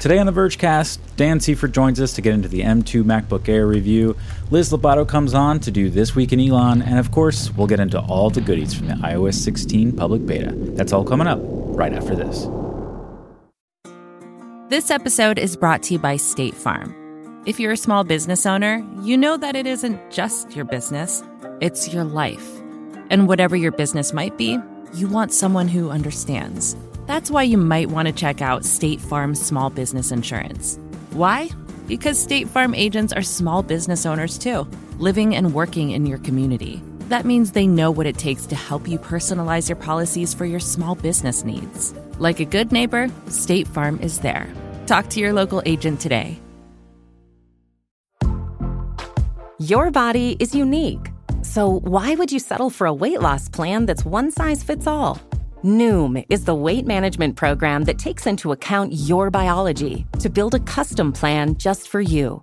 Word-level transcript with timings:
Today 0.00 0.16
on 0.16 0.24
the 0.24 0.32
Vergecast, 0.32 0.98
Dan 1.16 1.40
Seifert 1.40 1.72
joins 1.72 2.00
us 2.00 2.14
to 2.14 2.22
get 2.22 2.32
into 2.32 2.48
the 2.48 2.62
M2 2.62 3.04
MacBook 3.04 3.46
Air 3.50 3.66
review. 3.66 4.16
Liz 4.50 4.72
Lopatto 4.72 5.06
comes 5.06 5.34
on 5.34 5.60
to 5.60 5.70
do 5.70 5.90
This 5.90 6.14
Week 6.14 6.32
in 6.32 6.40
Elon, 6.40 6.80
and 6.80 6.98
of 6.98 7.10
course, 7.10 7.50
we'll 7.50 7.66
get 7.66 7.80
into 7.80 8.00
all 8.00 8.30
the 8.30 8.40
goodies 8.40 8.72
from 8.72 8.88
the 8.88 8.94
iOS 8.94 9.34
16 9.34 9.92
public 9.92 10.24
beta. 10.24 10.52
That's 10.54 10.94
all 10.94 11.04
coming 11.04 11.26
up 11.26 11.38
right 11.42 11.92
after 11.92 12.16
this. 12.16 12.48
This 14.70 14.90
episode 14.90 15.38
is 15.38 15.54
brought 15.54 15.82
to 15.82 15.92
you 15.92 15.98
by 15.98 16.16
State 16.16 16.54
Farm. 16.54 16.96
If 17.44 17.60
you're 17.60 17.72
a 17.72 17.76
small 17.76 18.02
business 18.02 18.46
owner, 18.46 18.82
you 19.02 19.18
know 19.18 19.36
that 19.36 19.54
it 19.54 19.66
isn't 19.66 20.10
just 20.10 20.56
your 20.56 20.64
business, 20.64 21.22
it's 21.60 21.92
your 21.92 22.04
life. 22.04 22.48
And 23.10 23.28
whatever 23.28 23.54
your 23.54 23.72
business 23.72 24.14
might 24.14 24.38
be, 24.38 24.58
you 24.94 25.08
want 25.08 25.34
someone 25.34 25.68
who 25.68 25.90
understands. 25.90 26.74
That's 27.10 27.28
why 27.28 27.42
you 27.42 27.58
might 27.58 27.90
want 27.90 28.06
to 28.06 28.12
check 28.12 28.40
out 28.40 28.64
State 28.64 29.00
Farm 29.00 29.34
Small 29.34 29.68
Business 29.68 30.12
Insurance. 30.12 30.78
Why? 31.10 31.50
Because 31.88 32.16
State 32.16 32.46
Farm 32.48 32.72
agents 32.72 33.12
are 33.12 33.20
small 33.20 33.64
business 33.64 34.06
owners 34.06 34.38
too, 34.38 34.64
living 34.98 35.34
and 35.34 35.52
working 35.52 35.90
in 35.90 36.06
your 36.06 36.18
community. 36.18 36.80
That 37.08 37.24
means 37.26 37.50
they 37.50 37.66
know 37.66 37.90
what 37.90 38.06
it 38.06 38.16
takes 38.16 38.46
to 38.46 38.54
help 38.54 38.86
you 38.86 38.96
personalize 38.96 39.68
your 39.68 39.74
policies 39.74 40.32
for 40.32 40.44
your 40.44 40.60
small 40.60 40.94
business 40.94 41.42
needs. 41.42 41.92
Like 42.20 42.38
a 42.38 42.44
good 42.44 42.70
neighbor, 42.70 43.10
State 43.26 43.66
Farm 43.66 43.98
is 44.00 44.20
there. 44.20 44.46
Talk 44.86 45.08
to 45.08 45.18
your 45.18 45.32
local 45.32 45.62
agent 45.66 45.98
today. 45.98 46.38
Your 49.58 49.90
body 49.90 50.36
is 50.38 50.54
unique. 50.54 51.10
So, 51.42 51.80
why 51.80 52.14
would 52.14 52.30
you 52.30 52.38
settle 52.38 52.70
for 52.70 52.86
a 52.86 52.94
weight 52.94 53.20
loss 53.20 53.48
plan 53.48 53.86
that's 53.86 54.04
one 54.04 54.30
size 54.30 54.62
fits 54.62 54.86
all? 54.86 55.18
Noom 55.64 56.24
is 56.30 56.46
the 56.46 56.54
weight 56.54 56.86
management 56.86 57.36
program 57.36 57.84
that 57.84 57.98
takes 57.98 58.26
into 58.26 58.50
account 58.50 58.94
your 58.94 59.30
biology 59.30 60.06
to 60.18 60.30
build 60.30 60.54
a 60.54 60.60
custom 60.60 61.12
plan 61.12 61.54
just 61.56 61.88
for 61.88 62.00
you. 62.00 62.42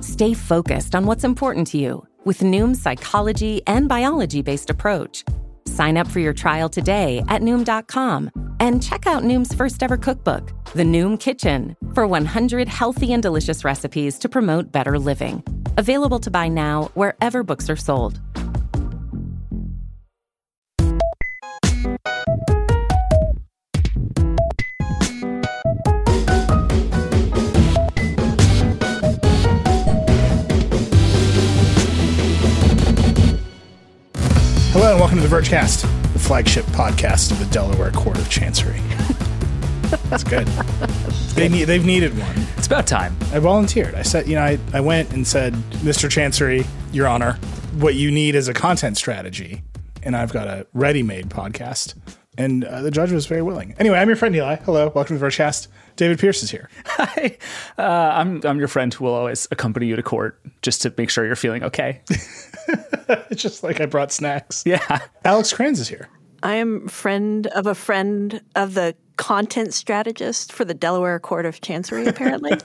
Stay 0.00 0.34
focused 0.34 0.96
on 0.96 1.06
what's 1.06 1.22
important 1.22 1.68
to 1.68 1.78
you 1.78 2.04
with 2.24 2.40
Noom's 2.40 2.82
psychology 2.82 3.62
and 3.68 3.88
biology 3.88 4.42
based 4.42 4.68
approach. 4.68 5.22
Sign 5.64 5.96
up 5.96 6.08
for 6.08 6.18
your 6.18 6.32
trial 6.32 6.68
today 6.68 7.22
at 7.28 7.40
Noom.com 7.40 8.32
and 8.58 8.82
check 8.82 9.06
out 9.06 9.22
Noom's 9.22 9.54
first 9.54 9.80
ever 9.80 9.96
cookbook, 9.96 10.52
The 10.72 10.82
Noom 10.82 11.20
Kitchen, 11.20 11.76
for 11.94 12.04
100 12.04 12.66
healthy 12.66 13.12
and 13.12 13.22
delicious 13.22 13.62
recipes 13.62 14.18
to 14.18 14.28
promote 14.28 14.72
better 14.72 14.98
living. 14.98 15.44
Available 15.78 16.18
to 16.18 16.32
buy 16.32 16.48
now 16.48 16.90
wherever 16.94 17.44
books 17.44 17.70
are 17.70 17.76
sold. 17.76 18.20
Hello 34.78 34.90
and 34.90 35.00
welcome 35.00 35.18
to 35.22 35.26
the 35.26 35.34
Vergecast, 35.34 35.90
the 36.12 36.18
flagship 36.18 36.66
podcast 36.66 37.30
of 37.30 37.38
the 37.38 37.46
Delaware 37.46 37.90
Court 37.92 38.18
of 38.18 38.28
Chancery. 38.28 38.78
That's 40.10 40.22
good. 40.22 40.46
They 41.34 41.48
need, 41.48 41.64
they've 41.64 41.82
needed 41.82 42.16
one. 42.18 42.36
It's 42.58 42.66
about 42.66 42.86
time. 42.86 43.16
I 43.32 43.38
volunteered. 43.38 43.94
I 43.94 44.02
said, 44.02 44.28
you 44.28 44.34
know, 44.34 44.42
I, 44.42 44.58
I 44.74 44.80
went 44.82 45.14
and 45.14 45.26
said, 45.26 45.54
Mr. 45.80 46.10
Chancery, 46.10 46.66
Your 46.92 47.06
Honor, 47.06 47.38
what 47.78 47.94
you 47.94 48.10
need 48.10 48.34
is 48.34 48.48
a 48.48 48.52
content 48.52 48.98
strategy. 48.98 49.62
And 50.02 50.14
I've 50.14 50.30
got 50.30 50.46
a 50.46 50.66
ready 50.74 51.02
made 51.02 51.30
podcast. 51.30 51.94
And 52.36 52.62
uh, 52.62 52.82
the 52.82 52.90
judge 52.90 53.12
was 53.12 53.24
very 53.24 53.40
willing. 53.40 53.74
Anyway, 53.78 53.96
I'm 53.96 54.08
your 54.08 54.16
friend 54.16 54.34
Nilay. 54.34 54.62
Hello. 54.64 54.92
Welcome 54.94 55.16
to 55.16 55.18
the 55.18 55.26
Vergecast. 55.26 55.68
David 55.96 56.18
Pierce 56.18 56.42
is 56.42 56.50
here. 56.50 56.68
Hi, 56.84 57.38
uh, 57.78 57.82
I'm 57.82 58.42
I'm 58.44 58.58
your 58.58 58.68
friend 58.68 58.92
who 58.92 59.06
will 59.06 59.14
always 59.14 59.48
accompany 59.50 59.86
you 59.86 59.96
to 59.96 60.02
court 60.02 60.38
just 60.60 60.82
to 60.82 60.92
make 60.98 61.08
sure 61.08 61.24
you're 61.24 61.34
feeling 61.34 61.64
okay. 61.64 62.02
It's 63.30 63.42
just 63.42 63.62
like 63.62 63.80
I 63.80 63.86
brought 63.86 64.10
snacks. 64.12 64.64
Yeah, 64.66 64.98
Alex 65.24 65.52
Cranz 65.52 65.78
is 65.78 65.88
here. 65.88 66.08
I 66.42 66.54
am 66.54 66.88
friend 66.88 67.46
of 67.48 67.66
a 67.66 67.74
friend 67.74 68.40
of 68.54 68.74
the 68.74 68.94
content 69.16 69.74
strategist 69.74 70.52
for 70.52 70.64
the 70.64 70.74
Delaware 70.74 71.18
Court 71.18 71.46
of 71.46 71.60
Chancery, 71.60 72.06
apparently. 72.06 72.50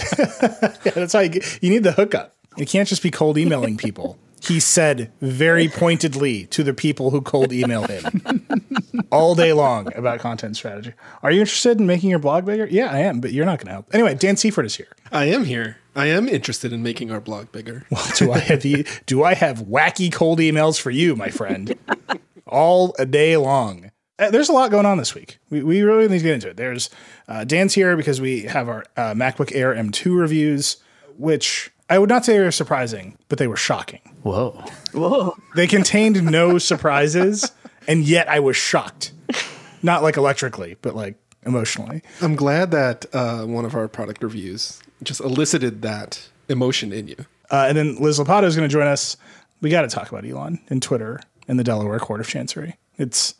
Yeah, 0.83 0.93
that's 0.95 1.13
how 1.13 1.19
you 1.19 1.29
get, 1.29 1.59
you 1.61 1.69
need 1.69 1.83
the 1.83 1.91
hookup. 1.91 2.35
You 2.57 2.65
can't 2.65 2.87
just 2.87 3.03
be 3.03 3.11
cold 3.11 3.37
emailing 3.37 3.77
people. 3.77 4.17
He 4.41 4.59
said 4.59 5.11
very 5.21 5.67
pointedly 5.67 6.47
to 6.47 6.63
the 6.63 6.73
people 6.73 7.11
who 7.11 7.21
cold 7.21 7.53
email 7.53 7.83
him 7.83 8.03
all 9.11 9.35
day 9.35 9.53
long 9.53 9.93
about 9.95 10.19
content 10.19 10.55
strategy. 10.55 10.93
Are 11.21 11.31
you 11.31 11.41
interested 11.41 11.79
in 11.79 11.85
making 11.85 12.09
your 12.09 12.17
blog 12.17 12.45
bigger? 12.45 12.65
Yeah, 12.65 12.91
I 12.91 12.99
am, 12.99 13.21
but 13.21 13.31
you're 13.31 13.45
not 13.45 13.59
going 13.59 13.67
to 13.67 13.73
help. 13.73 13.93
Anyway, 13.93 14.15
Dan 14.15 14.37
Seifert 14.37 14.65
is 14.65 14.75
here. 14.75 14.87
I 15.11 15.25
am 15.25 15.45
here. 15.45 15.77
I 15.95 16.07
am 16.07 16.27
interested 16.29 16.71
in 16.71 16.83
making 16.83 17.11
our 17.11 17.19
blog 17.19 17.51
bigger. 17.51 17.85
Do 18.17 18.31
I 18.31 18.39
have 18.39 18.61
the, 18.61 18.87
do 19.05 19.23
I 19.23 19.33
have 19.33 19.59
wacky 19.59 20.11
cold 20.11 20.39
emails 20.39 20.79
for 20.79 20.89
you, 20.91 21.15
my 21.15 21.29
friend? 21.29 21.75
all 22.47 22.95
a 22.97 23.05
day 23.05 23.35
long. 23.37 23.91
Uh, 24.19 24.29
There's 24.29 24.49
a 24.49 24.53
lot 24.53 24.71
going 24.71 24.85
on 24.85 24.97
this 24.97 25.13
week. 25.15 25.39
We, 25.49 25.63
we 25.63 25.81
really 25.81 26.07
need 26.07 26.19
to 26.19 26.23
get 26.23 26.33
into 26.35 26.49
it. 26.49 26.57
There's 26.57 26.89
uh, 27.27 27.43
Dan's 27.43 27.73
here 27.73 27.97
because 27.97 28.21
we 28.21 28.43
have 28.43 28.69
our 28.69 28.85
uh, 28.95 29.13
MacBook 29.13 29.53
Air 29.55 29.73
M2 29.73 30.17
reviews, 30.17 30.77
which 31.17 31.71
I 31.89 31.97
would 31.99 32.09
not 32.09 32.23
say 32.23 32.39
were 32.39 32.51
surprising, 32.51 33.17
but 33.27 33.37
they 33.39 33.47
were 33.47 33.57
shocking. 33.57 34.01
whoa. 34.23 34.63
Whoa. 34.93 35.35
They 35.55 35.67
contained 35.67 36.23
no 36.23 36.57
surprises, 36.57 37.51
and 37.87 38.03
yet 38.03 38.29
I 38.29 38.39
was 38.39 38.55
shocked. 38.55 39.11
Not 39.83 40.03
like 40.03 40.15
electrically, 40.15 40.77
but 40.81 40.95
like 40.95 41.15
emotionally. 41.43 42.01
I'm 42.21 42.35
glad 42.35 42.71
that 42.71 43.05
uh, 43.13 43.45
one 43.45 43.65
of 43.65 43.75
our 43.75 43.87
product 43.87 44.23
reviews 44.23 44.79
just 45.03 45.19
elicited 45.21 45.81
that 45.81 46.29
emotion 46.49 46.91
in 46.93 47.07
you. 47.07 47.15
Uh, 47.49 47.65
and 47.67 47.77
then 47.77 47.95
Liz 47.97 48.19
Lopatto 48.19 48.43
is 48.43 48.55
going 48.55 48.67
to 48.67 48.71
join 48.71 48.87
us. 48.87 49.17
We 49.61 49.69
got 49.69 49.81
to 49.81 49.87
talk 49.87 50.09
about 50.11 50.25
Elon 50.25 50.59
and 50.69 50.81
Twitter 50.81 51.19
and 51.47 51.59
the 51.59 51.63
Delaware 51.63 51.99
Court 51.99 52.19
of 52.21 52.27
Chancery. 52.27 52.77
It's 52.97 53.35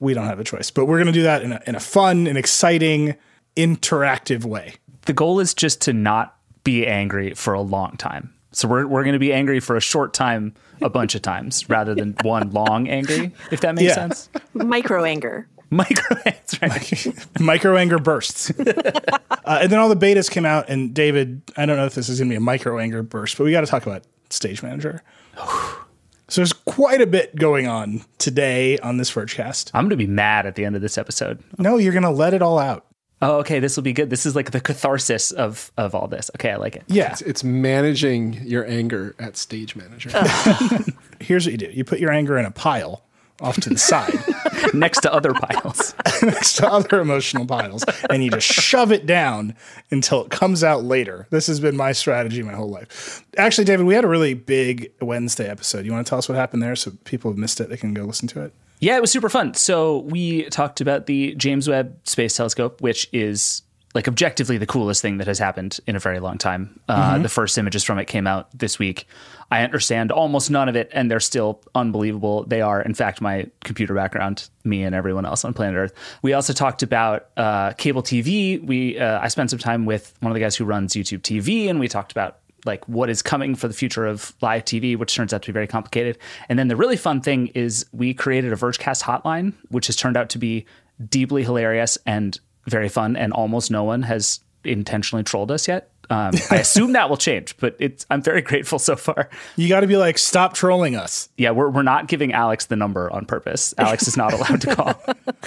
we 0.00 0.14
don't 0.14 0.26
have 0.26 0.40
a 0.40 0.44
choice, 0.44 0.70
but 0.70 0.86
we're 0.86 0.96
going 0.98 1.06
to 1.06 1.12
do 1.12 1.22
that 1.22 1.42
in 1.42 1.52
a, 1.52 1.62
in 1.66 1.74
a 1.74 1.80
fun 1.80 2.26
and 2.26 2.36
exciting, 2.36 3.14
interactive 3.56 4.44
way. 4.44 4.74
The 5.06 5.12
goal 5.12 5.40
is 5.40 5.54
just 5.54 5.80
to 5.82 5.92
not 5.92 6.36
be 6.64 6.86
angry 6.86 7.34
for 7.34 7.54
a 7.54 7.60
long 7.60 7.96
time. 7.96 8.32
So 8.52 8.68
we're 8.68 8.86
we're 8.86 9.02
going 9.02 9.14
to 9.14 9.18
be 9.18 9.32
angry 9.32 9.60
for 9.60 9.76
a 9.76 9.80
short 9.80 10.12
time, 10.12 10.54
a 10.82 10.90
bunch 10.90 11.14
of 11.14 11.22
times, 11.22 11.68
rather 11.70 11.94
than 11.94 12.14
one 12.22 12.50
long 12.50 12.88
angry. 12.88 13.32
If 13.50 13.60
that 13.62 13.74
makes 13.74 13.88
Yeah. 13.88 13.94
sense. 13.94 14.28
Micro 14.54 15.04
anger. 15.04 15.48
Micro, 15.72 16.16
that's 16.22 16.60
right. 16.60 17.16
micro 17.40 17.76
anger 17.78 17.98
bursts. 17.98 18.50
uh, 18.60 19.58
and 19.62 19.72
then 19.72 19.78
all 19.78 19.88
the 19.88 19.96
betas 19.96 20.30
came 20.30 20.44
out, 20.44 20.68
and 20.68 20.92
David, 20.92 21.40
I 21.56 21.64
don't 21.64 21.78
know 21.78 21.86
if 21.86 21.94
this 21.94 22.10
is 22.10 22.18
going 22.18 22.28
to 22.28 22.32
be 22.34 22.36
a 22.36 22.40
micro 22.40 22.78
anger 22.78 23.02
burst, 23.02 23.38
but 23.38 23.44
we 23.44 23.52
got 23.52 23.62
to 23.62 23.66
talk 23.66 23.86
about 23.86 24.04
Stage 24.28 24.62
Manager. 24.62 25.02
so 26.28 26.42
there's 26.42 26.52
quite 26.52 27.00
a 27.00 27.06
bit 27.06 27.34
going 27.36 27.68
on 27.68 28.04
today 28.18 28.78
on 28.80 28.98
this 28.98 29.10
Vergecast. 29.10 29.70
I'm 29.72 29.84
going 29.84 29.90
to 29.90 29.96
be 29.96 30.06
mad 30.06 30.44
at 30.44 30.56
the 30.56 30.66
end 30.66 30.76
of 30.76 30.82
this 30.82 30.98
episode. 30.98 31.42
No, 31.56 31.78
you're 31.78 31.94
going 31.94 32.02
to 32.02 32.10
let 32.10 32.34
it 32.34 32.42
all 32.42 32.58
out. 32.58 32.84
Oh, 33.22 33.38
okay. 33.38 33.58
This 33.58 33.74
will 33.74 33.82
be 33.82 33.94
good. 33.94 34.10
This 34.10 34.26
is 34.26 34.36
like 34.36 34.50
the 34.50 34.60
catharsis 34.60 35.30
of 35.30 35.72
of 35.78 35.94
all 35.94 36.08
this. 36.08 36.30
Okay, 36.36 36.50
I 36.50 36.56
like 36.56 36.76
it. 36.76 36.82
Yeah. 36.88 37.12
It's, 37.12 37.22
it's 37.22 37.44
managing 37.44 38.34
your 38.42 38.66
anger 38.66 39.14
at 39.18 39.38
Stage 39.38 39.74
Manager. 39.74 40.10
Here's 41.20 41.46
what 41.46 41.52
you 41.52 41.56
do 41.56 41.70
you 41.72 41.84
put 41.84 41.98
your 42.00 42.10
anger 42.10 42.36
in 42.36 42.44
a 42.44 42.50
pile 42.50 43.04
off 43.42 43.56
to 43.60 43.68
the 43.68 43.78
side 43.78 44.14
Next 44.74 45.00
to 45.00 45.12
other 45.12 45.32
piles. 45.34 45.94
next 46.22 46.54
to 46.58 46.70
other 46.70 47.00
emotional 47.00 47.46
piles, 47.46 47.84
and 48.08 48.22
you 48.22 48.30
just 48.30 48.46
shove 48.46 48.92
it 48.92 49.06
down 49.06 49.56
until 49.90 50.24
it 50.24 50.30
comes 50.30 50.62
out 50.62 50.84
later. 50.84 51.26
This 51.30 51.48
has 51.48 51.58
been 51.58 51.76
my 51.76 51.92
strategy 51.92 52.42
my 52.42 52.52
whole 52.54 52.70
life. 52.70 53.24
Actually, 53.36 53.64
David, 53.64 53.86
we 53.86 53.94
had 53.94 54.04
a 54.04 54.08
really 54.08 54.34
big 54.34 54.92
Wednesday 55.00 55.48
episode. 55.48 55.84
You 55.84 55.92
want 55.92 56.06
to 56.06 56.08
tell 56.08 56.18
us 56.18 56.28
what 56.28 56.36
happened 56.36 56.62
there 56.62 56.76
so 56.76 56.92
people 57.04 57.30
have 57.30 57.38
missed 57.38 57.60
it, 57.60 57.68
they 57.70 57.76
can 57.76 57.92
go 57.92 58.04
listen 58.04 58.28
to 58.28 58.44
it? 58.44 58.52
Yeah, 58.78 58.96
it 58.96 59.00
was 59.00 59.10
super 59.10 59.28
fun. 59.28 59.54
So 59.54 59.98
we 59.98 60.44
talked 60.44 60.80
about 60.80 61.06
the 61.06 61.34
James 61.34 61.68
Webb 61.68 61.96
Space 62.04 62.36
Telescope, 62.36 62.80
which 62.80 63.08
is 63.12 63.62
like 63.94 64.08
objectively 64.08 64.58
the 64.58 64.66
coolest 64.66 65.02
thing 65.02 65.18
that 65.18 65.26
has 65.26 65.38
happened 65.38 65.78
in 65.86 65.96
a 65.96 65.98
very 65.98 66.18
long 66.18 66.38
time. 66.38 66.80
Uh, 66.88 67.18
The 67.18 67.28
first 67.28 67.58
images 67.58 67.84
from 67.84 67.98
it 67.98 68.06
came 68.06 68.26
out 68.26 68.48
this 68.56 68.78
week. 68.78 69.06
I 69.52 69.64
understand 69.64 70.10
almost 70.10 70.50
none 70.50 70.70
of 70.70 70.76
it, 70.76 70.88
and 70.94 71.10
they're 71.10 71.20
still 71.20 71.60
unbelievable. 71.74 72.44
They 72.44 72.62
are, 72.62 72.80
in 72.80 72.94
fact, 72.94 73.20
my 73.20 73.50
computer 73.62 73.92
background. 73.92 74.48
Me 74.64 74.82
and 74.82 74.94
everyone 74.94 75.26
else 75.26 75.44
on 75.44 75.52
planet 75.52 75.76
Earth. 75.76 75.92
We 76.22 76.32
also 76.32 76.54
talked 76.54 76.82
about 76.82 77.28
uh, 77.36 77.72
cable 77.72 78.02
TV. 78.02 78.64
We 78.64 78.98
uh, 78.98 79.20
I 79.20 79.28
spent 79.28 79.50
some 79.50 79.58
time 79.58 79.84
with 79.84 80.14
one 80.20 80.32
of 80.32 80.34
the 80.34 80.40
guys 80.40 80.56
who 80.56 80.64
runs 80.64 80.94
YouTube 80.94 81.20
TV, 81.20 81.68
and 81.68 81.78
we 81.78 81.86
talked 81.86 82.12
about 82.12 82.38
like 82.64 82.88
what 82.88 83.10
is 83.10 83.20
coming 83.20 83.54
for 83.54 83.68
the 83.68 83.74
future 83.74 84.06
of 84.06 84.34
live 84.40 84.64
TV, 84.64 84.96
which 84.96 85.14
turns 85.14 85.34
out 85.34 85.42
to 85.42 85.48
be 85.48 85.52
very 85.52 85.66
complicated. 85.66 86.16
And 86.48 86.58
then 86.58 86.68
the 86.68 86.76
really 86.76 86.96
fun 86.96 87.20
thing 87.20 87.48
is 87.48 87.84
we 87.92 88.14
created 88.14 88.54
a 88.54 88.56
Vergecast 88.56 89.02
hotline, 89.02 89.52
which 89.68 89.86
has 89.88 89.96
turned 89.96 90.16
out 90.16 90.30
to 90.30 90.38
be 90.38 90.64
deeply 91.10 91.44
hilarious 91.44 91.98
and 92.06 92.40
very 92.68 92.88
fun, 92.88 93.16
and 93.16 93.34
almost 93.34 93.70
no 93.70 93.84
one 93.84 94.00
has 94.04 94.40
intentionally 94.64 95.24
trolled 95.24 95.50
us 95.50 95.68
yet. 95.68 95.91
Um, 96.12 96.34
I 96.50 96.56
assume 96.56 96.92
that 96.92 97.08
will 97.08 97.16
change, 97.16 97.56
but 97.56 97.74
it's 97.78 98.04
I'm 98.10 98.20
very 98.20 98.42
grateful 98.42 98.78
so 98.78 98.96
far. 98.96 99.30
You 99.56 99.70
got 99.70 99.80
to 99.80 99.86
be 99.86 99.96
like, 99.96 100.18
stop 100.18 100.52
trolling 100.52 100.94
us. 100.94 101.30
Yeah, 101.38 101.52
we're 101.52 101.70
we're 101.70 101.82
not 101.82 102.06
giving 102.06 102.34
Alex 102.34 102.66
the 102.66 102.76
number 102.76 103.10
on 103.10 103.24
purpose. 103.24 103.72
Alex 103.78 104.06
is 104.06 104.16
not 104.16 104.34
allowed 104.34 104.60
to 104.60 104.76
call. 104.76 105.02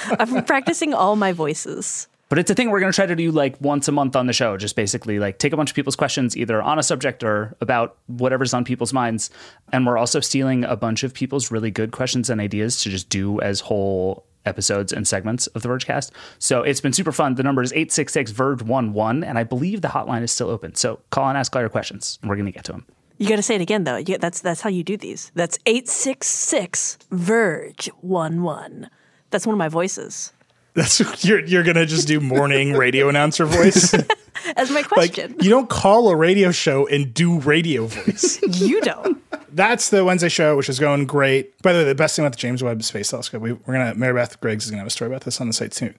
I'm 0.20 0.44
practicing 0.44 0.96
all 0.96 1.16
my 1.16 1.34
voices. 1.34 2.08
But 2.30 2.40
it's 2.40 2.50
a 2.50 2.56
thing 2.56 2.72
we're 2.72 2.80
going 2.80 2.92
to 2.92 2.96
try 2.96 3.06
to 3.06 3.16
do 3.16 3.30
like 3.30 3.62
once 3.62 3.88
a 3.88 3.92
month 3.92 4.16
on 4.16 4.26
the 4.26 4.34
show. 4.34 4.58
Just 4.58 4.76
basically 4.76 5.20
like 5.20 5.38
take 5.38 5.54
a 5.54 5.58
bunch 5.58 5.70
of 5.70 5.76
people's 5.76 5.96
questions, 5.96 6.36
either 6.36 6.60
on 6.60 6.80
a 6.80 6.84
subject 6.84 7.24
or 7.24 7.56
about 7.62 7.98
whatever's 8.08 8.52
on 8.52 8.66
people's 8.66 8.92
minds. 8.92 9.30
And 9.72 9.86
we're 9.86 10.00
also 10.00 10.20
stealing 10.20 10.64
a 10.64 10.76
bunch 10.76 11.04
of 11.04 11.14
people's 11.14 11.52
really 11.52 11.70
good 11.70 11.92
questions 11.92 12.32
and 12.32 12.42
ideas 12.42 12.82
to 12.82 12.90
just 12.90 13.10
do 13.10 13.40
as 13.42 13.60
whole 13.60 14.26
episodes 14.45 14.94
and 14.94 15.07
segments 15.07 15.47
of 15.47 15.62
the 15.62 15.69
Vergecast. 15.69 16.12
So 16.39 16.62
it's 16.62 16.81
been 16.81 16.94
super 16.94 17.12
fun. 17.12 17.36
The 17.36 17.44
number 17.44 17.62
is 17.62 17.71
866 17.74 18.31
Verge 18.31 18.62
11, 18.62 19.24
and 19.24 19.38
I 19.38 19.44
believe 19.44 19.81
the 19.81 19.89
hotline 19.89 20.24
is 20.24 20.31
still 20.31 20.50
open. 20.50 20.75
So 20.75 21.00
call 21.09 21.30
and 21.30 21.38
ask 21.38 21.56
all 21.56 21.62
your 21.62 21.69
questions, 21.69 22.19
and 22.21 22.30
we're 22.30 22.36
going 22.36 22.45
to 22.45 22.51
get 22.51 22.65
to 22.65 22.71
them. 22.71 22.86
You 23.18 23.30
got 23.30 23.38
to 23.38 23.44
say 23.44 23.56
it 23.56 23.62
again 23.62 23.86
though. 23.86 23.97
You, 23.97 24.18
that's 24.18 24.42
that's 24.42 24.62
how 24.62 24.69
you 24.69 24.83
do 24.83 24.97
these. 24.97 25.31
That's 25.36 25.57
eight 25.65 25.88
six 25.88 26.27
six 26.27 26.97
Verge 27.12 27.89
one 28.01 28.44
one. 28.44 28.89
That's 29.30 29.47
one 29.47 29.53
of 29.53 29.57
my 29.57 29.69
voices. 29.69 30.33
That's 30.74 31.24
you're 31.24 31.45
you're 31.45 31.63
gonna 31.63 31.86
just 31.86 32.07
do 32.07 32.19
morning 32.19 32.74
radio 32.74 33.07
announcer 33.07 33.45
voice. 33.45 33.95
As 34.56 34.69
my 34.69 34.81
like 34.81 34.88
question, 34.88 35.36
you 35.42 35.50
don't 35.50 35.69
call 35.69 36.09
a 36.09 36.15
radio 36.15 36.51
show 36.51 36.88
and 36.88 37.13
do 37.13 37.39
radio 37.39 37.88
voice. 37.88 38.39
you 38.62 38.81
don't. 38.81 39.21
That's 39.51 39.89
the 39.89 40.03
Wednesday 40.03 40.30
show, 40.30 40.56
which 40.56 40.69
is 40.69 40.80
going 40.80 41.06
great. 41.06 41.59
By 41.62 41.74
the 41.74 41.80
way, 41.80 41.86
the 41.86 41.95
best 41.95 42.15
thing 42.15 42.25
about 42.25 42.33
the 42.33 42.39
James 42.39 42.62
Webb 42.62 42.83
Space 42.83 43.09
Telescope, 43.09 43.42
we, 43.42 43.53
we're 43.53 43.74
gonna 43.74 43.95
Mary 43.95 44.13
Beth 44.13 44.39
Griggs 44.42 44.65
is 44.65 44.71
gonna 44.71 44.81
have 44.81 44.88
a 44.88 44.92
story 44.92 45.09
about 45.09 45.21
this 45.21 45.39
on 45.42 45.47
the 45.47 45.53
site 45.53 45.74
soon. 45.74 45.95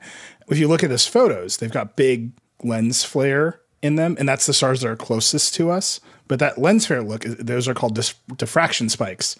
If 0.48 0.58
you 0.58 0.68
look 0.68 0.84
at 0.84 0.90
his 0.90 1.06
photos, 1.06 1.56
they've 1.56 1.72
got 1.72 1.96
big 1.96 2.30
lens 2.62 3.02
flare 3.02 3.60
in 3.82 3.96
them, 3.96 4.16
and 4.18 4.28
that's 4.28 4.46
the 4.46 4.54
stars 4.54 4.82
that 4.82 4.88
are 4.88 4.96
closest 4.96 5.54
to 5.54 5.70
us. 5.70 6.00
But 6.28 6.38
that 6.38 6.58
lens 6.58 6.86
flare 6.86 7.02
look, 7.02 7.22
those 7.24 7.66
are 7.66 7.74
called 7.74 7.94
dis- 7.94 8.14
diffraction 8.36 8.88
spikes, 8.88 9.36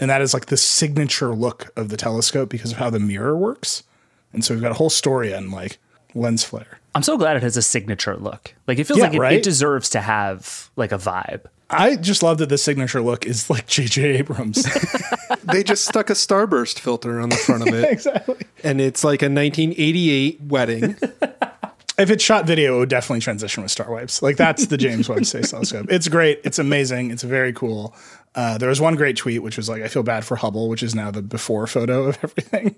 and 0.00 0.10
that 0.10 0.22
is 0.22 0.34
like 0.34 0.46
the 0.46 0.56
signature 0.56 1.34
look 1.34 1.70
of 1.76 1.90
the 1.90 1.96
telescope 1.96 2.48
because 2.48 2.72
of 2.72 2.78
how 2.78 2.90
the 2.90 3.00
mirror 3.00 3.36
works. 3.36 3.82
And 4.32 4.44
so 4.44 4.54
we've 4.54 4.62
got 4.62 4.72
a 4.72 4.76
whole 4.76 4.90
story 4.90 5.34
on 5.34 5.50
like 5.50 5.78
lens 6.14 6.44
flare. 6.44 6.78
I'm 6.94 7.02
so 7.02 7.16
glad 7.16 7.36
it 7.36 7.42
has 7.42 7.56
a 7.56 7.62
signature 7.62 8.16
look. 8.16 8.54
Like 8.66 8.78
it 8.78 8.84
feels 8.84 8.98
Yeah, 8.98 9.04
like 9.06 9.14
it, 9.14 9.20
right? 9.20 9.32
it 9.34 9.42
deserves 9.44 9.90
to 9.90 10.00
have 10.00 10.70
like 10.76 10.90
a 10.92 10.98
vibe. 10.98 11.42
I 11.70 11.96
just 11.96 12.22
love 12.22 12.38
that 12.38 12.48
the 12.48 12.56
signature 12.58 13.02
look 13.02 13.26
is 13.26 13.50
like 13.50 13.66
J.J. 13.66 14.18
Abrams. 14.18 14.66
They 15.44 15.62
just 15.62 15.86
stuck 15.86 16.10
a 16.10 16.14
starburst 16.14 16.78
filter 16.78 17.20
on 17.20 17.30
the 17.30 17.36
front 17.36 17.66
of 17.66 17.74
it. 17.74 17.84
exactly. 17.92 18.36
And 18.62 18.82
it's 18.82 19.02
like 19.02 19.22
a 19.22 19.26
1988 19.30 20.42
wedding. 20.42 20.96
If 21.98 22.10
it's 22.10 22.22
shot 22.22 22.46
video, 22.46 22.76
it 22.76 22.78
would 22.80 22.88
definitely 22.90 23.20
transition 23.20 23.62
with 23.62 23.72
star 23.72 23.90
wipes. 23.90 24.20
Like 24.20 24.36
that's 24.36 24.66
the 24.66 24.76
James 24.76 25.08
Webb 25.08 25.24
Space 25.24 25.50
Telescope. 25.50 25.86
It's 25.88 26.06
great. 26.08 26.40
It's 26.44 26.58
amazing. 26.58 27.10
It's 27.12 27.22
very 27.22 27.52
cool. 27.54 27.94
Uh, 28.34 28.58
there 28.58 28.68
was 28.68 28.78
one 28.80 28.94
great 28.94 29.16
tweet, 29.16 29.42
which 29.42 29.56
was 29.56 29.68
like, 29.70 29.82
"I 29.82 29.88
feel 29.88 30.02
bad 30.02 30.24
for 30.24 30.36
Hubble," 30.36 30.68
which 30.68 30.82
is 30.82 30.94
now 30.94 31.10
the 31.10 31.22
before 31.22 31.66
photo 31.66 32.04
of 32.04 32.18
everything. 32.22 32.76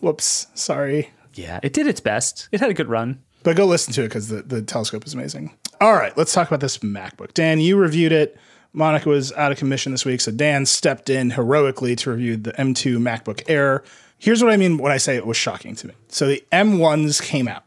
Whoops, 0.00 0.46
sorry. 0.54 1.10
Yeah, 1.34 1.60
it 1.62 1.72
did 1.72 1.86
its 1.86 2.00
best. 2.00 2.48
It 2.52 2.60
had 2.60 2.70
a 2.70 2.74
good 2.74 2.88
run. 2.88 3.22
But 3.42 3.56
go 3.56 3.66
listen 3.66 3.92
to 3.94 4.02
it 4.02 4.08
because 4.08 4.28
the, 4.28 4.42
the 4.42 4.62
telescope 4.62 5.06
is 5.06 5.14
amazing. 5.14 5.56
All 5.80 5.94
right, 5.94 6.16
let's 6.16 6.32
talk 6.32 6.46
about 6.46 6.60
this 6.60 6.78
MacBook. 6.78 7.34
Dan, 7.34 7.60
you 7.60 7.76
reviewed 7.76 8.12
it. 8.12 8.38
Monica 8.72 9.08
was 9.08 9.32
out 9.32 9.52
of 9.52 9.58
commission 9.58 9.92
this 9.92 10.04
week, 10.04 10.20
so 10.20 10.30
Dan 10.30 10.64
stepped 10.64 11.10
in 11.10 11.30
heroically 11.30 11.94
to 11.96 12.10
review 12.10 12.36
the 12.36 12.52
M2 12.52 12.98
MacBook 12.98 13.42
Air. 13.48 13.82
Here's 14.18 14.42
what 14.42 14.52
I 14.52 14.56
mean 14.56 14.78
when 14.78 14.92
I 14.92 14.96
say 14.96 15.16
it 15.16 15.26
was 15.26 15.36
shocking 15.36 15.74
to 15.76 15.88
me. 15.88 15.94
So 16.08 16.26
the 16.26 16.42
M1s 16.52 17.20
came 17.20 17.48
out, 17.48 17.64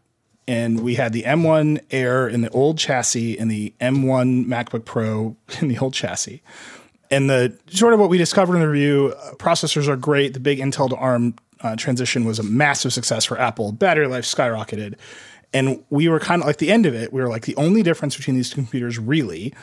and 0.48 0.80
we 0.80 0.96
had 0.96 1.14
the 1.14 1.24
M1 1.24 1.82
Air 1.92 2.28
in 2.28 2.42
the 2.42 2.50
old 2.50 2.78
chassis 2.78 3.38
and 3.38 3.52
the 3.52 3.74
M1 3.82 4.46
MacBook 4.46 4.86
Pro 4.86 5.36
in 5.62 5.68
the 5.68 5.78
old 5.78 5.94
chassis. 5.94 6.42
And 7.12 7.30
the 7.30 7.56
sort 7.68 7.94
of 7.94 8.00
what 8.00 8.10
we 8.10 8.18
discovered 8.18 8.56
in 8.56 8.62
the 8.62 8.68
review, 8.68 9.14
uh, 9.22 9.34
processors 9.34 9.88
are 9.88 9.96
great. 9.96 10.34
The 10.34 10.40
big 10.40 10.58
Intel 10.58 10.90
to 10.90 10.96
ARM 10.96 11.36
uh, 11.66 11.76
transition 11.76 12.26
was 12.26 12.40
a 12.40 12.44
massive 12.44 12.94
success 12.94 13.26
for 13.26 13.40
Apple. 13.40 13.72
Battery 13.72 14.08
life 14.08 14.24
skyrocketed. 14.26 14.96
And 15.54 15.84
we 15.90 16.10
were 16.10 16.20
kind 16.20 16.42
of 16.42 16.48
like 16.48 16.58
the 16.58 16.70
end 16.72 16.86
of 16.86 16.94
it. 16.94 17.12
We 17.14 17.22
were 17.22 17.30
like, 17.30 17.46
the 17.46 17.56
only 17.56 17.82
difference 17.82 18.16
between 18.18 18.36
these 18.36 18.50
two 18.50 18.56
computers 18.56 19.00
really 19.00 19.54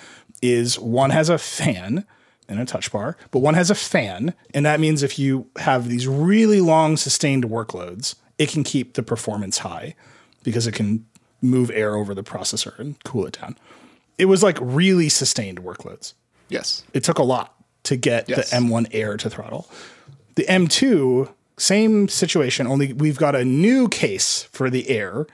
is 0.41 0.79
one 0.79 1.11
has 1.11 1.29
a 1.29 1.39
fan 1.39 2.05
and 2.49 2.59
a 2.61 2.65
touch 2.65 2.91
bar, 2.91 3.17
but 3.31 3.39
one 3.41 3.55
has 3.55 3.71
a 3.71 3.75
fan. 3.75 4.35
And 4.55 4.67
that 4.67 4.81
means 4.81 5.03
if 5.03 5.19
you 5.19 5.47
have 5.59 5.89
these 5.89 6.09
really 6.09 6.61
long 6.61 6.97
sustained 6.97 7.45
workloads, 7.45 8.15
it 8.39 8.49
can 8.51 8.65
keep 8.65 8.95
the 8.95 9.03
performance 9.03 9.59
high 9.59 9.95
because 10.43 10.67
it 10.67 10.73
can 10.73 11.07
move 11.43 11.71
air 11.73 11.95
over 11.95 12.15
the 12.15 12.25
processor 12.25 12.77
and 12.79 13.03
cool 13.05 13.27
it 13.27 13.39
down. 13.41 13.57
It 14.19 14.25
was 14.27 14.43
like 14.43 14.59
really 14.61 15.09
sustained 15.09 15.63
workloads 15.63 16.15
Yes. 16.49 16.85
it 16.93 17.05
took 17.05 17.19
a 17.19 17.23
lot 17.23 17.55
to 17.85 17.97
get 17.97 18.29
Yes. 18.29 18.51
the 18.51 18.57
M1 18.57 18.87
Air 18.93 19.17
to 19.19 19.29
throttle. 19.31 19.69
The 20.37 20.45
M2, 20.45 21.29
same 21.63 22.09
situation, 22.09 22.67
only 22.67 22.93
we've 22.93 23.19
got 23.19 23.35
a 23.35 23.45
new 23.45 23.89
case 23.89 24.43
for 24.45 24.69
the 24.69 24.89
Air, 24.91 25.27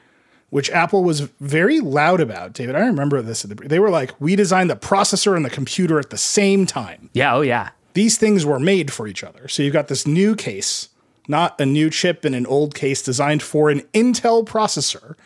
which 0.50 0.70
Apple 0.70 1.04
was 1.04 1.20
very 1.40 1.80
loud 1.80 2.20
about. 2.20 2.52
David, 2.52 2.74
I 2.74 2.80
remember 2.80 3.20
this. 3.22 3.44
At 3.44 3.56
the, 3.56 3.68
they 3.68 3.78
were 3.78 3.90
like, 3.90 4.18
we 4.20 4.36
designed 4.36 4.70
the 4.70 4.76
processor 4.76 5.36
and 5.36 5.44
the 5.44 5.50
computer 5.50 5.98
at 5.98 6.10
the 6.10 6.18
same 6.18 6.66
time. 6.66 7.10
Yeah, 7.12 7.34
oh 7.34 7.40
yeah. 7.40 7.70
These 7.94 8.18
things 8.18 8.46
were 8.46 8.60
made 8.60 8.92
for 8.92 9.06
each 9.06 9.24
other. 9.24 9.48
So 9.48 9.62
you've 9.62 9.72
got 9.72 9.88
this 9.88 10.06
new 10.06 10.36
case, 10.36 10.88
not 11.26 11.60
a 11.60 11.66
new 11.66 11.90
chip 11.90 12.24
in 12.24 12.34
an 12.34 12.46
old 12.46 12.74
case 12.74 13.02
designed 13.02 13.42
for 13.42 13.70
an 13.70 13.80
Intel 13.92 14.46
processor, 14.46 15.16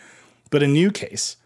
but 0.51 0.63
a 0.63 0.67
new 0.67 0.91
case. 0.91 1.37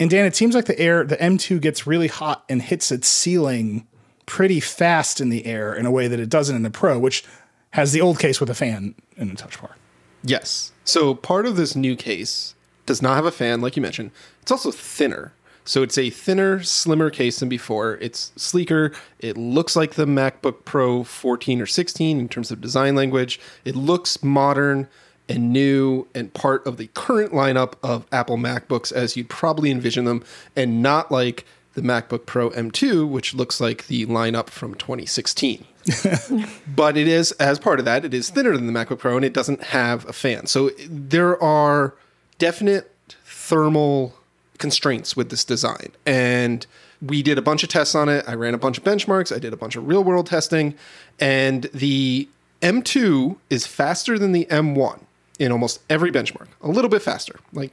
And 0.00 0.10
Dan, 0.10 0.26
it 0.26 0.34
seems 0.34 0.54
like 0.54 0.64
the 0.64 0.78
air, 0.80 1.04
the 1.04 1.16
M2 1.16 1.60
gets 1.60 1.86
really 1.86 2.08
hot 2.08 2.44
and 2.48 2.60
hits 2.60 2.90
its 2.90 3.06
ceiling 3.06 3.86
pretty 4.26 4.60
fast 4.60 5.20
in 5.20 5.28
the 5.28 5.46
air 5.46 5.74
in 5.74 5.86
a 5.86 5.90
way 5.90 6.08
that 6.08 6.18
it 6.18 6.28
doesn't 6.28 6.56
in 6.56 6.62
the 6.62 6.70
Pro, 6.70 6.98
which 6.98 7.24
has 7.72 7.92
the 7.92 8.00
old 8.00 8.18
case 8.18 8.40
with 8.40 8.50
a 8.50 8.54
fan 8.54 8.94
and 9.16 9.32
a 9.32 9.34
touch 9.34 9.60
bar. 9.60 9.76
Yes. 10.22 10.72
So 10.84 11.14
part 11.14 11.46
of 11.46 11.56
this 11.56 11.74
new 11.74 11.96
case 11.96 12.54
does 12.86 13.02
not 13.02 13.16
have 13.16 13.26
a 13.26 13.30
fan, 13.30 13.60
like 13.60 13.76
you 13.76 13.82
mentioned. 13.82 14.10
It's 14.40 14.52
also 14.52 14.70
thinner. 14.70 15.32
So 15.64 15.82
it's 15.82 15.96
a 15.96 16.10
thinner, 16.10 16.62
slimmer 16.62 17.10
case 17.10 17.38
than 17.38 17.48
before. 17.48 17.96
It's 18.00 18.32
sleeker. 18.36 18.92
It 19.20 19.36
looks 19.36 19.76
like 19.76 19.94
the 19.94 20.06
MacBook 20.06 20.64
Pro 20.64 21.04
14 21.04 21.60
or 21.60 21.66
16 21.66 22.18
in 22.18 22.28
terms 22.28 22.50
of 22.50 22.60
design 22.60 22.94
language. 22.94 23.40
It 23.64 23.76
looks 23.76 24.22
modern 24.22 24.88
and 25.28 25.52
new 25.52 26.08
and 26.14 26.34
part 26.34 26.66
of 26.66 26.76
the 26.76 26.88
current 26.88 27.32
lineup 27.32 27.74
of 27.82 28.06
Apple 28.10 28.36
MacBooks 28.36 28.92
as 28.92 29.16
you'd 29.16 29.28
probably 29.28 29.70
envision 29.70 30.04
them, 30.04 30.24
and 30.56 30.82
not 30.82 31.12
like 31.12 31.46
the 31.74 31.80
MacBook 31.80 32.26
Pro 32.26 32.50
M2, 32.50 33.08
which 33.08 33.32
looks 33.32 33.60
like 33.60 33.86
the 33.86 34.04
lineup 34.06 34.50
from 34.50 34.74
2016 34.74 35.64
but 36.76 36.96
it 36.96 37.08
is 37.08 37.32
as 37.32 37.58
part 37.58 37.78
of 37.78 37.84
that 37.84 38.04
it 38.04 38.14
is 38.14 38.30
thinner 38.30 38.56
than 38.56 38.66
the 38.66 38.72
macbook 38.72 38.98
pro 38.98 39.16
and 39.16 39.24
it 39.24 39.32
doesn't 39.32 39.62
have 39.64 40.08
a 40.08 40.12
fan. 40.12 40.46
So 40.46 40.70
there 40.88 41.42
are 41.42 41.94
definite 42.38 42.90
thermal 43.24 44.14
constraints 44.58 45.16
with 45.16 45.30
this 45.30 45.44
design. 45.44 45.92
And 46.06 46.66
we 47.00 47.22
did 47.22 47.36
a 47.36 47.42
bunch 47.42 47.64
of 47.64 47.68
tests 47.68 47.94
on 47.94 48.08
it. 48.08 48.24
I 48.28 48.34
ran 48.34 48.54
a 48.54 48.58
bunch 48.58 48.78
of 48.78 48.84
benchmarks. 48.84 49.34
I 49.34 49.38
did 49.38 49.52
a 49.52 49.56
bunch 49.56 49.74
of 49.76 49.86
real 49.86 50.04
world 50.04 50.26
testing. 50.26 50.74
And 51.18 51.64
the 51.74 52.28
m2 52.60 53.36
is 53.50 53.66
faster 53.66 54.18
than 54.18 54.32
the 54.32 54.46
m1 54.46 55.00
in 55.38 55.50
almost 55.50 55.80
every 55.90 56.12
benchmark. 56.12 56.46
A 56.62 56.68
little 56.68 56.88
bit 56.88 57.02
faster 57.02 57.40
like 57.52 57.72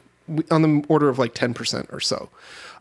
on 0.51 0.61
the 0.61 0.85
order 0.87 1.09
of 1.09 1.19
like 1.19 1.33
10% 1.33 1.91
or 1.93 1.99
so 1.99 2.29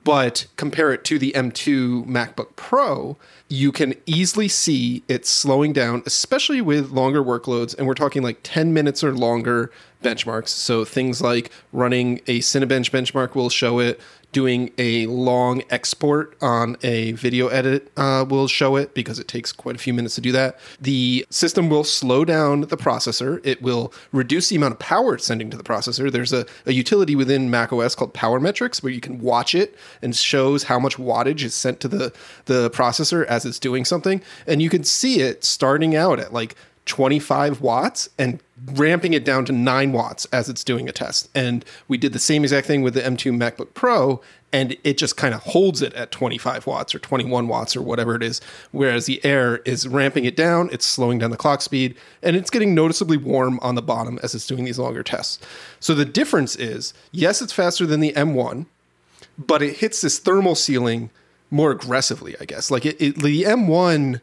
but 0.04 0.46
compare 0.56 0.92
it 0.92 1.04
to 1.04 1.18
the 1.18 1.32
M2 1.32 2.06
MacBook 2.06 2.56
Pro, 2.56 3.16
you 3.48 3.72
can 3.72 3.94
easily 4.06 4.48
see 4.48 5.02
it's 5.08 5.28
slowing 5.28 5.72
down, 5.72 6.02
especially 6.06 6.60
with 6.60 6.90
longer 6.90 7.22
workloads. 7.22 7.76
And 7.76 7.86
we're 7.86 7.94
talking 7.94 8.22
like 8.22 8.40
10 8.42 8.72
minutes 8.72 9.02
or 9.02 9.12
longer 9.12 9.70
benchmarks. 10.02 10.48
So 10.48 10.84
things 10.84 11.20
like 11.20 11.50
running 11.72 12.18
a 12.26 12.40
Cinebench 12.40 12.90
benchmark 12.90 13.34
will 13.34 13.50
show 13.50 13.78
it. 13.78 14.00
Doing 14.30 14.72
a 14.76 15.06
long 15.06 15.62
export 15.70 16.36
on 16.42 16.76
a 16.82 17.12
video 17.12 17.48
edit 17.48 17.90
uh, 17.96 18.26
will 18.28 18.46
show 18.46 18.76
it 18.76 18.92
because 18.92 19.18
it 19.18 19.26
takes 19.26 19.52
quite 19.52 19.74
a 19.74 19.78
few 19.78 19.94
minutes 19.94 20.16
to 20.16 20.20
do 20.20 20.32
that. 20.32 20.58
The 20.80 21.26
system 21.30 21.70
will 21.70 21.82
slow 21.82 22.26
down 22.26 22.60
the 22.60 22.76
processor. 22.76 23.40
It 23.42 23.62
will 23.62 23.92
reduce 24.12 24.50
the 24.50 24.56
amount 24.56 24.74
of 24.74 24.78
power 24.80 25.14
it's 25.14 25.24
sending 25.24 25.48
to 25.50 25.56
the 25.56 25.62
processor. 25.64 26.12
There's 26.12 26.34
a, 26.34 26.44
a 26.66 26.72
utility 26.72 27.16
within 27.16 27.50
macOS 27.50 27.94
called 27.94 28.12
Power 28.12 28.38
Metrics 28.38 28.82
where 28.82 28.92
you 28.92 29.00
can 29.00 29.18
watch 29.18 29.54
it 29.54 29.74
and 30.02 30.14
shows 30.14 30.64
how 30.64 30.78
much 30.78 30.98
wattage 30.98 31.42
is 31.42 31.54
sent 31.54 31.80
to 31.80 31.88
the, 31.88 32.12
the 32.44 32.70
processor 32.70 33.24
as 33.24 33.46
it's 33.46 33.58
doing 33.58 33.86
something. 33.86 34.20
And 34.46 34.60
you 34.60 34.68
can 34.68 34.84
see 34.84 35.20
it 35.20 35.42
starting 35.42 35.96
out 35.96 36.20
at 36.20 36.34
like 36.34 36.54
25 36.88 37.60
watts 37.60 38.08
and 38.18 38.40
ramping 38.72 39.12
it 39.12 39.24
down 39.24 39.44
to 39.44 39.52
9 39.52 39.92
watts 39.92 40.24
as 40.26 40.48
it's 40.48 40.64
doing 40.64 40.88
a 40.88 40.92
test. 40.92 41.28
And 41.34 41.64
we 41.86 41.96
did 41.96 42.12
the 42.12 42.18
same 42.18 42.42
exact 42.42 42.66
thing 42.66 42.82
with 42.82 42.94
the 42.94 43.00
M2 43.02 43.36
MacBook 43.36 43.74
Pro 43.74 44.20
and 44.52 44.76
it 44.82 44.96
just 44.96 45.16
kind 45.16 45.34
of 45.34 45.42
holds 45.42 45.82
it 45.82 45.92
at 45.92 46.10
25 46.10 46.66
watts 46.66 46.94
or 46.94 46.98
21 46.98 47.48
watts 47.48 47.76
or 47.76 47.82
whatever 47.82 48.14
it 48.14 48.22
is 48.22 48.40
whereas 48.72 49.04
the 49.04 49.22
Air 49.24 49.58
is 49.58 49.86
ramping 49.86 50.24
it 50.24 50.34
down, 50.34 50.70
it's 50.72 50.86
slowing 50.86 51.18
down 51.18 51.30
the 51.30 51.36
clock 51.36 51.60
speed 51.60 51.94
and 52.22 52.34
it's 52.34 52.50
getting 52.50 52.74
noticeably 52.74 53.18
warm 53.18 53.60
on 53.60 53.74
the 53.74 53.82
bottom 53.82 54.18
as 54.22 54.34
it's 54.34 54.46
doing 54.46 54.64
these 54.64 54.78
longer 54.78 55.02
tests. 55.02 55.38
So 55.80 55.94
the 55.94 56.06
difference 56.06 56.56
is, 56.56 56.94
yes, 57.12 57.42
it's 57.42 57.52
faster 57.52 57.86
than 57.86 58.00
the 58.00 58.12
M1, 58.14 58.66
but 59.36 59.62
it 59.62 59.76
hits 59.76 60.00
this 60.00 60.18
thermal 60.18 60.54
ceiling 60.54 61.10
more 61.50 61.70
aggressively, 61.70 62.34
I 62.40 62.44
guess. 62.44 62.70
Like 62.70 62.86
it, 62.86 63.00
it 63.00 63.16
the 63.16 63.44
M1 63.44 64.20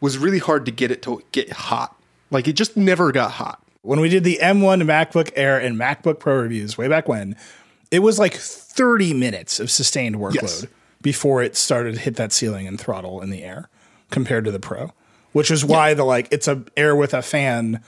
was 0.00 0.18
really 0.18 0.38
hard 0.38 0.64
to 0.66 0.72
get 0.72 0.90
it 0.90 1.02
to 1.02 1.22
get 1.32 1.50
hot. 1.52 1.96
Like 2.30 2.46
it 2.48 2.54
just 2.54 2.76
never 2.76 3.12
got 3.12 3.32
hot. 3.32 3.62
When 3.82 4.00
we 4.00 4.08
did 4.08 4.24
the 4.24 4.38
M1 4.42 4.82
MacBook 4.82 5.30
Air 5.36 5.58
and 5.58 5.76
MacBook 5.76 6.18
Pro 6.18 6.36
reviews 6.40 6.76
way 6.76 6.86
back 6.88 7.08
when, 7.08 7.34
it 7.90 8.00
was 8.00 8.18
like 8.18 8.34
30 8.34 9.14
minutes 9.14 9.58
of 9.58 9.70
sustained 9.70 10.16
workload 10.16 10.34
Yes. 10.42 10.66
before 11.02 11.42
it 11.42 11.56
started 11.56 11.94
to 11.94 12.00
hit 12.00 12.16
that 12.16 12.32
ceiling 12.32 12.66
and 12.66 12.78
throttle 12.80 13.20
in 13.22 13.30
the 13.30 13.42
air 13.42 13.68
compared 14.10 14.44
to 14.44 14.50
the 14.50 14.60
Pro, 14.60 14.92
which 15.32 15.50
is 15.50 15.64
why 15.64 15.94
the 15.94 16.04
like 16.04 16.28
it's 16.30 16.46
a 16.48 16.62
air 16.76 16.94
with 16.94 17.14
a 17.14 17.22
fan. 17.22 17.82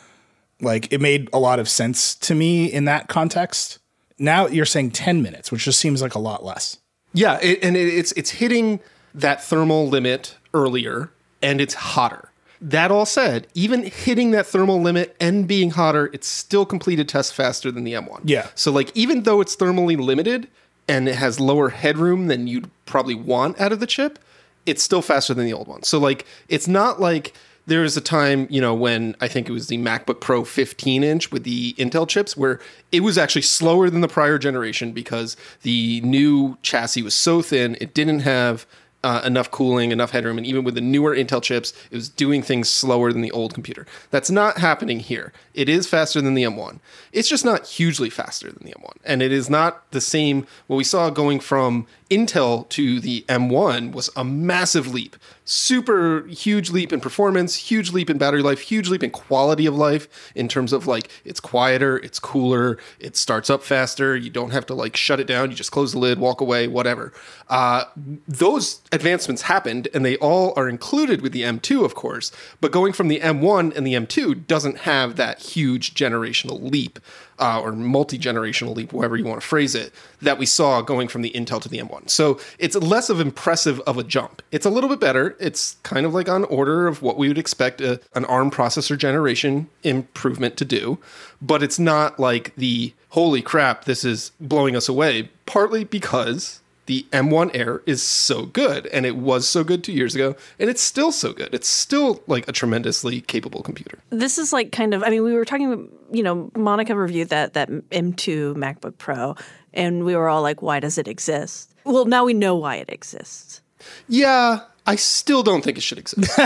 Like 0.60 0.92
it 0.92 1.00
made 1.00 1.28
a 1.32 1.38
lot 1.38 1.58
of 1.58 1.68
sense 1.68 2.14
to 2.16 2.34
me 2.34 2.66
in 2.66 2.84
that 2.86 3.08
context. 3.08 3.78
Now 4.18 4.46
you're 4.46 4.64
saying 4.64 4.92
10 4.92 5.20
minutes, 5.22 5.50
which 5.52 5.64
just 5.64 5.78
seems 5.80 6.00
like 6.00 6.14
a 6.14 6.18
lot 6.20 6.44
less. 6.44 6.78
Yeah, 7.12 7.38
it, 7.42 7.58
and 7.62 7.76
it, 7.76 7.88
it's 7.88 8.12
it's 8.12 8.30
hitting 8.30 8.80
that 9.14 9.42
thermal 9.42 9.88
limit 9.88 10.36
earlier, 10.54 11.10
and 11.42 11.60
it's 11.60 11.74
hotter. 11.74 12.30
That 12.60 12.92
all 12.92 13.06
said, 13.06 13.48
even 13.54 13.82
hitting 13.82 14.30
that 14.30 14.46
thermal 14.46 14.80
limit 14.80 15.16
and 15.20 15.48
being 15.48 15.70
hotter, 15.70 16.08
it's 16.12 16.28
still 16.28 16.64
completed 16.64 17.08
tests 17.08 17.32
faster 17.32 17.72
than 17.72 17.82
the 17.82 17.92
M1. 17.94 18.20
Yeah. 18.24 18.48
So 18.54 18.70
like 18.70 18.96
even 18.96 19.24
though 19.24 19.40
it's 19.40 19.56
thermally 19.56 19.98
limited 19.98 20.46
and 20.86 21.08
it 21.08 21.16
has 21.16 21.40
lower 21.40 21.70
headroom 21.70 22.28
than 22.28 22.46
you'd 22.46 22.70
probably 22.86 23.16
want 23.16 23.60
out 23.60 23.72
of 23.72 23.80
the 23.80 23.86
chip, 23.86 24.20
it's 24.64 24.82
still 24.82 25.02
faster 25.02 25.34
than 25.34 25.44
the 25.44 25.52
old 25.52 25.66
one. 25.66 25.82
So 25.82 25.98
like 25.98 26.24
it's 26.48 26.68
not 26.68 27.00
like 27.00 27.34
there 27.66 27.80
was 27.80 27.96
a 27.96 28.00
time, 28.00 28.46
you 28.50 28.60
know, 28.60 28.74
when 28.74 29.16
I 29.20 29.28
think 29.28 29.48
it 29.48 29.52
was 29.52 29.68
the 29.68 29.78
MacBook 29.78 30.20
Pro 30.20 30.44
15 30.44 31.04
inch 31.04 31.30
with 31.30 31.44
the 31.44 31.74
Intel 31.74 32.08
chips 32.08 32.36
where 32.36 32.60
it 32.90 33.00
was 33.00 33.18
actually 33.18 33.42
slower 33.42 33.88
than 33.88 34.00
the 34.00 34.08
prior 34.08 34.38
generation 34.38 34.92
because 34.92 35.36
the 35.62 36.00
new 36.02 36.56
chassis 36.62 37.02
was 37.02 37.14
so 37.14 37.42
thin, 37.42 37.76
it 37.80 37.94
didn't 37.94 38.20
have 38.20 38.66
uh, 39.04 39.22
enough 39.24 39.50
cooling, 39.50 39.90
enough 39.90 40.10
headroom, 40.10 40.38
and 40.38 40.46
even 40.46 40.64
with 40.64 40.74
the 40.74 40.80
newer 40.80 41.14
Intel 41.14 41.42
chips, 41.42 41.72
it 41.90 41.96
was 41.96 42.08
doing 42.08 42.42
things 42.42 42.68
slower 42.68 43.12
than 43.12 43.22
the 43.22 43.30
old 43.32 43.54
computer. 43.54 43.86
That's 44.10 44.30
not 44.30 44.58
happening 44.58 45.00
here. 45.00 45.32
It 45.54 45.68
is 45.68 45.86
faster 45.86 46.20
than 46.20 46.34
the 46.34 46.44
M1. 46.44 46.78
It's 47.12 47.28
just 47.28 47.44
not 47.44 47.66
hugely 47.66 48.10
faster 48.10 48.50
than 48.50 48.66
the 48.66 48.74
M1, 48.74 48.96
and 49.04 49.22
it 49.22 49.32
is 49.32 49.50
not 49.50 49.90
the 49.90 50.00
same. 50.00 50.46
What 50.66 50.76
we 50.76 50.84
saw 50.84 51.10
going 51.10 51.40
from 51.40 51.86
Intel 52.10 52.68
to 52.70 53.00
the 53.00 53.24
M1 53.28 53.92
was 53.92 54.10
a 54.16 54.24
massive 54.24 54.92
leap, 54.92 55.16
super 55.44 56.26
huge 56.28 56.70
leap 56.70 56.92
in 56.92 57.00
performance, 57.00 57.56
huge 57.56 57.92
leap 57.92 58.08
in 58.08 58.18
battery 58.18 58.42
life, 58.42 58.60
huge 58.60 58.88
leap 58.88 59.02
in 59.02 59.10
quality 59.10 59.66
of 59.66 59.74
life 59.74 60.32
in 60.34 60.48
terms 60.48 60.72
of 60.72 60.86
like 60.86 61.08
it's 61.24 61.40
quieter, 61.40 61.98
it's 61.98 62.18
cooler, 62.18 62.78
it 63.00 63.16
starts 63.16 63.50
up 63.50 63.62
faster. 63.62 64.16
You 64.16 64.30
don't 64.30 64.50
have 64.50 64.66
to 64.66 64.74
like 64.74 64.96
shut 64.96 65.20
it 65.20 65.26
down. 65.26 65.50
You 65.50 65.56
just 65.56 65.72
close 65.72 65.92
the 65.92 65.98
lid, 65.98 66.18
walk 66.18 66.40
away, 66.40 66.68
whatever. 66.68 67.12
Uh, 67.48 67.84
those 68.26 68.80
advancements 68.92 69.42
happened, 69.42 69.88
and 69.92 70.04
they 70.04 70.16
all 70.18 70.52
are 70.56 70.68
included 70.68 71.20
with 71.20 71.32
the 71.32 71.42
M2, 71.42 71.84
of 71.84 71.94
course. 71.94 72.32
But 72.60 72.72
going 72.72 72.92
from 72.92 73.08
the 73.08 73.20
M1 73.20 73.76
and 73.76 73.86
the 73.86 73.94
M2 73.94 74.46
doesn't 74.46 74.78
have 74.78 75.16
that 75.16 75.40
huge 75.40 75.94
generational 75.94 76.70
leap 76.70 76.98
uh, 77.42 77.60
or 77.60 77.72
multi 77.72 78.16
generational 78.16 78.76
leap, 78.76 78.92
however 78.92 79.16
you 79.16 79.24
want 79.24 79.40
to 79.40 79.46
phrase 79.46 79.74
it, 79.74 79.92
that 80.20 80.38
we 80.38 80.46
saw 80.46 80.80
going 80.80 81.08
from 81.08 81.22
the 81.22 81.30
Intel 81.30 81.60
to 81.60 81.68
the 81.68 81.78
M1. 81.78 82.08
So 82.08 82.38
it's 82.60 82.76
less 82.76 83.10
of 83.10 83.18
impressive 83.18 83.80
of 83.80 83.98
a 83.98 84.04
jump. 84.04 84.42
It's 84.52 84.64
a 84.64 84.70
little 84.70 84.88
bit 84.88 85.00
better. 85.00 85.36
It's 85.40 85.76
kind 85.82 86.06
of 86.06 86.14
like 86.14 86.28
on 86.28 86.44
order 86.44 86.86
of 86.86 87.02
what 87.02 87.18
we 87.18 87.26
would 87.26 87.38
expect 87.38 87.80
a, 87.80 88.00
an 88.14 88.24
ARM 88.26 88.52
processor 88.52 88.96
generation 88.96 89.68
improvement 89.82 90.56
to 90.58 90.64
do, 90.64 90.98
but 91.40 91.64
it's 91.64 91.80
not 91.80 92.20
like 92.20 92.54
the 92.54 92.92
holy 93.08 93.42
crap, 93.42 93.86
this 93.86 94.04
is 94.04 94.30
blowing 94.40 94.76
us 94.76 94.88
away, 94.88 95.28
partly 95.44 95.82
because 95.82 96.61
the 96.86 97.06
M1 97.12 97.50
Air 97.54 97.82
is 97.86 98.02
so 98.02 98.46
good, 98.46 98.86
and 98.88 99.06
it 99.06 99.16
was 99.16 99.48
so 99.48 99.62
good 99.62 99.84
two 99.84 99.92
years 99.92 100.14
ago, 100.14 100.34
and 100.58 100.68
it's 100.68 100.82
still 100.82 101.12
so 101.12 101.32
good. 101.32 101.54
It's 101.54 101.68
still 101.68 102.22
like 102.26 102.48
a 102.48 102.52
tremendously 102.52 103.20
capable 103.20 103.62
computer. 103.62 103.98
This 104.10 104.38
is 104.38 104.52
like 104.52 104.72
kind 104.72 104.92
of. 104.94 105.02
I 105.02 105.10
mean, 105.10 105.22
we 105.22 105.34
were 105.34 105.44
talking. 105.44 105.88
You 106.10 106.22
know, 106.22 106.50
Monica 106.56 106.96
reviewed 106.96 107.28
that 107.28 107.54
that 107.54 107.68
M2 107.68 108.54
MacBook 108.54 108.98
Pro, 108.98 109.36
and 109.72 110.04
we 110.04 110.16
were 110.16 110.28
all 110.28 110.42
like, 110.42 110.60
"Why 110.60 110.80
does 110.80 110.98
it 110.98 111.08
exist?" 111.08 111.72
Well, 111.84 112.04
now 112.04 112.24
we 112.24 112.34
know 112.34 112.56
why 112.56 112.76
it 112.76 112.90
exists. 112.90 113.60
Yeah, 114.08 114.60
I 114.86 114.96
still 114.96 115.42
don't 115.42 115.62
think 115.62 115.78
it 115.78 115.82
should 115.82 115.98
exist. 115.98 116.38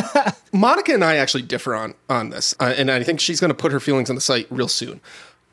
Monica 0.52 0.92
and 0.92 1.04
I 1.04 1.16
actually 1.16 1.42
differ 1.42 1.74
on 1.74 1.94
on 2.08 2.30
this, 2.30 2.54
uh, 2.60 2.74
and 2.76 2.90
I 2.90 3.02
think 3.02 3.20
she's 3.20 3.40
going 3.40 3.50
to 3.50 3.54
put 3.54 3.72
her 3.72 3.80
feelings 3.80 4.10
on 4.10 4.16
the 4.16 4.22
site 4.22 4.46
real 4.50 4.68
soon. 4.68 5.00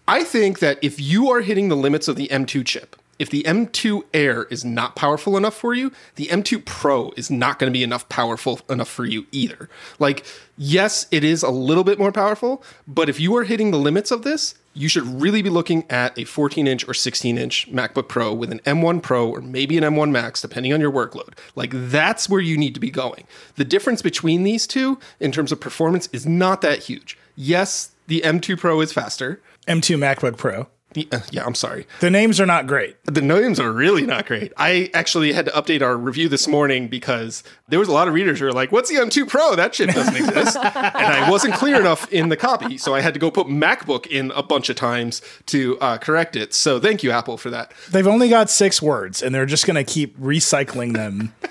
I 0.07 0.23
think 0.25 0.59
that 0.59 0.79
if 0.81 0.99
you 0.99 1.31
are 1.31 1.39
hitting 1.39 1.69
the 1.69 1.77
limits 1.77 2.09
of 2.09 2.17
the 2.17 2.27
M2 2.27 2.65
chip, 2.65 2.97
if 3.19 3.29
the 3.29 3.43
M2 3.43 4.03
Air 4.13 4.43
is 4.45 4.65
not 4.65 4.95
powerful 4.95 5.37
enough 5.37 5.55
for 5.55 5.73
you, 5.73 5.91
the 6.15 6.27
M2 6.27 6.65
Pro 6.65 7.11
is 7.15 7.29
not 7.29 7.59
going 7.59 7.71
to 7.71 7.77
be 7.77 7.83
enough 7.83 8.09
powerful 8.09 8.61
enough 8.69 8.89
for 8.89 9.05
you 9.05 9.25
either. 9.31 9.69
Like, 9.99 10.25
yes, 10.57 11.07
it 11.11 11.23
is 11.23 11.43
a 11.43 11.49
little 11.49 11.83
bit 11.83 11.99
more 11.99 12.11
powerful, 12.11 12.63
but 12.87 13.09
if 13.09 13.19
you 13.19 13.35
are 13.37 13.43
hitting 13.43 13.71
the 13.71 13.77
limits 13.77 14.11
of 14.11 14.23
this, 14.23 14.55
you 14.73 14.87
should 14.87 15.05
really 15.21 15.41
be 15.41 15.49
looking 15.49 15.85
at 15.89 16.17
a 16.17 16.23
14 16.23 16.65
inch 16.65 16.87
or 16.87 16.93
16 16.93 17.37
inch 17.37 17.71
MacBook 17.71 18.07
Pro 18.07 18.33
with 18.33 18.51
an 18.51 18.59
M1 18.59 19.03
Pro 19.03 19.29
or 19.29 19.41
maybe 19.41 19.77
an 19.77 19.83
M1 19.83 20.11
Max, 20.11 20.41
depending 20.41 20.73
on 20.73 20.81
your 20.81 20.91
workload. 20.91 21.37
Like, 21.55 21.71
that's 21.73 22.27
where 22.27 22.41
you 22.41 22.57
need 22.57 22.73
to 22.73 22.79
be 22.79 22.89
going. 22.89 23.25
The 23.55 23.65
difference 23.65 24.01
between 24.01 24.43
these 24.43 24.65
two 24.65 24.99
in 25.19 25.31
terms 25.31 25.51
of 25.51 25.59
performance 25.59 26.09
is 26.11 26.25
not 26.25 26.61
that 26.61 26.79
huge. 26.79 27.17
Yes, 27.35 27.91
the 28.07 28.21
M2 28.21 28.59
Pro 28.59 28.81
is 28.81 28.91
faster. 28.91 29.39
M2 29.67 29.97
MacBook 29.97 30.37
Pro. 30.37 30.67
Uh, 30.95 31.19
yeah, 31.31 31.45
I'm 31.45 31.55
sorry. 31.55 31.87
The 31.99 32.09
names 32.09 32.39
are 32.39 32.45
not 32.45 32.67
great. 32.67 32.95
The 33.05 33.21
names 33.21 33.59
are 33.59 33.71
really 33.71 34.05
not 34.05 34.25
great. 34.25 34.53
I 34.57 34.89
actually 34.93 35.33
had 35.33 35.45
to 35.45 35.51
update 35.51 35.81
our 35.81 35.97
review 35.97 36.29
this 36.29 36.47
morning 36.47 36.87
because 36.87 37.43
there 37.67 37.79
was 37.79 37.87
a 37.87 37.91
lot 37.91 38.07
of 38.07 38.13
readers 38.13 38.39
who 38.39 38.45
were 38.45 38.53
like, 38.53 38.71
"What's 38.71 38.89
the 38.89 38.95
M2 38.95 39.27
Pro? 39.27 39.55
That 39.55 39.75
shit 39.75 39.89
doesn't 39.89 40.15
exist." 40.15 40.57
and 40.63 40.65
I 40.65 41.29
wasn't 41.29 41.55
clear 41.55 41.79
enough 41.79 42.11
in 42.11 42.29
the 42.29 42.37
copy, 42.37 42.77
so 42.77 42.93
I 42.93 43.01
had 43.01 43.13
to 43.13 43.19
go 43.19 43.31
put 43.31 43.47
MacBook 43.47 44.07
in 44.07 44.31
a 44.31 44.43
bunch 44.43 44.69
of 44.69 44.75
times 44.75 45.21
to 45.47 45.79
uh, 45.79 45.97
correct 45.97 46.35
it. 46.35 46.53
So 46.53 46.79
thank 46.79 47.03
you, 47.03 47.11
Apple, 47.11 47.37
for 47.37 47.49
that. 47.49 47.73
They've 47.89 48.07
only 48.07 48.29
got 48.29 48.49
six 48.49 48.81
words, 48.81 49.21
and 49.21 49.33
they're 49.33 49.45
just 49.45 49.65
going 49.65 49.83
to 49.83 49.83
keep 49.83 50.17
recycling 50.19 50.93
them. 50.93 51.33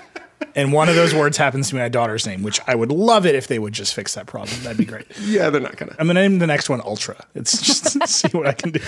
and 0.55 0.71
one 0.73 0.89
of 0.89 0.95
those 0.95 1.13
words 1.13 1.37
happens 1.37 1.69
to 1.69 1.75
be 1.75 1.79
my 1.79 1.89
daughter's 1.89 2.25
name, 2.25 2.43
which 2.43 2.59
I 2.67 2.75
would 2.75 2.91
love 2.91 3.25
it 3.25 3.35
if 3.35 3.47
they 3.47 3.59
would 3.59 3.73
just 3.73 3.93
fix 3.93 4.15
that 4.15 4.25
problem. 4.27 4.57
That'd 4.63 4.77
be 4.77 4.85
great. 4.85 5.05
Yeah, 5.23 5.49
they're 5.49 5.61
not 5.61 5.77
gonna. 5.77 5.95
I'm 5.97 6.07
going 6.07 6.15
to 6.15 6.21
name 6.21 6.39
the 6.39 6.47
next 6.47 6.69
one 6.69 6.81
Ultra. 6.81 7.25
It's 7.33 7.59
just 7.61 8.07
see 8.07 8.27
what 8.37 8.45
I 8.45 8.53
can 8.53 8.71
do. 8.71 8.81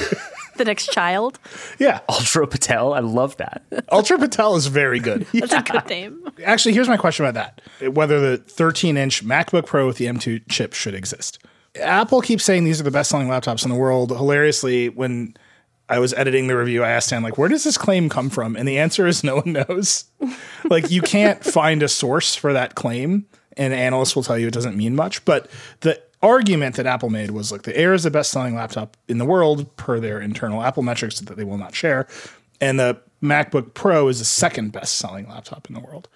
The 0.58 0.66
next 0.66 0.92
child. 0.92 1.40
Yeah. 1.80 2.02
Ultra 2.10 2.46
Patel. 2.46 2.94
I 2.94 3.00
love 3.00 3.38
that. 3.38 3.64
Ultra 3.92 4.20
Patel 4.20 4.56
is 4.56 4.68
very 4.68 5.00
good. 5.00 5.26
That's 5.34 5.54
a 5.54 5.62
good 5.62 5.88
name. 5.88 6.30
Actually, 6.44 6.74
here's 6.74 6.90
my 6.90 6.98
question 6.98 7.26
about 7.26 7.60
that 7.82 7.94
whether 7.94 8.20
the 8.20 8.38
13 8.38 8.98
inch 8.98 9.26
MacBook 9.26 9.66
Pro 9.66 9.88
with 9.88 9.98
the 9.98 10.06
M2 10.06 10.44
chip 10.50 10.74
should 10.74 10.94
exist. 10.94 11.40
Apple 11.82 12.22
keeps 12.22 12.44
saying 12.44 12.64
these 12.64 12.80
are 12.80 12.84
the 12.86 12.92
best 12.92 13.10
selling 13.10 13.28
laptops 13.28 13.64
in 13.64 13.70
the 13.70 13.78
world. 13.78 14.12
Hilariously, 14.12 14.90
when 14.90 15.36
I 15.88 16.00
was 16.00 16.14
editing 16.14 16.48
the 16.48 16.58
review, 16.58 16.84
I 16.84 16.90
asked 16.92 17.12
Dan, 17.12 17.22
like, 17.22 17.38
where 17.38 17.50
does 17.50 17.64
this 17.64 17.78
claim 17.78 18.10
come 18.10 18.30
from? 18.30 18.56
And 18.56 18.68
the 18.68 18.80
answer 18.80 19.06
is 19.08 19.24
no 19.24 19.38
one 19.38 19.54
knows. 19.54 20.06
like, 20.70 20.90
you 20.90 21.02
can't 21.02 21.44
find 21.44 21.84
a 21.84 21.88
source 21.88 22.36
for 22.36 22.54
that 22.54 22.76
claim, 22.76 23.28
and 23.58 23.74
analysts 23.74 24.16
will 24.16 24.24
tell 24.24 24.38
you 24.38 24.48
it 24.48 24.54
doesn't 24.54 24.76
mean 24.76 24.96
much. 24.96 25.24
But 25.26 25.50
the 25.82 26.02
argument 26.22 26.76
that 26.76 26.88
Apple 26.88 27.10
made 27.10 27.32
was 27.32 27.52
like, 27.52 27.64
the 27.64 27.78
Air 27.78 27.94
is 27.94 28.04
the 28.04 28.12
best 28.12 28.32
selling 28.32 28.56
laptop 28.56 28.98
in 29.08 29.20
the 29.20 29.26
world 29.26 29.76
per 29.78 30.00
their 30.00 30.20
internal 30.20 30.64
Apple 30.64 30.84
metrics 30.84 31.20
that 31.20 31.38
they 31.38 31.44
will 31.44 31.58
not 31.58 31.76
share. 31.76 32.08
And 32.60 32.80
the 32.80 33.00
MacBook 33.22 33.74
Pro 33.74 34.08
is 34.08 34.20
the 34.20 34.26
second 34.26 34.72
best 34.72 34.96
selling 34.96 35.28
laptop 35.30 35.68
in 35.70 35.76
the 35.76 35.82
world. 35.82 36.08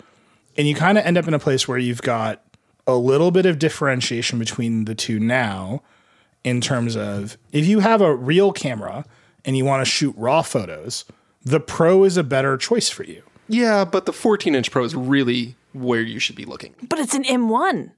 And 0.57 0.67
you 0.67 0.75
kind 0.75 0.97
of 0.97 1.05
end 1.05 1.17
up 1.17 1.27
in 1.27 1.33
a 1.33 1.39
place 1.39 1.67
where 1.67 1.77
you've 1.77 2.01
got 2.01 2.43
a 2.87 2.95
little 2.95 3.29
bit 3.29 3.45
of 3.45 3.59
differentiation 3.59 4.39
between 4.39 4.85
the 4.85 4.95
two 4.95 5.19
now 5.19 5.83
in 6.43 6.59
terms 6.59 6.95
of 6.95 7.37
if 7.51 7.67
you 7.67 7.79
have 7.79 8.01
a 8.01 8.15
real 8.15 8.51
camera 8.51 9.05
and 9.49 9.57
you 9.57 9.65
want 9.65 9.83
to 9.83 9.85
shoot 9.91 10.13
raw 10.15 10.43
photos, 10.43 11.05
the 11.43 11.59
Pro 11.59 12.03
is 12.03 12.17
a 12.17 12.23
better 12.23 12.55
choice 12.55 12.87
for 12.87 13.03
you. 13.03 13.23
Yeah, 13.47 13.83
but 13.83 14.05
the 14.05 14.13
14 14.13 14.53
inch 14.53 14.69
Pro 14.69 14.83
is 14.83 14.93
really 14.93 15.55
where 15.73 16.01
you 16.01 16.19
should 16.19 16.35
be 16.35 16.45
looking. 16.45 16.75
But 16.87 16.99
it's 16.99 17.15
an 17.15 17.23
M1. 17.23 17.89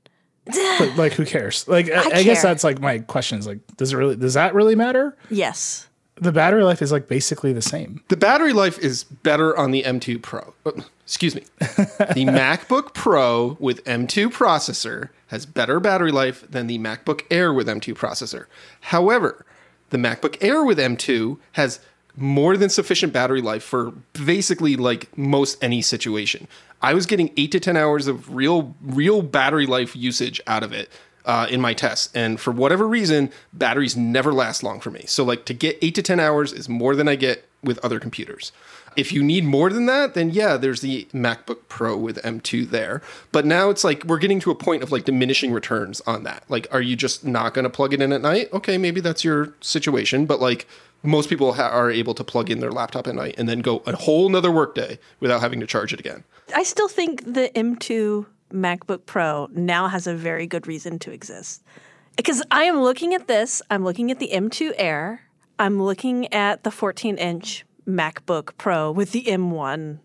But 0.45 0.95
like, 0.95 1.11
who 1.11 1.25
cares? 1.25 1.67
Like, 1.67 1.91
I, 1.91 2.03
I 2.03 2.11
I 2.19 2.23
guess 2.23 2.41
that's 2.41 2.63
like 2.63 2.79
my 2.79 2.99
question 2.99 3.37
is 3.37 3.45
like, 3.45 3.59
does 3.75 3.91
it 3.91 3.97
really? 3.97 4.15
Does 4.15 4.35
that 4.35 4.55
really 4.55 4.75
matter? 4.75 5.17
Yes. 5.29 5.89
The 6.15 6.31
battery 6.31 6.63
life 6.63 6.81
is 6.81 6.93
like 6.93 7.09
basically 7.09 7.51
the 7.51 7.61
same. 7.61 8.01
The 8.07 8.15
battery 8.15 8.53
life 8.53 8.79
is 8.79 9.03
better 9.03 9.57
on 9.57 9.71
the 9.71 9.83
M2 9.83 10.21
Pro. 10.21 10.53
Uh, 10.65 10.71
Excuse 11.03 11.35
me. 11.35 11.43
the 11.59 12.25
MacBook 12.25 12.93
Pro 12.93 13.57
with 13.59 13.83
M2 13.83 14.29
processor 14.29 15.09
has 15.27 15.45
better 15.45 15.81
battery 15.81 16.13
life 16.13 16.49
than 16.49 16.67
the 16.67 16.79
MacBook 16.79 17.23
Air 17.29 17.53
with 17.53 17.67
M2 17.67 17.95
processor. 17.95 18.45
However, 18.79 19.45
the 19.91 19.97
MacBook 19.97 20.37
Air 20.41 20.65
with 20.65 20.79
M2 20.79 21.37
has 21.53 21.79
more 22.17 22.57
than 22.57 22.69
sufficient 22.69 23.13
battery 23.13 23.41
life 23.41 23.63
for 23.63 23.91
basically 24.13 24.75
like 24.75 25.15
most 25.17 25.63
any 25.63 25.81
situation. 25.81 26.47
I 26.81 26.93
was 26.93 27.05
getting 27.05 27.31
8 27.37 27.51
to 27.51 27.59
10 27.59 27.77
hours 27.77 28.07
of 28.07 28.33
real 28.33 28.75
real 28.81 29.21
battery 29.21 29.65
life 29.65 29.95
usage 29.95 30.41
out 30.47 30.63
of 30.63 30.73
it 30.73 30.89
uh, 31.25 31.47
in 31.49 31.61
my 31.61 31.73
tests. 31.73 32.09
And 32.13 32.39
for 32.39 32.51
whatever 32.51 32.87
reason, 32.87 33.31
batteries 33.53 33.95
never 33.95 34.33
last 34.33 34.63
long 34.63 34.79
for 34.79 34.91
me. 34.91 35.03
So 35.07 35.23
like 35.23 35.45
to 35.45 35.53
get 35.53 35.77
eight 35.81 35.95
to 35.95 36.01
ten 36.01 36.19
hours 36.19 36.53
is 36.53 36.67
more 36.67 36.95
than 36.95 37.07
I 37.07 37.15
get 37.15 37.47
with 37.63 37.77
other 37.79 37.99
computers. 37.99 38.51
If 38.95 39.13
you 39.13 39.23
need 39.23 39.45
more 39.45 39.69
than 39.69 39.85
that, 39.85 40.13
then 40.13 40.29
yeah, 40.31 40.57
there's 40.57 40.81
the 40.81 41.07
MacBook 41.13 41.59
Pro 41.69 41.95
with 41.95 42.21
M2 42.23 42.69
there. 42.69 43.01
But 43.31 43.45
now 43.45 43.69
it's 43.69 43.83
like 43.83 44.03
we're 44.03 44.19
getting 44.19 44.39
to 44.41 44.51
a 44.51 44.55
point 44.55 44.83
of 44.83 44.91
like 44.91 45.05
diminishing 45.05 45.51
returns 45.51 46.01
on 46.01 46.23
that. 46.23 46.43
Like, 46.49 46.67
are 46.71 46.81
you 46.81 46.95
just 46.95 47.25
not 47.25 47.53
going 47.53 47.63
to 47.63 47.69
plug 47.69 47.93
it 47.93 48.01
in 48.01 48.11
at 48.11 48.21
night? 48.21 48.49
Okay, 48.53 48.77
maybe 48.77 48.99
that's 48.99 49.23
your 49.23 49.53
situation. 49.61 50.25
But 50.25 50.41
like, 50.41 50.67
most 51.03 51.29
people 51.29 51.53
ha- 51.53 51.69
are 51.69 51.89
able 51.89 52.13
to 52.13 52.23
plug 52.23 52.49
in 52.49 52.59
their 52.59 52.71
laptop 52.71 53.07
at 53.07 53.15
night 53.15 53.35
and 53.37 53.47
then 53.47 53.59
go 53.59 53.81
a 53.85 53.95
whole 53.95 54.29
nother 54.29 54.51
workday 54.51 54.99
without 55.19 55.41
having 55.41 55.59
to 55.59 55.67
charge 55.67 55.93
it 55.93 55.99
again. 55.99 56.23
I 56.55 56.63
still 56.63 56.87
think 56.87 57.23
the 57.33 57.49
M2 57.55 58.25
MacBook 58.51 59.05
Pro 59.05 59.47
now 59.51 59.87
has 59.87 60.05
a 60.05 60.13
very 60.13 60.45
good 60.45 60.67
reason 60.67 60.99
to 60.99 61.11
exist. 61.11 61.63
Because 62.17 62.43
I 62.51 62.63
am 62.63 62.81
looking 62.81 63.13
at 63.13 63.27
this, 63.27 63.61
I'm 63.71 63.83
looking 63.83 64.11
at 64.11 64.19
the 64.19 64.29
M2 64.33 64.73
Air, 64.77 65.21
I'm 65.57 65.81
looking 65.81 66.31
at 66.33 66.63
the 66.63 66.71
14 66.71 67.17
inch 67.17 67.65
MacBook 67.87 68.57
Pro 68.57 68.91
with 68.91 69.11
the 69.11 69.23
M1. 69.23 69.99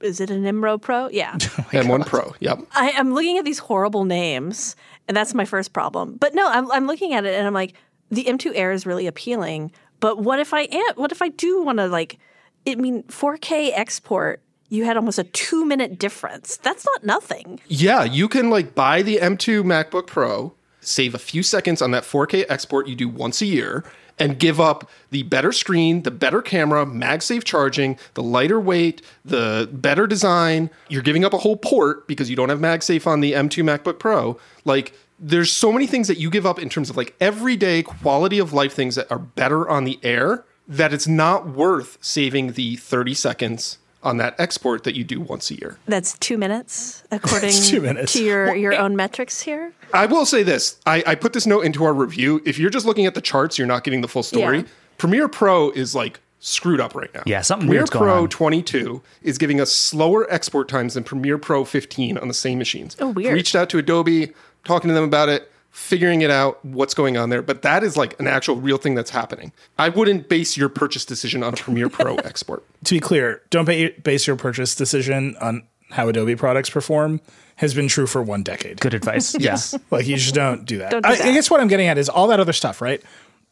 Is 0.00 0.20
it 0.20 0.30
an 0.30 0.42
MRO 0.42 0.80
Pro? 0.80 1.08
Yeah. 1.08 1.32
M1 1.38 2.06
Pro, 2.06 2.34
yep. 2.40 2.58
I, 2.72 2.92
I'm 2.96 3.14
looking 3.14 3.38
at 3.38 3.44
these 3.44 3.60
horrible 3.60 4.04
names, 4.04 4.74
and 5.06 5.16
that's 5.16 5.32
my 5.32 5.44
first 5.44 5.72
problem. 5.72 6.16
But 6.16 6.34
no, 6.34 6.48
I'm, 6.48 6.70
I'm 6.72 6.86
looking 6.86 7.14
at 7.14 7.24
it 7.24 7.34
and 7.34 7.46
I'm 7.46 7.54
like, 7.54 7.74
the 8.10 8.24
M2 8.24 8.52
Air 8.54 8.72
is 8.72 8.84
really 8.84 9.06
appealing. 9.06 9.72
But 10.00 10.18
what 10.18 10.38
if 10.38 10.52
I 10.52 10.62
am? 10.62 10.94
What 10.96 11.12
if 11.12 11.22
I 11.22 11.28
do 11.28 11.62
want 11.62 11.78
to 11.78 11.86
like? 11.86 12.18
I 12.66 12.74
mean, 12.74 13.04
4K 13.04 13.70
export. 13.74 14.42
You 14.68 14.84
had 14.84 14.96
almost 14.96 15.18
a 15.18 15.24
two 15.24 15.66
minute 15.66 15.98
difference. 15.98 16.56
That's 16.56 16.84
not 16.84 17.04
nothing. 17.04 17.60
Yeah, 17.68 18.04
you 18.04 18.28
can 18.28 18.50
like 18.50 18.74
buy 18.74 19.02
the 19.02 19.18
M2 19.18 19.62
MacBook 19.62 20.06
Pro, 20.06 20.54
save 20.80 21.14
a 21.14 21.18
few 21.18 21.42
seconds 21.42 21.82
on 21.82 21.90
that 21.92 22.04
4K 22.04 22.46
export 22.48 22.88
you 22.88 22.96
do 22.96 23.08
once 23.08 23.42
a 23.42 23.46
year, 23.46 23.84
and 24.22 24.38
give 24.38 24.60
up 24.60 24.88
the 25.10 25.24
better 25.24 25.50
screen, 25.50 26.04
the 26.04 26.10
better 26.12 26.40
camera, 26.40 26.86
MagSafe 26.86 27.42
charging, 27.42 27.98
the 28.14 28.22
lighter 28.22 28.60
weight, 28.60 29.02
the 29.24 29.68
better 29.72 30.06
design. 30.06 30.70
You're 30.88 31.02
giving 31.02 31.24
up 31.24 31.32
a 31.32 31.38
whole 31.38 31.56
port 31.56 32.06
because 32.06 32.30
you 32.30 32.36
don't 32.36 32.48
have 32.48 32.60
MagSafe 32.60 33.04
on 33.04 33.18
the 33.18 33.32
M2 33.32 33.64
MacBook 33.64 33.98
Pro. 33.98 34.38
Like, 34.64 34.96
there's 35.18 35.50
so 35.50 35.72
many 35.72 35.88
things 35.88 36.06
that 36.06 36.18
you 36.18 36.30
give 36.30 36.46
up 36.46 36.60
in 36.60 36.68
terms 36.68 36.88
of 36.88 36.96
like 36.96 37.16
everyday 37.20 37.82
quality 37.82 38.38
of 38.38 38.52
life 38.52 38.72
things 38.72 38.94
that 38.94 39.10
are 39.10 39.18
better 39.18 39.68
on 39.68 39.82
the 39.82 39.98
air 40.04 40.44
that 40.68 40.92
it's 40.92 41.08
not 41.08 41.48
worth 41.48 41.98
saving 42.00 42.52
the 42.52 42.76
30 42.76 43.14
seconds 43.14 43.78
on 44.02 44.16
that 44.18 44.34
export 44.38 44.84
that 44.84 44.94
you 44.96 45.04
do 45.04 45.20
once 45.20 45.50
a 45.50 45.54
year. 45.54 45.78
That's 45.86 46.18
two 46.18 46.36
minutes, 46.36 47.04
according 47.10 47.52
two 47.52 47.80
minutes. 47.80 48.12
to 48.14 48.24
your, 48.24 48.54
your 48.54 48.76
own 48.76 48.96
metrics 48.96 49.40
here. 49.40 49.72
I 49.94 50.06
will 50.06 50.26
say 50.26 50.42
this. 50.42 50.80
I, 50.86 51.02
I 51.06 51.14
put 51.14 51.32
this 51.32 51.46
note 51.46 51.62
into 51.64 51.84
our 51.84 51.94
review. 51.94 52.40
If 52.44 52.58
you're 52.58 52.70
just 52.70 52.86
looking 52.86 53.06
at 53.06 53.14
the 53.14 53.20
charts, 53.20 53.58
you're 53.58 53.66
not 53.66 53.84
getting 53.84 54.00
the 54.00 54.08
full 54.08 54.22
story. 54.22 54.58
Yeah. 54.58 54.64
Premiere 54.98 55.28
Pro 55.28 55.70
is 55.70 55.94
like 55.94 56.20
screwed 56.40 56.80
up 56.80 56.94
right 56.94 57.12
now. 57.14 57.22
Yeah, 57.26 57.40
something 57.42 57.66
Premiere 57.66 57.82
weird's 57.82 57.90
going 57.90 58.04
Pro 58.04 58.22
on. 58.22 58.28
22 58.28 59.02
is 59.22 59.38
giving 59.38 59.60
us 59.60 59.72
slower 59.72 60.30
export 60.32 60.68
times 60.68 60.94
than 60.94 61.04
Premiere 61.04 61.38
Pro 61.38 61.64
15 61.64 62.18
on 62.18 62.28
the 62.28 62.34
same 62.34 62.58
machines. 62.58 62.96
Oh, 63.00 63.10
weird. 63.10 63.34
Reached 63.34 63.54
out 63.54 63.70
to 63.70 63.78
Adobe, 63.78 64.32
talking 64.64 64.88
to 64.88 64.94
them 64.94 65.04
about 65.04 65.28
it, 65.28 65.51
figuring 65.72 66.20
it 66.20 66.30
out, 66.30 66.62
what's 66.64 66.94
going 66.94 67.16
on 67.16 67.30
there. 67.30 67.42
But 67.42 67.62
that 67.62 67.82
is 67.82 67.96
like 67.96 68.18
an 68.20 68.26
actual 68.28 68.56
real 68.56 68.76
thing 68.78 68.94
that's 68.94 69.10
happening. 69.10 69.52
I 69.78 69.88
wouldn't 69.88 70.28
base 70.28 70.56
your 70.56 70.68
purchase 70.68 71.04
decision 71.04 71.42
on 71.42 71.54
a 71.54 71.56
Premiere 71.56 71.88
Pro 71.88 72.14
export. 72.24 72.64
to 72.84 72.94
be 72.94 73.00
clear, 73.00 73.42
don't 73.50 73.64
ba- 73.64 73.90
base 74.02 74.26
your 74.26 74.36
purchase 74.36 74.74
decision 74.74 75.34
on 75.40 75.62
how 75.90 76.08
Adobe 76.08 76.36
products 76.36 76.70
perform. 76.70 77.20
Has 77.56 77.74
been 77.74 77.86
true 77.88 78.06
for 78.06 78.22
one 78.22 78.42
decade. 78.42 78.80
Good 78.80 78.94
advice. 78.94 79.34
Yes. 79.38 79.74
Like 79.90 80.06
you 80.06 80.16
just 80.16 80.34
don't 80.34 80.64
do 80.64 80.78
that. 80.78 80.90
Don't 80.90 81.04
do 81.04 81.08
I, 81.08 81.12
I 81.12 81.32
guess 81.32 81.50
what 81.50 81.60
I'm 81.60 81.68
getting 81.68 81.86
at 81.86 81.98
is 81.98 82.08
all 82.08 82.28
that 82.28 82.40
other 82.40 82.52
stuff, 82.54 82.80
right? 82.80 83.02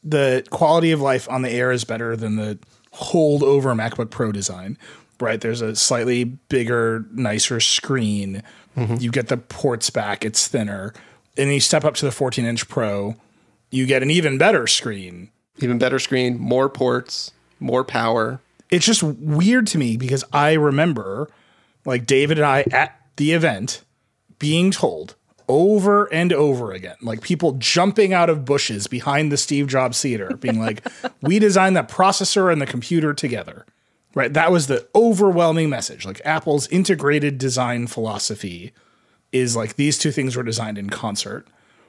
The 0.02 0.44
quality 0.50 0.90
of 0.92 1.00
life 1.00 1.28
on 1.28 1.42
the 1.42 1.50
Air 1.50 1.70
is 1.70 1.84
better 1.84 2.16
than 2.16 2.36
the 2.36 2.58
hold 2.92 3.42
over 3.42 3.72
MacBook 3.74 4.10
Pro 4.10 4.32
design, 4.32 4.78
right? 5.20 5.40
There's 5.40 5.60
a 5.60 5.76
slightly 5.76 6.24
bigger, 6.24 7.04
nicer 7.12 7.60
screen. 7.60 8.42
Mm-hmm. 8.76 8.96
You 9.00 9.10
get 9.10 9.28
the 9.28 9.36
ports 9.36 9.90
back; 9.90 10.24
it's 10.24 10.48
thinner. 10.48 10.94
And 11.36 11.52
you 11.52 11.60
step 11.60 11.84
up 11.84 11.94
to 11.96 12.04
the 12.04 12.12
14 12.12 12.44
inch 12.44 12.68
Pro, 12.68 13.16
you 13.70 13.86
get 13.86 14.02
an 14.02 14.10
even 14.10 14.38
better 14.38 14.66
screen. 14.66 15.30
Even 15.58 15.78
better 15.78 15.98
screen, 15.98 16.38
more 16.38 16.68
ports, 16.68 17.32
more 17.58 17.84
power. 17.84 18.40
It's 18.70 18.86
just 18.86 19.02
weird 19.02 19.66
to 19.68 19.78
me 19.78 19.96
because 19.96 20.24
I 20.32 20.54
remember, 20.54 21.30
like 21.84 22.06
David 22.06 22.38
and 22.38 22.46
I 22.46 22.64
at 22.72 22.98
the 23.16 23.32
event, 23.32 23.82
being 24.38 24.70
told 24.70 25.16
over 25.48 26.04
and 26.12 26.32
over 26.32 26.72
again, 26.72 26.96
like 27.02 27.22
people 27.22 27.52
jumping 27.58 28.12
out 28.12 28.30
of 28.30 28.44
bushes 28.44 28.86
behind 28.86 29.32
the 29.32 29.36
Steve 29.36 29.66
Jobs 29.66 30.00
Theater, 30.00 30.36
being 30.36 30.60
like, 30.60 30.86
we 31.22 31.38
designed 31.38 31.76
the 31.76 31.82
processor 31.82 32.52
and 32.52 32.62
the 32.62 32.66
computer 32.66 33.12
together. 33.12 33.66
Right. 34.14 34.32
That 34.32 34.50
was 34.50 34.66
the 34.66 34.88
overwhelming 34.94 35.68
message. 35.68 36.04
Like 36.04 36.20
Apple's 36.24 36.66
integrated 36.68 37.38
design 37.38 37.86
philosophy 37.86 38.72
is 39.32 39.56
like 39.56 39.76
these 39.76 39.98
two 39.98 40.10
things 40.10 40.36
were 40.36 40.42
designed 40.42 40.78
in 40.78 40.90
concert. 40.90 41.46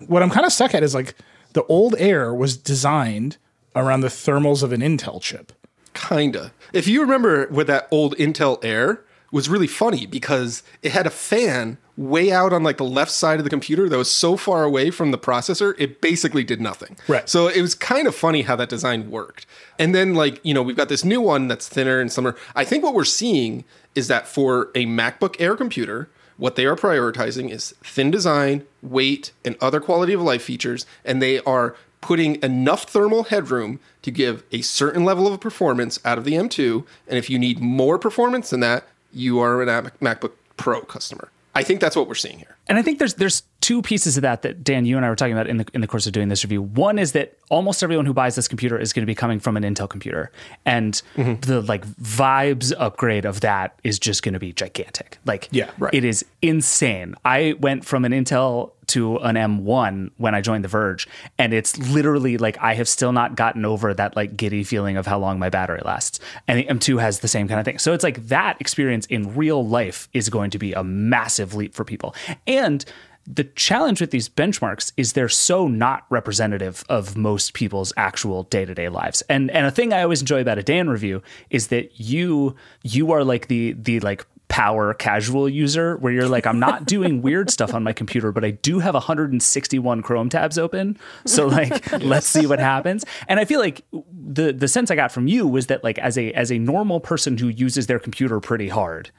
What 0.07 0.23
I'm 0.23 0.29
kind 0.29 0.45
of 0.45 0.53
stuck 0.53 0.73
at 0.73 0.83
is 0.83 0.95
like 0.95 1.15
the 1.53 1.63
old 1.65 1.95
Air 1.97 2.33
was 2.33 2.57
designed 2.57 3.37
around 3.75 4.01
the 4.01 4.07
thermals 4.07 4.63
of 4.63 4.71
an 4.71 4.81
Intel 4.81 5.21
chip. 5.21 5.51
Kinda. 5.93 6.51
If 6.73 6.87
you 6.87 7.01
remember 7.01 7.47
with 7.47 7.67
that 7.67 7.87
old 7.91 8.15
Intel 8.17 8.63
Air 8.63 9.03
was 9.31 9.47
really 9.47 9.67
funny 9.67 10.05
because 10.05 10.61
it 10.81 10.91
had 10.91 11.07
a 11.07 11.09
fan 11.09 11.77
way 11.97 12.31
out 12.31 12.51
on 12.51 12.63
like 12.63 12.77
the 12.77 12.83
left 12.83 13.11
side 13.11 13.39
of 13.39 13.43
the 13.43 13.49
computer 13.49 13.87
that 13.87 13.97
was 13.97 14.11
so 14.11 14.35
far 14.35 14.63
away 14.63 14.91
from 14.91 15.11
the 15.11 15.17
processor, 15.17 15.73
it 15.77 16.01
basically 16.01 16.43
did 16.43 16.59
nothing. 16.59 16.97
Right. 17.07 17.27
So 17.29 17.47
it 17.47 17.61
was 17.61 17.75
kind 17.75 18.07
of 18.07 18.15
funny 18.15 18.41
how 18.41 18.55
that 18.57 18.69
design 18.69 19.09
worked. 19.09 19.45
And 19.79 19.95
then 19.95 20.15
like, 20.15 20.39
you 20.43 20.53
know, 20.53 20.61
we've 20.61 20.75
got 20.75 20.89
this 20.89 21.05
new 21.05 21.21
one 21.21 21.47
that's 21.47 21.67
thinner 21.67 21.99
and 21.99 22.11
slimmer. 22.11 22.35
I 22.55 22.65
think 22.65 22.83
what 22.83 22.93
we're 22.93 23.05
seeing 23.05 23.63
is 23.95 24.07
that 24.07 24.27
for 24.27 24.69
a 24.75 24.85
MacBook 24.85 25.35
Air 25.39 25.55
computer, 25.55 26.09
what 26.41 26.55
they 26.55 26.65
are 26.65 26.75
prioritizing 26.75 27.51
is 27.51 27.75
thin 27.83 28.09
design, 28.09 28.65
weight, 28.81 29.31
and 29.45 29.55
other 29.61 29.79
quality 29.79 30.11
of 30.11 30.21
life 30.23 30.41
features, 30.41 30.87
and 31.05 31.21
they 31.21 31.39
are 31.41 31.75
putting 32.01 32.41
enough 32.41 32.85
thermal 32.85 33.25
headroom 33.25 33.79
to 34.01 34.09
give 34.09 34.43
a 34.51 34.63
certain 34.63 35.05
level 35.05 35.31
of 35.31 35.39
performance 35.39 35.99
out 36.03 36.17
of 36.17 36.23
the 36.23 36.33
M2. 36.33 36.83
And 37.07 37.19
if 37.19 37.29
you 37.29 37.37
need 37.37 37.59
more 37.59 37.99
performance 37.99 38.49
than 38.49 38.59
that, 38.61 38.87
you 39.13 39.39
are 39.39 39.61
an 39.61 39.67
Mac- 39.67 39.99
MacBook 39.99 40.31
Pro 40.57 40.81
customer. 40.81 41.29
I 41.53 41.61
think 41.61 41.79
that's 41.79 41.95
what 41.95 42.07
we're 42.07 42.15
seeing 42.15 42.39
here. 42.39 42.57
And 42.67 42.79
I 42.79 42.81
think 42.81 42.97
there's 42.97 43.13
there's 43.13 43.43
two 43.71 43.81
pieces 43.81 44.17
of 44.17 44.21
that 44.21 44.41
that 44.41 44.65
Dan, 44.65 44.83
you 44.85 44.97
and 44.97 45.05
I 45.05 45.09
were 45.09 45.15
talking 45.15 45.31
about 45.31 45.47
in 45.47 45.55
the 45.55 45.65
in 45.73 45.79
the 45.79 45.87
course 45.87 46.05
of 46.05 46.11
doing 46.11 46.27
this 46.27 46.43
review. 46.43 46.61
One 46.61 46.99
is 46.99 47.13
that 47.13 47.37
almost 47.49 47.81
everyone 47.81 48.05
who 48.05 48.13
buys 48.13 48.35
this 48.35 48.49
computer 48.49 48.77
is 48.77 48.91
going 48.91 49.03
to 49.03 49.05
be 49.05 49.15
coming 49.15 49.39
from 49.39 49.55
an 49.55 49.63
Intel 49.63 49.89
computer, 49.89 50.29
and 50.65 51.01
mm-hmm. 51.15 51.39
the 51.39 51.61
like 51.61 51.87
vibes 51.87 52.73
upgrade 52.77 53.23
of 53.23 53.39
that 53.41 53.79
is 53.85 53.97
just 53.97 54.23
going 54.23 54.33
to 54.33 54.39
be 54.39 54.51
gigantic. 54.51 55.19
Like, 55.25 55.47
Yeah, 55.51 55.71
right. 55.79 55.93
it 55.93 56.03
is 56.03 56.25
insane. 56.41 57.15
I 57.23 57.55
went 57.61 57.85
from 57.85 58.03
an 58.03 58.11
Intel 58.11 58.71
to 58.87 59.19
an 59.19 59.37
M1 59.37 60.11
when 60.17 60.35
I 60.35 60.41
joined 60.41 60.65
The 60.65 60.67
Verge, 60.67 61.07
and 61.37 61.53
it's 61.53 61.77
literally 61.77 62.37
like 62.37 62.57
I 62.57 62.73
have 62.73 62.89
still 62.89 63.13
not 63.13 63.37
gotten 63.37 63.63
over 63.63 63.93
that 63.93 64.17
like 64.17 64.35
giddy 64.35 64.65
feeling 64.65 64.97
of 64.97 65.07
how 65.07 65.17
long 65.17 65.39
my 65.39 65.49
battery 65.49 65.79
lasts. 65.85 66.19
And 66.45 66.59
the 66.59 66.65
M2 66.65 66.99
has 66.99 67.19
the 67.19 67.29
same 67.29 67.47
kind 67.47 67.57
of 67.57 67.65
thing. 67.65 67.79
So 67.79 67.93
it's 67.93 68.03
like 68.03 68.27
that 68.27 68.59
experience 68.59 69.05
in 69.05 69.33
real 69.33 69.65
life 69.65 70.09
is 70.11 70.27
going 70.27 70.51
to 70.51 70.59
be 70.59 70.73
a 70.73 70.83
massive 70.83 71.53
leap 71.53 71.73
for 71.73 71.85
people. 71.85 72.13
And 72.45 72.83
the 73.27 73.43
challenge 73.43 74.01
with 74.01 74.11
these 74.11 74.27
benchmarks 74.27 74.91
is 74.97 75.13
they're 75.13 75.29
so 75.29 75.67
not 75.67 76.05
representative 76.09 76.83
of 76.89 77.15
most 77.15 77.53
people's 77.53 77.93
actual 77.97 78.43
day-to-day 78.43 78.89
lives. 78.89 79.21
And 79.29 79.51
and 79.51 79.65
a 79.65 79.71
thing 79.71 79.93
I 79.93 80.03
always 80.03 80.21
enjoy 80.21 80.41
about 80.41 80.57
a 80.57 80.63
Dan 80.63 80.89
review 80.89 81.21
is 81.49 81.67
that 81.67 81.99
you 81.99 82.55
you 82.83 83.11
are 83.11 83.23
like 83.23 83.47
the 83.47 83.73
the 83.73 83.99
like 83.99 84.25
power 84.47 84.93
casual 84.93 85.47
user 85.47 85.95
where 85.97 86.11
you're 86.11 86.27
like 86.27 86.45
I'm 86.45 86.59
not 86.59 86.85
doing 86.95 87.21
weird 87.21 87.49
stuff 87.49 87.73
on 87.73 87.83
my 87.83 87.93
computer 87.93 88.33
but 88.33 88.43
I 88.43 88.51
do 88.51 88.79
have 88.79 88.93
161 88.95 90.01
Chrome 90.01 90.27
tabs 90.27 90.57
open 90.57 90.97
so 91.25 91.47
like 91.47 91.89
let's 92.01 92.27
see 92.27 92.45
what 92.45 92.59
happens 92.59 93.05
and 93.29 93.39
I 93.39 93.45
feel 93.45 93.61
like 93.61 93.85
the 94.11 94.51
the 94.51 94.67
sense 94.67 94.91
I 94.91 94.95
got 94.95 95.13
from 95.13 95.27
you 95.27 95.47
was 95.47 95.67
that 95.67 95.85
like 95.85 95.97
as 95.99 96.17
a 96.17 96.33
as 96.33 96.51
a 96.51 96.57
normal 96.57 96.99
person 96.99 97.37
who 97.37 97.47
uses 97.47 97.87
their 97.87 97.99
computer 97.99 98.41
pretty 98.41 98.67
hard 98.67 99.09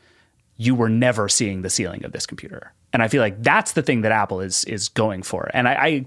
you 0.57 0.75
were 0.75 0.89
never 0.89 1.29
seeing 1.29 1.63
the 1.63 1.71
ceiling 1.71 2.05
of 2.05 2.13
this 2.13 2.27
computer. 2.27 2.73
And 2.93 3.03
I 3.03 3.09
feel 3.09 3.23
like 3.23 3.43
that's 3.43 3.73
the 3.73 3.83
thing 3.83 4.03
that 4.03 4.13
Apple 4.13 4.41
is 4.41 4.65
is 4.65 4.89
going 4.89 5.23
for. 5.23 5.51
And 5.55 5.69
I 5.69 5.73
I, 5.73 6.07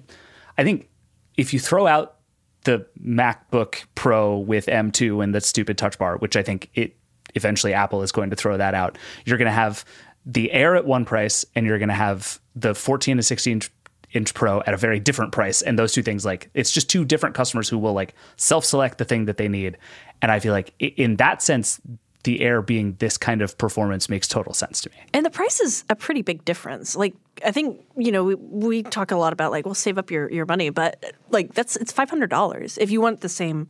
I 0.57 0.63
think 0.63 0.89
if 1.37 1.53
you 1.53 1.59
throw 1.59 1.87
out 1.87 2.17
the 2.63 2.85
MacBook 3.03 3.85
Pro 3.95 4.37
with 4.37 4.65
M2 4.67 5.23
and 5.23 5.33
the 5.33 5.41
stupid 5.41 5.77
touch 5.77 5.97
bar, 5.97 6.17
which 6.17 6.35
I 6.35 6.43
think 6.43 6.69
it 6.73 6.95
eventually 7.35 7.73
Apple 7.73 8.01
is 8.01 8.11
going 8.11 8.29
to 8.29 8.35
throw 8.35 8.57
that 8.57 8.73
out, 8.73 8.97
you're 9.25 9.37
going 9.37 9.47
to 9.47 9.51
have 9.51 9.85
the 10.25 10.51
Air 10.51 10.75
at 10.75 10.85
one 10.85 11.05
price 11.05 11.45
and 11.55 11.65
you're 11.65 11.77
going 11.77 11.89
to 11.89 11.95
have 11.95 12.39
the 12.55 12.73
14 12.73 13.17
to 13.17 13.23
16 13.23 13.61
inch 14.13 14.33
pro 14.33 14.61
at 14.61 14.73
a 14.73 14.77
very 14.77 14.99
different 14.99 15.31
price 15.31 15.61
and 15.61 15.77
those 15.77 15.91
two 15.91 16.01
things 16.01 16.23
like 16.23 16.49
it's 16.53 16.71
just 16.71 16.89
two 16.89 17.03
different 17.03 17.35
customers 17.35 17.67
who 17.67 17.77
will 17.77 17.91
like 17.91 18.15
self-select 18.37 18.97
the 18.97 19.03
thing 19.03 19.25
that 19.25 19.35
they 19.35 19.49
need 19.49 19.77
and 20.21 20.31
i 20.31 20.39
feel 20.39 20.53
like 20.53 20.73
in 20.79 21.17
that 21.17 21.41
sense 21.41 21.81
the 22.25 22.41
air 22.41 22.61
being 22.61 22.95
this 22.99 23.17
kind 23.17 23.41
of 23.41 23.57
performance 23.57 24.09
makes 24.09 24.27
total 24.27 24.53
sense 24.53 24.81
to 24.81 24.89
me 24.89 24.97
And 25.13 25.25
the 25.25 25.29
price 25.29 25.61
is 25.61 25.83
a 25.89 25.95
pretty 25.95 26.21
big 26.21 26.43
difference. 26.43 26.95
Like 26.95 27.13
I 27.45 27.51
think 27.51 27.81
you 27.95 28.11
know 28.11 28.23
we, 28.23 28.35
we 28.35 28.83
talk 28.83 29.11
a 29.11 29.15
lot 29.15 29.31
about 29.31 29.51
like 29.51 29.65
well 29.65 29.75
save 29.75 29.97
up 29.97 30.11
your, 30.11 30.29
your 30.31 30.45
money, 30.45 30.69
but 30.69 31.13
like 31.29 31.53
that's 31.53 31.75
it's 31.77 31.91
five 31.91 32.09
hundred 32.09 32.29
dollars 32.29 32.77
if 32.77 32.91
you 32.91 32.99
want 32.99 33.21
the 33.21 33.29
same 33.29 33.67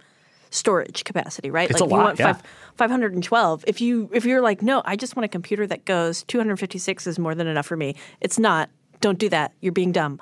storage 0.51 1.03
capacity, 1.03 1.51
right? 1.51 1.69
It's 1.69 1.81
like 1.81 1.89
a 1.89 1.93
lot, 1.93 1.99
you 1.99 2.03
want 2.03 2.19
yeah. 2.19 2.33
five, 2.33 2.43
512. 2.77 3.65
If 3.67 3.81
you 3.81 4.09
if 4.13 4.25
you're 4.25 4.41
like, 4.41 4.61
no, 4.61 4.81
I 4.85 4.95
just 4.95 5.15
want 5.15 5.25
a 5.25 5.27
computer 5.27 5.67
that 5.67 5.85
goes 5.85 6.23
256 6.23 7.07
is 7.07 7.19
more 7.19 7.35
than 7.35 7.47
enough 7.47 7.65
for 7.65 7.77
me. 7.77 7.95
It's 8.21 8.39
not. 8.39 8.69
Don't 9.01 9.19
do 9.19 9.29
that. 9.29 9.53
You're 9.61 9.73
being 9.73 9.91
dumb. 9.91 10.19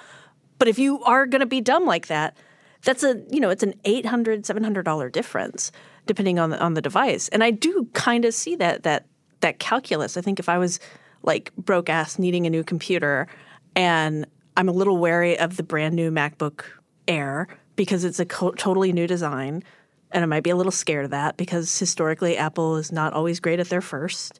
But 0.57 0.67
if 0.67 0.79
you 0.79 1.03
are 1.03 1.25
going 1.25 1.41
to 1.41 1.45
be 1.45 1.61
dumb 1.61 1.85
like 1.85 2.07
that, 2.07 2.35
that's 2.83 3.03
a 3.03 3.21
you 3.29 3.39
know 3.39 3.49
it's 3.49 3.63
an 3.63 3.75
800 3.85 4.45
700 4.45 4.83
dollar 4.83 5.09
difference 5.09 5.71
depending 6.05 6.39
on 6.39 6.49
the 6.49 6.59
on 6.59 6.73
the 6.73 6.81
device. 6.81 7.27
And 7.29 7.43
I 7.43 7.51
do 7.51 7.87
kind 7.93 8.25
of 8.25 8.33
see 8.33 8.55
that 8.57 8.83
that 8.83 9.05
that 9.41 9.59
calculus. 9.59 10.17
I 10.17 10.21
think 10.21 10.39
if 10.39 10.49
I 10.49 10.57
was 10.57 10.79
like 11.23 11.55
broke 11.55 11.89
ass 11.89 12.19
needing 12.19 12.45
a 12.45 12.49
new 12.49 12.63
computer 12.63 13.27
and 13.75 14.25
I'm 14.55 14.69
a 14.69 14.73
little 14.73 14.97
wary 14.97 15.37
of 15.37 15.57
the 15.57 15.63
brand 15.63 15.95
new 15.95 16.11
MacBook 16.11 16.63
Air 17.07 17.47
because 17.75 18.03
it's 18.03 18.19
a 18.19 18.25
co- 18.25 18.51
totally 18.51 18.93
new 18.93 19.07
design 19.07 19.63
and 20.11 20.23
I 20.23 20.27
might 20.27 20.43
be 20.43 20.51
a 20.51 20.55
little 20.55 20.71
scared 20.71 21.05
of 21.05 21.11
that 21.11 21.37
because 21.37 21.77
historically 21.77 22.37
Apple 22.37 22.75
is 22.77 22.91
not 22.91 23.13
always 23.13 23.39
great 23.39 23.59
at 23.59 23.69
their 23.69 23.81
first 23.81 24.39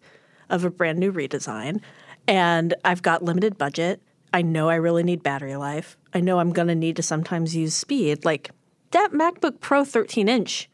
of 0.49 0.63
a 0.63 0.69
brand 0.69 0.99
new 0.99 1.11
redesign 1.11 1.81
and 2.27 2.73
I've 2.85 3.01
got 3.01 3.23
limited 3.23 3.57
budget. 3.57 4.01
I 4.33 4.41
know 4.41 4.69
I 4.69 4.75
really 4.75 5.03
need 5.03 5.23
battery 5.23 5.55
life. 5.55 5.97
I 6.13 6.21
know 6.21 6.39
I'm 6.39 6.53
going 6.53 6.67
to 6.67 6.75
need 6.75 6.95
to 6.97 7.03
sometimes 7.03 7.55
use 7.55 7.75
speed. 7.75 8.25
Like 8.25 8.51
that 8.91 9.11
MacBook 9.11 9.59
Pro 9.59 9.83
13 9.83 10.27
inch 10.27 10.69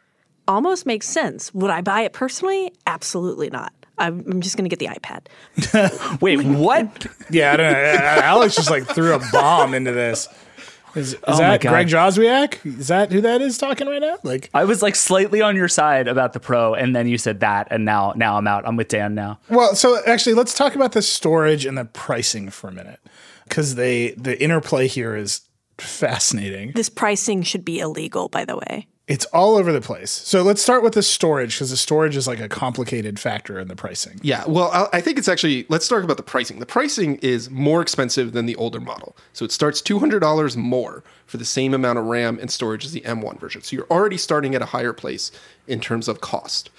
almost 0.50 0.86
makes 0.86 1.08
sense. 1.08 1.54
Would 1.54 1.70
I 1.70 1.82
buy 1.82 2.02
it 2.02 2.12
personally? 2.14 2.74
Absolutely 2.88 3.50
not. 3.50 3.72
I'm 3.98 4.24
I'm 4.30 4.42
just 4.42 4.58
going 4.58 4.70
to 4.70 4.76
get 4.76 4.80
the 4.80 4.94
iPad. 4.94 6.20
Wait, 6.22 6.44
what? 6.44 7.08
Yeah, 7.30 7.54
I 7.54 7.58
don't 7.58 7.72
know. 7.72 8.22
Alex 8.24 8.56
just 8.56 8.70
like 8.70 8.86
threw 8.88 9.14
a 9.14 9.22
bomb 9.32 9.74
into 9.74 9.92
this. 9.92 10.28
Is, 10.96 11.14
is 11.14 11.20
Oh 11.28 11.38
that 11.38 11.62
Greg 11.62 11.88
Joswiak? 11.88 12.66
Is 12.80 12.88
that 12.88 13.12
who 13.12 13.22
that 13.22 13.42
is 13.42 13.60
talking 13.60 13.88
right 13.88 14.02
now? 14.02 14.18
Like, 14.24 14.50
I 14.56 14.64
was 14.64 14.82
like 14.82 14.96
slightly 14.96 15.42
on 15.42 15.56
your 15.56 15.68
side 15.68 16.08
about 16.08 16.34
the 16.34 16.40
Pro, 16.40 16.74
and 16.74 16.96
then 16.96 17.08
you 17.08 17.20
said 17.20 17.42
that, 17.42 17.68
and 17.70 17.86
now 17.86 18.14
now 18.16 18.38
I'm 18.38 18.48
out. 18.48 18.68
I'm 18.68 18.76
with 18.76 18.88
Dan 18.88 19.14
now. 19.14 19.40
well, 19.50 19.76
so 19.76 20.02
actually, 20.08 20.34
let's 20.34 20.56
talk 20.56 20.74
about 20.76 20.94
the 20.94 21.04
storage 21.04 21.66
and 21.66 21.78
the 21.78 21.86
pricing 21.86 22.50
for 22.50 22.70
a 22.70 22.72
minute, 22.72 23.00
because 23.44 23.76
they 23.76 24.12
the 24.12 24.42
interplay 24.42 24.88
here 24.88 25.16
is 25.16 25.42
fascinating. 25.78 26.72
This 26.74 26.90
pricing 26.90 27.44
should 27.44 27.64
be 27.64 27.80
illegal, 27.80 28.28
by 28.28 28.46
the 28.46 28.58
way. 28.58 28.88
It's 29.10 29.26
all 29.26 29.56
over 29.56 29.74
the 29.74 29.82
place. 29.82 30.12
So 30.12 30.44
let's 30.44 30.62
start 30.62 30.84
with 30.84 30.94
the 30.94 31.02
storage, 31.02 31.56
because 31.56 31.72
the 31.72 31.78
storage 31.78 32.16
is 32.16 32.28
like 32.28 32.40
a 32.40 32.48
complicated 32.48 33.20
factor 33.20 33.60
in 33.60 33.68
the 33.68 33.76
pricing. 33.76 34.20
Yeah, 34.22 34.44
well, 34.48 34.70
I 34.72 35.00
I 35.00 35.02
think 35.02 35.18
it's 35.18 35.28
actually, 35.28 35.66
let's 35.68 35.88
talk 35.88 36.04
about 36.04 36.18
the 36.18 36.24
pricing. 36.24 36.60
The 36.60 36.66
pricing 36.66 37.16
is 37.18 37.50
more 37.50 37.82
expensive 37.82 38.34
than 38.34 38.46
the 38.46 38.56
older 38.56 38.80
model. 38.80 39.18
So 39.34 39.46
it 39.46 39.52
starts 39.52 39.82
$200 39.82 40.56
more 40.56 41.04
for 41.26 41.38
the 41.38 41.46
same 41.46 41.74
amount 41.74 41.98
of 41.98 42.06
RAM 42.06 42.38
and 42.40 42.52
storage 42.52 42.86
as 42.86 42.92
the 42.92 43.02
M1 43.02 43.40
version. 43.40 43.64
So 43.64 43.76
you're 43.76 43.88
already 43.90 44.18
starting 44.18 44.54
at 44.54 44.62
a 44.62 44.66
higher 44.66 44.94
place 44.94 45.32
in 45.68 45.80
terms 45.80 46.08
of 46.08 46.22
cost. 46.22 46.70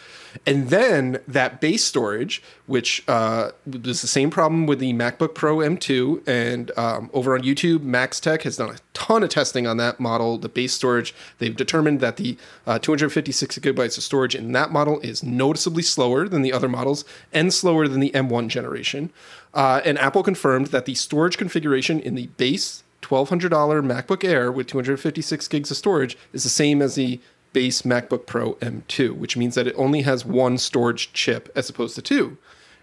And 0.47 0.69
then 0.71 1.21
that 1.27 1.61
base 1.61 1.85
storage, 1.85 2.43
which 2.67 3.03
uh, 3.09 3.51
was 3.67 4.01
the 4.01 4.09
same 4.09 4.31
problem 4.31 4.67
with 4.67 4.79
the 4.79 4.93
MacBook 4.93 5.35
Pro 5.35 5.57
M2, 5.57 6.27
and 6.27 6.71
um, 6.79 7.11
over 7.13 7.35
on 7.35 7.43
YouTube, 7.43 7.83
Max 7.83 8.21
Tech 8.21 8.43
has 8.43 8.57
done 8.57 8.71
a 8.71 8.79
ton 8.95 9.23
of 9.23 9.31
testing 9.31 9.67
on 9.67 9.77
that 9.79 10.01
model. 10.01 10.39
The 10.39 10.49
base 10.49 10.73
storage, 10.73 11.15
they've 11.39 11.57
determined 11.57 12.01
that 12.01 12.17
the 12.17 12.37
uh, 12.67 12.79
256 12.79 13.59
gigabytes 13.59 13.97
of 13.97 14.05
storage 14.05 14.35
in 14.35 14.53
that 14.53 14.71
model 14.71 15.01
is 15.01 15.23
noticeably 15.23 15.83
slower 15.83 16.29
than 16.29 16.43
the 16.43 16.53
other 16.53 16.69
models 16.69 17.05
and 17.33 17.53
slower 17.53 17.89
than 17.89 18.01
the 18.01 18.11
M1 18.11 18.49
generation. 18.49 19.11
Uh, 19.53 19.81
and 19.85 19.99
Apple 19.99 20.23
confirmed 20.23 20.69
that 20.69 20.85
the 20.85 20.95
storage 20.95 21.37
configuration 21.37 22.01
in 22.01 22.15
the 22.15 22.29
base 22.29 22.85
$1,200 23.03 23.51
MacBook 23.51 24.25
Air 24.25 24.53
with 24.53 24.67
256 24.67 25.49
gigs 25.49 25.71
of 25.71 25.77
storage 25.77 26.17
is 26.33 26.43
the 26.43 26.49
same 26.49 26.83
as 26.83 26.95
the 26.95 27.21
base 27.53 27.83
MacBook 27.83 28.27
Pro 28.27 28.55
M2, 28.55 29.17
which 29.17 29.37
means 29.37 29.55
that 29.55 29.67
it 29.67 29.75
only 29.77 30.03
has 30.03 30.25
one 30.25 30.59
storage 30.59 31.13
chip 31.13 31.51
as 31.55 31.69
opposed 31.69 31.95
to 31.97 32.03
two. 32.03 32.39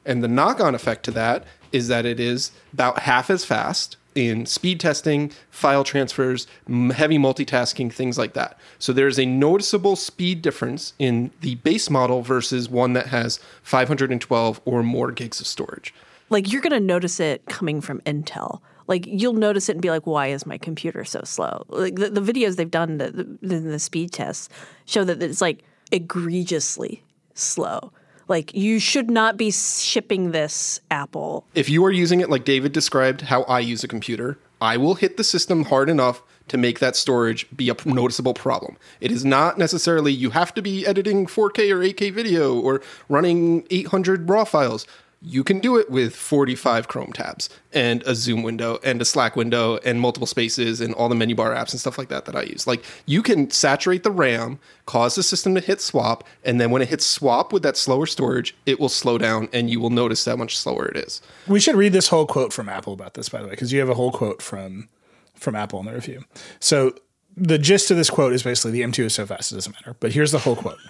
And 0.05 0.23
the 0.23 0.27
knock 0.27 0.59
on 0.59 0.75
effect 0.75 1.03
to 1.05 1.11
that 1.11 1.45
is 1.71 1.87
that 1.89 2.05
it 2.05 2.19
is 2.19 2.51
about 2.73 2.99
half 2.99 3.29
as 3.29 3.43
fast 3.43 3.97
in 4.15 4.45
speed 4.45 4.79
testing, 4.79 5.31
file 5.51 5.83
transfers, 5.83 6.47
heavy 6.67 7.19
multitasking, 7.19 7.93
things 7.93 8.17
like 8.17 8.33
that. 8.33 8.57
So 8.79 8.91
there's 8.91 9.19
a 9.19 9.25
noticeable 9.25 9.95
speed 9.95 10.41
difference 10.41 10.93
in 10.97 11.29
the 11.41 11.55
base 11.55 11.89
model 11.89 12.23
versus 12.23 12.67
one 12.67 12.93
that 12.93 13.07
has 13.07 13.39
512 13.61 14.61
or 14.65 14.81
more 14.81 15.11
gigs 15.11 15.39
of 15.39 15.45
storage. 15.45 15.93
Like 16.29 16.51
you're 16.51 16.61
going 16.61 16.71
to 16.71 16.79
notice 16.79 17.19
it 17.19 17.45
coming 17.45 17.79
from 17.79 18.01
Intel. 18.01 18.61
Like 18.87 19.05
you'll 19.05 19.33
notice 19.33 19.69
it 19.69 19.73
and 19.73 19.81
be 19.81 19.89
like, 19.89 20.07
"Why 20.07 20.27
is 20.27 20.45
my 20.45 20.57
computer 20.57 21.03
so 21.05 21.21
slow?" 21.23 21.65
Like 21.69 21.95
the, 21.95 22.09
the 22.09 22.21
videos 22.21 22.55
they've 22.55 22.71
done, 22.71 22.97
the, 22.97 23.37
the, 23.41 23.59
the 23.59 23.79
speed 23.79 24.11
tests 24.11 24.49
show 24.85 25.03
that 25.03 25.21
it's 25.21 25.41
like 25.41 25.63
egregiously 25.91 27.03
slow. 27.33 27.91
Like 28.27 28.53
you 28.53 28.79
should 28.79 29.09
not 29.09 29.37
be 29.37 29.51
shipping 29.51 30.31
this 30.31 30.81
Apple. 30.91 31.45
if 31.55 31.69
you 31.69 31.83
are 31.85 31.91
using 31.91 32.19
it 32.19 32.29
like 32.29 32.43
David 32.43 32.73
described 32.73 33.21
how 33.21 33.43
I 33.43 33.59
use 33.59 33.83
a 33.83 33.87
computer, 33.87 34.37
I 34.59 34.77
will 34.77 34.95
hit 34.95 35.17
the 35.17 35.23
system 35.23 35.65
hard 35.65 35.89
enough 35.89 36.23
to 36.47 36.57
make 36.57 36.79
that 36.79 36.95
storage 36.95 37.45
be 37.55 37.69
a 37.69 37.75
noticeable 37.85 38.33
problem. 38.33 38.77
It 39.01 39.11
is 39.11 39.25
not 39.25 39.57
necessarily 39.57 40.11
you 40.13 40.31
have 40.31 40.53
to 40.55 40.61
be 40.61 40.85
editing 40.85 41.25
4K 41.27 41.71
or 41.71 41.79
8K 41.79 42.13
video 42.13 42.57
or 42.59 42.81
running 43.09 43.65
800 43.69 44.29
raw 44.29 44.45
files. 44.45 44.87
You 45.27 45.43
can 45.43 45.59
do 45.59 45.77
it 45.77 45.89
with 45.89 46.15
45 46.15 46.87
Chrome 46.87 47.11
tabs 47.11 47.49
and 47.73 48.01
a 48.03 48.15
Zoom 48.15 48.43
window 48.43 48.79
and 48.83 49.01
a 49.01 49.05
Slack 49.05 49.35
window 49.35 49.77
and 49.83 49.99
multiple 49.99 50.25
spaces 50.25 50.79
and 50.79 50.93
all 50.93 51.09
the 51.09 51.15
menu 51.15 51.35
bar 51.35 51.53
apps 51.53 51.71
and 51.71 51.79
stuff 51.79 51.97
like 51.97 52.07
that 52.09 52.25
that 52.25 52.35
I 52.35 52.43
use. 52.43 52.65
Like 52.65 52.83
you 53.05 53.21
can 53.21 53.51
saturate 53.51 54.03
the 54.03 54.11
RAM, 54.11 54.59
cause 54.85 55.15
the 55.15 55.23
system 55.23 55.53
to 55.55 55.61
hit 55.61 55.81
swap, 55.81 56.23
and 56.43 56.61
then 56.61 56.71
when 56.71 56.81
it 56.81 56.87
hits 56.87 57.05
swap 57.05 57.51
with 57.51 57.63
that 57.63 57.75
slower 57.75 58.05
storage, 58.05 58.55
it 58.65 58.79
will 58.79 58.89
slow 58.89 59.17
down 59.17 59.49
and 59.51 59.69
you 59.69 59.79
will 59.79 59.89
notice 59.89 60.23
how 60.23 60.37
much 60.37 60.57
slower 60.57 60.87
it 60.87 60.97
is. 60.97 61.21
We 61.47 61.59
should 61.59 61.75
read 61.75 61.93
this 61.93 62.07
whole 62.07 62.25
quote 62.25 62.53
from 62.53 62.69
Apple 62.69 62.93
about 62.93 63.15
this, 63.15 63.27
by 63.27 63.41
the 63.41 63.45
way, 63.45 63.51
because 63.51 63.73
you 63.73 63.79
have 63.79 63.89
a 63.89 63.95
whole 63.95 64.11
quote 64.11 64.41
from 64.41 64.87
from 65.35 65.55
Apple 65.55 65.79
in 65.79 65.85
the 65.85 65.93
review. 65.93 66.23
So 66.59 66.95
the 67.37 67.57
gist 67.57 67.91
of 67.91 67.97
this 67.97 68.09
quote 68.09 68.33
is 68.33 68.43
basically 68.43 68.71
the 68.71 68.81
M2 68.81 69.05
is 69.05 69.13
so 69.13 69.25
fast 69.25 69.51
it 69.51 69.55
doesn't 69.55 69.73
matter. 69.73 69.95
But 69.99 70.11
here's 70.11 70.31
the 70.31 70.39
whole 70.39 70.55
quote. 70.55 70.79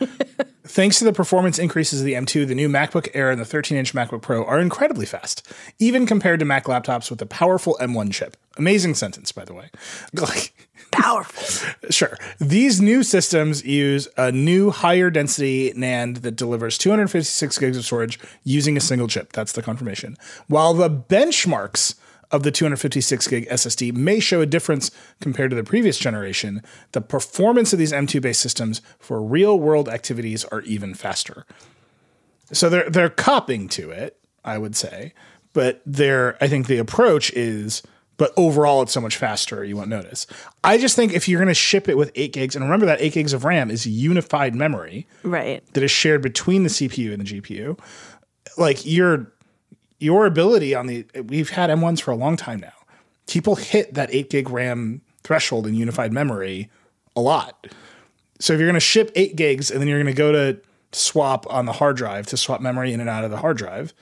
Thanks 0.64 1.00
to 1.00 1.06
the 1.06 1.14
performance 1.14 1.60
increases 1.60 2.02
of 2.02 2.06
the 2.06 2.14
M2, 2.14 2.48
the 2.48 2.56
new 2.56 2.70
MacBook 2.70 3.10
Air 3.14 3.32
and 3.32 3.40
the 3.40 3.46
13-inch 3.46 3.94
MacBook 3.94 4.22
Pro 4.22 4.44
are 4.44 4.60
incredibly 4.60 5.06
fast, 5.06 5.48
even 5.80 6.06
compared 6.06 6.40
to 6.40 6.46
Mac 6.46 6.66
laptops 6.66 7.10
with 7.10 7.20
the 7.20 7.26
powerful 7.26 7.78
M1 7.82 8.12
chip. 8.14 8.36
Amazing 8.58 8.96
sentence, 8.96 9.32
by 9.32 9.46
the 9.46 9.54
way. 9.54 9.70
Like, 10.14 10.54
Powerful. 10.92 11.90
Sure. 11.90 12.18
These 12.40 12.82
new 12.82 13.04
systems 13.04 13.66
use 13.66 14.08
a 14.18 14.32
new 14.32 14.72
higher 14.72 15.10
density 15.10 15.72
NAND 15.74 16.22
that 16.22 16.36
delivers 16.36 16.78
256 16.78 17.58
gigs 17.58 17.78
of 17.78 17.86
storage 17.86 18.20
using 18.44 18.78
a 18.78 18.80
single 18.80 19.08
chip. 19.08 19.34
That's 19.34 19.52
the 19.52 19.62
confirmation. 19.62 20.18
While 20.48 20.74
the 20.74 20.90
benchmarks 20.90 21.96
of 22.32 22.44
the 22.44 22.52
256 22.52 23.28
gig 23.28 23.48
SSD 23.50 23.94
may 23.94 24.20
show 24.20 24.42
a 24.42 24.46
difference 24.46 24.92
compared 25.22 25.50
to 25.52 25.56
the 25.56 25.64
previous 25.64 25.98
generation, 25.98 26.62
the 26.92 27.02
performance 27.02 27.74
of 27.74 27.80
these 27.80 27.94
M2 27.94 28.22
based 28.22 28.42
systems 28.42 28.82
for 29.00 29.22
real 29.22 29.60
world 29.60 29.88
activities 29.88 30.44
are 30.46 30.62
even 30.62 30.94
faster. 30.94 31.46
So 32.52 32.70
they're 32.70 32.90
they're 32.90 33.10
copying 33.10 33.68
to 33.70 33.92
it, 33.92 34.18
I 34.44 34.58
would 34.58 34.76
say, 34.76 35.14
but 35.54 35.82
they're 35.86 36.42
I 36.42 36.48
think 36.48 36.68
the 36.68 36.78
approach 36.78 37.32
is 37.32 37.84
but 38.18 38.34
overall 38.36 38.82
it's 38.82 38.92
so 38.92 39.02
much 39.02 39.16
faster 39.16 39.64
you 39.64 39.78
won't 39.78 39.90
notice. 39.90 40.28
I 40.64 40.78
just 40.78 40.96
think 40.96 41.14
if 41.14 41.30
you're 41.30 41.40
going 41.40 41.48
to 41.50 41.54
ship 41.54 41.88
it 41.88 41.98
with 41.98 42.12
8 42.16 42.34
gigs 42.34 42.56
and 42.56 42.66
remember 42.66 42.88
that 42.88 43.00
8 43.00 43.14
gigs 43.14 43.34
of 43.34 43.46
RAM 43.46 43.70
is 43.70 43.86
unified 43.86 44.56
memory 44.56 45.08
right. 45.24 45.64
that 45.74 45.84
is 45.84 45.92
shared 45.92 46.22
between 46.22 46.64
the 46.64 46.70
CPU 46.70 47.14
and 47.14 47.26
the 47.26 47.42
GPU, 47.42 47.80
like 48.58 48.86
your 48.86 49.32
your 50.00 50.26
ability 50.26 50.76
on 50.76 50.88
the 50.88 51.06
we've 51.26 51.50
had 51.50 51.70
M1s 51.70 52.02
for 52.02 52.12
a 52.12 52.16
long 52.16 52.38
time 52.38 52.60
now. 52.60 52.74
People 53.28 53.56
hit 53.56 53.94
that 53.94 54.14
8 54.14 54.30
gig 54.30 54.50
RAM 54.50 55.02
threshold 55.24 55.68
in 55.68 55.74
unified 55.74 56.14
memory 56.14 56.70
a 57.16 57.22
lot. 57.22 57.68
So 58.40 58.54
if 58.54 58.60
you're 58.60 58.68
going 58.68 58.76
to 58.76 58.80
ship 58.80 59.12
8 59.16 59.36
gigs 59.36 59.72
and 59.72 59.82
then 59.82 59.88
you're 59.88 60.02
going 60.02 60.14
to 60.14 60.18
go 60.18 60.32
to 60.32 60.60
swap 60.92 61.46
on 61.50 61.66
the 61.66 61.74
hard 61.74 61.98
drive 61.98 62.28
to 62.28 62.38
swap 62.38 62.62
memory 62.62 62.94
in 62.94 63.02
and 63.02 63.10
out 63.10 63.24
of 63.24 63.32
the 63.32 63.38
hard 63.38 63.58
drive, 63.58 63.94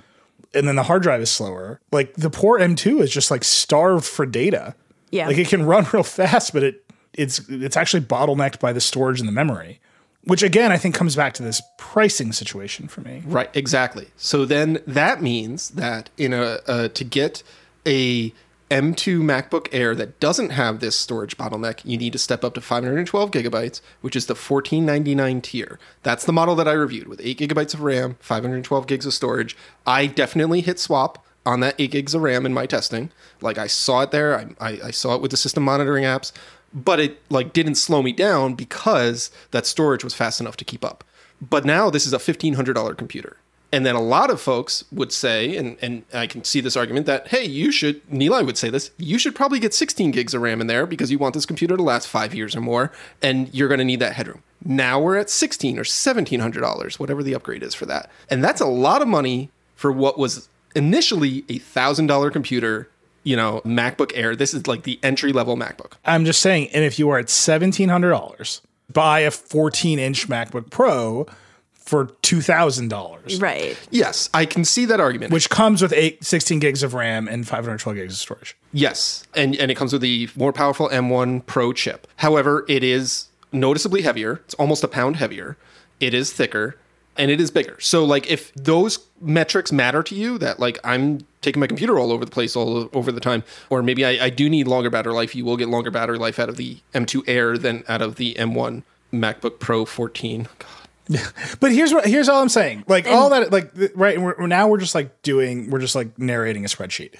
and 0.53 0.67
then 0.67 0.75
the 0.75 0.83
hard 0.83 1.01
drive 1.03 1.21
is 1.21 1.29
slower, 1.29 1.79
like 1.91 2.13
the 2.13 2.29
poor 2.29 2.59
M2 2.59 3.01
is 3.01 3.11
just 3.11 3.31
like 3.31 3.43
starved 3.43 4.05
for 4.05 4.25
data. 4.25 4.75
Yeah. 5.11 5.27
Like 5.27 5.37
it 5.37 5.47
can 5.47 5.65
run 5.67 5.85
real 5.91 6.03
fast, 6.03 6.53
but 6.53 6.63
it 6.63 6.85
it's 7.13 7.39
it's 7.49 7.77
actually 7.77 8.01
bottlenecked 8.01 8.59
by 8.59 8.73
the 8.73 8.81
storage 8.81 9.19
and 9.19 9.27
the 9.27 9.33
memory. 9.33 9.79
Which 10.25 10.41
again, 10.41 10.71
I 10.71 10.77
think 10.77 10.95
comes 10.95 11.15
back 11.15 11.33
to 11.35 11.43
this 11.43 11.61
pricing 11.77 12.31
situation 12.33 12.87
for 12.87 13.01
me. 13.01 13.21
Right, 13.25 13.49
exactly. 13.53 14.07
So 14.17 14.43
then 14.45 14.79
that 14.87 15.21
means 15.21 15.69
that 15.71 16.09
in 16.17 16.33
a 16.33 16.59
uh, 16.67 16.87
to 16.89 17.03
get 17.03 17.43
a 17.85 18.33
M2 18.71 19.21
MacBook 19.21 19.67
Air 19.71 19.93
that 19.93 20.19
doesn't 20.19 20.49
have 20.49 20.79
this 20.79 20.97
storage 20.97 21.37
bottleneck, 21.37 21.81
you 21.85 21.97
need 21.97 22.13
to 22.13 22.19
step 22.19 22.43
up 22.43 22.55
to 22.55 22.61
512 22.61 23.29
gigabytes, 23.29 23.81
which 24.01 24.15
is 24.15 24.25
the 24.25 24.33
1499 24.33 25.41
tier. 25.41 25.79
That's 26.01 26.25
the 26.25 26.33
model 26.33 26.55
that 26.55 26.67
I 26.67 26.73
reviewed 26.73 27.07
with 27.07 27.21
8 27.23 27.37
gigabytes 27.37 27.75
of 27.75 27.81
RAM, 27.81 28.17
512 28.19 28.87
gigs 28.87 29.05
of 29.05 29.13
storage. 29.13 29.55
I 29.85 30.07
definitely 30.07 30.61
hit 30.61 30.79
swap 30.79 31.23
on 31.45 31.59
that 31.59 31.75
8 31.77 31.91
gigs 31.91 32.15
of 32.15 32.23
RAM 32.23 32.45
in 32.47 32.55
my 32.55 32.65
testing. 32.65 33.11
Like 33.39 33.59
I 33.59 33.67
saw 33.67 34.01
it 34.01 34.09
there, 34.09 34.35
I, 34.35 34.47
I, 34.59 34.79
I 34.85 34.91
saw 34.91 35.13
it 35.13 35.21
with 35.21 35.29
the 35.29 35.37
system 35.37 35.63
monitoring 35.63 36.03
apps. 36.03 36.31
But 36.75 36.99
it 36.99 37.21
like 37.31 37.53
didn't 37.53 37.75
slow 37.75 38.03
me 38.03 38.11
down 38.11 38.53
because 38.53 39.31
that 39.51 39.65
storage 39.65 40.03
was 40.03 40.13
fast 40.13 40.41
enough 40.41 40.57
to 40.57 40.65
keep 40.65 40.83
up. 40.83 41.03
But 41.41 41.65
now 41.65 41.89
this 41.89 42.05
is 42.05 42.13
a 42.13 42.17
$1500 42.17 42.97
computer. 42.97 43.37
And 43.71 43.85
then 43.85 43.95
a 43.95 44.01
lot 44.01 44.29
of 44.29 44.39
folks 44.39 44.85
would 44.91 45.11
say, 45.11 45.57
and, 45.57 45.75
and 45.81 46.03
I 46.13 46.27
can 46.27 46.43
see 46.43 46.61
this 46.61 46.77
argument 46.77 47.07
that, 47.07 47.27
hey, 47.29 47.43
you 47.43 47.71
should, 47.71 48.07
Nilay 48.09 48.45
would 48.45 48.57
say 48.57 48.69
this, 48.69 48.91
you 48.97 49.17
should 49.17 49.35
probably 49.35 49.59
get 49.59 49.73
16 49.73 50.11
gigs 50.11 50.33
of 50.33 50.41
RAM 50.41 50.61
in 50.61 50.67
there 50.67 50.85
because 50.85 51.11
you 51.11 51.17
want 51.17 51.33
this 51.33 51.45
computer 51.45 51.75
to 51.75 51.83
last 51.83 52.07
five 52.07 52.33
years 52.33 52.55
or 52.55 52.61
more, 52.61 52.91
and 53.21 53.53
you're 53.53 53.67
going 53.67 53.79
to 53.79 53.83
need 53.83 53.99
that 53.99 54.13
headroom. 54.13 54.43
Now 54.63 54.99
we're 54.99 55.17
at 55.17 55.29
16 55.29 55.77
or 55.77 55.83
$1,700, 55.83 56.99
whatever 56.99 57.21
the 57.21 57.35
upgrade 57.35 57.63
is 57.63 57.73
for 57.73 57.85
that. 57.87 58.09
And 58.29 58.43
that's 58.43 58.61
a 58.61 58.65
lot 58.65 59.01
of 59.01 59.07
money 59.07 59.49
for 59.75 59.91
what 59.91 60.17
was 60.17 60.47
initially 60.73 61.39
a 61.49 61.59
$1,000 61.59 62.31
computer, 62.31 62.89
you 63.25 63.35
know, 63.35 63.61
MacBook 63.65 64.11
Air. 64.15 64.35
This 64.37 64.53
is 64.53 64.65
like 64.67 64.83
the 64.83 64.97
entry 65.03 65.33
level 65.33 65.57
MacBook. 65.57 65.93
I'm 66.05 66.23
just 66.23 66.39
saying, 66.41 66.69
and 66.73 66.85
if 66.85 66.97
you 66.97 67.09
are 67.09 67.19
at 67.19 67.29
seventeen 67.29 67.89
hundred 67.89 68.11
dollars, 68.11 68.61
buy 68.93 69.19
a 69.19 69.31
14 69.31 69.99
inch 69.99 70.29
MacBook 70.29 70.69
Pro 70.69 71.27
for 71.73 72.05
two 72.21 72.41
thousand 72.41 72.87
dollars, 72.87 73.39
Right. 73.39 73.77
Yes, 73.91 74.29
I 74.33 74.45
can 74.45 74.63
see 74.65 74.85
that 74.85 74.99
argument. 74.99 75.31
which 75.33 75.49
comes 75.51 75.81
with 75.83 75.93
eight, 75.93 76.23
16 76.23 76.57
gigs 76.59 76.81
of 76.81 76.93
RAM 76.95 77.27
and 77.27 77.47
512 77.47 77.95
gigs 77.95 78.13
of 78.13 78.19
storage. 78.19 78.55
Yes, 78.73 79.23
and 79.35 79.55
and 79.57 79.69
it 79.69 79.75
comes 79.75 79.91
with 79.93 80.01
the 80.01 80.27
more 80.35 80.51
powerful 80.53 80.89
M1 80.89 81.45
Pro 81.45 81.73
chip. 81.73 82.07
However, 82.17 82.65
it 82.67 82.83
is 82.83 83.27
noticeably 83.51 84.01
heavier. 84.01 84.41
It's 84.45 84.53
almost 84.55 84.83
a 84.83 84.87
pound 84.87 85.17
heavier. 85.17 85.57
It 85.99 86.13
is 86.13 86.33
thicker 86.33 86.77
and 87.17 87.31
it 87.31 87.39
is 87.39 87.51
bigger. 87.51 87.79
So 87.79 88.03
like 88.03 88.29
if 88.29 88.53
those 88.55 88.99
metrics 89.21 89.71
matter 89.71 90.03
to 90.03 90.15
you 90.15 90.37
that 90.39 90.59
like 90.59 90.77
I'm 90.83 91.19
taking 91.45 91.59
my 91.61 91.67
computer 91.67 91.97
all 91.97 92.11
over 92.11 92.25
the 92.25 92.31
place 92.31 92.55
all 92.55 92.89
over 92.93 93.11
the 93.11 93.21
time 93.21 93.43
or 93.69 93.81
maybe 93.81 94.03
I, 94.05 94.25
I 94.25 94.29
do 94.29 94.49
need 94.49 94.67
longer 94.67 94.89
battery 94.89 95.13
life, 95.13 95.33
you 95.35 95.45
will 95.45 95.55
get 95.57 95.69
longer 95.69 95.91
battery 95.91 96.17
life 96.17 96.39
out 96.39 96.49
of 96.49 96.57
the 96.57 96.77
M2 96.93 97.23
Air 97.27 97.57
than 97.57 97.83
out 97.87 98.01
of 98.01 98.15
the 98.15 98.33
M1 98.33 98.83
MacBook 99.13 99.59
Pro 99.59 99.85
14. 99.85 100.47
God. 100.59 100.69
But 101.59 101.71
here's 101.71 101.93
what 101.93 102.05
here's 102.07 102.27
all 102.27 102.41
I'm 102.41 102.49
saying. 102.49 102.83
Like 102.87 103.07
all 103.07 103.29
that 103.29 103.51
like 103.51 103.71
right 103.95 104.19
we're, 104.19 104.35
we're- 104.35 104.47
now 104.47 104.67
we're 104.67 104.79
just 104.79 104.95
like 104.95 105.21
doing 105.21 105.69
we're 105.69 105.79
just 105.79 105.95
like 105.95 106.17
narrating 106.19 106.65
a 106.65 106.67
spreadsheet. 106.67 107.13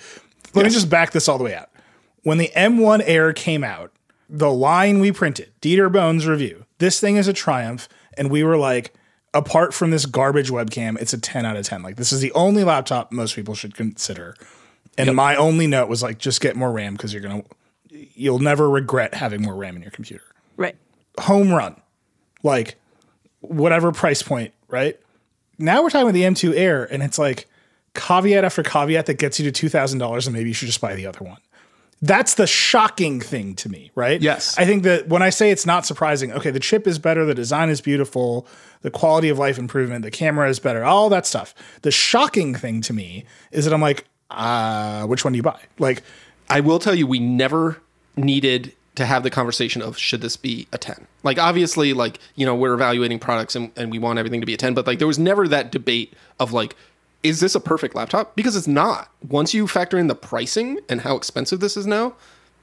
Let 0.56 0.64
me 0.66 0.72
just 0.72 0.90
back 0.90 1.12
this 1.12 1.28
all 1.30 1.38
the 1.38 1.44
way 1.44 1.54
out. 1.54 1.70
When 2.24 2.38
the 2.40 2.52
M1 2.56 3.04
Air 3.06 3.32
came 3.34 3.64
out, 3.64 3.92
the 4.28 4.52
line 4.52 5.00
we 5.00 5.12
printed, 5.12 5.52
Dieter 5.62 5.92
Bohn's 5.92 6.26
review. 6.26 6.66
This 6.80 7.00
thing 7.00 7.16
is 7.18 7.28
a 7.28 7.34
triumph 7.34 7.88
and 8.18 8.32
we 8.32 8.44
were 8.44 8.58
like 8.58 8.94
apart 9.36 9.74
from 9.74 9.92
this 9.92 10.06
garbage 10.08 10.50
webcam, 10.50 11.00
it's 11.00 11.14
a 11.14 11.20
10 11.20 11.46
out 11.46 11.56
of 11.58 11.66
10. 11.66 11.84
Like 11.84 11.98
this 11.98 12.12
is 12.12 12.22
the 12.22 12.32
only 12.32 12.64
laptop 12.64 13.12
most 13.12 13.36
people 13.36 13.54
should 13.54 13.76
consider. 13.76 14.36
And 14.98 15.14
my 15.16 15.36
only 15.36 15.68
note 15.68 15.90
was 15.90 16.02
like 16.02 16.18
just 16.18 16.42
get 16.42 16.56
more 16.56 16.72
RAM 16.72 16.94
because 16.94 17.14
you're 17.14 17.22
going 17.22 17.44
to 17.44 17.50
you'll 18.16 18.40
never 18.40 18.70
regret 18.70 19.14
having 19.14 19.42
more 19.42 19.56
RAM 19.56 19.76
in 19.76 19.82
your 19.82 19.92
computer 19.92 20.24
Right. 20.58 20.76
home 21.20 21.52
run, 21.52 21.80
like 22.44 22.76
whatever 23.42 23.92
price 23.92 24.22
point, 24.22 24.54
right? 24.70 25.00
Now 25.58 25.84
we're 25.84 25.90
talking 25.90 26.08
about 26.10 26.14
the 26.14 26.24
M2 26.24 26.56
Air, 26.58 26.84
and 26.92 27.02
it's 27.04 27.18
like 27.20 27.48
caveat 27.94 28.44
after 28.44 28.64
caveat 28.64 29.06
that 29.06 29.18
gets 29.18 29.40
you 29.40 29.46
to 29.46 29.52
two 29.52 29.70
thousand 29.70 30.00
dollars, 30.00 30.28
and 30.28 30.36
maybe 30.36 30.50
you 30.50 30.54
should 30.54 30.66
just 30.68 30.82
buy 30.82 30.96
the 30.96 31.06
other 31.08 31.24
one. 31.24 31.38
That's 32.02 32.36
the 32.36 32.46
shocking 32.46 33.22
thing 33.22 33.56
to 33.56 33.70
me, 33.70 33.92
right? 33.96 34.22
Yes. 34.22 34.58
I 34.58 34.66
think 34.66 34.84
that 34.84 35.08
when 35.08 35.22
I 35.22 35.30
say 35.30 35.50
it's 35.50 35.66
not 35.66 35.86
surprising, 35.86 36.32
okay, 36.34 36.52
the 36.52 36.60
chip 36.60 36.88
is 36.88 37.00
better, 37.00 37.26
the 37.26 37.34
design 37.34 37.70
is 37.70 37.82
beautiful, 37.82 38.46
the 38.82 38.92
quality 38.92 39.30
of 39.30 39.40
life 39.40 39.58
improvement, 39.58 40.04
the 40.04 40.12
camera 40.12 40.50
is 40.50 40.60
better, 40.60 40.84
all 40.84 41.10
that 41.10 41.26
stuff. 41.26 41.56
The 41.82 41.92
shocking 41.92 42.54
thing 42.54 42.82
to 42.82 42.94
me 42.94 43.26
is 43.52 43.66
that 43.66 43.74
I'm 43.74 43.82
like, 43.82 44.06
uh, 44.30 45.06
which 45.06 45.24
one 45.24 45.34
do 45.34 45.38
you 45.38 45.44
buy? 45.44 45.60
Like, 45.80 46.04
I 46.50 46.60
will 46.60 46.80
tell 46.80 46.94
you, 46.94 47.08
we 47.08 47.20
never 47.20 47.82
needed 48.18 48.74
to 48.96 49.06
have 49.06 49.24
the 49.24 49.30
conversation 49.30 49.82
of 49.82 49.98
should 49.98 50.22
this 50.22 50.38
be 50.38 50.68
a 50.72 50.78
10. 50.78 51.08
Like, 51.24 51.38
obviously, 51.38 51.94
like, 51.94 52.20
you 52.36 52.46
know, 52.46 52.56
we're 52.56 52.74
evaluating 52.74 53.20
products 53.20 53.56
and, 53.56 53.72
and 53.76 53.92
we 53.92 54.00
want 54.00 54.20
everything 54.20 54.42
to 54.42 54.46
be 54.46 54.54
a 54.54 54.58
10, 54.58 54.74
but 54.74 54.88
like, 54.88 55.00
there 55.00 55.08
was 55.08 55.20
never 55.20 55.48
that 55.48 55.72
debate 55.72 56.14
of 56.40 56.54
like, 56.54 56.76
is 57.26 57.40
this 57.40 57.56
a 57.56 57.60
perfect 57.60 57.96
laptop? 57.96 58.36
Because 58.36 58.56
it's 58.56 58.68
not. 58.68 59.12
Once 59.28 59.52
you 59.52 59.68
factor 59.68 59.98
in 59.98 60.06
the 60.06 60.14
pricing 60.14 60.80
and 60.88 61.02
how 61.02 61.16
expensive 61.16 61.60
this 61.60 61.76
is 61.76 61.88
now, 61.88 62.14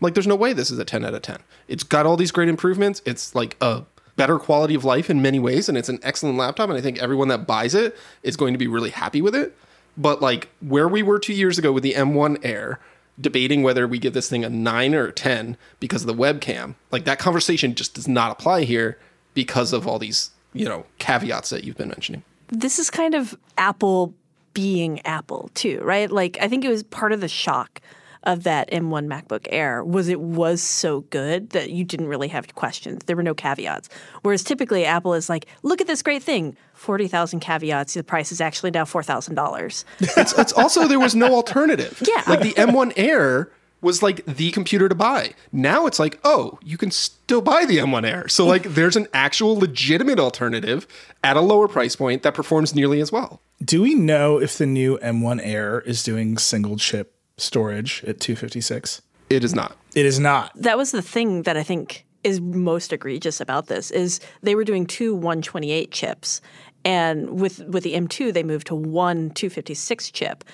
like, 0.01 0.15
there's 0.15 0.27
no 0.27 0.37
way 0.37 0.53
this 0.53 0.71
is 0.71 0.79
a 0.79 0.85
10 0.85 1.05
out 1.05 1.15
of 1.15 1.23
10. 1.23 1.39
It's 1.67 1.83
got 1.83 2.07
all 2.07 2.17
these 2.17 2.31
great 2.31 2.49
improvements. 2.49 3.03
It's 3.05 3.35
like 3.35 3.57
a 3.61 3.83
better 4.15 4.39
quality 4.39 4.77
of 4.77 4.85
life 4.85 5.11
in 5.11 5.21
many 5.21 5.41
ways, 5.41 5.69
and 5.69 5.77
it's 5.77 5.89
an 5.89 5.99
excellent 6.05 6.39
laptop. 6.39 6.69
And 6.69 6.79
I 6.79 6.81
think 6.81 7.03
everyone 7.03 7.27
that 7.27 7.45
buys 7.45 7.75
it 7.75 7.97
is 8.23 8.37
going 8.37 8.55
to 8.55 8.59
be 8.59 8.69
really 8.69 8.91
happy 8.91 9.21
with 9.21 9.35
it. 9.35 9.57
But 9.97 10.23
like 10.23 10.49
where 10.61 10.87
we 10.87 11.03
were 11.03 11.19
two 11.19 11.35
years 11.35 11.59
ago 11.59 11.73
with 11.73 11.83
the 11.83 11.95
M1 11.95 12.45
Air, 12.45 12.79
debating 13.21 13.65
whether 13.65 13.89
we 13.89 13.99
give 13.99 14.15
this 14.15 14.29
thing 14.29 14.45
a 14.45 14.49
nine 14.49 14.95
or 14.95 15.09
a 15.09 15.13
10 15.13 15.57
because 15.81 16.03
of 16.03 16.07
the 16.07 16.15
webcam, 16.15 16.77
like 16.93 17.05
that 17.05 17.19
conversation 17.19 17.75
just 17.75 17.95
does 17.95 18.07
not 18.07 18.31
apply 18.31 18.63
here 18.63 18.97
because 19.35 19.73
of 19.73 19.89
all 19.89 19.99
these, 19.99 20.31
you 20.53 20.67
know, 20.67 20.87
caveats 20.99 21.51
that 21.51 21.65
you've 21.65 21.77
been 21.77 21.89
mentioning. 21.89 22.23
This 22.49 22.79
is 22.79 22.91
kind 22.91 23.15
of 23.15 23.37
Apple 23.59 24.15
being 24.55 25.05
Apple 25.07 25.51
too, 25.55 25.81
right? 25.83 26.11
Like 26.11 26.39
I 26.41 26.49
think 26.49 26.65
it 26.65 26.69
was 26.69 26.83
part 26.83 27.13
of 27.13 27.21
the 27.21 27.29
shock 27.29 27.81
of 28.25 28.45
that 28.45 28.71
M1 28.71 29.09
MacBook 29.09 29.49
Air 29.51 29.83
was 29.83 30.09
it 30.09 30.21
was 30.21 30.63
so 30.63 31.01
good 31.11 31.51
that 31.51 31.71
you 31.71 31.85
didn't 31.85 32.07
really 32.07 32.29
have 32.29 32.55
questions. 32.55 33.03
There 33.07 33.17
were 33.17 33.23
no 33.23 33.35
caveats. 33.35 33.89
Whereas 34.23 34.45
typically 34.45 34.85
Apple 34.85 35.15
is 35.15 35.29
like, 35.29 35.47
look 35.63 35.81
at 35.81 35.89
this 35.89 36.03
great 36.03 36.23
thing, 36.23 36.57
forty 36.73 37.09
thousand 37.09 37.41
caveats. 37.41 37.95
The 37.95 38.05
price 38.05 38.31
is 38.31 38.41
actually 38.41 38.71
now 38.71 38.85
four 38.85 39.03
thousand 39.03 39.35
dollars. 39.35 39.85
It's, 40.01 40.39
it's 40.39 40.53
also 40.53 40.87
there 40.87 41.01
was 41.01 41.15
no 41.15 41.35
alternative. 41.35 42.01
Yeah. 42.13 42.23
Like 42.27 42.41
the 42.41 42.53
M1 42.53 42.93
Air 42.97 43.51
was 43.83 44.03
like 44.03 44.25
the 44.25 44.51
computer 44.53 44.89
to 44.89 44.95
buy. 44.95 45.35
Now 45.51 45.87
it's 45.87 45.99
like, 45.99 46.19
oh, 46.25 46.59
you 46.63 46.79
can 46.79 46.91
still 46.91 47.43
buy 47.43 47.67
the 47.67 47.79
M1 47.79 48.09
Air. 48.09 48.29
So 48.29 48.47
like 48.47 48.63
there's 48.75 48.97
an 48.97 49.09
actual 49.13 49.57
legitimate 49.59 50.19
alternative 50.19 50.87
at 51.23 51.37
a 51.37 51.41
lower 51.41 51.69
price 51.69 51.97
point 51.97 52.23
that 52.23 52.33
performs 52.33 52.75
nearly 52.75 53.01
as 53.01 53.13
well. 53.13 53.41
do 53.63 53.83
we 53.83 53.95
know 53.95 54.39
if 54.41 54.57
the 54.57 54.67
new 54.67 54.99
M1 54.99 55.41
Air 55.45 55.81
is 55.81 56.03
doing 56.03 56.39
single 56.39 56.77
chip 56.77 57.15
storage 57.37 58.03
at 58.07 58.21
256? 58.21 59.03
It 59.29 59.45
is 59.45 59.55
not. 59.55 59.77
It 59.95 60.07
is 60.07 60.19
not. 60.19 60.53
that 60.57 60.77
was 60.79 60.93
the 60.93 61.03
thing 61.03 61.43
that 61.43 61.57
I 61.57 61.63
think 61.63 62.07
is 62.23 62.41
most 62.41 62.93
egregious 62.93 63.41
about 63.41 63.67
this 63.67 63.91
is 63.91 64.21
they 64.43 64.55
were 64.55 64.65
doing 64.65 64.87
two 64.87 65.15
128 65.15 65.91
chips, 65.91 66.41
and 66.85 67.41
with 67.41 67.61
with 67.67 67.83
the 67.83 67.95
M2 67.95 68.33
they 68.33 68.43
moved 68.43 68.67
to 68.69 68.75
one 68.75 69.31
256 69.31 70.11
chip, 70.11 70.45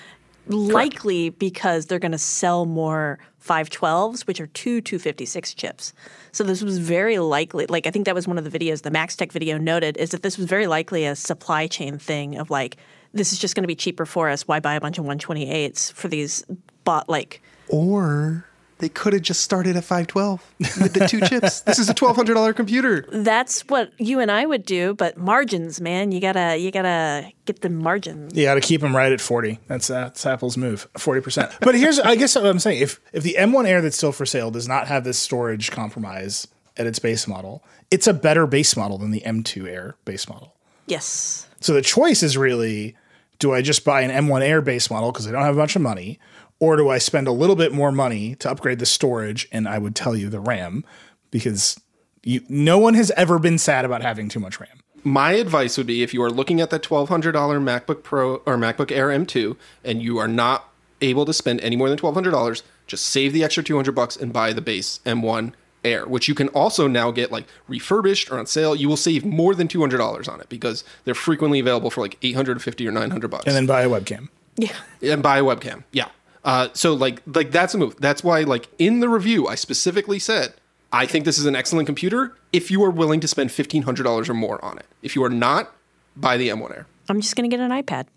likely 0.49 1.29
because 1.29 1.85
they're 1.85 1.99
going 1.99 2.11
to 2.11 2.17
sell 2.17 2.65
more 2.65 3.19
512s, 3.45 4.27
which 4.27 4.41
are 4.41 4.47
two 4.47 4.81
256 4.81 5.53
chips. 5.53 5.93
So 6.31 6.43
this 6.43 6.61
was 6.61 6.77
very 6.79 7.19
likely. 7.19 7.65
Like 7.67 7.87
I 7.87 7.91
think 7.91 8.05
that 8.05 8.15
was 8.15 8.27
one 8.27 8.37
of 8.37 8.49
the 8.49 8.59
videos 8.59 8.81
the 8.81 8.91
Max 8.91 9.15
Tech 9.15 9.31
video 9.31 9.57
noted 9.57 9.97
is 9.97 10.11
that 10.11 10.23
this 10.23 10.37
was 10.37 10.45
very 10.47 10.67
likely 10.67 11.05
a 11.05 11.15
supply 11.15 11.67
chain 11.67 11.97
thing 11.97 12.37
of 12.37 12.49
like 12.49 12.77
this 13.13 13.33
is 13.33 13.39
just 13.39 13.55
going 13.55 13.63
to 13.63 13.67
be 13.67 13.75
cheaper 13.75 14.05
for 14.05 14.29
us. 14.29 14.47
Why 14.47 14.59
buy 14.59 14.75
a 14.75 14.81
bunch 14.81 14.97
of 14.97 15.05
128s 15.05 15.91
for 15.93 16.07
these 16.07 16.43
bought 16.83 17.09
like 17.09 17.41
Or 17.69 18.45
they 18.79 18.89
could 18.89 19.13
have 19.13 19.21
just 19.21 19.41
started 19.41 19.75
at 19.75 19.83
512 19.83 20.53
with 20.81 20.93
the 20.93 21.07
two 21.07 21.21
chips. 21.21 21.61
This 21.61 21.79
is 21.79 21.89
a 21.89 21.93
$1,200 21.93 22.55
computer. 22.55 23.05
That's 23.11 23.61
what 23.67 23.91
you 23.99 24.19
and 24.19 24.31
I 24.31 24.45
would 24.45 24.65
do, 24.65 24.93
but 24.95 25.17
margins, 25.17 25.79
man, 25.79 26.11
you 26.11 26.19
gotta 26.19 26.57
you 26.57 26.71
gotta 26.71 27.31
get 27.45 27.61
the 27.61 27.69
margins. 27.69 28.35
You 28.35 28.45
got 28.45 28.55
to 28.55 28.61
keep 28.61 28.81
them 28.81 28.95
right 28.95 29.11
at 29.11 29.19
40. 29.19 29.59
That's, 29.67 29.87
that's 29.87 30.25
Apple's 30.25 30.55
move, 30.55 30.87
40%. 30.93 31.59
But 31.61 31.75
here's, 31.75 31.99
I 31.99 32.15
guess 32.15 32.35
what 32.35 32.45
I'm 32.45 32.59
saying 32.59 32.81
if, 32.81 32.99
if 33.11 33.23
the 33.23 33.35
M1 33.39 33.67
Air 33.67 33.81
that's 33.81 33.97
still 33.97 34.11
for 34.11 34.25
sale 34.25 34.51
does 34.51 34.67
not 34.67 34.87
have 34.87 35.03
this 35.03 35.17
storage 35.17 35.71
compromise 35.71 36.47
at 36.77 36.85
its 36.85 36.99
base 36.99 37.27
model, 37.27 37.63
it's 37.89 38.07
a 38.07 38.13
better 38.13 38.45
base 38.45 38.77
model 38.77 38.97
than 38.97 39.11
the 39.11 39.21
M2 39.21 39.67
Air 39.67 39.95
base 40.05 40.29
model. 40.29 40.55
Yes. 40.85 41.47
So 41.59 41.73
the 41.73 41.81
choice 41.81 42.23
is 42.23 42.37
really 42.37 42.95
do 43.39 43.53
I 43.53 43.61
just 43.61 43.85
buy 43.85 44.01
an 44.01 44.11
M1 44.25 44.41
Air 44.41 44.61
base 44.61 44.91
model 44.91 45.11
because 45.11 45.27
I 45.27 45.31
don't 45.31 45.43
have 45.43 45.55
a 45.55 45.57
bunch 45.57 45.75
of 45.75 45.81
money, 45.81 46.19
or 46.59 46.75
do 46.75 46.89
I 46.89 46.97
spend 46.97 47.27
a 47.27 47.31
little 47.31 47.55
bit 47.55 47.73
more 47.73 47.91
money 47.91 48.35
to 48.35 48.49
upgrade 48.51 48.79
the 48.79 48.85
storage? 48.85 49.47
And 49.51 49.67
I 49.67 49.77
would 49.77 49.95
tell 49.95 50.15
you 50.15 50.29
the 50.29 50.39
RAM 50.39 50.83
because 51.31 51.79
you, 52.23 52.41
no 52.49 52.77
one 52.77 52.93
has 52.95 53.11
ever 53.11 53.39
been 53.39 53.57
sad 53.57 53.85
about 53.85 54.01
having 54.01 54.29
too 54.29 54.39
much 54.39 54.59
RAM. 54.59 54.79
My 55.03 55.31
advice 55.31 55.77
would 55.77 55.87
be 55.87 56.03
if 56.03 56.13
you 56.13 56.21
are 56.21 56.29
looking 56.29 56.59
at 56.59 56.69
that 56.71 56.83
$1,200 56.83 57.33
MacBook 57.33 58.03
Pro 58.03 58.35
or 58.37 58.57
MacBook 58.57 58.91
Air 58.91 59.07
M2 59.07 59.55
and 59.83 60.03
you 60.03 60.17
are 60.17 60.27
not 60.27 60.69
able 61.01 61.25
to 61.25 61.33
spend 61.33 61.61
any 61.61 61.77
more 61.77 61.87
than 61.87 61.97
$1,200, 61.97 62.61
just 62.87 63.05
save 63.05 63.31
the 63.31 63.43
extra 63.43 63.63
200 63.63 63.93
bucks 63.93 64.17
and 64.17 64.33
buy 64.33 64.51
the 64.51 64.61
base 64.61 64.99
M1 65.05 65.53
Air, 65.85 66.05
which 66.05 66.27
you 66.27 66.35
can 66.35 66.49
also 66.49 66.87
now 66.87 67.09
get 67.09 67.31
like 67.31 67.45
refurbished 67.69 68.29
or 68.29 68.37
on 68.37 68.45
sale. 68.45 68.75
You 68.75 68.89
will 68.89 68.97
save 68.97 69.23
more 69.23 69.55
than 69.55 69.69
$200 69.69 70.27
on 70.27 70.41
it 70.41 70.49
because 70.49 70.83
they're 71.05 71.15
frequently 71.15 71.59
available 71.61 71.89
for 71.89 72.01
like 72.01 72.17
850 72.21 72.85
or 72.85 72.91
900 72.91 73.31
bucks. 73.31 73.45
And 73.45 73.55
then 73.55 73.65
buy 73.65 73.83
a 73.83 73.89
webcam. 73.89 74.27
Yeah. 74.57 74.75
and 75.01 75.23
buy 75.23 75.37
a 75.37 75.43
webcam. 75.43 75.85
Yeah. 75.93 76.09
Uh, 76.49 76.67
so 76.73 76.95
like 76.95 77.21
like 77.27 77.51
that's 77.51 77.75
a 77.75 77.77
move. 77.77 77.95
That's 77.99 78.23
why 78.23 78.41
like 78.41 78.67
in 78.79 79.01
the 79.01 79.07
review 79.07 79.47
I 79.47 79.53
specifically 79.53 80.17
said 80.17 80.55
I 80.91 81.05
think 81.05 81.23
this 81.25 81.37
is 81.37 81.45
an 81.45 81.55
excellent 81.55 81.85
computer 81.85 82.35
if 82.51 82.71
you 82.71 82.83
are 82.83 82.89
willing 82.89 83.19
to 83.19 83.27
spend 83.27 83.51
fifteen 83.51 83.83
hundred 83.83 84.01
dollars 84.01 84.29
or 84.29 84.33
more 84.33 84.63
on 84.65 84.79
it. 84.79 84.87
If 85.03 85.15
you 85.15 85.23
are 85.23 85.29
not, 85.29 85.71
buy 86.15 86.37
the 86.37 86.49
M1 86.49 86.71
Air. 86.71 86.87
I'm 87.07 87.21
just 87.21 87.35
gonna 87.35 87.49
get 87.49 87.59
an 87.59 87.69
iPad. 87.69 88.07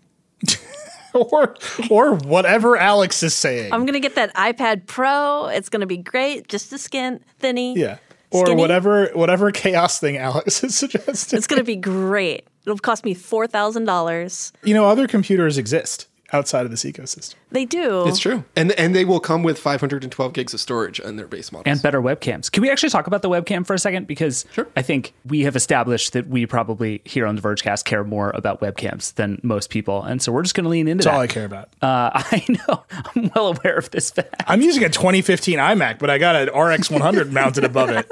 or 1.13 1.55
or 1.91 2.15
whatever 2.15 2.75
Alex 2.75 3.21
is 3.21 3.35
saying. 3.35 3.71
I'm 3.71 3.85
gonna 3.85 3.99
get 3.99 4.15
that 4.15 4.33
iPad 4.33 4.87
Pro. 4.87 5.45
It's 5.49 5.69
gonna 5.69 5.85
be 5.85 5.97
great, 5.97 6.47
just 6.47 6.73
a 6.73 6.79
skin 6.79 7.19
thinny. 7.37 7.77
yeah. 7.77 7.99
or 8.31 8.47
Skinny? 8.47 8.59
whatever 8.59 9.11
whatever 9.13 9.51
chaos 9.51 9.99
thing 9.99 10.17
Alex 10.17 10.63
is 10.63 10.75
suggesting. 10.75 11.37
It's 11.37 11.45
going 11.45 11.59
to 11.59 11.63
be 11.63 11.75
great. 11.75 12.47
It'll 12.65 12.79
cost 12.79 13.05
me 13.05 13.13
four 13.13 13.45
thousand 13.45 13.85
dollars. 13.85 14.53
you 14.63 14.73
know, 14.73 14.85
other 14.85 15.07
computers 15.07 15.59
exist 15.59 16.07
outside 16.33 16.65
of 16.65 16.71
this 16.71 16.83
ecosystem. 16.83 17.35
They 17.51 17.65
do. 17.65 18.07
It's 18.07 18.19
true, 18.19 18.43
and 18.55 18.71
and 18.73 18.95
they 18.95 19.05
will 19.05 19.19
come 19.19 19.43
with 19.43 19.57
512 19.59 20.33
gigs 20.33 20.53
of 20.53 20.59
storage 20.59 20.99
in 20.99 21.15
their 21.15 21.27
base 21.27 21.51
models. 21.51 21.71
and 21.71 21.81
better 21.81 22.01
webcams. 22.01 22.51
Can 22.51 22.61
we 22.61 22.69
actually 22.71 22.89
talk 22.89 23.07
about 23.07 23.21
the 23.21 23.29
webcam 23.29 23.65
for 23.65 23.73
a 23.73 23.79
second? 23.79 24.07
Because 24.07 24.45
sure. 24.51 24.67
I 24.75 24.81
think 24.81 25.13
we 25.25 25.41
have 25.41 25.55
established 25.55 26.13
that 26.13 26.27
we 26.27 26.45
probably 26.45 27.01
here 27.05 27.25
on 27.25 27.35
the 27.35 27.41
Vergecast 27.41 27.85
care 27.85 28.03
more 28.03 28.31
about 28.31 28.59
webcams 28.59 29.13
than 29.15 29.39
most 29.43 29.69
people, 29.69 30.03
and 30.03 30.21
so 30.21 30.31
we're 30.31 30.43
just 30.43 30.55
going 30.55 30.63
to 30.65 30.69
lean 30.69 30.87
into 30.87 31.03
That's 31.03 31.13
that. 31.13 31.15
all 31.15 31.21
I 31.21 31.27
care 31.27 31.45
about. 31.45 31.69
Uh, 31.81 32.09
I 32.13 32.43
know. 32.49 32.83
I'm 33.15 33.31
well 33.35 33.47
aware 33.49 33.77
of 33.77 33.91
this 33.91 34.09
fact. 34.11 34.43
I'm 34.47 34.61
using 34.61 34.83
a 34.83 34.89
2015 34.89 35.59
iMac, 35.59 35.99
but 35.99 36.09
I 36.09 36.17
got 36.17 36.35
an 36.35 36.49
RX 36.59 36.89
100 36.89 37.31
mounted 37.33 37.63
above 37.63 37.89
it. 37.89 38.11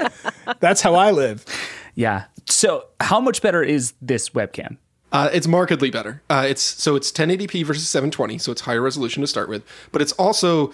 That's 0.59 0.81
how 0.81 0.95
I 0.95 1.11
live. 1.11 1.45
Yeah. 1.95 2.25
So, 2.47 2.85
how 2.99 3.19
much 3.19 3.41
better 3.41 3.61
is 3.63 3.93
this 4.01 4.29
webcam? 4.29 4.77
Uh, 5.11 5.29
it's 5.33 5.47
markedly 5.47 5.91
better. 5.91 6.21
Uh, 6.29 6.45
it's 6.47 6.61
so 6.61 6.95
it's 6.95 7.11
1080p 7.11 7.65
versus 7.65 7.87
720, 7.89 8.37
so 8.37 8.51
it's 8.51 8.61
higher 8.61 8.81
resolution 8.81 9.21
to 9.21 9.27
start 9.27 9.49
with. 9.49 9.63
But 9.91 10.01
it's 10.01 10.13
also 10.13 10.73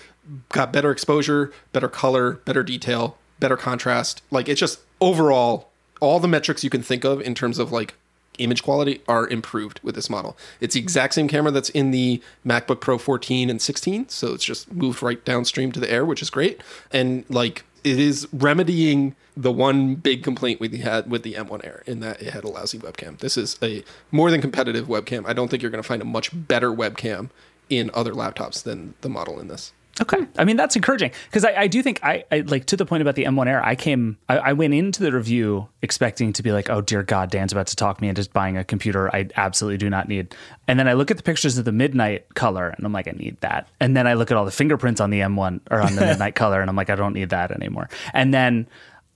got 0.49 0.71
better 0.71 0.91
exposure, 0.91 1.51
better 1.73 1.87
color, 1.87 2.33
better 2.45 2.63
detail, 2.63 3.17
better 3.39 3.57
contrast. 3.57 4.21
Like 4.29 4.47
it's 4.47 4.59
just 4.59 4.79
overall 5.01 5.69
all 5.99 6.19
the 6.19 6.27
metrics 6.27 6.63
you 6.63 6.69
can 6.69 6.83
think 6.83 7.03
of 7.03 7.21
in 7.21 7.33
terms 7.33 7.57
of 7.57 7.71
like 7.71 7.95
image 8.37 8.61
quality 8.61 9.01
are 9.07 9.27
improved 9.27 9.79
with 9.81 9.95
this 9.95 10.09
model. 10.09 10.37
It's 10.59 10.75
the 10.75 10.79
exact 10.79 11.15
same 11.15 11.27
camera 11.27 11.51
that's 11.51 11.69
in 11.69 11.89
the 11.89 12.21
MacBook 12.45 12.79
Pro 12.79 12.99
14 12.99 13.49
and 13.49 13.59
16, 13.59 14.09
so 14.09 14.33
it's 14.33 14.45
just 14.45 14.71
moved 14.71 15.01
right 15.01 15.23
downstream 15.25 15.71
to 15.71 15.79
the 15.79 15.89
Air, 15.89 16.05
which 16.05 16.21
is 16.21 16.29
great. 16.29 16.61
And 16.91 17.25
like 17.29 17.63
it 17.83 17.99
is 17.99 18.27
remedying 18.31 19.15
the 19.37 19.51
one 19.51 19.95
big 19.95 20.23
complaint 20.23 20.59
we 20.59 20.67
had 20.79 21.09
with 21.09 21.21
the 21.21 21.35
M1 21.35 21.63
Air 21.63 21.83
in 21.85 21.99
that 21.99 22.21
it 22.21 22.33
had 22.33 22.43
a 22.43 22.49
lousy 22.49 22.79
webcam. 22.79 23.19
This 23.19 23.37
is 23.37 23.57
a 23.61 23.83
more 24.11 24.31
than 24.31 24.41
competitive 24.41 24.87
webcam. 24.87 25.25
I 25.27 25.33
don't 25.33 25.49
think 25.49 25.61
you're 25.61 25.71
going 25.71 25.83
to 25.83 25.87
find 25.87 26.01
a 26.01 26.05
much 26.05 26.31
better 26.33 26.71
webcam 26.71 27.29
in 27.69 27.91
other 27.93 28.13
laptops 28.13 28.63
than 28.63 28.95
the 29.01 29.09
model 29.09 29.39
in 29.39 29.47
this. 29.47 29.73
Okay. 29.99 30.27
I 30.37 30.43
mean, 30.43 30.57
that's 30.57 30.75
encouraging 30.75 31.11
because 31.25 31.43
I, 31.43 31.61
I 31.61 31.67
do 31.67 31.81
think 31.81 32.03
I, 32.03 32.23
I 32.31 32.41
like 32.41 32.65
to 32.65 32.77
the 32.77 32.85
point 32.85 33.01
about 33.01 33.15
the 33.15 33.23
M1 33.23 33.47
Air. 33.47 33.65
I 33.65 33.75
came, 33.75 34.17
I, 34.29 34.37
I 34.37 34.53
went 34.53 34.73
into 34.73 35.01
the 35.01 35.11
review 35.11 35.67
expecting 35.81 36.33
to 36.33 36.43
be 36.43 36.51
like, 36.51 36.69
oh 36.69 36.81
dear 36.81 37.01
God, 37.01 37.31
Dan's 37.31 37.51
about 37.51 37.67
to 37.67 37.75
talk 37.75 37.99
me 37.99 38.07
into 38.07 38.27
buying 38.31 38.57
a 38.57 38.63
computer 38.63 39.13
I 39.13 39.29
absolutely 39.35 39.77
do 39.77 39.89
not 39.89 40.07
need. 40.07 40.35
And 40.67 40.79
then 40.79 40.87
I 40.87 40.93
look 40.93 41.09
at 41.09 41.17
the 41.17 41.23
pictures 41.23 41.57
of 41.57 41.65
the 41.65 41.71
midnight 41.71 42.33
color 42.35 42.69
and 42.69 42.85
I'm 42.85 42.93
like, 42.93 43.07
I 43.07 43.11
need 43.11 43.41
that. 43.41 43.67
And 43.79 43.97
then 43.97 44.05
I 44.05 44.13
look 44.13 44.29
at 44.29 44.37
all 44.37 44.45
the 44.45 44.51
fingerprints 44.51 45.01
on 45.01 45.09
the 45.09 45.21
M1 45.21 45.61
or 45.71 45.81
on 45.81 45.95
the 45.95 46.01
midnight 46.05 46.35
color 46.35 46.61
and 46.61 46.69
I'm 46.69 46.75
like, 46.75 46.91
I 46.91 46.95
don't 46.95 47.13
need 47.13 47.29
that 47.29 47.51
anymore. 47.51 47.89
And 48.13 48.33
then 48.33 48.67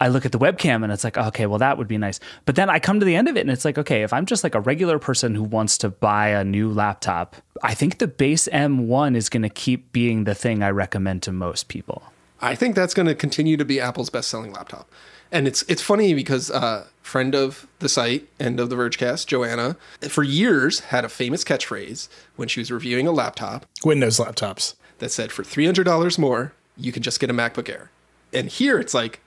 I 0.02 0.08
look 0.08 0.26
at 0.26 0.32
the 0.32 0.40
webcam 0.40 0.84
and 0.84 0.92
it's 0.92 1.04
like, 1.04 1.16
okay, 1.16 1.46
well, 1.46 1.60
that 1.60 1.78
would 1.78 1.88
be 1.88 2.00
nice. 2.00 2.20
But 2.46 2.56
then 2.56 2.72
I 2.72 2.80
come 2.80 3.00
to 3.00 3.06
the 3.06 3.16
end 3.16 3.28
of 3.28 3.38
it 3.38 3.42
and 3.42 3.52
it's 3.52 3.64
like, 3.64 3.78
okay, 3.78 4.02
if 4.02 4.12
I'm 4.12 4.26
just 4.26 4.44
like 4.44 4.56
a 4.56 4.60
regular 4.60 4.98
person 4.98 5.36
who 5.36 5.44
wants 5.44 5.78
to 5.78 5.90
buy 5.90 6.30
a 6.30 6.44
new 6.44 6.72
laptop, 6.72 7.36
I 7.62 7.76
think 7.76 8.00
the 8.00 8.08
base 8.08 8.50
M1 8.52 9.16
is 9.16 9.30
going 9.30 9.44
to 9.44 9.50
keep 9.50 9.92
being 9.92 10.24
the 10.24 10.34
thing 10.34 10.64
I 10.64 10.72
recommend 10.72 11.22
to 11.24 11.32
most 11.32 11.68
people. 11.68 12.02
I 12.42 12.56
think 12.56 12.76
that's 12.76 12.96
going 12.96 13.06
to 13.06 13.14
continue 13.14 13.58
to 13.58 13.64
be 13.64 13.80
Apple's 13.80 14.10
best-selling 14.10 14.52
laptop. 14.52 14.90
And 15.32 15.48
it's 15.48 15.62
it's 15.68 15.84
funny 15.84 16.16
because 16.16 16.50
uh, 16.50 16.88
friend 17.04 17.36
of 17.36 17.68
the 17.78 17.88
site 17.88 18.28
and 18.40 18.60
of 18.60 18.72
the 18.72 18.76
Vergecast, 18.76 19.28
Joanna, 19.28 19.78
for 20.10 20.24
years 20.24 20.80
had 20.80 21.06
a 21.06 21.10
famous 21.10 21.44
catchphrase 21.44 22.10
when 22.36 22.48
she 22.48 22.60
was 22.60 22.72
reviewing 22.72 23.08
a 23.08 23.12
laptop 23.12 23.66
Windows 23.86 24.18
laptops. 24.20 24.74
that 24.98 25.12
said, 25.12 25.32
"For 25.32 25.44
three 25.46 25.66
hundred 25.66 25.86
dollars 25.86 26.18
more, 26.18 26.52
you 26.76 26.92
can 26.92 27.02
just 27.02 27.22
get 27.22 27.30
a 27.30 27.34
MacBook 27.34 27.70
Air." 27.70 27.92
And 28.34 28.50
here 28.50 28.78
it's 28.78 28.94
like, 28.94 29.22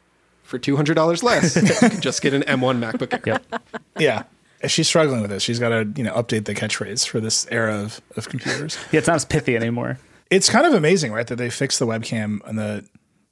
for 0.44 0.58
two 0.58 0.76
hundred 0.76 0.94
dollars 0.94 1.22
less, 1.22 1.56
you 1.82 1.88
can 1.90 2.00
just 2.00 2.22
get 2.22 2.32
an 2.34 2.42
M1 2.42 2.78
MacBook 2.78 3.12
Air. 3.26 3.40
Yep. 3.52 3.62
Yeah. 3.98 4.22
She's 4.68 4.88
struggling 4.88 5.20
with 5.20 5.30
this. 5.30 5.42
She's 5.42 5.58
got 5.58 5.70
to, 5.70 5.92
you 5.94 6.04
know, 6.04 6.14
update 6.14 6.46
the 6.46 6.54
catchphrase 6.54 7.06
for 7.06 7.20
this 7.20 7.46
era 7.50 7.74
of, 7.82 8.00
of 8.16 8.30
computers. 8.30 8.78
Yeah, 8.92 8.98
it's 8.98 9.08
not 9.08 9.16
as 9.16 9.24
pithy 9.26 9.56
anymore. 9.56 9.98
it's 10.30 10.48
kind 10.48 10.64
of 10.66 10.72
amazing, 10.72 11.12
right, 11.12 11.26
that 11.26 11.36
they 11.36 11.50
fixed 11.50 11.78
the 11.80 11.86
webcam 11.86 12.46
on 12.48 12.56
the 12.56 12.86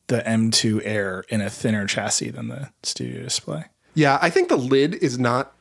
the 0.09 0.19
M2 0.27 0.83
Air 0.85 1.25
in 1.31 1.41
a 1.41 1.49
thinner 1.49 1.87
chassis 1.87 2.29
than 2.31 2.49
the 2.49 2.71
Studio 2.83 3.23
Display. 3.23 3.65
Yeah, 3.95 4.19
I 4.21 4.29
think 4.29 4.49
the 4.51 4.59
lid 4.59 4.95
is 4.97 5.19
not 5.19 5.55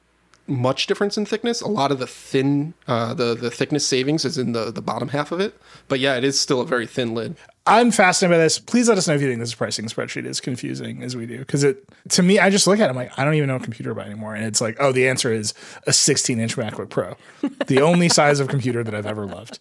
much 0.48 0.88
difference 0.88 1.18
in 1.18 1.26
thickness. 1.26 1.62
A 1.62 1.68
lot 1.70 1.92
of 1.92 2.00
the 2.00 2.08
thin, 2.08 2.74
uh, 2.88 3.14
the 3.14 3.34
the 3.36 3.50
thickness 3.52 3.86
savings 3.88 4.26
is 4.26 4.38
in 4.38 4.52
the 4.52 4.72
the 4.72 4.82
bottom 4.82 5.10
half 5.10 5.32
of 5.32 5.40
it. 5.40 5.58
But 5.88 6.00
yeah, 6.02 6.16
it 6.18 6.26
is 6.26 6.38
still 6.38 6.60
a 6.60 6.66
very 6.66 6.88
thin 6.88 7.14
lid. 7.14 7.38
I'm 7.68 7.92
fascinated 7.92 8.36
by 8.36 8.40
this. 8.40 8.58
Please 8.58 8.90
let 8.90 8.98
us 8.98 9.08
know 9.08 9.14
if 9.14 9.22
you 9.22 9.28
think 9.28 9.40
this 9.40 9.54
pricing 9.54 9.86
spreadsheet 9.86 10.26
is 10.26 10.42
confusing 10.42 11.04
as 11.04 11.16
we 11.16 11.28
do. 11.28 11.40
Because 11.40 11.64
it, 11.64 11.88
to 12.10 12.24
me, 12.24 12.40
I 12.40 12.50
just 12.50 12.66
look 12.66 12.80
at 12.80 12.88
it, 12.88 12.90
I'm 12.90 12.96
like, 12.96 13.18
I 13.20 13.24
don't 13.24 13.36
even 13.36 13.48
know 13.48 13.56
what 13.56 13.64
computer 13.64 13.92
to 13.92 13.96
buy 13.96 14.06
anymore. 14.06 14.34
And 14.34 14.46
it's 14.46 14.62
like, 14.62 14.78
oh, 14.80 14.92
the 14.92 15.08
answer 15.08 15.32
is 15.32 15.54
a 15.86 15.94
16 15.94 16.40
inch 16.40 16.58
MacBook 16.58 16.90
Pro, 16.90 17.16
the 17.68 17.82
only 17.82 18.10
size 18.10 18.40
of 18.40 18.48
computer 18.48 18.84
that 18.84 18.96
I've 18.96 19.06
ever 19.06 19.26
loved. 19.26 19.60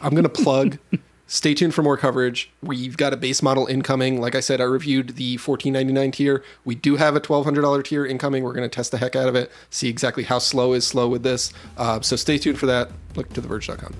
I'm 0.00 0.10
going 0.10 0.24
to 0.24 0.28
plug. 0.28 0.78
Stay 1.26 1.52
tuned 1.52 1.74
for 1.74 1.82
more 1.82 1.98
coverage. 1.98 2.50
We've 2.62 2.96
got 2.96 3.12
a 3.12 3.16
base 3.16 3.42
model 3.42 3.66
incoming. 3.66 4.18
Like 4.18 4.34
I 4.34 4.40
said, 4.40 4.62
I 4.62 4.64
reviewed 4.64 5.16
the 5.16 5.36
$14.99 5.36 6.12
tier. 6.12 6.42
We 6.64 6.74
do 6.74 6.96
have 6.96 7.16
a 7.16 7.20
$1,200 7.20 7.84
tier 7.84 8.06
incoming. 8.06 8.44
We're 8.44 8.54
going 8.54 8.68
to 8.68 8.74
test 8.74 8.92
the 8.92 8.98
heck 8.98 9.14
out 9.14 9.28
of 9.28 9.34
it, 9.34 9.50
see 9.68 9.88
exactly 9.88 10.24
how 10.24 10.38
slow 10.38 10.72
is 10.72 10.86
slow 10.86 11.08
with 11.08 11.22
this. 11.22 11.52
Uh, 11.76 12.00
so 12.00 12.16
stay 12.16 12.38
tuned 12.38 12.58
for 12.58 12.66
that. 12.66 12.90
Look 13.14 13.30
to 13.34 13.42
theverge.com. 13.42 13.94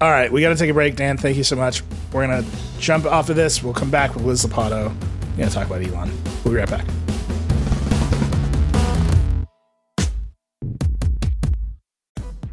All 0.00 0.10
right, 0.10 0.30
we 0.30 0.40
got 0.40 0.50
to 0.50 0.56
take 0.56 0.70
a 0.70 0.74
break, 0.74 0.94
Dan. 0.94 1.16
Thank 1.16 1.36
you 1.36 1.42
so 1.42 1.56
much. 1.56 1.82
We're 2.12 2.24
going 2.24 2.44
to 2.44 2.50
jump 2.78 3.04
off 3.04 3.30
of 3.30 3.36
this. 3.36 3.64
We'll 3.64 3.74
come 3.74 3.90
back 3.90 4.14
with 4.14 4.24
Liz 4.24 4.44
Lopatto. 4.44 4.94
We're 4.94 5.36
going 5.36 5.48
to 5.48 5.54
talk 5.54 5.66
about 5.66 5.82
Elon. 5.82 6.12
We'll 6.44 6.54
be 6.54 6.60
right 6.60 6.70
back. 6.70 6.86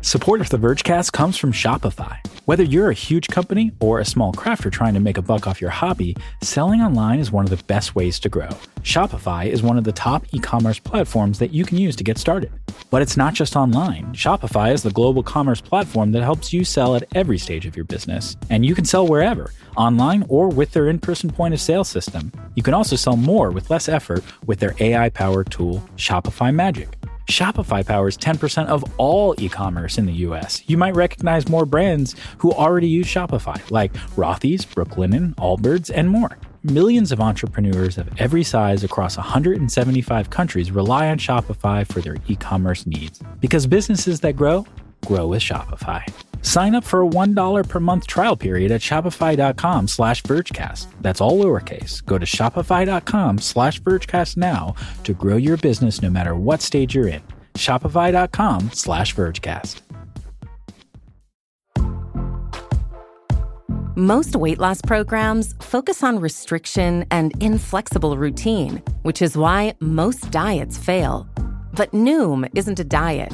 Support 0.06 0.46
for 0.46 0.56
the 0.56 0.68
Vergecast 0.68 1.14
comes 1.14 1.36
from 1.36 1.52
Shopify. 1.52 2.18
Whether 2.46 2.62
you're 2.62 2.92
a 2.92 2.94
huge 2.94 3.28
company 3.28 3.72
or 3.80 4.00
a 4.00 4.06
small 4.06 4.32
crafter 4.32 4.72
trying 4.72 4.94
to 4.94 5.00
make 5.00 5.18
a 5.18 5.22
buck 5.24 5.48
off 5.48 5.60
your 5.60 5.72
hobby, 5.72 6.16
selling 6.44 6.82
online 6.82 7.18
is 7.18 7.32
one 7.32 7.44
of 7.44 7.50
the 7.50 7.64
best 7.64 7.96
ways 7.96 8.20
to 8.20 8.30
grow. 8.30 8.50
Shopify 8.82 9.48
is 9.48 9.64
one 9.64 9.80
of 9.80 9.84
the 9.84 9.92
top 9.92 10.24
e 10.32 10.38
commerce 10.38 10.78
platforms 10.78 11.40
that 11.40 11.56
you 11.56 11.66
can 11.66 11.80
use 11.80 11.96
to 11.96 12.04
get 12.04 12.20
started. 12.20 12.52
But 12.92 13.02
it's 13.02 13.18
not 13.18 13.34
just 13.34 13.56
online. 13.56 14.14
Shopify 14.14 14.72
is 14.72 14.84
the 14.84 14.92
global 14.92 15.24
commerce 15.24 15.60
platform 15.60 16.12
that 16.12 16.22
helps 16.22 16.54
you 16.54 16.64
sell 16.64 16.96
at 16.96 17.08
every 17.16 17.40
stage 17.40 17.66
of 17.66 17.76
your 17.76 17.86
business. 17.86 18.38
And 18.52 18.64
you 18.64 18.76
can 18.76 18.86
sell 18.86 19.08
wherever, 19.08 19.50
online 19.76 20.24
or 20.30 20.50
with 20.50 20.72
their 20.72 20.88
in 20.88 21.00
person 21.00 21.32
point 21.32 21.56
of 21.56 21.60
sale 21.60 21.84
system. 21.84 22.32
You 22.54 22.62
can 22.62 22.76
also 22.76 22.96
sell 22.96 23.18
more 23.18 23.50
with 23.50 23.72
less 23.72 23.90
effort 23.90 24.24
with 24.46 24.60
their 24.60 24.76
AI 24.80 25.10
powered 25.10 25.50
tool, 25.50 25.84
Shopify 25.98 26.54
Magic. 26.54 26.96
Shopify 27.28 27.86
powers 27.86 28.18
10% 28.18 28.68
of 28.68 28.84
all 28.98 29.36
e 29.38 29.50
commerce 29.50 29.98
in 29.98 30.06
the 30.06 30.14
US. 30.28 30.64
You 30.68 30.78
might 30.78 30.96
recognize 30.96 31.50
more 31.50 31.66
brands 31.66 32.16
who 32.38 32.52
already 32.52 32.88
use 32.88 33.08
Shopify, 33.08 33.60
like 33.72 33.94
Rothy's, 34.16 34.66
Brooklinen, 34.66 35.34
Allbirds, 35.36 35.92
and 35.94 36.10
more. 36.10 36.38
Millions 36.64 37.12
of 37.12 37.22
entrepreneurs 37.22 37.98
of 37.98 38.10
every 38.20 38.44
size 38.44 38.84
across 38.84 39.18
175 39.18 40.30
countries 40.30 40.72
rely 40.72 41.10
on 41.10 41.18
Shopify 41.18 41.86
for 41.86 42.02
their 42.02 42.18
e 42.28 42.36
commerce 42.36 42.86
needs. 42.86 43.22
Because 43.40 43.68
businesses 43.68 44.20
that 44.22 44.36
grow, 44.36 44.66
grow 45.06 45.28
with 45.28 45.42
Shopify. 45.42 46.04
Sign 46.46 46.76
up 46.76 46.84
for 46.84 47.02
a 47.02 47.10
$1 47.10 47.68
per 47.68 47.80
month 47.80 48.06
trial 48.06 48.38
period 48.38 48.72
at 48.72 48.80
shopify.com 48.80 49.88
slash 49.88 50.22
vergecast. 50.22 50.86
That's 51.02 51.20
all 51.20 51.40
lowercase. 51.40 52.06
Go 52.06 52.20
to 52.20 52.26
shopify.com 52.26 53.40
slash 53.40 53.82
vergecast 53.82 54.38
now 54.38 54.76
to 55.04 55.14
grow 55.14 55.38
your 55.38 55.58
business 55.58 56.04
no 56.04 56.10
matter 56.12 56.36
what 56.36 56.62
stage 56.62 56.94
you're 56.94 57.08
in. 57.08 57.24
Shopify.com 57.56 58.70
slash 58.74 59.16
vergecast. 59.16 59.82
Most 63.96 64.36
weight 64.36 64.60
loss 64.60 64.82
programs 64.82 65.56
focus 65.62 66.04
on 66.04 66.20
restriction 66.20 67.06
and 67.10 67.34
inflexible 67.42 68.18
routine, 68.18 68.84
which 69.02 69.22
is 69.22 69.36
why 69.36 69.74
most 69.80 70.30
diets 70.30 70.78
fail. 70.78 71.28
But 71.74 71.92
Noom 71.92 72.48
isn't 72.54 72.80
a 72.80 72.84
diet. 72.84 73.34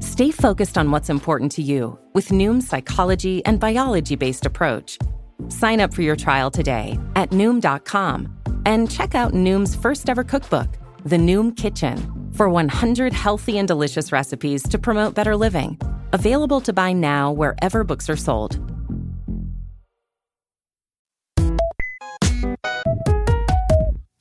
Stay 0.00 0.30
focused 0.30 0.76
on 0.76 0.90
what's 0.90 1.10
important 1.10 1.52
to 1.52 1.62
you 1.62 1.98
with 2.12 2.28
Noom's 2.28 2.66
psychology 2.66 3.44
and 3.44 3.58
biology 3.58 4.16
based 4.16 4.46
approach. 4.46 4.98
Sign 5.48 5.80
up 5.80 5.94
for 5.94 6.02
your 6.02 6.16
trial 6.16 6.50
today 6.50 6.98
at 7.16 7.30
Noom.com 7.30 8.32
and 8.66 8.90
check 8.90 9.14
out 9.14 9.32
Noom's 9.32 9.74
first 9.74 10.08
ever 10.10 10.24
cookbook, 10.24 10.68
The 11.04 11.16
Noom 11.16 11.56
Kitchen 11.56 11.98
for 12.32 12.48
100 12.48 13.12
healthy 13.12 13.58
and 13.58 13.66
delicious 13.66 14.12
recipes 14.12 14.62
to 14.68 14.78
promote 14.78 15.14
better 15.14 15.36
living. 15.36 15.78
Available 16.12 16.60
to 16.60 16.72
buy 16.72 16.92
now 16.92 17.32
wherever 17.32 17.84
books 17.84 18.08
are 18.08 18.16
sold. 18.16 18.58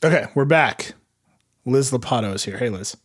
Okay, 0.04 0.28
we're 0.36 0.46
back. 0.46 0.94
Liz 1.66 1.92
Lopatto 1.92 2.34
is 2.34 2.46
here. 2.46 2.58
Hey, 2.58 2.70
Liz. 2.70 2.96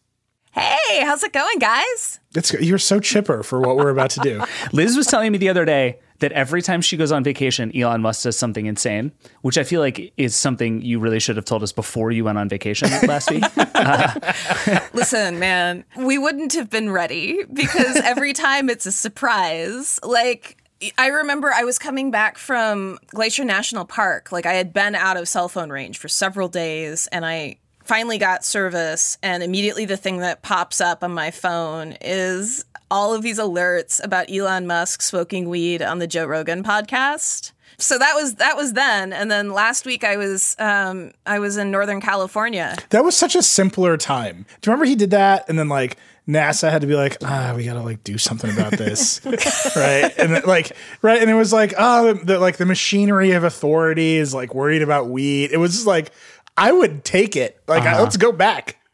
Hey, 0.53 1.03
how's 1.03 1.23
it 1.23 1.33
going, 1.33 1.59
guys? 1.59 2.21
It's 2.35 2.53
you're 2.53 2.79
so 2.79 3.01
chipper 3.01 3.43
for 3.43 3.61
what 3.61 3.77
we're 3.77 3.89
about 3.89 4.11
to 4.11 4.21
do. 4.21 4.45
Liz 4.73 4.97
was 4.97 5.07
telling 5.07 5.33
me 5.33 5.39
the 5.39 5.49
other 5.49 5.65
day 5.65 5.99
that 6.19 6.31
every 6.33 6.61
time 6.61 6.83
she 6.83 6.97
goes 6.99 7.11
on 7.11 7.25
vacation, 7.25 7.75
Elon 7.75 8.03
Musk 8.03 8.25
does 8.25 8.37
something 8.39 8.67
insane, 8.67 9.13
which 9.41 9.57
I 9.57 9.65
feel 9.65 9.81
like 9.81 10.13
is 10.19 10.37
something 10.37 10.83
you 10.83 10.99
really 10.99 11.21
should 11.21 11.37
have 11.37 11.47
told 11.47 11.63
us 11.63 11.73
before 11.73 12.11
you 12.11 12.25
went 12.25 12.37
on 12.37 12.51
vacation 12.51 12.91
last 13.09 13.31
week. 13.31 13.43
Listen, 14.95 15.39
man, 15.39 15.85
we 15.97 16.19
wouldn't 16.19 16.53
have 16.53 16.69
been 16.69 16.91
ready 16.91 17.45
because 17.51 17.97
every 17.97 18.35
time 18.35 18.69
it's 18.69 18.85
a 18.85 18.93
surprise. 18.93 19.99
Like, 20.03 20.59
I 20.99 21.09
remember 21.09 21.51
I 21.51 21.65
was 21.65 21.79
coming 21.79 22.11
back 22.11 22.37
from 22.37 22.99
Glacier 23.09 23.45
National 23.45 23.87
Park. 23.87 24.33
Like, 24.33 24.45
I 24.45 24.53
had 24.53 24.75
been 24.75 24.95
out 24.95 25.17
of 25.17 25.29
cell 25.29 25.49
phone 25.49 25.71
range 25.71 25.97
for 25.97 26.09
several 26.09 26.49
days 26.49 27.07
and 27.09 27.25
I 27.25 27.57
finally 27.93 28.17
got 28.17 28.43
service. 28.43 29.19
And 29.23 29.43
immediately 29.43 29.85
the 29.85 29.99
thing 29.99 30.21
that 30.21 30.41
pops 30.41 30.81
up 30.81 31.05
on 31.05 31.13
my 31.13 31.31
phone 31.31 31.95
is 32.01 32.65
all 32.91 33.13
of 33.13 33.21
these 33.21 33.39
alerts 33.39 34.03
about 34.03 34.33
Elon 34.33 34.67
Musk 34.67 35.03
smoking 35.03 35.51
weed 35.51 35.83
on 35.83 35.99
the 35.99 36.07
Joe 36.07 36.25
Rogan 36.25 36.65
podcast. 36.65 37.53
So 37.77 37.99
that 37.99 38.15
was 38.15 38.37
that 38.37 38.57
was 38.57 38.73
then, 38.73 39.13
and 39.13 39.31
then 39.31 39.51
last 39.51 39.85
week 39.85 40.05
I 40.05 40.17
was 40.17 40.57
um, 40.59 41.13
I 41.27 41.39
was 41.39 41.59
in 41.59 41.71
Northern 41.71 42.01
California. 42.01 42.77
That 42.91 43.05
was 43.05 43.15
such 43.15 43.35
a 43.37 43.43
simpler 43.43 43.99
time. 43.99 44.47
Do 44.63 44.71
you 44.71 44.73
remember 44.73 44.87
he 44.87 44.95
did 44.95 45.11
that, 45.11 45.47
and 45.51 45.59
then 45.59 45.69
like 45.69 45.99
NASA 46.29 46.71
had 46.71 46.83
to 46.83 46.87
be 46.87 46.95
like, 46.95 47.17
ah, 47.25 47.53
we 47.57 47.65
gotta 47.65 47.83
like 47.83 48.05
do 48.05 48.17
something 48.17 48.51
about 48.53 48.73
this, 48.73 49.21
right? 49.77 50.13
And 50.17 50.35
then, 50.35 50.43
like, 50.47 50.77
right, 51.03 51.21
and 51.21 51.29
it 51.29 51.35
was 51.35 51.53
like, 51.53 51.75
oh, 51.77 52.13
the, 52.13 52.39
like 52.39 52.59
the 52.59 52.67
machinery 52.67 53.33
of 53.33 53.43
authority 53.43 54.17
is 54.17 54.33
like 54.33 54.55
worried 54.55 54.83
about 54.83 55.09
weed. 55.09 55.51
It 55.51 55.57
was 55.57 55.73
just 55.73 55.87
like, 55.87 56.13
I 56.57 56.73
would 56.73 57.05
take 57.05 57.37
it. 57.37 57.61
Like, 57.67 57.83
I, 57.83 57.93
uh-huh. 57.93 58.03
let's 58.03 58.17
go 58.17 58.33
back. 58.33 58.79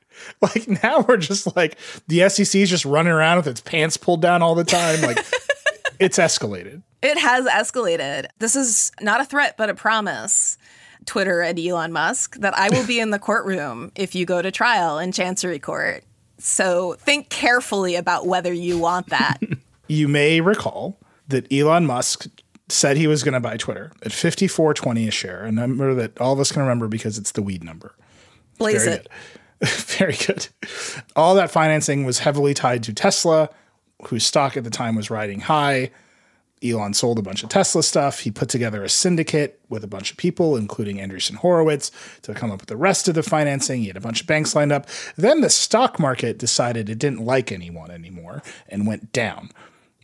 Like 0.42 0.68
now 0.82 1.04
we're 1.08 1.16
just 1.16 1.56
like 1.56 1.78
the 2.06 2.28
SEC 2.28 2.60
is 2.60 2.68
just 2.68 2.84
running 2.84 3.12
around 3.12 3.38
with 3.38 3.46
its 3.46 3.60
pants 3.60 3.96
pulled 3.96 4.20
down 4.20 4.42
all 4.42 4.54
the 4.54 4.64
time. 4.64 5.00
Like 5.00 5.18
it's 5.98 6.18
escalated. 6.18 6.82
It 7.02 7.18
has 7.18 7.46
escalated. 7.46 8.26
This 8.38 8.54
is 8.54 8.92
not 9.00 9.20
a 9.20 9.24
threat, 9.24 9.56
but 9.56 9.70
a 9.70 9.74
promise. 9.74 10.58
Twitter 11.06 11.40
and 11.40 11.58
Elon 11.58 11.92
Musk 11.92 12.36
that 12.36 12.56
I 12.56 12.68
will 12.68 12.86
be 12.86 13.00
in 13.00 13.10
the 13.10 13.18
courtroom 13.18 13.90
if 13.96 14.14
you 14.14 14.26
go 14.26 14.42
to 14.42 14.50
trial 14.50 14.98
in 14.98 15.12
Chancery 15.12 15.58
Court. 15.58 16.04
So 16.38 16.94
think 16.98 17.30
carefully 17.30 17.96
about 17.96 18.26
whether 18.26 18.52
you 18.52 18.78
want 18.78 19.08
that. 19.08 19.38
You 19.86 20.06
may 20.06 20.40
recall 20.40 20.98
that 21.28 21.50
Elon 21.52 21.86
Musk 21.86 22.26
said 22.68 22.96
he 22.96 23.06
was 23.06 23.22
going 23.22 23.34
to 23.34 23.40
buy 23.40 23.56
Twitter 23.56 23.92
at 24.02 24.12
54.20 24.12 25.08
a 25.08 25.10
share, 25.10 25.44
a 25.44 25.52
number 25.52 25.94
that 25.94 26.20
all 26.20 26.32
of 26.32 26.40
us 26.40 26.52
can 26.52 26.62
remember 26.62 26.88
because 26.88 27.18
it's 27.18 27.32
the 27.32 27.42
weed 27.42 27.64
number. 27.64 27.94
Blaze 28.58 28.84
Very 28.84 28.96
it. 28.96 29.08
good. 29.60 29.68
Very 29.68 30.16
good. 30.16 30.48
All 31.16 31.34
that 31.34 31.50
financing 31.50 32.04
was 32.04 32.20
heavily 32.20 32.54
tied 32.54 32.82
to 32.84 32.92
Tesla, 32.92 33.50
whose 34.08 34.24
stock 34.24 34.56
at 34.56 34.64
the 34.64 34.70
time 34.70 34.94
was 34.94 35.10
riding 35.10 35.40
high. 35.40 35.90
Elon 36.62 36.92
sold 36.92 37.18
a 37.18 37.22
bunch 37.22 37.42
of 37.42 37.48
Tesla 37.48 37.82
stuff. 37.82 38.20
He 38.20 38.30
put 38.30 38.48
together 38.48 38.82
a 38.82 38.88
syndicate 38.88 39.60
with 39.68 39.84
a 39.84 39.88
bunch 39.88 40.10
of 40.10 40.16
people, 40.16 40.56
including 40.56 40.96
Andreessen 40.96 41.36
Horowitz, 41.36 41.90
to 42.22 42.34
come 42.34 42.50
up 42.50 42.60
with 42.60 42.68
the 42.68 42.76
rest 42.76 43.08
of 43.08 43.14
the 43.14 43.22
financing. 43.22 43.80
He 43.80 43.86
had 43.86 43.96
a 43.96 44.00
bunch 44.00 44.22
of 44.22 44.26
banks 44.26 44.54
lined 44.56 44.72
up. 44.72 44.86
Then 45.16 45.40
the 45.40 45.50
stock 45.50 45.98
market 45.98 46.38
decided 46.38 46.88
it 46.88 46.98
didn't 46.98 47.24
like 47.24 47.52
anyone 47.52 47.90
anymore 47.90 48.42
and 48.68 48.86
went 48.86 49.12
down. 49.12 49.50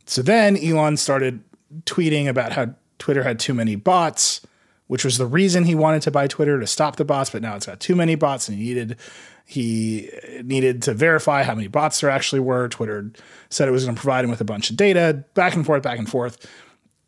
So 0.06 0.22
then 0.22 0.56
Elon 0.56 0.96
started 0.96 1.42
tweeting 1.86 2.28
about 2.28 2.52
how 2.52 2.74
Twitter 2.98 3.22
had 3.22 3.38
too 3.38 3.54
many 3.54 3.76
bots, 3.76 4.40
which 4.86 5.04
was 5.04 5.18
the 5.18 5.26
reason 5.26 5.64
he 5.64 5.74
wanted 5.74 6.02
to 6.02 6.10
buy 6.10 6.26
Twitter 6.26 6.60
to 6.60 6.66
stop 6.66 6.96
the 6.96 7.04
bots, 7.04 7.30
but 7.30 7.42
now 7.42 7.56
it's 7.56 7.66
got 7.66 7.80
too 7.80 7.94
many 7.94 8.14
bots 8.14 8.48
and 8.48 8.58
he 8.58 8.64
needed 8.64 8.96
he 9.46 10.10
needed 10.42 10.80
to 10.82 10.94
verify 10.94 11.42
how 11.42 11.54
many 11.54 11.68
bots 11.68 12.00
there 12.00 12.08
actually 12.08 12.40
were. 12.40 12.68
Twitter 12.68 13.10
said 13.50 13.68
it 13.68 13.72
was 13.72 13.84
going 13.84 13.94
to 13.94 14.00
provide 14.00 14.24
him 14.24 14.30
with 14.30 14.40
a 14.40 14.44
bunch 14.44 14.70
of 14.70 14.76
data, 14.76 15.22
back 15.34 15.54
and 15.54 15.66
forth, 15.66 15.82
back 15.82 15.98
and 15.98 16.08
forth. 16.08 16.46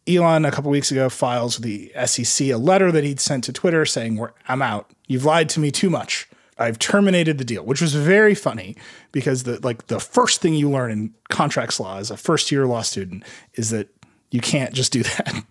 Elon, 0.07 0.45
a 0.45 0.51
couple 0.51 0.71
weeks 0.71 0.93
ago, 0.93 1.09
files 1.09 1.57
the 1.59 1.91
SEC 2.05 2.49
a 2.49 2.57
letter 2.57 2.93
that 2.93 3.05
he'd 3.05 3.21
sent 3.21 3.43
to 3.45 3.53
Twitter 3.53 3.85
saying, 3.85 4.25
I'm 4.49 4.63
out. 4.63 4.91
You've 5.09 5.25
lied 5.25 5.49
to 5.51 5.61
me 5.61 5.71
too 5.71 5.91
much. 5.91 6.29
I've 6.59 6.79
terminated 6.79 7.39
the 7.39 7.45
deal, 7.45 7.65
which 7.65 7.83
was 7.83 7.95
very 7.95 8.35
funny 8.35 8.77
because 9.13 9.43
the 9.43 9.61
like 9.61 9.89
the 9.89 10.01
first 10.01 10.41
thing 10.41 10.55
you 10.55 10.71
learn 10.71 10.91
in 10.91 11.15
contracts 11.29 11.79
law 11.79 11.99
as 11.99 12.11
a 12.11 12.17
first 12.17 12.51
year 12.51 12.67
law 12.67 12.81
student 12.81 13.25
is 13.55 13.71
that 13.71 13.89
you 14.31 14.41
can't 14.41 14.73
just 14.73 14.93
do 14.93 15.03
that. 15.03 15.45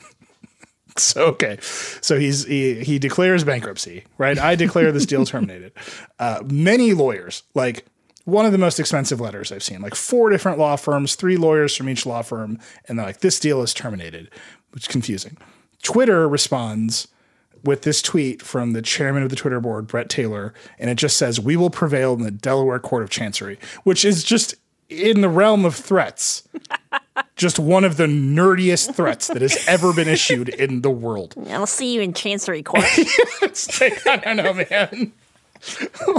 so 0.97 1.25
okay, 1.27 1.57
so 1.61 2.19
he's 2.19 2.45
he, 2.45 2.83
he 2.83 2.99
declares 2.99 3.43
bankruptcy, 3.43 4.03
right? 4.17 4.37
I 4.37 4.55
declare 4.55 4.91
this 4.91 5.05
deal 5.05 5.25
terminated. 5.25 5.73
Uh, 6.19 6.43
many 6.45 6.93
lawyers, 6.93 7.43
like 7.53 7.85
one 8.25 8.45
of 8.45 8.51
the 8.51 8.57
most 8.57 8.79
expensive 8.79 9.21
letters 9.21 9.51
I've 9.51 9.63
seen, 9.63 9.81
like 9.81 9.95
four 9.95 10.29
different 10.29 10.57
law 10.57 10.75
firms, 10.75 11.15
three 11.15 11.37
lawyers 11.37 11.75
from 11.75 11.89
each 11.89 12.05
law 12.05 12.21
firm, 12.21 12.59
and 12.87 12.97
they're 12.97 13.05
like, 13.05 13.19
this 13.19 13.39
deal 13.39 13.61
is 13.61 13.73
terminated, 13.73 14.29
which 14.71 14.83
is 14.83 14.87
confusing. 14.87 15.37
Twitter 15.83 16.27
responds 16.27 17.07
with 17.63 17.83
this 17.83 18.01
tweet 18.01 18.41
from 18.41 18.73
the 18.73 18.81
chairman 18.81 19.23
of 19.23 19.29
the 19.29 19.35
Twitter 19.35 19.59
board, 19.59 19.87
Bret 19.87 20.09
Taylor, 20.09 20.53
and 20.79 20.89
it 20.89 20.95
just 20.95 21.17
says, 21.17 21.39
We 21.39 21.55
will 21.55 21.69
prevail 21.69 22.13
in 22.13 22.21
the 22.21 22.31
Delaware 22.31 22.79
Court 22.79 23.03
of 23.03 23.09
Chancery, 23.09 23.59
which 23.83 24.03
is 24.03 24.23
just 24.23 24.55
in 24.89 25.21
the 25.21 25.29
realm 25.29 25.65
of 25.65 25.75
threats. 25.75 26.47
Just 27.35 27.59
one 27.59 27.83
of 27.83 27.97
the 27.97 28.05
nerdiest 28.05 28.95
threats 28.95 29.27
that 29.27 29.41
has 29.41 29.57
ever 29.67 29.93
been 29.93 30.07
issued 30.07 30.49
in 30.49 30.81
the 30.81 30.89
world. 30.89 31.35
I'll 31.49 31.65
see 31.65 31.93
you 31.93 32.01
in 32.01 32.13
Chancery 32.13 32.63
Court. 32.63 32.85
Like, 33.79 34.05
I 34.05 34.17
don't 34.17 34.37
know, 34.37 34.53
man. 34.53 35.13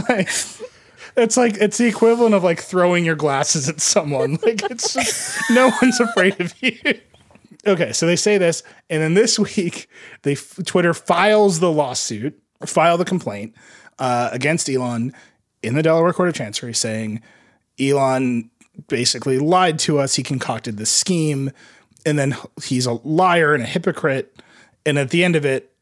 like, 0.09 0.29
it's 1.17 1.37
like 1.37 1.57
it's 1.57 1.79
the 1.79 1.87
equivalent 1.87 2.35
of 2.35 2.45
like 2.45 2.61
throwing 2.61 3.05
your 3.05 3.15
glasses 3.15 3.69
at 3.69 3.81
someone. 3.81 4.39
Like 4.43 4.63
it's 4.71 4.95
just 4.95 5.51
no 5.51 5.71
one's 5.83 6.01
afraid 6.01 6.41
of 6.41 6.55
you. 6.63 6.79
Okay, 7.67 7.93
so 7.93 8.07
they 8.07 8.17
say 8.17 8.39
this, 8.39 8.63
and 8.89 9.03
then 9.03 9.15
this 9.15 9.39
week 9.39 9.89
they 10.23 10.35
Twitter 10.35 10.95
files 10.95 11.61
the 11.61 11.71
lawsuit, 11.71 12.41
file 12.65 12.97
the 12.97 13.05
complaint 13.05 13.55
uh, 13.99 14.31
against 14.33 14.69
Elon 14.69 15.13
in 15.63 15.75
the 15.75 15.83
Delaware 15.83 16.13
Court 16.13 16.29
of 16.29 16.35
Chancery, 16.35 16.75
saying 16.75 17.21
Elon 17.79 18.51
basically 18.89 19.39
lied 19.39 19.79
to 19.81 19.99
us. 19.99 20.15
He 20.15 20.23
concocted 20.23 20.77
this 20.77 20.91
scheme, 20.91 21.51
and 22.05 22.19
then 22.19 22.37
he's 22.63 22.87
a 22.87 22.93
liar 22.93 23.55
and 23.55 23.63
a 23.63 23.67
hypocrite. 23.67 24.41
And 24.85 24.99
at 24.99 25.11
the 25.11 25.25
end 25.25 25.37
of 25.37 25.45
it, 25.45 25.73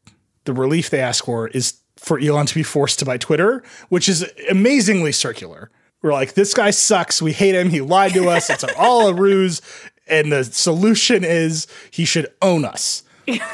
the 0.45 0.53
relief 0.53 0.89
they 0.89 0.99
ask 0.99 1.25
for 1.25 1.47
is 1.49 1.79
for 1.97 2.19
Elon 2.19 2.45
to 2.45 2.55
be 2.55 2.63
forced 2.63 2.99
to 2.99 3.05
buy 3.05 3.17
Twitter, 3.17 3.63
which 3.89 4.07
is 4.07 4.29
amazingly 4.49 5.11
circular. 5.11 5.71
We're 6.01 6.13
like, 6.13 6.33
this 6.33 6.53
guy 6.53 6.69
sucks. 6.69 7.21
We 7.21 7.33
hate 7.33 7.55
him. 7.55 7.69
He 7.69 7.81
lied 7.81 8.13
to 8.13 8.29
us. 8.29 8.49
It's 8.49 8.63
all 8.77 9.07
a 9.07 9.13
ruse. 9.13 9.61
And 10.07 10.31
the 10.31 10.43
solution 10.43 11.23
is 11.23 11.65
he 11.89 12.05
should 12.05 12.31
own 12.41 12.63
us, 12.63 13.03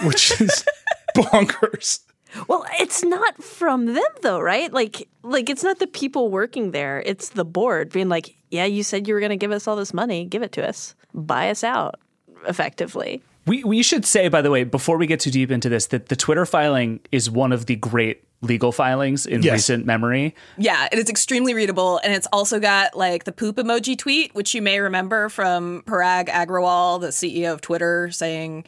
which 0.03 0.39
is 0.41 0.65
bonkers. 1.15 2.01
Well, 2.47 2.65
it's 2.79 3.03
not 3.03 3.43
from 3.43 3.87
them 3.87 4.03
though, 4.21 4.39
right? 4.39 4.71
Like 4.71 5.07
like 5.23 5.49
it's 5.49 5.63
not 5.63 5.79
the 5.79 5.87
people 5.87 6.29
working 6.29 6.71
there. 6.71 7.01
It's 7.05 7.29
the 7.29 7.45
board 7.45 7.91
being 7.91 8.09
like, 8.09 8.35
"Yeah, 8.49 8.65
you 8.65 8.83
said 8.83 9.07
you 9.07 9.13
were 9.13 9.19
going 9.19 9.31
to 9.31 9.37
give 9.37 9.51
us 9.51 9.67
all 9.67 9.75
this 9.75 9.93
money. 9.93 10.25
Give 10.25 10.43
it 10.43 10.51
to 10.53 10.67
us. 10.67 10.95
Buy 11.13 11.49
us 11.49 11.63
out." 11.63 11.99
Effectively. 12.47 13.21
We 13.45 13.63
we 13.63 13.83
should 13.83 14.05
say, 14.05 14.27
by 14.29 14.41
the 14.41 14.51
way, 14.51 14.63
before 14.63 14.97
we 14.97 15.07
get 15.07 15.19
too 15.19 15.31
deep 15.31 15.51
into 15.51 15.69
this, 15.69 15.87
that 15.87 16.09
the 16.09 16.15
Twitter 16.15 16.45
filing 16.45 16.99
is 17.11 17.29
one 17.29 17.51
of 17.51 17.65
the 17.65 17.75
great 17.75 18.23
legal 18.41 18.71
filings 18.71 19.25
in 19.25 19.43
Yes. 19.43 19.53
recent 19.53 19.85
memory. 19.85 20.33
Yeah, 20.57 20.87
and 20.91 20.99
it 20.99 21.03
is 21.03 21.09
extremely 21.09 21.53
readable, 21.53 21.99
and 22.03 22.13
it's 22.13 22.27
also 22.33 22.59
got 22.59 22.97
like 22.97 23.23
the 23.25 23.31
poop 23.31 23.57
emoji 23.57 23.97
tweet, 23.97 24.33
which 24.33 24.53
you 24.55 24.61
may 24.61 24.79
remember 24.79 25.29
from 25.29 25.83
Parag 25.85 26.27
Agrawal, 26.27 26.99
the 26.99 27.07
CEO 27.11 27.53
of 27.53 27.61
Twitter, 27.61 28.09
saying, 28.11 28.65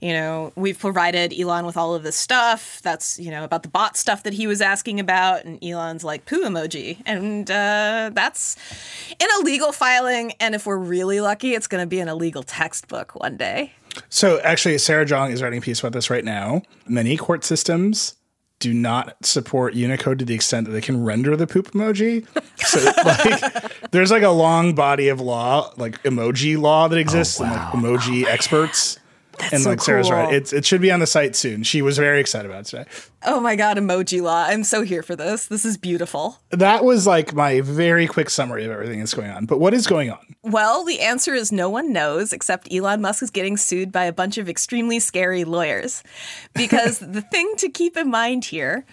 you 0.00 0.12
know, 0.12 0.52
we've 0.56 0.78
provided 0.78 1.32
Elon 1.38 1.66
with 1.66 1.76
all 1.76 1.94
of 1.94 2.02
this 2.04 2.14
stuff. 2.16 2.80
That's 2.82 3.18
you 3.18 3.30
know 3.30 3.42
about 3.44 3.62
the 3.64 3.68
bot 3.68 3.96
stuff 3.96 4.22
that 4.24 4.34
he 4.34 4.46
was 4.46 4.60
asking 4.60 5.00
about, 5.00 5.44
and 5.44 5.62
Elon's 5.64 6.04
like 6.04 6.24
poo 6.26 6.42
emoji, 6.44 6.98
and 7.06 7.50
uh, 7.50 8.10
that's 8.12 8.56
in 9.18 9.26
a 9.40 9.44
legal 9.44 9.72
filing. 9.72 10.32
And 10.38 10.54
if 10.54 10.66
we're 10.66 10.76
really 10.76 11.20
lucky, 11.20 11.54
it's 11.54 11.66
going 11.66 11.82
to 11.82 11.86
be 11.88 11.98
in 11.98 12.08
a 12.08 12.14
legal 12.14 12.42
textbook 12.44 13.14
one 13.16 13.36
day. 13.36 13.72
So 14.10 14.38
actually, 14.40 14.76
Sarah 14.78 15.06
Jeong 15.06 15.32
is 15.32 15.42
writing 15.42 15.58
a 15.58 15.62
piece 15.62 15.80
about 15.80 15.94
this 15.94 16.10
right 16.10 16.24
now. 16.24 16.62
Many 16.86 17.16
court 17.16 17.44
systems 17.44 18.14
do 18.58 18.72
not 18.72 19.24
support 19.24 19.74
Unicode 19.74 20.18
to 20.18 20.24
the 20.24 20.34
extent 20.34 20.66
that 20.66 20.72
they 20.72 20.80
can 20.80 21.04
render 21.04 21.36
the 21.36 21.46
poop 21.46 21.72
emoji. 21.72 22.26
So 22.58 22.80
like 23.04 23.90
there's 23.90 24.10
like 24.10 24.22
a 24.22 24.30
long 24.30 24.74
body 24.74 25.08
of 25.08 25.20
law, 25.20 25.72
like 25.76 26.02
emoji 26.04 26.58
law 26.58 26.88
that 26.88 26.98
exists 26.98 27.38
and 27.40 27.50
like 27.50 27.74
oh, 27.74 27.78
emoji 27.78 28.24
experts 28.24 28.98
and 29.52 29.62
so 29.62 29.70
like 29.70 29.80
Sarah's 29.80 30.08
cool. 30.08 30.16
right, 30.16 30.34
it's 30.34 30.52
it 30.52 30.64
should 30.64 30.80
be 30.80 30.90
on 30.90 31.00
the 31.00 31.06
site 31.06 31.36
soon. 31.36 31.62
She 31.62 31.82
was 31.82 31.98
very 31.98 32.20
excited 32.20 32.50
about 32.50 32.60
it 32.60 32.66
today. 32.66 32.84
Oh 33.24 33.40
my 33.40 33.56
god, 33.56 33.76
emoji 33.76 34.22
law. 34.22 34.44
I'm 34.44 34.64
so 34.64 34.82
here 34.82 35.02
for 35.02 35.16
this. 35.16 35.46
This 35.46 35.64
is 35.64 35.76
beautiful. 35.76 36.38
That 36.50 36.84
was 36.84 37.06
like 37.06 37.34
my 37.34 37.60
very 37.60 38.06
quick 38.06 38.30
summary 38.30 38.64
of 38.64 38.70
everything 38.70 39.00
that's 39.00 39.14
going 39.14 39.30
on. 39.30 39.46
But 39.46 39.58
what 39.58 39.74
is 39.74 39.86
going 39.86 40.10
on? 40.10 40.36
Well, 40.42 40.84
the 40.84 41.00
answer 41.00 41.34
is 41.34 41.50
no 41.52 41.68
one 41.68 41.92
knows 41.92 42.32
except 42.32 42.72
Elon 42.72 43.00
Musk 43.00 43.22
is 43.22 43.30
getting 43.30 43.56
sued 43.56 43.92
by 43.92 44.04
a 44.04 44.12
bunch 44.12 44.38
of 44.38 44.48
extremely 44.48 45.00
scary 45.00 45.44
lawyers. 45.44 46.02
Because 46.54 46.98
the 47.00 47.22
thing 47.22 47.54
to 47.58 47.68
keep 47.68 47.96
in 47.96 48.10
mind 48.10 48.44
here 48.44 48.84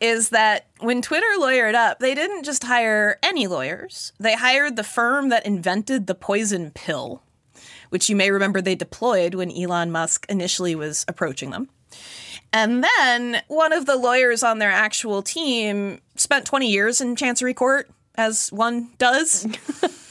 is 0.00 0.30
that 0.30 0.66
when 0.80 1.00
Twitter 1.00 1.26
lawyered 1.38 1.74
up, 1.74 2.00
they 2.00 2.14
didn't 2.14 2.44
just 2.44 2.64
hire 2.64 3.18
any 3.22 3.46
lawyers. 3.46 4.12
They 4.18 4.34
hired 4.34 4.76
the 4.76 4.84
firm 4.84 5.30
that 5.30 5.46
invented 5.46 6.06
the 6.06 6.14
poison 6.14 6.70
pill, 6.70 7.22
which 7.90 8.08
you 8.08 8.16
may 8.16 8.30
remember 8.30 8.60
they 8.60 8.74
deployed 8.74 9.34
when 9.34 9.50
Elon 9.50 9.90
Musk 9.90 10.26
initially 10.28 10.74
was 10.74 11.04
approaching 11.08 11.50
them. 11.50 11.68
And 12.52 12.84
then 12.84 13.42
one 13.48 13.72
of 13.72 13.86
the 13.86 13.96
lawyers 13.96 14.42
on 14.42 14.58
their 14.58 14.70
actual 14.70 15.22
team 15.22 16.00
spent 16.14 16.46
20 16.46 16.70
years 16.70 17.00
in 17.00 17.16
Chancery 17.16 17.54
Court, 17.54 17.90
as 18.14 18.50
one 18.52 18.90
does. 18.98 19.46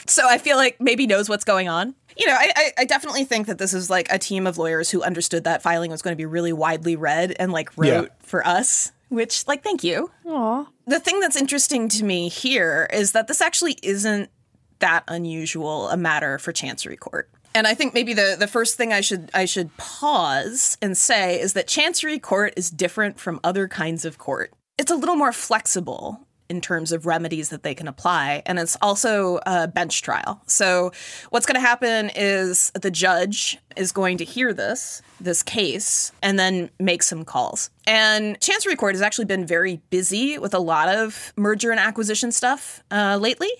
so 0.06 0.28
I 0.28 0.38
feel 0.38 0.56
like 0.56 0.80
maybe 0.80 1.06
knows 1.06 1.28
what's 1.28 1.44
going 1.44 1.68
on. 1.68 1.94
You 2.16 2.26
know, 2.26 2.34
I, 2.34 2.52
I, 2.56 2.72
I 2.78 2.84
definitely 2.84 3.24
think 3.24 3.46
that 3.46 3.58
this 3.58 3.74
is 3.74 3.90
like 3.90 4.06
a 4.10 4.18
team 4.18 4.46
of 4.46 4.58
lawyers 4.58 4.90
who 4.90 5.02
understood 5.02 5.44
that 5.44 5.62
filing 5.62 5.90
was 5.90 6.02
going 6.02 6.12
to 6.12 6.16
be 6.16 6.24
really 6.26 6.52
widely 6.52 6.96
read 6.96 7.34
and 7.38 7.52
like 7.52 7.76
wrote 7.76 7.86
Yeah. 8.06 8.14
for 8.20 8.46
us, 8.46 8.92
which, 9.08 9.46
like, 9.46 9.62
thank 9.62 9.82
you. 9.84 10.10
Aww. 10.24 10.66
The 10.86 11.00
thing 11.00 11.20
that's 11.20 11.36
interesting 11.36 11.88
to 11.90 12.04
me 12.04 12.28
here 12.28 12.88
is 12.92 13.12
that 13.12 13.28
this 13.28 13.40
actually 13.40 13.76
isn't 13.82 14.30
that 14.78 15.04
unusual 15.08 15.88
a 15.88 15.96
matter 15.96 16.38
for 16.38 16.52
Chancery 16.52 16.96
Court. 16.96 17.28
And 17.56 17.66
I 17.66 17.72
think 17.72 17.94
maybe 17.94 18.12
the, 18.12 18.36
the 18.38 18.46
first 18.46 18.76
thing 18.76 18.92
I 18.92 19.00
should 19.00 19.30
I 19.32 19.46
should 19.46 19.74
pause 19.78 20.76
and 20.82 20.94
say 20.94 21.40
is 21.40 21.54
that 21.54 21.66
Chancery 21.66 22.18
Court 22.18 22.52
is 22.54 22.70
different 22.70 23.18
from 23.18 23.40
other 23.42 23.66
kinds 23.66 24.04
of 24.04 24.18
court. 24.18 24.52
It's 24.76 24.90
a 24.90 24.94
little 24.94 25.16
more 25.16 25.32
flexible 25.32 26.20
in 26.50 26.60
terms 26.60 26.92
of 26.92 27.06
remedies 27.06 27.48
that 27.48 27.62
they 27.62 27.74
can 27.74 27.88
apply, 27.88 28.42
and 28.44 28.58
it's 28.58 28.76
also 28.82 29.40
a 29.46 29.66
bench 29.66 30.02
trial. 30.02 30.42
So 30.46 30.92
what's 31.30 31.46
going 31.46 31.54
to 31.54 31.66
happen 31.66 32.10
is 32.14 32.70
the 32.72 32.90
judge 32.90 33.58
is 33.74 33.90
going 33.90 34.18
to 34.18 34.24
hear 34.24 34.52
this 34.52 35.00
this 35.18 35.42
case 35.42 36.12
and 36.22 36.38
then 36.38 36.68
make 36.78 37.02
some 37.02 37.24
calls. 37.24 37.70
And 37.86 38.38
Chancery 38.38 38.76
Court 38.76 38.94
has 38.94 39.02
actually 39.02 39.24
been 39.24 39.46
very 39.46 39.80
busy 39.88 40.38
with 40.38 40.52
a 40.52 40.58
lot 40.58 40.90
of 40.90 41.32
merger 41.36 41.70
and 41.70 41.80
acquisition 41.80 42.32
stuff 42.32 42.82
uh, 42.90 43.16
lately 43.18 43.50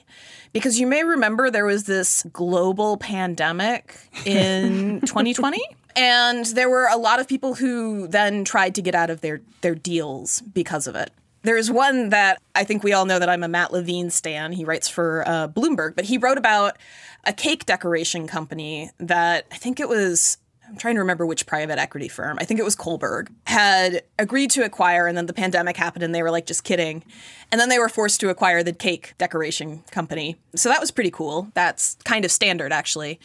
because 0.53 0.79
you 0.79 0.87
may 0.87 1.05
remember 1.05 1.51
there 1.51 1.67
was 1.67 1.85
this 1.85 2.25
global 2.33 2.97
pandemic 2.97 3.97
in 4.25 5.01
2020 5.07 5.61
and 5.95 6.45
there 6.47 6.69
were 6.69 6.89
a 6.93 6.97
lot 6.97 7.21
of 7.21 7.29
people 7.29 7.55
who 7.55 8.07
then 8.09 8.45
tried 8.45 8.75
to 8.75 8.83
get 8.83 8.95
out 8.95 9.11
of 9.11 9.21
their 9.21 9.41
their 9.61 9.75
deals 9.75 10.41
because 10.41 10.87
of 10.87 10.95
it 10.95 11.11
there's 11.47 11.71
one 11.71 12.11
that 12.11 12.43
I 12.55 12.65
think 12.65 12.83
we 12.83 12.93
all 12.93 13.07
know 13.07 13.19
that 13.19 13.29
I'm 13.29 13.45
a 13.45 13.49
Matt 13.49 13.73
Levine 13.73 14.11
stan. 14.11 14.53
He 14.53 14.65
writes 14.65 14.89
for 14.89 15.23
uh, 15.27 15.49
Bloomberg, 15.49 15.95
but 15.95 16.05
he 16.05 16.19
wrote 16.19 16.39
about 16.39 16.77
a 17.25 17.33
cake 17.33 17.65
decoration 17.65 18.27
company 18.27 18.91
that 18.99 19.47
I 19.53 19.57
think 19.57 19.81
it 19.81 19.89
was. 19.89 20.39
I'm 20.69 20.77
trying 20.77 20.97
to 20.97 21.01
remember 21.01 21.25
which 21.25 21.47
private 21.47 21.79
equity 21.79 22.09
firm. 22.09 22.39
I 22.41 22.45
think 22.45 22.59
it 22.59 22.65
was 22.65 22.75
Kohlberg 22.75 23.29
had 23.47 24.03
agreed 24.19 24.51
to 24.53 24.65
acquire, 24.65 25.07
and 25.07 25.17
then 25.17 25.27
the 25.27 25.33
pandemic 25.33 25.77
happened, 25.77 26.03
and 26.03 26.15
they 26.15 26.23
were 26.23 26.31
like, 26.31 26.47
just 26.47 26.65
kidding. 26.65 27.05
And 27.53 27.61
then 27.61 27.69
they 27.69 27.79
were 27.79 27.89
forced 27.89 28.21
to 28.21 28.31
acquire 28.31 28.63
the 28.63 28.73
cake 28.73 29.15
decoration 29.19 29.85
company. 29.91 30.37
So 30.55 30.69
that 30.69 30.81
was 30.81 30.91
pretty 30.91 31.11
cool. 31.11 31.49
That's 31.55 31.97
kind 32.05 32.25
of 32.25 32.33
standard, 32.33 32.73
actually. 32.73 33.21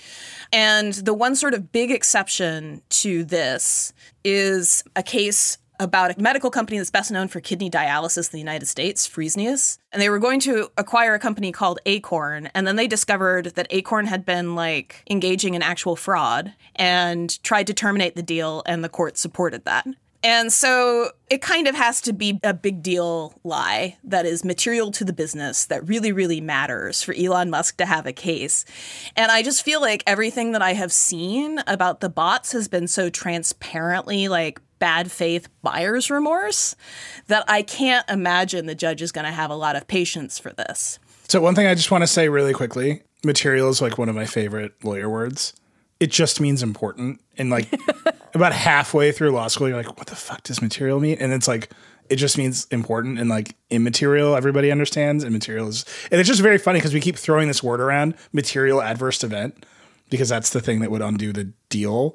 And 0.54 0.94
the 0.94 1.14
one 1.14 1.36
sort 1.36 1.54
of 1.54 1.72
big 1.72 1.89
exception 1.89 2.82
to 2.89 3.24
this 3.24 3.94
is 4.24 4.84
a 4.96 5.02
case 5.02 5.58
about 5.82 6.15
a 6.15 6.21
medical 6.21 6.51
company 6.51 6.77
that's 6.77 6.91
best 6.91 7.09
known 7.11 7.27
for 7.27 7.41
kidney 7.41 7.69
dialysis 7.69 8.32
in 8.32 8.34
the 8.34 8.39
United 8.39 8.67
States, 8.67 9.07
Fresenius. 9.07 9.79
And 9.91 9.99
they 9.99 10.09
were 10.09 10.19
going 10.19 10.39
to 10.41 10.69
acquire 10.77 11.15
a 11.15 11.19
company 11.19 11.51
called 11.51 11.79
Akorn. 11.88 12.51
And 12.53 12.67
then 12.67 12.75
they 12.75 12.88
discovered 12.88 13.47
that 13.55 13.69
Akorn 13.71 14.05
had 14.05 14.23
been 14.23 14.53
like 14.53 15.03
engaging 15.09 15.55
in 15.55 15.63
actual 15.63 15.95
fraud 15.95 16.53
and 16.75 17.43
tried 17.43 17.67
to 17.67 17.73
terminate 17.73 18.15
the 18.15 18.21
deal, 18.21 18.61
and 18.67 18.84
the 18.84 18.89
court 18.89 19.17
supported 19.17 19.65
that. 19.65 19.88
And 20.24 20.53
so 20.53 21.11
it 21.30 21.41
kind 21.41 21.67
of 21.67 21.76
has 21.76 22.01
to 22.01 22.13
be 22.13 22.39
a 22.43 22.53
big 22.53 22.84
deal 22.84 23.34
lie 23.43 23.97
that 24.03 24.26
is 24.26 24.45
material 24.45 24.91
to 24.91 25.05
the 25.05 25.13
business 25.13 25.65
that 25.65 25.88
really, 25.88 26.11
really 26.11 26.41
matters 26.41 27.01
for 27.01 27.13
Elon 27.13 27.49
Musk 27.49 27.78
to 27.78 27.86
have 27.86 28.05
a 28.05 28.13
case. 28.13 28.63
And 29.15 29.32
I 29.32 29.41
just 29.41 29.63
feel 29.63 29.82
like 29.82 30.03
everything 30.05 30.51
that 30.51 30.61
I 30.61 30.74
have 30.74 30.91
seen 30.91 31.61
about 31.65 32.01
the 32.01 32.09
bots 32.09 32.51
has 32.51 32.67
been 32.67 32.88
so 32.88 33.09
transparently 33.09 34.28
like 34.28 34.61
bad 34.78 35.11
faith 35.11 35.47
buyer's 35.61 36.09
remorse 36.09 36.76
that 37.28 37.43
I 37.47 37.61
can't 37.61 38.07
imagine 38.09 38.65
the 38.65 38.76
judge 38.76 39.01
is 39.01 39.11
going 39.11 39.26
to 39.26 39.32
have 39.32 39.51
a 39.51 39.55
lot 39.55 39.76
of 39.76 39.88
patience 39.88 40.38
for 40.39 40.51
this. 40.53 40.99
So 41.28 41.39
one 41.39 41.55
thing 41.55 41.67
I 41.67 41.76
just 41.76 41.91
want 41.91 42.01
to 42.01 42.07
say 42.07 42.30
really 42.30 42.53
quickly, 42.53 43.03
material 43.24 43.69
is 43.69 43.82
like 43.82 43.97
one 43.97 44.09
of 44.09 44.15
my 44.15 44.26
favorite 44.26 44.74
lawyer 44.84 45.09
words. 45.09 45.53
It 46.02 46.12
just 46.12 46.41
means 46.41 46.64
important. 46.64 47.22
And 47.38 47.49
like 47.49 47.72
about 48.34 48.54
halfway 48.54 49.12
through 49.12 49.32
law 49.32 49.47
school, 49.47 49.70
you're 49.70 49.78
like, 49.78 49.97
what 49.97 50.08
the 50.08 50.16
fuck 50.16 50.43
does 50.43 50.62
material 50.62 50.99
mean? 50.99 51.18
And 51.20 51.32
it's 51.32 51.47
like 51.47 51.72
it 52.10 52.18
just 52.18 52.38
means 52.38 52.68
important 52.72 53.20
and 53.20 53.30
like 53.30 53.56
immaterial 53.70 54.36
everybody 54.36 54.70
understands 54.70 55.24
and 55.24 55.32
material 55.32 55.70
is 55.70 55.86
and 56.12 56.20
it's 56.20 56.28
just 56.28 56.41
very 56.41 56.58
funny 56.58 56.78
because 56.78 56.93
we 56.93 56.99
keep 56.99 57.16
throwing 57.16 57.47
this 57.47 57.64
word 57.64 57.80
around 57.80 58.16
material 58.34 58.82
adverse 58.82 59.24
event 59.24 59.66
because 60.10 60.28
that's 60.28 60.49
the 60.49 60.60
thing 60.60 60.82
that 60.82 60.91
would 60.91 61.02
undo 61.02 61.32
the 61.32 61.54
deal 61.70 62.14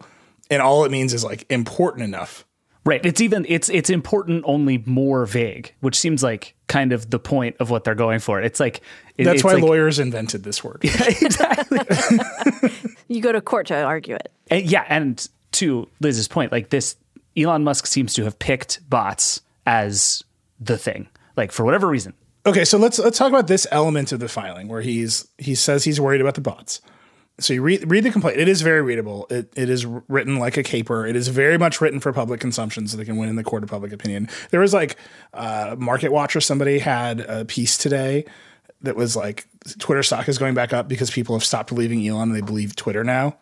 and 0.50 0.60
all 0.60 0.84
it 0.84 0.90
means 0.90 1.14
is 1.14 1.24
like 1.24 1.46
important 1.50 2.04
enough 2.04 2.44
Right. 2.86 3.04
It's 3.04 3.20
even 3.20 3.44
it's 3.48 3.68
it's 3.68 3.90
important 3.90 4.44
only 4.46 4.80
more 4.86 5.26
vague, 5.26 5.74
which 5.80 5.98
seems 5.98 6.22
like 6.22 6.54
kind 6.68 6.92
of 6.92 7.10
the 7.10 7.18
point 7.18 7.56
of 7.58 7.68
what 7.68 7.82
they're 7.82 7.96
going 7.96 8.20
for. 8.20 8.40
It's 8.40 8.60
like 8.60 8.80
it- 9.18 9.24
that's 9.24 9.44
why 9.44 9.54
like, 9.54 9.62
lawyers 9.62 9.98
invented 9.98 10.42
this 10.42 10.62
word 10.64 10.80
exactly. 10.82 11.78
You 13.08 13.20
go 13.22 13.30
to 13.32 13.40
court 13.40 13.68
to 13.68 13.80
argue 13.82 14.16
it. 14.16 14.32
And 14.50 14.64
yeah, 14.64 14.84
and 14.88 15.26
to 15.52 15.88
Liz's 16.00 16.26
point, 16.28 16.50
like 16.52 16.70
this, 16.70 16.96
Elon 17.36 17.62
Musk 17.64 17.86
seems 17.86 18.14
to 18.14 18.24
have 18.24 18.38
picked 18.38 18.88
bots 18.90 19.40
as 19.64 20.24
the 20.58 20.76
thing, 20.76 21.08
like 21.36 21.52
for 21.52 21.64
whatever 21.64 21.86
reason. 21.86 22.14
Okay, 22.46 22.64
so 22.64 22.78
let's 22.78 22.98
let's 22.98 23.18
talk 23.18 23.28
about 23.28 23.46
this 23.46 23.66
element 23.70 24.12
of 24.12 24.20
the 24.20 24.28
filing 24.28 24.68
where 24.68 24.80
he's 24.80 25.28
he 25.38 25.54
says 25.54 25.84
he's 25.84 26.00
worried 26.00 26.20
about 26.20 26.34
the 26.34 26.40
bots. 26.40 26.80
So 27.38 27.52
you 27.52 27.62
read 27.62 27.88
read 27.90 28.02
the 28.04 28.10
complaint. 28.10 28.38
It 28.38 28.48
is 28.48 28.62
very 28.62 28.82
readable. 28.82 29.26
It 29.30 29.52
it 29.56 29.68
is 29.68 29.84
written 29.86 30.38
like 30.38 30.56
a 30.56 30.62
caper. 30.62 31.06
It 31.06 31.14
is 31.16 31.28
very 31.28 31.58
much 31.58 31.80
written 31.80 32.00
for 32.00 32.12
public 32.12 32.40
consumption, 32.40 32.88
so 32.88 32.96
they 32.96 33.04
can 33.04 33.16
win 33.18 33.28
in 33.28 33.36
the 33.36 33.44
court 33.44 33.62
of 33.62 33.68
public 33.68 33.92
opinion. 33.92 34.28
There 34.50 34.60
was 34.60 34.72
like 34.72 34.96
uh, 35.34 35.76
Market 35.78 36.12
Watch 36.12 36.34
or 36.34 36.40
somebody 36.40 36.78
had 36.78 37.20
a 37.20 37.44
piece 37.44 37.76
today 37.76 38.24
that 38.82 38.96
was 38.96 39.16
like 39.16 39.46
Twitter 39.78 40.02
stock 40.02 40.28
is 40.28 40.38
going 40.38 40.54
back 40.54 40.72
up 40.72 40.88
because 40.88 41.10
people 41.10 41.34
have 41.34 41.44
stopped 41.44 41.68
believing 41.68 42.06
Elon 42.06 42.30
and 42.30 42.36
they 42.36 42.40
believe 42.40 42.76
Twitter 42.76 43.04
now, 43.04 43.36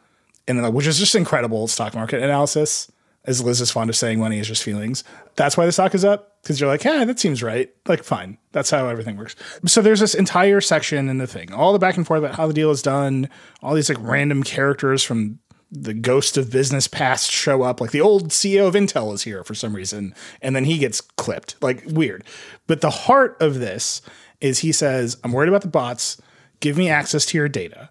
and 0.46 0.74
which 0.74 0.86
is 0.86 0.98
just 0.98 1.14
incredible 1.14 1.68
stock 1.68 1.94
market 1.94 2.22
analysis. 2.22 2.90
As 3.26 3.42
Liz 3.42 3.62
is 3.62 3.70
fond 3.70 3.88
of 3.88 3.96
saying, 3.96 4.20
money 4.20 4.38
is 4.38 4.46
just 4.46 4.62
feelings. 4.62 5.02
That's 5.36 5.56
why 5.56 5.64
the 5.64 5.72
stock 5.72 5.94
is 5.94 6.04
up 6.04 6.42
because 6.42 6.60
you're 6.60 6.68
like, 6.68 6.84
yeah, 6.84 7.06
that 7.06 7.18
seems 7.18 7.42
right. 7.42 7.74
Like, 7.88 8.04
fine. 8.04 8.36
That's 8.52 8.68
how 8.68 8.86
everything 8.86 9.16
works. 9.16 9.34
So 9.64 9.80
there's 9.80 10.00
this 10.00 10.14
entire 10.14 10.60
section 10.60 11.08
in 11.08 11.16
the 11.16 11.26
thing, 11.26 11.50
all 11.50 11.72
the 11.72 11.78
back 11.78 11.96
and 11.96 12.06
forth 12.06 12.18
about 12.18 12.34
how 12.34 12.46
the 12.46 12.52
deal 12.52 12.70
is 12.70 12.82
done. 12.82 13.30
All 13.62 13.74
these 13.74 13.88
like 13.88 13.96
random 14.02 14.42
characters 14.42 15.02
from 15.02 15.38
the 15.70 15.94
ghost 15.94 16.36
of 16.36 16.52
business 16.52 16.86
past 16.86 17.30
show 17.30 17.62
up. 17.62 17.80
Like 17.80 17.90
the 17.90 18.00
old 18.00 18.28
CEO 18.28 18.68
of 18.68 18.74
Intel 18.74 19.12
is 19.14 19.22
here 19.22 19.42
for 19.42 19.54
some 19.54 19.74
reason, 19.74 20.14
and 20.42 20.54
then 20.54 20.64
he 20.64 20.78
gets 20.78 21.00
clipped. 21.00 21.56
Like 21.62 21.82
weird. 21.86 22.24
But 22.66 22.82
the 22.82 22.90
heart 22.90 23.36
of 23.40 23.54
this 23.54 24.02
is 24.44 24.58
he 24.58 24.72
says, 24.72 25.16
I'm 25.24 25.32
worried 25.32 25.48
about 25.48 25.62
the 25.62 25.68
bots. 25.68 26.20
Give 26.60 26.76
me 26.76 26.90
access 26.90 27.24
to 27.26 27.38
your 27.38 27.48
data. 27.48 27.88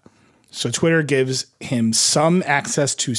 So 0.52 0.70
Twitter 0.70 1.02
gives 1.02 1.46
him 1.58 1.92
some 1.92 2.44
access 2.46 2.94
to 2.94 3.14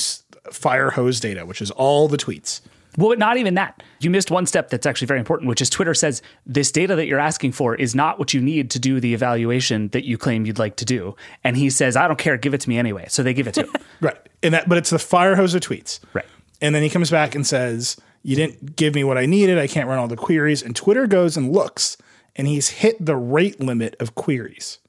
fire 0.52 0.92
hose 0.92 1.20
data, 1.20 1.46
which 1.46 1.62
is 1.62 1.70
all 1.72 2.08
the 2.08 2.16
tweets. 2.16 2.62
Well, 2.98 3.10
but 3.10 3.20
not 3.20 3.36
even 3.36 3.56
that. 3.56 3.84
You 4.00 4.10
missed 4.10 4.32
one 4.32 4.46
step 4.46 4.70
that's 4.70 4.86
actually 4.86 5.08
very 5.08 5.20
important, 5.20 5.50
which 5.50 5.62
is 5.62 5.70
Twitter 5.70 5.94
says 5.94 6.22
this 6.46 6.72
data 6.72 6.96
that 6.96 7.08
you're 7.08 7.20
asking 7.20 7.52
for 7.52 7.76
is 7.76 7.94
not 7.94 8.18
what 8.20 8.34
you 8.34 8.40
need 8.40 8.72
to 8.72 8.80
do 8.80 9.02
the 9.02 9.14
evaluation 9.14 9.90
that 9.90 10.06
you 10.06 10.18
claim 10.18 10.46
you'd 10.46 10.60
like 10.60 10.78
to 10.78 10.86
do. 10.86 11.14
And 11.44 11.58
he 11.58 11.70
says, 11.70 11.98
I 11.98 12.08
don't 12.08 12.18
care, 12.18 12.38
give 12.38 12.54
it 12.54 12.62
to 12.62 12.70
me 12.70 12.78
anyway. 12.78 13.08
So 13.10 13.22
they 13.22 13.34
give 13.34 13.48
it 13.48 13.56
to 13.56 13.64
him. 13.64 13.74
Right. 14.02 14.18
And 14.44 14.54
that 14.54 14.68
but 14.68 14.78
it's 14.78 14.90
the 14.90 15.00
fire 15.00 15.36
hose 15.36 15.56
of 15.56 15.62
tweets. 15.62 16.00
Right. 16.14 16.26
And 16.62 16.76
then 16.76 16.84
he 16.84 16.90
comes 16.90 17.10
back 17.10 17.34
and 17.34 17.48
says, 17.48 17.96
You 18.24 18.36
didn't 18.36 18.76
give 18.76 18.94
me 18.94 19.06
what 19.06 19.18
I 19.18 19.26
needed. 19.26 19.58
I 19.58 19.68
can't 19.68 19.88
run 19.88 20.00
all 20.00 20.10
the 20.10 20.18
queries. 20.18 20.62
And 20.62 20.76
Twitter 20.76 21.08
goes 21.08 21.38
and 21.38 21.52
looks, 21.52 21.96
and 22.36 22.48
he's 22.48 22.70
hit 22.70 23.04
the 23.04 23.16
rate 23.16 23.60
limit 23.60 23.96
of 24.00 24.16
queries, 24.16 24.80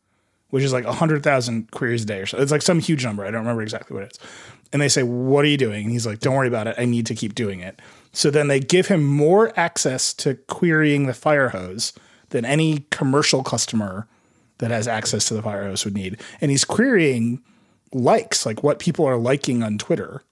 which 0.51 0.65
is 0.65 0.73
like 0.73 0.85
100,000 0.85 1.71
queries 1.71 2.03
a 2.03 2.07
day 2.07 2.21
or 2.21 2.27
so. 2.27 2.39
It's 2.39 2.53
like 2.53 2.63
some 2.63 2.81
huge 2.81 3.05
number. 3.05 3.25
I 3.25 3.31
don't 3.31 3.41
remember 3.41 3.63
exactly 3.63 3.95
what 3.95 4.05
it 4.05 4.13
is. 4.13 4.19
And 4.73 4.83
they 4.83 4.89
say, 4.89 5.03
What 5.03 5.45
are 5.45 5.49
you 5.49 5.57
doing? 5.57 5.85
And 5.85 5.93
he's 5.93 6.07
like, 6.07 6.21
Don't 6.21 6.35
worry 6.35 6.49
about 6.49 6.67
it. 6.67 6.75
I 6.79 6.85
need 6.85 7.07
to 7.07 7.15
keep 7.15 7.35
doing 7.35 7.61
it. 7.61 7.81
So 8.13 8.31
then 8.31 8.49
they 8.49 8.61
give 8.61 8.89
him 8.89 9.05
more 9.05 9.53
access 9.59 10.13
to 10.15 10.35
querying 10.49 11.07
the 11.07 11.15
fire 11.15 11.51
hose 11.51 11.93
than 12.31 12.45
any 12.45 12.87
commercial 12.91 13.43
customer 13.43 14.09
that 14.59 14.71
has 14.71 14.89
access 14.89 15.27
to 15.27 15.35
the 15.35 15.43
fire 15.43 15.65
hose 15.65 15.85
would 15.85 15.95
need. 15.95 16.21
And 16.41 16.51
he's 16.51 16.65
querying 16.65 17.43
likes, 17.93 18.47
like 18.47 18.63
what 18.63 18.79
people 18.79 19.05
are 19.05 19.17
liking 19.17 19.63
on 19.63 19.79
Twitter. 19.79 20.23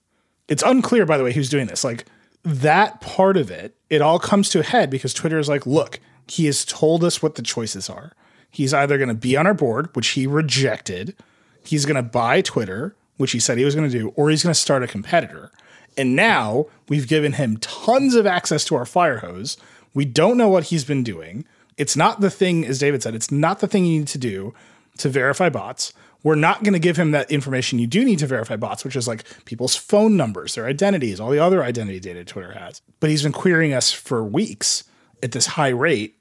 It's 0.47 0.63
unclear, 0.63 1.05
by 1.05 1.17
the 1.17 1.23
way, 1.23 1.33
who's 1.33 1.49
doing 1.49 1.67
this. 1.67 1.83
Like 1.83 2.05
that 2.43 3.01
part 3.01 3.37
of 3.37 3.49
it, 3.49 3.75
it 3.89 4.01
all 4.01 4.19
comes 4.19 4.49
to 4.49 4.59
a 4.59 4.63
head 4.63 4.89
because 4.89 5.13
Twitter 5.13 5.39
is 5.39 5.49
like, 5.49 5.65
look, 5.65 5.99
he 6.27 6.45
has 6.45 6.65
told 6.65 7.03
us 7.03 7.21
what 7.21 7.35
the 7.35 7.41
choices 7.41 7.89
are. 7.89 8.13
He's 8.49 8.73
either 8.73 8.97
going 8.97 9.09
to 9.09 9.15
be 9.15 9.35
on 9.35 9.47
our 9.47 9.53
board, 9.53 9.93
which 9.95 10.09
he 10.09 10.27
rejected, 10.27 11.15
he's 11.63 11.85
going 11.85 11.95
to 11.95 12.03
buy 12.03 12.41
Twitter, 12.41 12.95
which 13.17 13.31
he 13.31 13.39
said 13.39 13.57
he 13.57 13.65
was 13.65 13.75
going 13.75 13.89
to 13.89 13.97
do, 13.97 14.09
or 14.15 14.29
he's 14.29 14.43
going 14.43 14.53
to 14.53 14.59
start 14.59 14.83
a 14.83 14.87
competitor. 14.87 15.51
And 15.97 16.15
now 16.15 16.67
we've 16.89 17.07
given 17.07 17.33
him 17.33 17.57
tons 17.57 18.15
of 18.15 18.25
access 18.25 18.65
to 18.65 18.75
our 18.75 18.85
fire 18.85 19.19
hose. 19.19 19.57
We 19.93 20.05
don't 20.05 20.37
know 20.37 20.49
what 20.49 20.65
he's 20.65 20.83
been 20.83 21.03
doing. 21.03 21.45
It's 21.77 21.95
not 21.95 22.21
the 22.21 22.29
thing, 22.29 22.65
as 22.65 22.79
David 22.79 23.03
said, 23.03 23.15
it's 23.15 23.31
not 23.31 23.59
the 23.59 23.67
thing 23.67 23.85
you 23.85 23.99
need 23.99 24.07
to 24.09 24.17
do 24.17 24.53
to 24.97 25.09
verify 25.09 25.49
bots. 25.49 25.93
We're 26.23 26.35
not 26.35 26.63
going 26.63 26.73
to 26.73 26.79
give 26.79 26.97
him 26.97 27.11
that 27.11 27.29
information 27.29 27.77
you 27.77 27.87
do 27.87 28.03
need 28.03 28.19
to 28.19 28.27
verify 28.27 28.55
bots, 28.55 28.83
which 28.83 28.95
is 28.95 29.07
like 29.07 29.25
people's 29.45 29.75
phone 29.75 30.17
numbers, 30.17 30.55
their 30.55 30.65
identities, 30.65 31.19
all 31.19 31.29
the 31.29 31.39
other 31.39 31.63
identity 31.63 31.99
data 31.99 32.25
Twitter 32.25 32.53
has. 32.53 32.81
But 32.99 33.09
he's 33.09 33.23
been 33.23 33.31
querying 33.31 33.73
us 33.73 33.91
for 33.91 34.23
weeks 34.23 34.85
at 35.23 35.31
this 35.31 35.45
high 35.45 35.69
rate. 35.69 36.19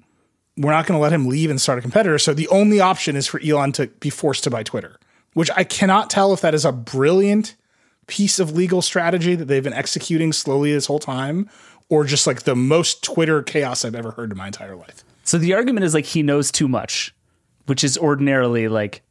We're 0.57 0.70
not 0.70 0.86
going 0.86 0.97
to 0.97 1.03
let 1.03 1.12
him 1.12 1.26
leave 1.26 1.51
and 1.51 1.61
start 1.61 1.78
a 1.78 1.82
competitor. 1.82 2.18
So 2.18 2.32
the 2.32 2.49
only 2.49 2.80
option 2.80 3.16
is 3.16 3.26
for 3.26 3.40
Elon 3.40 3.72
to 3.72 3.88
be 3.88 4.11
forced 4.11 4.45
to 4.45 4.51
buy 4.51 4.62
Twitter, 4.62 4.99
which 5.32 5.51
I 5.57 5.64
cannot 5.64 6.11
tell 6.11 6.32
if 6.32 6.40
that 6.42 6.55
is 6.55 6.64
a 6.64 6.72
brilliant 6.72 7.57
piece 8.07 8.38
of 8.38 8.53
legal 8.53 8.82
strategy 8.82 9.34
that 9.34 9.47
they've 9.47 9.64
been 9.64 9.72
executing 9.72 10.32
slowly 10.32 10.72
this 10.72 10.86
whole 10.86 10.99
time 10.99 11.49
or 11.88 12.05
just 12.05 12.26
like 12.26 12.42
the 12.42 12.57
most 12.57 13.03
Twitter 13.03 13.42
chaos 13.42 13.84
I've 13.84 13.95
ever 13.95 14.12
heard 14.12 14.30
in 14.30 14.38
my 14.38 14.47
entire 14.47 14.76
life. 14.76 15.05
So 15.24 15.38
the 15.38 15.55
argument 15.55 15.84
is 15.84 15.95
like 15.95 16.05
he 16.05 16.22
knows 16.22 16.51
too 16.51 16.68
much, 16.68 17.14
which 17.66 17.82
is 17.82 17.99
ordinarily 17.99 18.68
like 18.68 19.03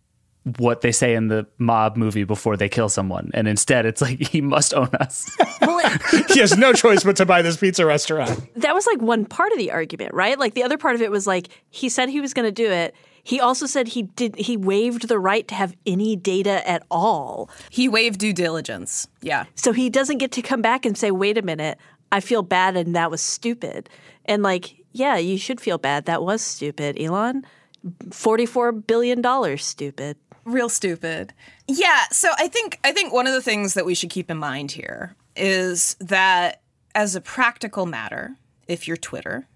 what 0.58 0.82
they 0.82 0.92
say 0.92 1.16
in 1.16 1.30
the 1.30 1.48
mob 1.58 1.96
movie 1.96 2.26
before 2.26 2.58
they 2.58 2.68
kill 2.68 2.90
someone. 2.90 3.32
And 3.34 3.48
instead, 3.48 3.86
it's 3.86 4.02
like 4.02 4.20
he 4.28 4.42
must 4.42 4.74
own 4.74 4.90
us. 5.00 5.30
Well, 5.62 5.80
it- 5.84 6.32
he 6.32 6.40
has 6.42 6.58
no 6.58 6.74
choice 6.74 7.04
but 7.04 7.16
to 7.18 7.26
buy 7.26 7.42
this 7.42 7.58
pizza 7.58 7.86
restaurant. 7.86 8.40
that 8.60 8.76
was 8.76 8.86
like 8.86 9.02
one 9.02 9.26
part 9.26 9.52
of 9.54 9.58
the 9.58 9.72
argument, 9.72 10.14
right? 10.14 10.38
Like 10.38 10.54
the 10.54 10.64
other 10.64 10.78
part 10.78 10.96
of 10.96 11.02
it 11.02 11.10
was 11.12 11.26
like 11.26 11.48
he 11.70 11.88
said 11.90 12.10
he 12.10 12.20
was 12.22 12.34
going 12.34 12.46
to 12.48 12.52
do 12.52 12.70
it. 12.70 12.94
He 13.26 13.40
also 13.40 13.66
said 13.66 13.88
he 13.88 14.02
did 14.02 14.36
he 14.36 14.58
waived 14.58 15.08
the 15.08 15.18
right 15.18 15.48
to 15.48 15.56
have 15.56 15.74
any 15.86 16.18
data 16.18 16.68
at 16.68 16.84
all. 16.92 17.50
He 17.70 17.88
waived 17.88 18.20
due 18.20 18.34
diligence. 18.34 19.08
Yeah. 19.22 19.46
So 19.56 19.72
he 19.72 19.90
doesn't 19.90 20.18
get 20.18 20.34
to 20.34 20.42
come 20.42 20.62
back 20.62 20.86
and 20.86 20.98
say, 20.98 21.10
"Wait 21.10 21.38
a 21.38 21.42
minute, 21.42 21.78
I 22.12 22.20
feel 22.20 22.42
bad 22.44 22.76
and 22.76 22.94
that 22.98 23.10
was 23.10 23.22
stupid." 23.22 23.88
And 24.26 24.44
like, 24.44 24.76
yeah, 24.92 25.16
you 25.16 25.38
should 25.38 25.62
feel 25.62 25.78
bad. 25.78 26.04
That 26.06 26.22
was 26.22 26.42
stupid, 26.42 27.00
Elon. 27.00 27.46
44 28.12 28.72
billion 28.74 29.22
dollars 29.22 29.64
stupid. 29.66 30.18
Real 30.46 30.70
stupid. 30.70 31.34
Yeah, 31.68 32.04
so 32.12 32.30
I 32.38 32.48
think 32.48 32.80
I 32.84 32.92
think 32.92 33.14
one 33.14 33.28
of 33.28 33.34
the 33.34 33.42
things 33.42 33.74
that 33.74 33.86
we 33.86 33.96
should 33.96 34.10
keep 34.10 34.30
in 34.30 34.38
mind 34.38 34.72
here 34.72 35.16
is 35.36 35.96
that 36.00 36.62
as 36.96 37.16
a 37.16 37.22
practical 37.22 37.86
matter, 37.86 38.36
if 38.68 38.88
you're 38.88 38.98
Twitter, 38.98 39.48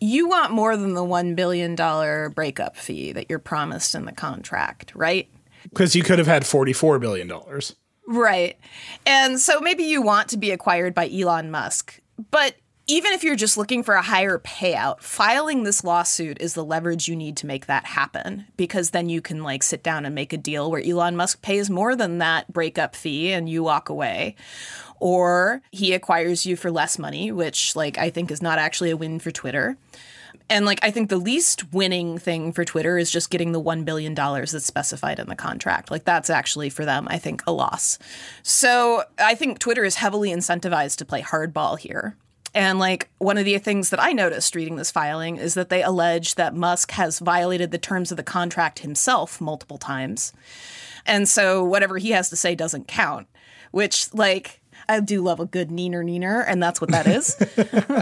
you 0.00 0.28
want 0.28 0.52
more 0.52 0.76
than 0.76 0.94
the 0.94 1.04
1 1.04 1.34
billion 1.34 1.74
dollar 1.74 2.30
breakup 2.30 2.76
fee 2.76 3.12
that 3.12 3.26
you're 3.28 3.38
promised 3.38 3.94
in 3.94 4.04
the 4.04 4.12
contract, 4.12 4.92
right? 4.94 5.28
Because 5.64 5.96
you 5.96 6.02
could 6.02 6.18
have 6.18 6.26
had 6.26 6.42
$44 6.42 7.00
billion. 7.00 7.32
Right. 8.06 8.58
And 9.06 9.40
so 9.40 9.60
maybe 9.60 9.84
you 9.84 10.02
want 10.02 10.28
to 10.28 10.36
be 10.36 10.50
acquired 10.50 10.94
by 10.94 11.08
Elon 11.08 11.50
Musk. 11.50 12.00
But 12.30 12.56
even 12.86 13.12
if 13.12 13.24
you're 13.24 13.36
just 13.36 13.56
looking 13.56 13.82
for 13.82 13.94
a 13.94 14.02
higher 14.02 14.38
payout, 14.38 15.00
filing 15.00 15.62
this 15.62 15.84
lawsuit 15.84 16.36
is 16.40 16.52
the 16.52 16.64
leverage 16.64 17.08
you 17.08 17.16
need 17.16 17.36
to 17.38 17.46
make 17.46 17.66
that 17.66 17.86
happen 17.86 18.46
because 18.56 18.90
then 18.90 19.08
you 19.08 19.22
can 19.22 19.42
like 19.42 19.62
sit 19.62 19.82
down 19.82 20.04
and 20.04 20.14
make 20.14 20.32
a 20.32 20.38
deal 20.38 20.70
where 20.70 20.82
Elon 20.84 21.16
Musk 21.16 21.40
pays 21.40 21.70
more 21.70 21.96
than 21.96 22.18
that 22.18 22.52
breakup 22.52 22.94
fee 22.94 23.32
and 23.32 23.48
you 23.48 23.62
walk 23.62 23.88
away. 23.88 24.36
Or 25.00 25.62
he 25.70 25.94
acquires 25.94 26.44
you 26.44 26.56
for 26.56 26.70
less 26.70 26.98
money, 26.98 27.32
which 27.32 27.74
like 27.74 27.96
I 27.96 28.10
think 28.10 28.30
is 28.30 28.42
not 28.42 28.58
actually 28.58 28.90
a 28.90 28.96
win 28.96 29.18
for 29.18 29.30
Twitter. 29.30 29.78
And 30.50 30.66
like 30.66 30.80
I 30.82 30.90
think 30.90 31.08
the 31.08 31.16
least 31.16 31.72
winning 31.72 32.18
thing 32.18 32.52
for 32.52 32.66
Twitter 32.66 32.98
is 32.98 33.10
just 33.10 33.30
getting 33.30 33.52
the 33.52 33.60
1 33.60 33.84
billion 33.84 34.12
dollars 34.12 34.52
that's 34.52 34.66
specified 34.66 35.18
in 35.18 35.28
the 35.28 35.36
contract. 35.36 35.90
Like 35.90 36.04
that's 36.04 36.28
actually 36.28 36.68
for 36.68 36.84
them 36.84 37.06
I 37.08 37.16
think 37.16 37.42
a 37.46 37.52
loss. 37.52 37.98
So 38.42 39.04
I 39.18 39.34
think 39.36 39.58
Twitter 39.58 39.84
is 39.84 39.96
heavily 39.96 40.30
incentivized 40.30 40.96
to 40.96 41.06
play 41.06 41.22
hardball 41.22 41.78
here. 41.78 42.16
And 42.54 42.78
like 42.78 43.08
one 43.18 43.36
of 43.36 43.44
the 43.44 43.58
things 43.58 43.90
that 43.90 44.00
I 44.00 44.12
noticed 44.12 44.54
reading 44.54 44.76
this 44.76 44.90
filing 44.90 45.36
is 45.36 45.54
that 45.54 45.70
they 45.70 45.82
allege 45.82 46.36
that 46.36 46.54
Musk 46.54 46.92
has 46.92 47.18
violated 47.18 47.72
the 47.72 47.78
terms 47.78 48.10
of 48.10 48.16
the 48.16 48.22
contract 48.22 48.80
himself 48.80 49.40
multiple 49.40 49.78
times. 49.78 50.32
And 51.04 51.28
so 51.28 51.64
whatever 51.64 51.98
he 51.98 52.10
has 52.12 52.30
to 52.30 52.36
say 52.36 52.54
doesn't 52.54 52.88
count, 52.88 53.26
which 53.72 54.12
like 54.14 54.60
I 54.88 55.00
do 55.00 55.22
love 55.22 55.40
a 55.40 55.46
good 55.46 55.70
neener 55.70 56.04
neener, 56.04 56.44
and 56.46 56.62
that's 56.62 56.80
what 56.80 56.90
that 56.90 57.06
is. 57.06 57.36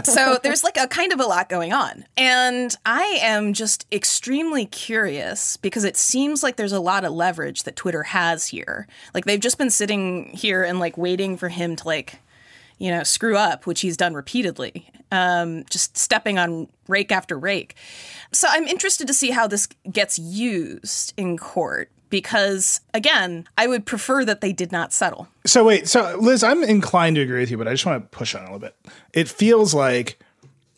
so 0.11 0.37
there's 0.43 0.63
like 0.63 0.77
a 0.77 0.87
kind 0.87 1.13
of 1.13 1.19
a 1.19 1.25
lot 1.25 1.49
going 1.49 1.73
on. 1.73 2.05
And 2.17 2.75
I 2.85 3.19
am 3.21 3.53
just 3.53 3.85
extremely 3.91 4.65
curious 4.65 5.57
because 5.57 5.83
it 5.83 5.97
seems 5.97 6.43
like 6.43 6.57
there's 6.57 6.73
a 6.73 6.79
lot 6.79 7.05
of 7.05 7.13
leverage 7.13 7.63
that 7.63 7.75
Twitter 7.75 8.03
has 8.03 8.47
here. 8.47 8.87
Like 9.13 9.25
they've 9.25 9.39
just 9.39 9.57
been 9.57 9.69
sitting 9.69 10.25
here 10.33 10.63
and 10.63 10.79
like 10.79 10.97
waiting 10.97 11.37
for 11.37 11.49
him 11.49 11.75
to 11.77 11.87
like 11.87 12.19
you 12.77 12.91
know, 12.91 13.03
screw 13.03 13.37
up, 13.37 13.65
which 13.65 13.81
he's 13.81 13.97
done 13.97 14.13
repeatedly, 14.13 14.89
um, 15.11 15.63
just 15.69 15.97
stepping 15.97 16.37
on 16.37 16.67
rake 16.87 17.11
after 17.11 17.37
rake. 17.37 17.75
So 18.31 18.47
I'm 18.49 18.67
interested 18.67 19.07
to 19.07 19.13
see 19.13 19.31
how 19.31 19.47
this 19.47 19.67
gets 19.91 20.17
used 20.19 21.13
in 21.17 21.37
court 21.37 21.89
because, 22.09 22.81
again, 22.93 23.47
I 23.57 23.67
would 23.67 23.85
prefer 23.85 24.23
that 24.25 24.41
they 24.41 24.53
did 24.53 24.71
not 24.71 24.93
settle. 24.93 25.27
So 25.45 25.63
wait, 25.63 25.87
so 25.87 26.17
Liz, 26.19 26.43
I'm 26.43 26.63
inclined 26.63 27.15
to 27.15 27.21
agree 27.21 27.39
with 27.39 27.49
you, 27.49 27.57
but 27.57 27.67
I 27.67 27.71
just 27.71 27.85
want 27.85 28.03
to 28.03 28.15
push 28.15 28.35
on 28.35 28.41
a 28.41 28.45
little 28.45 28.59
bit. 28.59 28.75
It 29.13 29.27
feels 29.27 29.73
like 29.73 30.19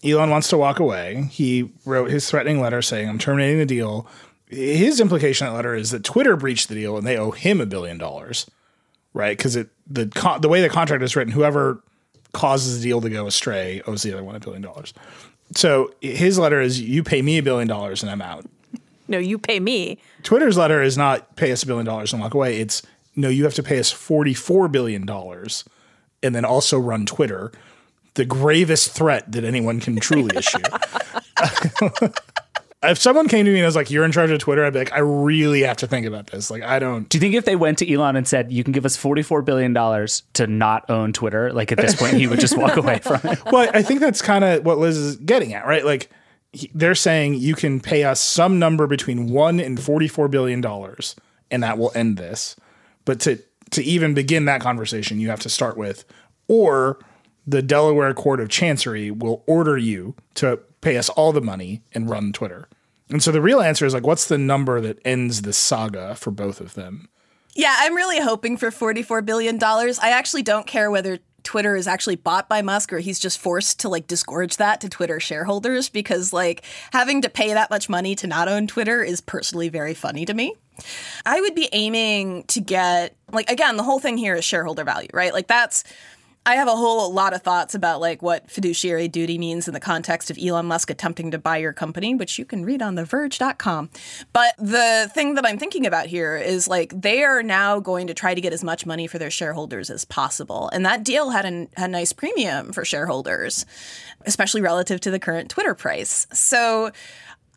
Elon 0.03 0.29
wants 0.29 0.47
to 0.49 0.57
walk 0.57 0.79
away. 0.79 1.27
He 1.31 1.71
wrote 1.85 2.09
his 2.09 2.29
threatening 2.29 2.61
letter 2.61 2.81
saying, 2.81 3.09
I'm 3.09 3.19
terminating 3.19 3.57
the 3.57 3.65
deal. 3.65 4.07
His 4.47 4.99
implication 4.99 5.47
in 5.47 5.53
that 5.53 5.57
letter 5.57 5.75
is 5.75 5.91
that 5.91 6.03
Twitter 6.03 6.37
breached 6.37 6.69
the 6.69 6.75
deal 6.75 6.97
and 6.97 7.05
they 7.05 7.17
owe 7.17 7.31
him 7.31 7.59
a 7.59 7.65
billion 7.65 7.97
dollars, 7.97 8.49
right? 9.15 9.35
Because 9.35 9.55
it 9.55 9.69
the 9.87 10.05
con- 10.07 10.41
the 10.41 10.49
way 10.49 10.61
the 10.61 10.69
contract 10.69 11.01
is 11.01 11.15
written, 11.15 11.33
whoever 11.33 11.81
causes 12.33 12.77
the 12.77 12.83
deal 12.83 13.01
to 13.01 13.09
go 13.09 13.25
astray 13.25 13.81
owes 13.87 14.03
the 14.03 14.13
other 14.13 14.23
one 14.23 14.35
a 14.35 14.39
billion 14.39 14.61
dollars. 14.61 14.93
So 15.55 15.93
his 16.01 16.37
letter 16.37 16.59
is, 16.59 16.81
you 16.81 17.01
pay 17.01 17.21
me 17.21 17.37
a 17.37 17.43
billion 17.43 17.67
dollars 17.67 18.03
and 18.03 18.11
I'm 18.11 18.21
out. 18.21 18.45
No, 19.07 19.17
you 19.17 19.37
pay 19.37 19.59
me. 19.59 19.99
Twitter's 20.23 20.57
letter 20.57 20.81
is 20.81 20.97
not 20.97 21.35
pay 21.35 21.51
us 21.51 21.63
a 21.63 21.67
billion 21.67 21.85
dollars 21.85 22.11
and 22.11 22.21
walk 22.21 22.33
away. 22.33 22.59
It's 22.59 22.81
no, 23.15 23.29
you 23.29 23.45
have 23.45 23.53
to 23.53 23.63
pay 23.63 23.79
us 23.79 23.93
$44 23.93 24.69
billion 24.71 25.09
and 25.09 26.35
then 26.35 26.43
also 26.43 26.77
run 26.77 27.05
Twitter. 27.05 27.51
The 28.15 28.25
gravest 28.25 28.91
threat 28.91 29.31
that 29.31 29.43
anyone 29.43 29.79
can 29.79 29.97
truly 29.97 30.35
issue. 30.35 30.57
if 32.89 32.97
someone 32.97 33.27
came 33.27 33.45
to 33.45 33.51
me 33.51 33.59
and 33.59 33.65
was 33.65 33.75
like, 33.75 33.89
You're 33.91 34.05
in 34.05 34.11
charge 34.11 34.31
of 34.31 34.39
Twitter, 34.39 34.65
I'd 34.65 34.73
be 34.73 34.79
like, 34.79 34.93
I 34.93 34.99
really 34.99 35.61
have 35.61 35.77
to 35.77 35.87
think 35.87 36.05
about 36.05 36.27
this. 36.27 36.49
Like, 36.49 36.63
I 36.63 36.79
don't. 36.79 37.07
Do 37.09 37.17
you 37.17 37.19
think 37.19 37.35
if 37.35 37.45
they 37.45 37.55
went 37.55 37.77
to 37.79 37.91
Elon 37.91 38.15
and 38.15 38.27
said, 38.27 38.51
you 38.51 38.63
can 38.63 38.73
give 38.73 38.85
us 38.85 38.97
$44 38.97 39.43
billion 39.45 39.73
to 40.33 40.47
not 40.47 40.89
own 40.89 41.13
Twitter, 41.13 41.51
like 41.53 41.71
at 41.71 41.77
this 41.77 41.95
point, 41.95 42.13
he 42.15 42.27
would 42.27 42.39
just 42.39 42.57
walk 42.57 42.75
away 42.77 42.99
from 42.99 43.19
it? 43.23 43.39
Well, 43.51 43.69
I 43.73 43.81
think 43.83 43.99
that's 43.99 44.21
kind 44.21 44.43
of 44.43 44.65
what 44.65 44.77
Liz 44.77 44.97
is 44.97 45.15
getting 45.17 45.53
at, 45.53 45.65
right? 45.65 45.85
Like, 45.85 46.09
he- 46.51 46.71
they're 46.73 46.95
saying 46.95 47.35
you 47.35 47.55
can 47.55 47.79
pay 47.79 48.03
us 48.03 48.19
some 48.19 48.59
number 48.59 48.87
between 48.87 49.29
one 49.29 49.59
and 49.59 49.77
$44 49.77 50.29
billion, 50.31 50.63
and 51.51 51.63
that 51.63 51.77
will 51.77 51.91
end 51.95 52.17
this. 52.17 52.55
But 53.05 53.19
to, 53.21 53.39
to 53.71 53.83
even 53.83 54.13
begin 54.13 54.45
that 54.45 54.61
conversation, 54.61 55.19
you 55.19 55.29
have 55.29 55.41
to 55.41 55.49
start 55.49 55.77
with, 55.77 56.05
or 56.47 56.99
the 57.47 57.61
Delaware 57.61 58.13
Court 58.13 58.39
of 58.39 58.49
Chancery 58.49 59.11
will 59.11 59.43
order 59.45 59.77
you 59.77 60.15
to 60.35 60.59
pay 60.81 60.97
us 60.97 61.09
all 61.09 61.31
the 61.31 61.41
money 61.41 61.81
and 61.93 62.09
run 62.09 62.31
Twitter. 62.33 62.67
And 63.09 63.21
so 63.21 63.31
the 63.31 63.41
real 63.41 63.61
answer 63.61 63.85
is 63.85 63.93
like, 63.93 64.05
what's 64.05 64.27
the 64.27 64.37
number 64.37 64.81
that 64.81 64.99
ends 65.05 65.43
the 65.43 65.53
saga 65.53 66.15
for 66.15 66.31
both 66.31 66.59
of 66.59 66.73
them? 66.73 67.09
Yeah, 67.53 67.75
I'm 67.79 67.95
really 67.95 68.19
hoping 68.19 68.57
for 68.57 68.69
$44 68.69 69.25
billion. 69.25 69.63
I 69.63 70.09
actually 70.11 70.43
don't 70.43 70.67
care 70.67 70.91
whether 70.91 71.19
Twitter 71.45 71.75
is 71.75 71.87
actually 71.87 72.17
bought 72.17 72.49
by 72.49 72.61
Musk 72.61 72.91
or 72.91 72.99
he's 72.99 73.19
just 73.19 73.39
forced 73.39 73.79
to 73.81 73.89
like 73.89 74.07
disgorge 74.07 74.57
that 74.57 74.81
to 74.81 74.89
Twitter 74.89 75.19
shareholders 75.19 75.87
because 75.87 76.33
like 76.33 76.63
having 76.91 77.21
to 77.21 77.29
pay 77.29 77.53
that 77.53 77.69
much 77.69 77.87
money 77.87 78.15
to 78.15 78.27
not 78.27 78.49
own 78.49 78.67
Twitter 78.67 79.01
is 79.03 79.21
personally 79.21 79.69
very 79.69 79.93
funny 79.93 80.25
to 80.25 80.33
me. 80.33 80.55
I 81.25 81.39
would 81.39 81.55
be 81.55 81.69
aiming 81.71 82.43
to 82.47 82.59
get 82.59 83.15
like 83.31 83.49
again, 83.49 83.77
the 83.77 83.83
whole 83.83 83.99
thing 83.99 84.17
here 84.17 84.35
is 84.35 84.43
shareholder 84.43 84.83
value, 84.83 85.07
right? 85.13 85.33
Like 85.33 85.47
that's 85.47 85.83
I 86.47 86.55
have 86.55 86.67
a 86.67 86.75
whole 86.75 87.11
lot 87.11 87.33
of 87.33 87.41
thoughts 87.41 87.73
about 87.73 88.01
like 88.01 88.21
what 88.21 88.51
fiduciary 88.51 89.07
duty 89.07 89.39
means 89.39 89.67
in 89.67 89.73
the 89.73 89.79
context 89.79 90.29
of 90.29 90.37
Elon 90.39 90.67
Musk 90.67 90.91
attempting 90.91 91.31
to 91.31 91.39
buy 91.39 91.57
your 91.57 91.73
company, 91.73 92.13
which 92.13 92.37
you 92.37 92.45
can 92.45 92.63
read 92.63 92.83
on 92.83 92.95
theverge.com. 92.95 93.89
But 94.31 94.53
the 94.59 95.09
thing 95.11 95.33
that 95.35 95.45
I'm 95.45 95.57
thinking 95.57 95.87
about 95.87 96.05
here 96.05 96.37
is 96.37 96.67
like 96.67 97.01
they 97.01 97.23
are 97.23 97.41
now 97.41 97.79
going 97.79 98.05
to 98.07 98.13
try 98.13 98.35
to 98.35 98.41
get 98.41 98.53
as 98.53 98.63
much 98.63 98.85
money 98.85 99.07
for 99.07 99.17
their 99.17 99.31
shareholders 99.31 99.89
as 99.89 100.05
possible. 100.05 100.69
And 100.69 100.85
that 100.85 101.03
deal 101.03 101.31
had 101.31 101.45
a, 101.45 101.67
had 101.75 101.89
a 101.89 101.93
nice 101.93 102.13
premium 102.13 102.73
for 102.73 102.85
shareholders, 102.85 103.65
especially 104.27 104.61
relative 104.61 105.01
to 105.01 105.11
the 105.11 105.19
current 105.19 105.49
Twitter 105.49 105.73
price. 105.73 106.27
So 106.31 106.91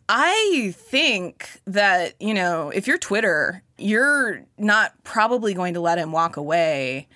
I 0.07 0.73
think 0.75 1.61
that, 1.67 2.19
you 2.19 2.33
know, 2.33 2.71
if 2.71 2.87
you're 2.87 2.97
Twitter, 2.97 3.61
you're 3.77 4.41
not 4.57 4.95
probably 5.03 5.53
going 5.53 5.75
to 5.75 5.79
let 5.79 5.99
him 5.99 6.11
walk 6.11 6.37
away 6.37 7.07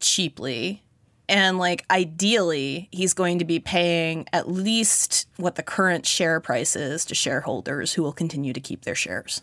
cheaply. 0.00 0.83
And 1.28 1.58
like 1.58 1.84
ideally, 1.90 2.88
he's 2.92 3.14
going 3.14 3.38
to 3.38 3.44
be 3.44 3.58
paying 3.58 4.26
at 4.32 4.50
least 4.50 5.26
what 5.36 5.54
the 5.54 5.62
current 5.62 6.06
share 6.06 6.38
price 6.40 6.76
is 6.76 7.04
to 7.06 7.14
shareholders 7.14 7.94
who 7.94 8.02
will 8.02 8.12
continue 8.12 8.52
to 8.52 8.60
keep 8.60 8.82
their 8.82 8.94
shares. 8.94 9.42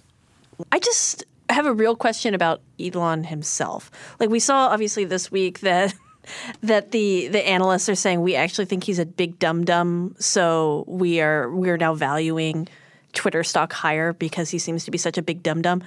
I 0.72 0.80
just 0.80 1.26
have 1.50 1.66
a 1.66 1.74
real 1.74 1.96
question 1.96 2.34
about 2.34 2.62
Elon 2.80 3.26
himself. 3.26 3.90
Like 4.20 4.30
we 4.30 4.40
saw 4.40 4.68
obviously 4.68 5.06
this 5.06 5.32
week 5.32 5.62
that 5.62 5.94
that 6.62 6.92
the 6.92 7.28
the 7.30 7.48
analysts 7.48 7.90
are 7.90 7.96
saying 7.96 8.22
we 8.22 8.36
actually 8.36 8.66
think 8.66 8.84
he's 8.84 9.00
a 9.00 9.06
big 9.06 9.40
dum 9.40 9.66
dum, 9.66 10.16
so 10.20 10.86
we 10.88 11.20
are 11.20 11.50
we 11.50 11.70
are 11.70 11.78
now 11.78 11.94
valuing 11.96 12.68
Twitter 13.14 13.44
stock 13.44 13.74
higher 13.74 14.14
because 14.14 14.50
he 14.50 14.60
seems 14.60 14.86
to 14.86 14.92
be 14.92 14.98
such 14.98 15.18
a 15.18 15.22
big 15.22 15.42
dum 15.44 15.62
dum. 15.62 15.84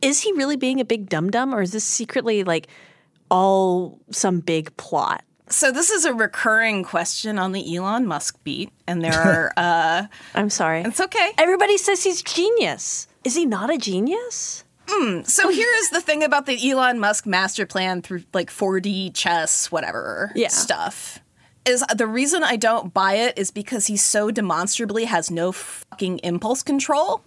Is 0.00 0.20
he 0.20 0.32
really 0.32 0.56
being 0.56 0.80
a 0.80 0.84
big 0.84 1.08
dum 1.08 1.30
dum, 1.30 1.54
or 1.54 1.62
is 1.62 1.72
this 1.72 1.84
secretly 1.84 2.44
like 2.44 2.66
all 3.30 3.98
some 4.10 4.40
big 4.40 4.74
plot? 4.76 5.22
So 5.54 5.70
this 5.70 5.90
is 5.90 6.04
a 6.04 6.12
recurring 6.12 6.82
question 6.82 7.38
on 7.38 7.52
the 7.52 7.76
Elon 7.76 8.06
Musk 8.06 8.42
beat, 8.42 8.70
and 8.88 9.02
there 9.04 9.14
are. 9.14 9.52
uh, 9.56 10.06
I'm 10.34 10.50
sorry. 10.50 10.82
it's 10.82 11.00
okay. 11.00 11.30
Everybody 11.38 11.78
says 11.78 12.02
he's 12.02 12.22
genius. 12.22 13.06
Is 13.22 13.36
he 13.36 13.46
not 13.46 13.72
a 13.72 13.78
genius? 13.78 14.64
So 15.24 15.48
here 15.50 15.70
is 15.78 15.90
the 15.90 16.00
thing 16.00 16.22
about 16.22 16.46
the 16.46 16.70
Elon 16.70 16.98
Musk 16.98 17.24
master 17.24 17.66
plan 17.66 18.02
through 18.02 18.24
like 18.34 18.50
4D 18.50 19.14
chess, 19.14 19.70
whatever 19.72 20.32
Yeah. 20.34 20.48
stuff. 20.48 21.20
Is 21.64 21.82
the 21.96 22.06
reason 22.06 22.42
I 22.44 22.56
don't 22.56 22.92
buy 22.92 23.14
it 23.14 23.38
is 23.38 23.50
because 23.50 23.86
he 23.86 23.96
so 23.96 24.30
demonstrably 24.30 25.04
has 25.06 25.30
no 25.30 25.50
fucking 25.52 26.18
impulse 26.18 26.62
control 26.62 27.22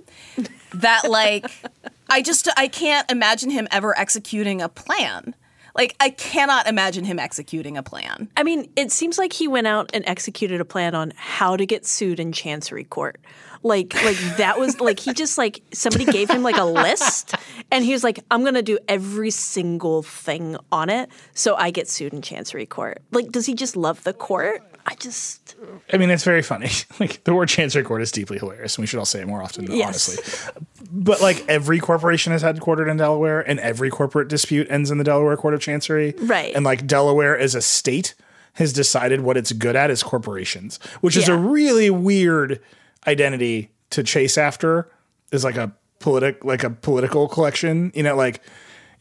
that 0.75 1.09
like 1.09 1.45
I 2.09 2.21
just 2.21 2.47
I 2.55 2.67
can't 2.67 3.09
imagine 3.09 3.49
him 3.49 3.67
ever 3.71 3.97
executing 3.97 4.61
a 4.61 4.69
plan. 4.69 5.33
Like 5.77 5.95
I 5.99 6.09
cannot 6.09 6.67
imagine 6.67 7.05
him 7.05 7.19
executing 7.19 7.77
a 7.77 7.83
plan. 7.83 8.29
I 8.35 8.43
mean, 8.43 8.69
it 8.75 8.91
seems 8.91 9.17
like 9.17 9.31
he 9.31 9.47
went 9.47 9.67
out 9.67 9.91
and 9.93 10.03
executed 10.07 10.59
a 10.59 10.65
plan 10.65 10.95
on 10.95 11.13
how 11.15 11.55
to 11.55 11.65
get 11.65 11.85
sued 11.85 12.19
in 12.19 12.31
chancery 12.31 12.83
court. 12.83 13.19
Like, 13.63 13.93
like 14.03 14.17
that 14.37 14.59
was 14.59 14.79
like 14.79 14.99
he 14.99 15.13
just 15.13 15.37
like 15.37 15.61
somebody 15.73 16.05
gave 16.05 16.29
him 16.29 16.43
like 16.43 16.57
a 16.57 16.63
list, 16.63 17.35
and 17.71 17.83
he 17.83 17.91
was 17.91 18.03
like, 18.03 18.19
"I'm 18.31 18.43
gonna 18.43 18.61
do 18.61 18.77
every 18.87 19.31
single 19.31 20.03
thing 20.03 20.57
on 20.71 20.89
it, 20.89 21.09
so 21.33 21.55
I 21.55 21.71
get 21.71 21.87
sued 21.87 22.13
in 22.13 22.21
chancery 22.21 22.65
court." 22.65 23.01
Like, 23.11 23.31
does 23.31 23.45
he 23.45 23.53
just 23.55 23.75
love 23.75 24.03
the 24.03 24.13
court? 24.13 24.63
I 24.87 24.95
just 24.95 25.55
I 25.91 25.97
mean, 25.97 26.09
it's 26.09 26.23
very 26.23 26.41
funny. 26.41 26.69
Like 26.99 27.23
the 27.25 27.35
word 27.35 27.47
chancery 27.47 27.83
court 27.83 28.01
is 28.01 28.11
deeply 28.11 28.39
hilarious, 28.39 28.75
and 28.75 28.83
we 28.83 28.87
should 28.87 28.97
all 28.97 29.05
say 29.05 29.21
it 29.21 29.27
more 29.27 29.43
often. 29.43 29.71
Yes. 29.71 30.09
Honestly, 30.09 30.57
but 30.91 31.21
like 31.21 31.45
every 31.47 31.79
corporation 31.79 32.33
is 32.33 32.41
headquartered 32.41 32.89
in 32.89 32.97
Delaware, 32.97 33.41
and 33.41 33.59
every 33.59 33.91
corporate 33.91 34.29
dispute 34.29 34.65
ends 34.69 34.89
in 34.89 34.97
the 34.97 35.03
Delaware 35.03 35.37
Court 35.37 35.53
of 35.53 35.61
Chancery. 35.61 36.15
Right. 36.17 36.55
And 36.55 36.65
like 36.65 36.87
Delaware 36.87 37.37
as 37.37 37.53
a 37.53 37.61
state 37.61 38.15
has 38.53 38.73
decided 38.73 39.21
what 39.21 39.37
it's 39.37 39.51
good 39.51 39.75
at 39.75 39.91
is 39.91 40.01
corporations, 40.01 40.79
which 41.01 41.15
is 41.15 41.27
a 41.29 41.37
really 41.37 41.91
weird 41.91 42.59
identity 43.05 43.69
to 43.91 44.01
chase 44.01 44.37
after. 44.37 44.89
Is 45.31 45.43
like 45.43 45.57
a 45.57 45.71
politic, 45.99 46.43
like 46.43 46.63
a 46.63 46.71
political 46.71 47.27
collection. 47.27 47.91
You 47.93 48.03
know, 48.03 48.15
like 48.15 48.41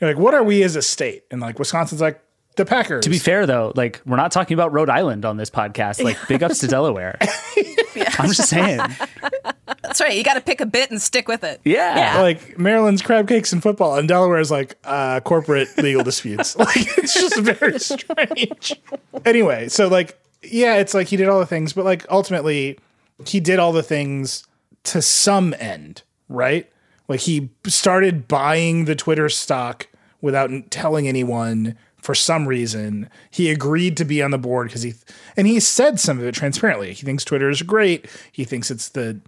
you're 0.00 0.10
like, 0.10 0.18
what 0.18 0.34
are 0.34 0.42
we 0.42 0.62
as 0.64 0.76
a 0.76 0.82
state? 0.82 1.24
And 1.30 1.40
like 1.40 1.58
Wisconsin's 1.58 2.02
like 2.02 2.20
the 2.56 2.64
Packers. 2.64 3.04
To 3.04 3.10
be 3.10 3.18
fair, 3.18 3.46
though, 3.46 3.72
like 3.74 4.00
we're 4.06 4.16
not 4.16 4.32
talking 4.32 4.54
about 4.54 4.72
Rhode 4.72 4.90
Island 4.90 5.24
on 5.24 5.36
this 5.36 5.50
podcast. 5.50 6.02
Like, 6.02 6.16
big 6.28 6.42
ups 6.42 6.58
to 6.60 6.66
Delaware. 6.68 7.18
I'm 8.18 8.28
just 8.28 8.48
saying. 8.48 8.80
That's 9.82 10.00
right. 10.00 10.14
You 10.16 10.24
got 10.24 10.34
to 10.34 10.40
pick 10.40 10.60
a 10.60 10.66
bit 10.66 10.90
and 10.90 11.00
stick 11.00 11.28
with 11.28 11.44
it. 11.44 11.60
Yeah. 11.64 12.20
like 12.20 12.58
Maryland's 12.58 13.02
crab 13.02 13.28
cakes 13.28 13.52
and 13.52 13.62
football, 13.62 13.96
and 13.96 14.08
Delaware's 14.08 14.50
like 14.50 14.76
uh, 14.84 15.20
corporate 15.20 15.68
legal 15.78 16.02
disputes. 16.02 16.56
Like 16.66 16.98
it's 16.98 17.14
just 17.14 17.38
very 17.38 17.78
strange. 17.78 18.74
Anyway, 19.24 19.68
so 19.68 19.88
like 19.88 20.18
yeah, 20.42 20.76
it's 20.76 20.94
like 20.94 21.06
he 21.08 21.16
did 21.16 21.28
all 21.28 21.38
the 21.38 21.46
things, 21.46 21.72
but 21.72 21.84
like 21.84 22.04
ultimately 22.10 22.78
he 23.26 23.40
did 23.40 23.58
all 23.58 23.72
the 23.72 23.82
things 23.82 24.46
to 24.84 25.00
some 25.02 25.54
end, 25.58 26.02
right? 26.28 26.70
Like 27.08 27.20
he 27.20 27.50
started 27.66 28.26
buying 28.26 28.86
the 28.86 28.94
Twitter 28.96 29.28
stock 29.28 29.86
without 30.20 30.50
telling 30.70 31.06
anyone 31.06 31.76
for 32.06 32.14
some 32.14 32.46
reason. 32.46 33.10
He 33.32 33.50
agreed 33.50 33.96
to 33.96 34.04
be 34.04 34.22
on 34.22 34.30
the 34.30 34.38
board 34.38 34.68
because 34.68 34.82
he 34.82 34.94
and 35.36 35.48
he 35.48 35.58
said 35.58 35.98
some 35.98 36.18
of 36.18 36.24
it 36.24 36.36
transparently. 36.36 36.92
He 36.92 37.04
thinks 37.04 37.24
Twitter 37.24 37.50
is 37.50 37.62
great. 37.62 38.08
He 38.30 38.44
thinks 38.44 38.70
it's 38.70 38.90
the 38.90 39.20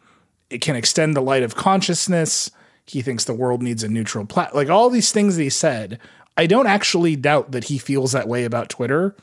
it 0.48 0.60
can 0.60 0.76
extend 0.76 1.16
the 1.16 1.20
light 1.20 1.42
of 1.42 1.56
consciousness. 1.56 2.52
He 2.86 3.02
thinks 3.02 3.24
the 3.24 3.34
world 3.34 3.62
needs 3.62 3.82
a 3.82 3.88
neutral 3.88 4.24
plat. 4.24 4.54
Like 4.54 4.70
all 4.70 4.90
these 4.90 5.10
things 5.10 5.36
that 5.36 5.42
he 5.42 5.50
said, 5.50 5.98
I 6.36 6.46
don't 6.46 6.68
actually 6.68 7.16
doubt 7.16 7.50
that 7.50 7.64
he 7.64 7.78
feels 7.78 8.12
that 8.12 8.28
way 8.28 8.44
about 8.44 8.70
Twitter, 8.70 9.16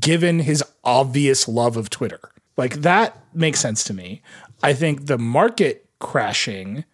given 0.00 0.38
his 0.38 0.64
obvious 0.82 1.46
love 1.46 1.76
of 1.76 1.90
Twitter. 1.90 2.32
Like 2.56 2.76
that 2.76 3.22
makes 3.34 3.60
sense 3.60 3.84
to 3.84 3.94
me. 3.94 4.22
I 4.62 4.72
think 4.72 5.06
the 5.06 5.18
market 5.18 5.86
crashing 5.98 6.86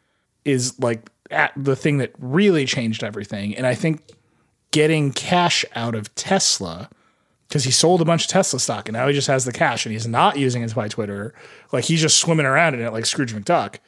is 0.45 0.77
like 0.81 1.09
the 1.57 1.77
thing 1.77 1.99
that 1.99 2.11
really 2.19 2.67
changed 2.67 3.05
everything. 3.05 3.55
And 3.55 3.65
I 3.65 3.77
think 3.77 4.03
getting 4.71 5.13
cash 5.13 5.65
out 5.75 5.95
of 5.95 6.15
Tesla 6.15 6.89
because 7.49 7.65
he 7.65 7.71
sold 7.71 8.01
a 8.01 8.05
bunch 8.05 8.25
of 8.25 8.31
Tesla 8.31 8.61
stock 8.61 8.89
and 8.89 8.95
now 8.95 9.09
he 9.09 9.15
just 9.15 9.27
has 9.27 9.45
the 9.45 9.53
cash 9.53 9.85
and 9.85 9.93
he's 9.93 10.07
not 10.07 10.39
using 10.39 10.63
it 10.63 10.69
to 10.69 10.75
buy 10.75 10.89
Twitter. 10.89 11.35
Like 11.73 11.85
he's 11.85 12.01
just 12.01 12.19
swimming 12.19 12.47
around 12.47 12.75
in 12.75 12.81
it 12.81 12.93
like 12.93 13.07
Scrooge 13.07 13.35
McDuck. 13.35 13.79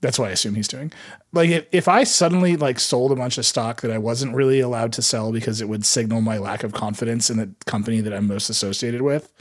That's 0.00 0.18
what 0.18 0.28
I 0.28 0.32
assume 0.32 0.54
he's 0.54 0.68
doing. 0.68 0.92
Like 1.32 1.50
if, 1.50 1.66
if 1.72 1.88
I 1.88 2.04
suddenly 2.04 2.56
like 2.56 2.80
sold 2.80 3.12
a 3.12 3.16
bunch 3.16 3.36
of 3.36 3.44
stock 3.44 3.82
that 3.82 3.90
I 3.90 3.98
wasn't 3.98 4.34
really 4.34 4.60
allowed 4.60 4.92
to 4.94 5.02
sell 5.02 5.30
because 5.30 5.60
it 5.60 5.68
would 5.68 5.84
signal 5.84 6.22
my 6.22 6.38
lack 6.38 6.64
of 6.64 6.72
confidence 6.72 7.28
in 7.30 7.36
the 7.36 7.50
company 7.66 8.00
that 8.00 8.12
I'm 8.12 8.26
most 8.26 8.48
associated 8.48 9.02
with, 9.02 9.32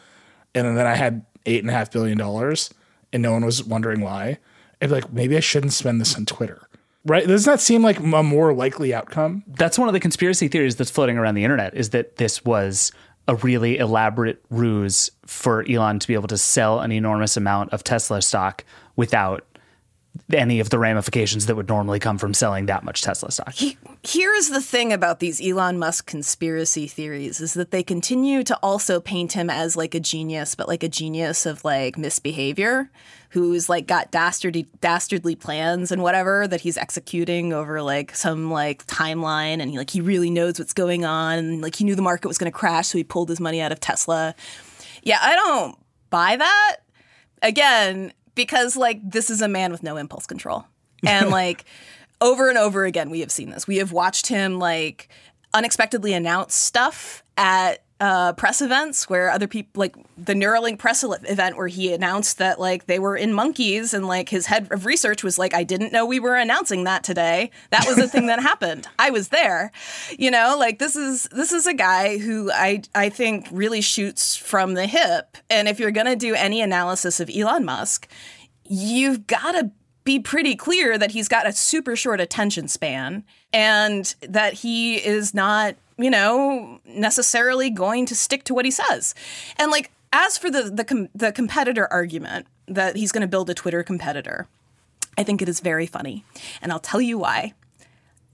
and 0.54 0.78
then 0.78 0.86
I 0.86 0.96
had 0.96 1.26
eight 1.46 1.64
and 1.64 1.70
a 1.70 1.74
half 1.74 1.92
billion 1.92 2.18
dollars 2.18 2.72
and 3.14 3.24
no 3.24 3.32
one 3.32 3.46
was 3.46 3.64
wondering 3.64 4.02
why, 4.02 4.38
I'd 4.82 4.88
be 4.90 4.96
like, 4.96 5.14
maybe 5.14 5.38
I 5.38 5.42
shouldn't 5.42 5.74
spend 5.74 6.02
this 6.02 6.16
on 6.16 6.26
Twitter. 6.26 6.68
Right? 7.06 7.28
Doesn't 7.28 7.52
that 7.52 7.60
seem 7.60 7.82
like 7.82 8.00
a 8.00 8.24
more 8.24 8.54
likely 8.54 8.94
outcome? 8.94 9.44
that's 9.48 9.80
one 9.80 9.88
of 9.88 9.94
the 9.94 10.00
conspiracy 10.00 10.48
theories 10.48 10.76
that's 10.76 10.92
floating 10.92 11.18
around 11.18 11.36
the 11.36 11.44
internet 11.44 11.74
is 11.76 11.92
that 11.92 12.18
this 12.18 12.46
was 12.46 12.92
a 13.28 13.36
really 13.36 13.78
elaborate 13.78 14.44
ruse 14.50 15.12
for 15.26 15.64
Elon 15.70 16.00
to 16.00 16.08
be 16.08 16.14
able 16.14 16.28
to 16.28 16.38
sell 16.38 16.80
an 16.80 16.92
enormous 16.92 17.38
amount 17.38 17.72
of 17.72 17.84
Tesla 17.84 18.22
stock 18.22 18.64
without 18.96 19.46
any 20.34 20.60
of 20.60 20.70
the 20.70 20.80
ramifications 20.80 21.46
that 21.46 21.56
would 21.56 21.68
normally 21.68 22.00
come 22.00 22.18
from 22.18 22.34
selling 22.34 22.66
that 22.66 22.84
much 22.84 23.02
Tesla 23.02 23.32
stock. 23.32 23.54
Here's 24.04 24.50
the 24.50 24.62
thing 24.62 24.94
about 24.94 25.20
these 25.20 25.42
Elon 25.42 25.78
Musk 25.78 26.06
conspiracy 26.06 26.88
theories 26.88 27.40
is 27.40 27.54
that 27.54 27.72
they 27.72 27.84
continue 27.84 28.44
to 28.44 28.58
also 28.62 29.00
paint 29.00 29.34
him 29.34 29.50
as 29.50 29.76
like 29.76 29.96
a 29.96 30.00
genius, 30.00 30.56
but 30.56 30.68
like 30.68 30.84
a 30.84 30.90
genius 30.90 31.46
of 31.46 31.64
like 31.64 31.98
misbehavior, 31.98 32.90
who's 33.30 33.70
like 33.70 33.88
got 33.88 34.12
dastardly 34.12 34.68
dastardly 34.82 35.36
plans 35.36 35.92
and 35.92 36.04
whatever 36.04 36.48
that 36.48 36.62
he's 36.62 36.78
executing 36.78 37.54
over 37.54 37.82
like 37.82 38.14
some 38.16 38.52
like 38.52 38.86
timeline 38.88 39.62
and 39.62 39.72
he 39.72 39.78
like 39.78 39.90
he 39.90 40.02
really 40.02 40.30
knows 40.30 40.60
what's 40.60 40.74
going 40.74 41.06
on 41.06 41.40
and 41.40 41.62
like 41.62 41.76
he 41.76 41.86
knew 41.86 41.96
the 41.96 42.02
market 42.02 42.28
was 42.28 42.38
going 42.38 42.52
to 42.52 42.58
crash 42.58 42.88
so 42.88 42.98
he 42.98 43.04
pulled 43.04 43.30
his 43.30 43.40
money 43.40 43.62
out 43.62 43.72
of 43.72 43.80
Tesla. 43.80 44.36
Yeah, 45.04 45.20
I 45.22 45.36
don't 45.36 45.78
buy 46.10 46.36
that. 46.36 46.78
Again, 47.42 48.14
because 48.36 48.76
like 48.76 49.00
this 49.04 49.30
is 49.30 49.42
a 49.42 49.48
man 49.48 49.72
with 49.72 49.84
no 49.84 49.98
impulse 49.98 50.26
control. 50.26 50.66
And 51.06 51.30
like 51.32 51.66
over 52.20 52.50
and 52.50 52.58
over 52.58 52.86
again 52.86 53.10
we 53.10 53.22
have 53.22 53.32
seen 53.32 53.50
this. 53.50 53.68
We 53.68 53.78
have 53.78 53.92
watched 53.92 54.28
him 54.28 54.60
like 54.60 55.10
unexpectedly 55.54 56.14
announce 56.14 56.56
stuff 56.56 57.24
at 57.38 57.84
uh, 58.02 58.34
press 58.34 58.64
events 58.64 59.08
where 59.08 59.30
other 59.30 59.48
people 59.48 59.80
like 59.80 59.96
the 60.18 60.34
Neuralink 60.34 60.80
press 60.80 61.04
event 61.04 61.56
where 61.56 61.68
he 61.68 61.94
announced 61.94 62.40
that 62.40 62.60
like 62.60 62.88
they 62.88 62.98
were 62.98 63.16
in 63.16 63.32
monkeys 63.32 63.94
and 63.94 64.08
like 64.08 64.28
his 64.28 64.48
head 64.48 64.68
of 64.72 64.88
research 64.88 65.24
was 65.24 65.38
like 65.38 65.54
I 65.54 65.64
didn't 65.64 65.94
know 65.94 66.04
we 66.04 66.20
were 66.20 66.36
announcing 66.36 66.84
that 66.86 67.04
today. 67.04 67.52
That 67.70 67.86
was 67.88 68.00
a 68.00 68.08
thing 68.08 68.26
that 68.26 68.40
happened. 68.42 68.88
I 68.98 69.12
was 69.12 69.28
there. 69.28 69.72
You 70.18 70.32
know, 70.32 70.56
like 70.58 70.80
this 70.80 70.96
is 70.96 71.30
this 71.32 71.52
is 71.52 71.68
a 71.68 71.76
guy 71.76 72.18
who 72.18 72.52
I 72.52 72.82
I 72.96 73.10
think 73.10 73.48
really 73.52 73.82
shoots 73.82 74.36
from 74.36 74.74
the 74.74 74.88
hip. 74.88 75.38
And 75.50 75.68
if 75.68 75.80
you're 75.80 75.92
to 75.92 76.16
do 76.16 76.34
any 76.34 76.62
analysis 76.62 77.20
of 77.20 77.30
Elon 77.30 77.66
Musk, 77.66 78.08
you've 78.66 79.28
got 79.28 79.52
to 79.52 79.72
be 80.04 80.20
pretty 80.20 80.56
clear 80.56 80.98
that 80.98 81.12
he's 81.12 81.28
got 81.28 81.48
a 81.48 81.54
super 81.54 81.96
short 81.96 82.20
attention 82.20 82.68
span 82.68 83.24
and 83.54 84.16
that 84.22 84.54
he 84.54 84.96
is 84.96 85.34
not, 85.34 85.76
you 86.02 86.10
know, 86.10 86.80
necessarily 86.86 87.70
going 87.70 88.06
to 88.08 88.16
stick 88.16 88.44
to 88.46 88.54
what 88.54 88.66
he 88.66 88.72
says. 88.72 89.16
And 89.58 89.72
like 89.72 89.92
as 90.14 90.38
for 90.38 90.50
the 90.50 90.64
the 90.64 90.84
com- 90.84 91.10
the 91.16 91.32
competitor 91.32 91.88
argument 91.92 92.48
that 92.68 92.96
he's 92.96 93.12
going 93.12 93.22
to 93.22 93.28
build 93.28 93.50
a 93.50 93.54
Twitter 93.54 93.84
competitor, 93.84 94.48
I 95.18 95.24
think 95.24 95.42
it 95.42 95.50
is 95.50 95.60
very 95.60 95.86
funny. 95.86 96.24
And 96.62 96.72
I'll 96.72 96.80
tell 96.80 97.02
you 97.02 97.18
why. 97.18 97.54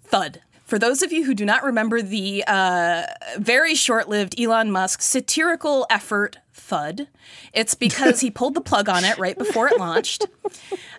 Thud. 0.04 0.42
For 0.68 0.78
those 0.78 1.02
of 1.02 1.14
you 1.14 1.24
who 1.24 1.34
do 1.34 1.46
not 1.46 1.64
remember 1.64 2.02
the 2.02 2.44
uh, 2.46 3.04
very 3.38 3.74
short 3.74 4.10
lived 4.10 4.38
Elon 4.38 4.70
Musk 4.70 5.02
satirical 5.02 5.88
effort, 5.90 6.40
Thud, 6.54 7.08
it's 7.54 7.74
because 7.74 8.20
he 8.20 8.30
pulled 8.30 8.54
the 8.54 8.60
plug 8.60 8.90
on 8.90 9.06
it 9.06 9.18
right 9.18 9.38
before 9.38 9.70
it 9.70 9.80
launched. 9.80 10.28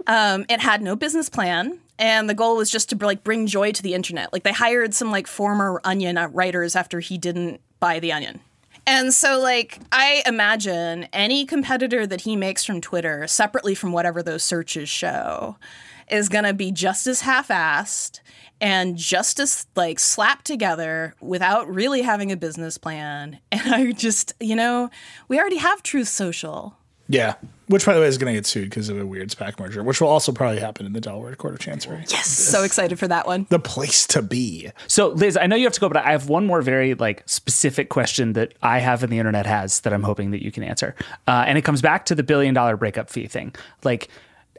Um, 0.06 0.46
it 0.48 0.60
had 0.60 0.80
no 0.80 0.96
business 0.96 1.28
plan. 1.28 1.80
And 1.98 2.30
the 2.30 2.34
goal 2.34 2.56
was 2.56 2.70
just 2.70 2.88
to 2.88 2.96
like 2.96 3.22
bring 3.22 3.46
joy 3.46 3.72
to 3.72 3.82
the 3.82 3.92
internet. 3.92 4.32
Like 4.32 4.42
they 4.42 4.52
hired 4.52 4.94
some 4.94 5.10
like 5.10 5.26
former 5.26 5.82
Onion 5.84 6.16
writers 6.32 6.74
after 6.74 7.00
he 7.00 7.18
didn't 7.18 7.60
buy 7.78 8.00
the 8.00 8.12
Onion. 8.12 8.40
And 8.86 9.12
so, 9.12 9.38
like, 9.38 9.80
I 9.92 10.22
imagine 10.24 11.08
any 11.12 11.44
competitor 11.44 12.06
that 12.06 12.22
he 12.22 12.36
makes 12.36 12.64
from 12.64 12.80
Twitter, 12.80 13.26
separately 13.26 13.74
from 13.74 13.92
whatever 13.92 14.22
those 14.22 14.42
searches 14.42 14.88
show, 14.88 15.58
is 16.10 16.30
going 16.30 16.44
to 16.44 16.54
be 16.54 16.72
just 16.72 17.06
as 17.06 17.20
half 17.20 17.48
assed 17.48 18.20
and 18.60 18.96
just 18.96 19.38
as, 19.40 19.66
like, 19.76 19.98
slapped 19.98 20.44
together 20.44 21.14
without 21.20 21.72
really 21.72 22.02
having 22.02 22.32
a 22.32 22.36
business 22.36 22.78
plan. 22.78 23.38
And 23.52 23.74
I 23.74 23.92
just, 23.92 24.34
you 24.40 24.54
know, 24.54 24.88
we 25.26 25.38
already 25.38 25.56
have 25.56 25.82
Truth 25.82 26.08
Social. 26.08 26.76
Yeah. 27.08 27.34
Which, 27.66 27.84
by 27.84 27.94
the 27.94 28.00
way, 28.00 28.06
is 28.06 28.16
going 28.16 28.32
to 28.32 28.38
get 28.38 28.46
sued 28.46 28.70
because 28.70 28.88
of 28.88 28.98
a 28.98 29.04
weird 29.04 29.30
SPAC 29.30 29.58
merger, 29.58 29.82
which 29.82 30.00
will 30.00 30.08
also 30.08 30.32
probably 30.32 30.60
happen 30.60 30.86
in 30.86 30.92
the 30.92 31.00
Delaware 31.00 31.34
Court 31.34 31.54
of 31.54 31.60
Chancery. 31.60 32.04
Yes. 32.08 32.26
So 32.26 32.62
excited 32.62 32.98
for 32.98 33.08
that 33.08 33.26
one. 33.26 33.46
The 33.50 33.58
place 33.58 34.06
to 34.08 34.22
be. 34.22 34.70
So, 34.86 35.08
Liz, 35.08 35.36
I 35.36 35.46
know 35.46 35.56
you 35.56 35.64
have 35.64 35.72
to 35.74 35.80
go, 35.80 35.88
but 35.88 35.98
I 35.98 36.12
have 36.12 36.28
one 36.28 36.46
more 36.46 36.62
very 36.62 36.94
like 36.94 37.22
specific 37.26 37.88
question 37.88 38.34
that 38.34 38.54
I 38.62 38.78
have 38.78 39.02
and 39.02 39.12
the 39.12 39.18
internet 39.18 39.44
has 39.44 39.80
that 39.80 39.92
I'm 39.92 40.02
hoping 40.02 40.30
that 40.30 40.42
you 40.42 40.50
can 40.50 40.62
answer. 40.62 40.94
Uh, 41.26 41.44
and 41.46 41.58
it 41.58 41.62
comes 41.62 41.82
back 41.82 42.06
to 42.06 42.14
the 42.14 42.22
billion 42.22 42.54
dollar 42.54 42.76
breakup 42.76 43.10
fee 43.10 43.26
thing. 43.26 43.54
Like, 43.84 44.08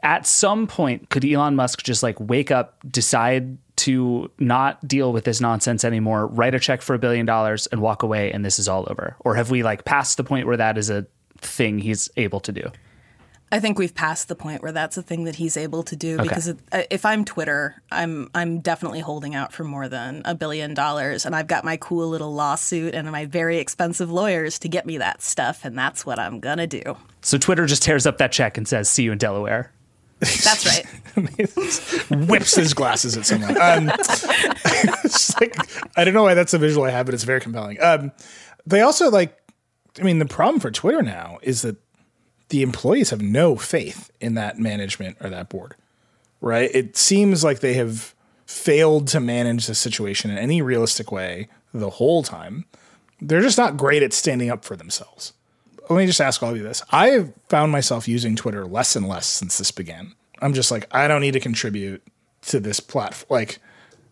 at 0.02 0.26
some 0.26 0.66
point, 0.66 1.10
could 1.10 1.24
Elon 1.24 1.56
Musk 1.56 1.82
just 1.82 2.02
like 2.02 2.18
wake 2.20 2.50
up, 2.50 2.76
decide 2.88 3.58
to 3.80 4.30
not 4.38 4.86
deal 4.86 5.12
with 5.12 5.24
this 5.24 5.40
nonsense 5.40 5.84
anymore, 5.84 6.26
write 6.26 6.54
a 6.54 6.60
check 6.60 6.82
for 6.82 6.94
a 6.94 6.98
billion 6.98 7.26
dollars, 7.26 7.66
and 7.68 7.80
walk 7.80 8.02
away, 8.02 8.32
and 8.32 8.44
this 8.44 8.58
is 8.58 8.68
all 8.68 8.86
over? 8.90 9.16
Or 9.20 9.34
have 9.34 9.50
we 9.50 9.62
like 9.62 9.84
passed 9.84 10.16
the 10.16 10.24
point 10.24 10.46
where 10.46 10.56
that 10.56 10.78
is 10.78 10.90
a 10.90 11.06
thing 11.38 11.78
he's 11.78 12.08
able 12.16 12.40
to 12.40 12.52
do? 12.52 12.70
I 13.52 13.58
think 13.58 13.80
we've 13.80 13.94
passed 13.94 14.28
the 14.28 14.36
point 14.36 14.62
where 14.62 14.70
that's 14.70 14.96
a 14.96 15.02
thing 15.02 15.24
that 15.24 15.34
he's 15.34 15.56
able 15.56 15.82
to 15.82 15.96
do 15.96 16.14
Okay. 16.14 16.22
because 16.22 16.48
uh, 16.48 16.82
if 16.88 17.04
I'm 17.04 17.24
Twitter, 17.24 17.82
I'm 17.90 18.30
I'm 18.32 18.60
definitely 18.60 19.00
holding 19.00 19.34
out 19.34 19.52
for 19.52 19.64
more 19.64 19.88
than 19.88 20.22
a 20.24 20.36
billion 20.36 20.72
dollars, 20.72 21.26
and 21.26 21.34
I've 21.34 21.48
got 21.48 21.64
my 21.64 21.76
cool 21.76 22.08
little 22.08 22.32
lawsuit 22.32 22.94
and 22.94 23.10
my 23.10 23.26
very 23.26 23.58
expensive 23.58 24.08
lawyers 24.08 24.60
to 24.60 24.68
get 24.68 24.86
me 24.86 24.98
that 24.98 25.20
stuff, 25.20 25.64
and 25.64 25.76
that's 25.76 26.06
what 26.06 26.20
I'm 26.20 26.38
gonna 26.38 26.68
do. 26.68 26.96
So 27.22 27.38
Twitter 27.38 27.66
just 27.66 27.82
tears 27.82 28.06
up 28.06 28.18
that 28.18 28.30
check 28.30 28.56
and 28.56 28.68
says, 28.68 28.88
"See 28.88 29.02
you 29.02 29.10
in 29.12 29.18
Delaware." 29.18 29.72
That's 30.20 30.66
right. 30.66 30.86
Whips 32.28 32.54
his 32.54 32.74
glasses 32.74 33.16
at 33.16 33.26
someone. 33.26 33.60
Um, 33.60 33.86
like, 35.40 35.56
I 35.96 36.04
don't 36.04 36.14
know 36.14 36.22
why 36.22 36.34
that's 36.34 36.54
a 36.54 36.58
visual 36.58 36.86
I 36.86 36.90
have, 36.90 37.06
but 37.06 37.14
it's 37.14 37.24
very 37.24 37.40
compelling. 37.40 37.78
Um, 37.82 38.12
they 38.66 38.82
also 38.82 39.10
like, 39.10 39.36
I 39.98 40.02
mean, 40.02 40.18
the 40.18 40.26
problem 40.26 40.60
for 40.60 40.70
Twitter 40.70 41.02
now 41.02 41.38
is 41.42 41.62
that 41.62 41.76
the 42.50 42.62
employees 42.62 43.10
have 43.10 43.22
no 43.22 43.56
faith 43.56 44.10
in 44.20 44.34
that 44.34 44.58
management 44.58 45.16
or 45.20 45.30
that 45.30 45.48
board, 45.48 45.74
right? 46.40 46.70
It 46.72 46.96
seems 46.96 47.42
like 47.42 47.60
they 47.60 47.74
have 47.74 48.14
failed 48.44 49.08
to 49.08 49.20
manage 49.20 49.66
the 49.66 49.74
situation 49.74 50.30
in 50.30 50.36
any 50.36 50.60
realistic 50.60 51.10
way 51.10 51.48
the 51.72 51.90
whole 51.90 52.22
time. 52.22 52.66
They're 53.20 53.42
just 53.42 53.58
not 53.58 53.76
great 53.76 54.02
at 54.02 54.12
standing 54.12 54.50
up 54.50 54.64
for 54.64 54.76
themselves. 54.76 55.32
Let 55.90 55.96
me 55.96 56.06
just 56.06 56.20
ask 56.20 56.40
all 56.40 56.50
of 56.50 56.56
you 56.56 56.62
this. 56.62 56.84
I 56.90 57.08
have 57.08 57.32
found 57.48 57.72
myself 57.72 58.06
using 58.06 58.36
Twitter 58.36 58.64
less 58.64 58.94
and 58.94 59.08
less 59.08 59.26
since 59.26 59.58
this 59.58 59.72
began. 59.72 60.14
I'm 60.40 60.54
just 60.54 60.70
like, 60.70 60.86
I 60.92 61.08
don't 61.08 61.20
need 61.20 61.32
to 61.32 61.40
contribute 61.40 62.00
to 62.42 62.60
this 62.60 62.78
platform. 62.78 63.26
Like, 63.28 63.58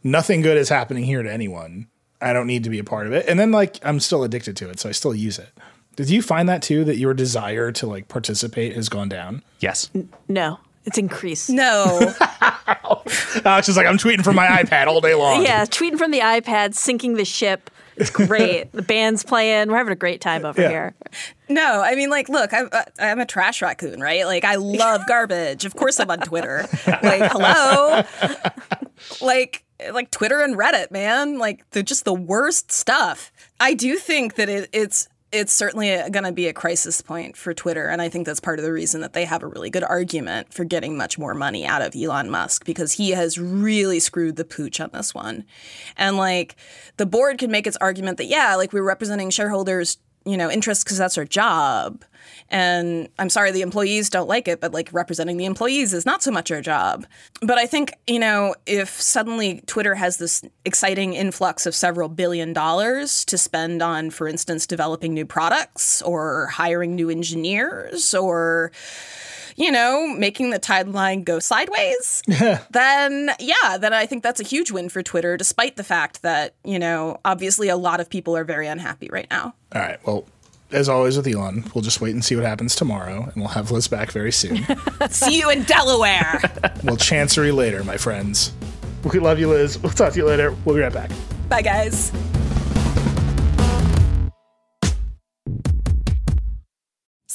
nothing 0.02 0.40
good 0.40 0.56
is 0.56 0.68
happening 0.68 1.04
here 1.04 1.22
to 1.22 1.32
anyone. 1.32 1.86
I 2.20 2.32
don't 2.32 2.48
need 2.48 2.64
to 2.64 2.70
be 2.70 2.80
a 2.80 2.84
part 2.84 3.06
of 3.06 3.12
it. 3.12 3.26
And 3.28 3.38
then, 3.38 3.52
like, 3.52 3.78
I'm 3.84 4.00
still 4.00 4.24
addicted 4.24 4.56
to 4.56 4.68
it, 4.68 4.80
so 4.80 4.88
I 4.88 4.92
still 4.92 5.14
use 5.14 5.38
it. 5.38 5.50
Did 5.94 6.10
you 6.10 6.20
find 6.20 6.48
that 6.48 6.62
too? 6.62 6.84
That 6.84 6.96
your 6.96 7.12
desire 7.12 7.72
to 7.72 7.86
like 7.86 8.06
participate 8.06 8.76
has 8.76 8.88
gone 8.88 9.08
down? 9.08 9.42
Yes. 9.58 9.90
No, 10.28 10.60
it's 10.84 10.96
increased. 10.96 11.50
No, 11.50 12.14
Alex 13.44 13.68
is 13.68 13.76
like, 13.76 13.86
I'm 13.86 13.98
tweeting 13.98 14.22
from 14.22 14.36
my 14.36 14.46
iPad 14.46 14.86
all 14.86 15.00
day 15.00 15.14
long. 15.14 15.42
Yeah, 15.42 15.64
tweeting 15.64 15.98
from 15.98 16.12
the 16.12 16.20
iPad, 16.20 16.74
sinking 16.74 17.14
the 17.14 17.24
ship. 17.24 17.68
It's 17.98 18.10
great. 18.10 18.72
the 18.72 18.82
band's 18.82 19.22
playing. 19.24 19.68
We're 19.68 19.76
having 19.76 19.92
a 19.92 19.96
great 19.96 20.20
time 20.20 20.44
over 20.44 20.60
Yeah. 20.62 20.68
here. 20.68 20.94
no. 21.48 21.82
I 21.82 21.94
mean, 21.94 22.10
like, 22.10 22.28
look, 22.28 22.52
I'm, 22.52 22.68
uh, 22.72 22.82
I'm 22.98 23.18
a 23.20 23.26
trash 23.26 23.60
raccoon, 23.62 24.00
right? 24.00 24.24
Like, 24.26 24.44
I 24.44 24.54
love 24.56 25.02
garbage. 25.06 25.64
Of 25.64 25.74
course, 25.74 25.98
I'm 26.00 26.10
on 26.10 26.20
Twitter. 26.20 26.66
Like, 26.86 27.30
hello, 27.32 28.02
like, 29.20 29.64
like 29.92 30.10
Twitter 30.10 30.40
and 30.40 30.56
Reddit, 30.56 30.90
man. 30.90 31.38
Like, 31.38 31.68
they're 31.70 31.82
just 31.82 32.04
the 32.04 32.14
worst 32.14 32.72
stuff. 32.72 33.30
I 33.60 33.74
do 33.74 33.96
think 33.96 34.34
that 34.36 34.48
it, 34.48 34.68
it's 34.72 35.08
it's 35.30 35.52
certainly 35.52 35.88
going 36.10 36.24
to 36.24 36.32
be 36.32 36.48
a 36.48 36.52
crisis 36.52 37.00
point 37.00 37.36
for 37.36 37.52
Twitter, 37.52 37.88
and 37.88 38.00
I 38.00 38.08
think 38.08 38.26
that's 38.26 38.40
part 38.40 38.58
of 38.58 38.64
the 38.64 38.72
reason 38.72 39.02
that 39.02 39.12
they 39.12 39.24
have 39.26 39.42
a 39.42 39.46
really 39.46 39.68
good 39.68 39.84
argument 39.84 40.52
for 40.52 40.64
getting 40.64 40.96
much 40.96 41.18
more 41.18 41.34
money 41.34 41.66
out 41.66 41.82
of 41.82 41.94
Elon 41.94 42.30
Musk 42.30 42.64
because 42.64 42.92
he 42.92 43.10
has 43.10 43.38
really 43.38 44.00
screwed 44.00 44.36
the 44.36 44.44
pooch 44.44 44.80
on 44.80 44.90
this 44.92 45.14
one. 45.14 45.44
And 45.96 46.16
like, 46.16 46.56
the 46.96 47.06
board 47.06 47.38
can 47.38 47.50
make 47.50 47.66
its 47.66 47.76
argument 47.76 48.16
that 48.18 48.26
yeah, 48.26 48.54
like 48.54 48.72
we're 48.72 48.82
representing 48.82 49.30
shareholders 49.30 49.98
you 50.28 50.36
know, 50.36 50.50
interests 50.50 50.84
because 50.84 50.98
that's 50.98 51.16
our 51.16 51.24
job. 51.24 52.04
And 52.50 53.08
I'm 53.18 53.30
sorry 53.30 53.50
the 53.50 53.62
employees 53.62 54.10
don't 54.10 54.28
like 54.28 54.46
it, 54.46 54.60
but 54.60 54.72
like 54.72 54.90
representing 54.92 55.38
the 55.38 55.46
employees 55.46 55.94
is 55.94 56.04
not 56.04 56.22
so 56.22 56.30
much 56.30 56.50
our 56.50 56.60
job. 56.60 57.06
But 57.40 57.56
I 57.56 57.66
think, 57.66 57.92
you 58.06 58.18
know, 58.18 58.54
if 58.66 58.88
suddenly 58.88 59.62
Twitter 59.66 59.94
has 59.94 60.18
this 60.18 60.42
exciting 60.64 61.14
influx 61.14 61.64
of 61.64 61.74
several 61.74 62.08
billion 62.08 62.52
dollars 62.52 63.24
to 63.26 63.38
spend 63.38 63.80
on, 63.82 64.10
for 64.10 64.28
instance, 64.28 64.66
developing 64.66 65.14
new 65.14 65.26
products 65.26 66.02
or 66.02 66.48
hiring 66.48 66.94
new 66.94 67.08
engineers 67.08 68.14
or 68.14 68.70
you 69.58 69.72
know, 69.72 70.06
making 70.14 70.50
the 70.50 70.60
timeline 70.60 71.24
go 71.24 71.40
sideways, 71.40 72.22
then 72.70 73.30
yeah, 73.40 73.76
then 73.78 73.92
I 73.92 74.06
think 74.06 74.22
that's 74.22 74.40
a 74.40 74.44
huge 74.44 74.70
win 74.70 74.88
for 74.88 75.02
Twitter, 75.02 75.36
despite 75.36 75.76
the 75.76 75.84
fact 75.84 76.22
that, 76.22 76.54
you 76.64 76.78
know, 76.78 77.20
obviously 77.24 77.68
a 77.68 77.76
lot 77.76 77.98
of 78.00 78.08
people 78.08 78.36
are 78.36 78.44
very 78.44 78.68
unhappy 78.68 79.08
right 79.10 79.26
now. 79.30 79.54
All 79.74 79.82
right. 79.82 79.98
Well, 80.06 80.24
as 80.70 80.88
always 80.88 81.16
with 81.16 81.26
Elon, 81.26 81.64
we'll 81.74 81.82
just 81.82 82.00
wait 82.00 82.14
and 82.14 82.24
see 82.24 82.36
what 82.36 82.44
happens 82.44 82.76
tomorrow, 82.76 83.24
and 83.24 83.34
we'll 83.36 83.48
have 83.48 83.70
Liz 83.70 83.88
back 83.88 84.12
very 84.12 84.32
soon. 84.32 84.64
See 85.08 85.38
you 85.38 85.50
in 85.50 85.64
Delaware. 85.64 86.40
we'll 86.84 86.96
chancery 86.96 87.50
later, 87.50 87.82
my 87.84 87.96
friends. 87.96 88.52
We 89.12 89.18
love 89.18 89.38
you, 89.38 89.48
Liz. 89.48 89.78
We'll 89.78 89.92
talk 89.92 90.12
to 90.12 90.18
you 90.18 90.26
later. 90.26 90.54
We'll 90.64 90.76
be 90.76 90.82
right 90.82 90.92
back. 90.92 91.10
Bye, 91.48 91.62
guys. 91.62 92.12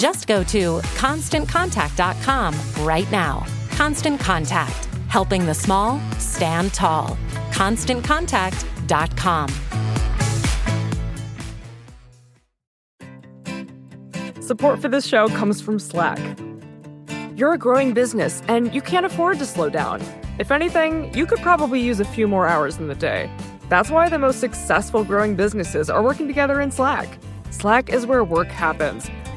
Just 0.00 0.26
go 0.26 0.42
to 0.44 0.80
constantcontact.com 0.96 2.56
right 2.86 3.10
now. 3.12 3.44
Constant 3.72 4.18
Contact, 4.18 4.88
helping 5.08 5.44
the 5.44 5.52
small 5.52 6.00
stand 6.18 6.72
tall. 6.72 7.18
ConstantContact.com. 7.50 9.48
Support 14.40 14.80
for 14.80 14.88
this 14.88 15.06
show 15.06 15.28
comes 15.28 15.60
from 15.60 15.78
Slack. 15.78 16.18
You're 17.36 17.52
a 17.52 17.58
growing 17.58 17.92
business 17.92 18.42
and 18.48 18.74
you 18.74 18.80
can't 18.80 19.04
afford 19.04 19.38
to 19.38 19.44
slow 19.44 19.68
down. 19.68 20.00
If 20.38 20.50
anything, 20.50 21.12
you 21.14 21.26
could 21.26 21.40
probably 21.40 21.82
use 21.82 22.00
a 22.00 22.06
few 22.06 22.26
more 22.26 22.46
hours 22.46 22.78
in 22.78 22.88
the 22.88 22.94
day. 22.94 23.30
That's 23.68 23.90
why 23.90 24.08
the 24.08 24.18
most 24.18 24.40
successful 24.40 25.04
growing 25.04 25.36
businesses 25.36 25.90
are 25.90 26.02
working 26.02 26.26
together 26.26 26.62
in 26.62 26.70
Slack. 26.70 27.18
Slack 27.50 27.90
is 27.90 28.06
where 28.06 28.24
work 28.24 28.48
happens, 28.48 29.10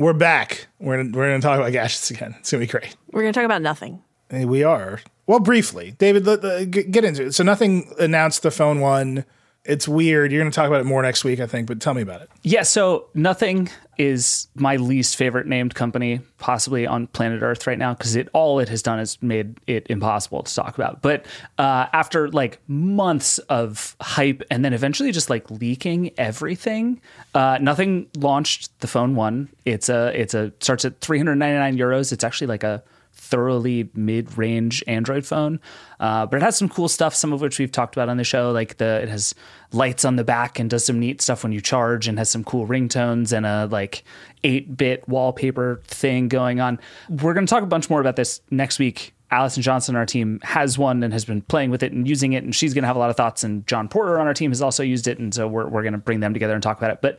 We're 0.00 0.14
back. 0.14 0.66
We're 0.78 0.96
gonna, 0.96 1.10
we're 1.14 1.28
going 1.28 1.42
to 1.42 1.46
talk 1.46 1.58
about 1.58 1.72
gadgets 1.72 2.10
again. 2.10 2.34
It's 2.38 2.50
going 2.50 2.66
to 2.66 2.66
be 2.66 2.70
great. 2.70 2.96
We're 3.12 3.20
going 3.20 3.34
to 3.34 3.38
talk 3.38 3.44
about 3.44 3.60
nothing. 3.60 4.02
We 4.30 4.64
are. 4.64 5.00
Well, 5.26 5.40
briefly. 5.40 5.90
David, 5.98 6.24
let- 6.24 6.42
let- 6.42 6.70
get 6.70 7.04
into 7.04 7.26
it. 7.26 7.32
So, 7.34 7.44
nothing 7.44 7.92
announced 7.98 8.42
the 8.42 8.50
phone 8.50 8.80
one. 8.80 9.26
It's 9.64 9.86
weird. 9.86 10.32
You're 10.32 10.40
going 10.40 10.50
to 10.50 10.54
talk 10.54 10.68
about 10.68 10.80
it 10.80 10.84
more 10.84 11.02
next 11.02 11.22
week, 11.22 11.38
I 11.38 11.46
think, 11.46 11.66
but 11.66 11.80
tell 11.80 11.92
me 11.92 12.00
about 12.00 12.22
it. 12.22 12.30
Yeah, 12.42 12.62
so 12.62 13.06
Nothing 13.12 13.68
is 13.98 14.48
my 14.54 14.76
least 14.76 15.16
favorite 15.16 15.46
named 15.46 15.74
company 15.74 16.20
possibly 16.38 16.86
on 16.86 17.06
planet 17.08 17.42
Earth 17.42 17.66
right 17.66 17.78
now 17.78 17.92
because 17.92 18.16
it 18.16 18.30
all 18.32 18.58
it 18.58 18.70
has 18.70 18.80
done 18.80 18.98
is 18.98 19.22
made 19.22 19.60
it 19.66 19.86
impossible 19.90 20.42
to 20.42 20.54
talk 20.54 20.76
about. 20.76 21.02
But 21.02 21.26
uh, 21.58 21.86
after 21.92 22.30
like 22.30 22.58
months 22.66 23.36
of 23.50 23.94
hype 24.00 24.42
and 24.50 24.64
then 24.64 24.72
eventually 24.72 25.12
just 25.12 25.28
like 25.28 25.50
leaking 25.50 26.12
everything, 26.16 27.02
uh, 27.34 27.58
Nothing 27.60 28.06
launched 28.16 28.80
the 28.80 28.86
phone 28.86 29.14
one. 29.14 29.50
It's 29.66 29.90
a 29.90 30.18
it's 30.18 30.32
a 30.32 30.50
starts 30.60 30.86
at 30.86 30.98
399 31.00 31.76
euros. 31.76 32.12
It's 32.12 32.24
actually 32.24 32.46
like 32.46 32.64
a 32.64 32.82
thoroughly 33.20 33.90
mid-range 33.94 34.82
Android 34.86 35.26
phone, 35.26 35.60
uh, 36.00 36.24
but 36.26 36.38
it 36.38 36.42
has 36.42 36.56
some 36.56 36.68
cool 36.68 36.88
stuff. 36.88 37.14
Some 37.14 37.32
of 37.32 37.40
which 37.40 37.58
we've 37.58 37.70
talked 37.70 37.94
about 37.94 38.08
on 38.08 38.16
the 38.16 38.24
show, 38.24 38.50
like 38.50 38.78
the 38.78 39.02
it 39.02 39.08
has 39.08 39.34
lights 39.72 40.04
on 40.04 40.16
the 40.16 40.24
back 40.24 40.58
and 40.58 40.70
does 40.70 40.84
some 40.84 40.98
neat 40.98 41.20
stuff 41.20 41.42
when 41.42 41.52
you 41.52 41.60
charge, 41.60 42.08
and 42.08 42.18
has 42.18 42.30
some 42.30 42.42
cool 42.42 42.66
ringtones 42.66 43.36
and 43.36 43.44
a 43.44 43.66
like 43.70 44.02
eight-bit 44.42 45.06
wallpaper 45.06 45.82
thing 45.84 46.28
going 46.28 46.60
on. 46.60 46.80
We're 47.08 47.34
going 47.34 47.46
to 47.46 47.50
talk 47.50 47.62
a 47.62 47.66
bunch 47.66 47.90
more 47.90 48.00
about 48.00 48.16
this 48.16 48.40
next 48.50 48.78
week. 48.78 49.14
Allison 49.30 49.62
Johnson, 49.62 49.94
our 49.94 50.06
team, 50.06 50.40
has 50.42 50.76
one 50.76 51.04
and 51.04 51.12
has 51.12 51.24
been 51.24 51.42
playing 51.42 51.70
with 51.70 51.84
it 51.84 51.92
and 51.92 52.08
using 52.08 52.32
it, 52.32 52.42
and 52.42 52.52
she's 52.52 52.74
going 52.74 52.82
to 52.82 52.88
have 52.88 52.96
a 52.96 52.98
lot 52.98 53.10
of 53.10 53.16
thoughts. 53.16 53.44
And 53.44 53.64
John 53.66 53.86
Porter 53.86 54.18
on 54.18 54.26
our 54.26 54.34
team 54.34 54.50
has 54.50 54.60
also 54.60 54.82
used 54.82 55.06
it, 55.06 55.18
and 55.18 55.32
so 55.32 55.46
we're 55.46 55.68
we're 55.68 55.82
going 55.82 55.92
to 55.92 55.98
bring 55.98 56.20
them 56.20 56.32
together 56.32 56.54
and 56.54 56.62
talk 56.62 56.78
about 56.78 56.90
it. 56.90 57.00
But 57.00 57.18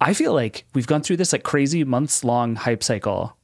I 0.00 0.14
feel 0.14 0.32
like 0.32 0.64
we've 0.74 0.86
gone 0.86 1.02
through 1.02 1.18
this 1.18 1.32
like 1.32 1.42
crazy 1.42 1.84
months 1.84 2.24
long 2.24 2.56
hype 2.56 2.82
cycle 2.82 3.36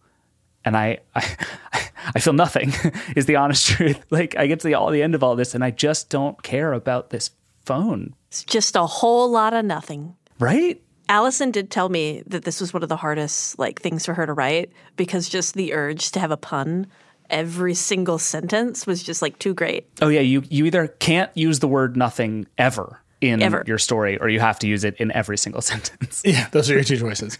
and 0.67 0.77
I, 0.77 0.99
I 1.14 1.37
I 2.14 2.21
feel 2.21 2.35
nothing 2.35 2.73
is 3.17 3.27
the 3.27 3.37
honest 3.37 3.67
truth. 3.71 4.05
Like 4.11 4.37
I 4.37 4.47
get 4.47 4.61
to 4.61 4.69
the 4.69 4.75
all 4.75 4.91
the 4.91 5.03
end 5.03 5.14
of 5.14 5.23
all 5.23 5.37
this 5.37 5.55
and 5.55 5.64
I 5.64 5.71
just 5.71 6.11
don't 6.11 6.43
care 6.43 6.73
about 6.73 7.11
this 7.11 7.31
phone. 7.64 8.14
It's 8.29 8.45
just 8.45 8.77
a 8.77 8.87
whole 8.87 9.31
lot 9.31 9.55
of 9.55 9.64
nothing. 9.64 10.14
Right? 10.39 10.83
Allison 11.09 11.51
did 11.51 11.71
tell 11.71 11.89
me 11.89 12.23
that 12.27 12.45
this 12.45 12.61
was 12.61 12.75
one 12.75 12.83
of 12.83 12.89
the 12.89 12.97
hardest 12.97 13.59
like 13.59 13.81
things 13.81 14.05
for 14.05 14.14
her 14.14 14.27
to 14.27 14.33
write 14.33 14.73
because 14.97 15.29
just 15.29 15.55
the 15.55 15.73
urge 15.73 16.11
to 16.12 16.21
have 16.21 16.31
a 16.31 16.37
pun 16.37 16.87
every 17.31 17.75
single 17.75 18.19
sentence 18.19 18.87
was 18.87 19.03
just 19.03 19.23
like 19.23 19.39
too 19.39 19.55
great. 19.55 19.89
Oh 20.03 20.09
yeah, 20.09 20.21
you 20.21 20.43
you 20.49 20.67
either 20.67 20.89
can't 20.89 21.31
use 21.35 21.61
the 21.61 21.69
word 21.69 21.97
nothing 21.97 22.47
ever 22.59 23.01
in 23.21 23.43
Ever. 23.43 23.64
your 23.67 23.79
story 23.79 24.19
or 24.19 24.29
you 24.29 24.41
have 24.41 24.59
to 24.61 24.69
use 24.69 24.85
it 24.85 24.97
in 24.97 25.11
every 25.12 25.39
single 25.39 25.62
sentence. 25.62 26.23
Yeah, 26.25 26.49
those 26.51 26.71
are 26.71 26.75
your 26.75 26.85
two 26.85 26.99
choices. 26.99 27.39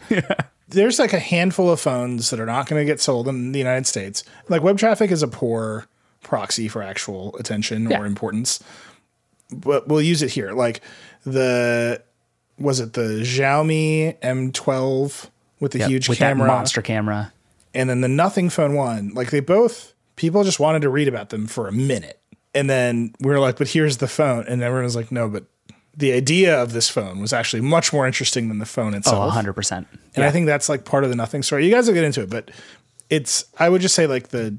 There's 0.69 0.99
like 0.99 1.12
a 1.12 1.19
handful 1.21 1.71
of 1.71 1.81
phones 1.81 2.31
that 2.31 2.41
are 2.41 2.47
not 2.47 2.69
going 2.69 2.81
to 2.81 2.85
get 2.85 3.01
sold 3.01 3.29
in 3.29 3.53
the 3.53 3.59
United 3.59 3.87
States. 3.87 4.25
Like 4.49 4.62
web 4.62 4.79
traffic 4.79 5.11
is 5.11 5.23
a 5.23 5.29
poor 5.29 5.87
proxy 6.23 6.67
for 6.67 6.83
actual 6.83 7.37
attention 7.37 7.89
Yeah. 7.91 8.01
or 8.01 8.07
importance, 8.07 8.62
but 9.53 9.87
we'll 9.87 10.03
use 10.03 10.23
it 10.23 10.31
here. 10.33 10.53
Like 10.53 10.81
the 11.25 12.03
was 12.59 12.81
it 12.81 12.95
the 12.95 13.21
Xiaomi 13.23 14.19
M12 14.21 15.31
with 15.61 15.73
the 15.73 15.79
Yep, 15.81 15.89
huge 15.89 16.09
with 16.09 16.19
camera, 16.19 16.49
monster 16.49 16.83
camera. 16.83 17.33
and 17.75 17.89
then 17.89 18.01
the 18.01 18.09
Nothing 18.09 18.51
Phone 18.51 18.75
One. 18.75 19.12
Like 19.14 19.31
they 19.31 19.41
both 19.41 19.93
people 20.17 20.43
just 20.43 20.59
wanted 20.59 20.83
to 20.83 20.89
read 20.89 21.07
about 21.07 21.29
them 21.29 21.47
for 21.47 21.69
a 21.69 21.73
minute, 21.73 22.19
and 22.55 22.69
then 22.69 23.14
we 23.21 23.31
were 23.31 23.39
like, 23.39 23.57
"But 23.57 23.69
here's 23.69 23.99
the 23.99 24.09
phone," 24.09 24.47
and 24.49 24.62
everyone 24.62 24.85
was 24.85 24.97
like, 24.97 25.12
"No, 25.12 25.29
but." 25.29 25.45
The 25.97 26.12
idea 26.12 26.61
of 26.61 26.72
this 26.72 26.88
phone 26.88 27.20
was 27.20 27.32
actually 27.32 27.62
much 27.62 27.92
more 27.92 28.07
interesting 28.07 28.49
than 28.49 28.59
the 28.59 28.66
phone 28.66 28.94
itself. 28.94 29.34
Oh, 29.34 29.38
itself. 29.38 29.57
100%. 29.57 29.86
And 30.14 30.24
I 30.24 30.30
think 30.30 30.47
that's 30.47 30.68
like 30.68 30.84
part 30.84 31.05
of 31.05 31.11
the 31.11 31.16
nothing 31.16 31.42
story. 31.42 31.64
You 31.64 31.72
guys 31.72 31.86
will 31.86 31.94
get 31.94 32.05
into 32.05 32.22
it, 32.22 32.30
but 32.30 32.51
it's 33.09 33.47
I 33.59 33.68
would 33.68 33.80
just 33.80 33.94
say 33.94 34.07
like 34.07 34.28
the 34.28 34.57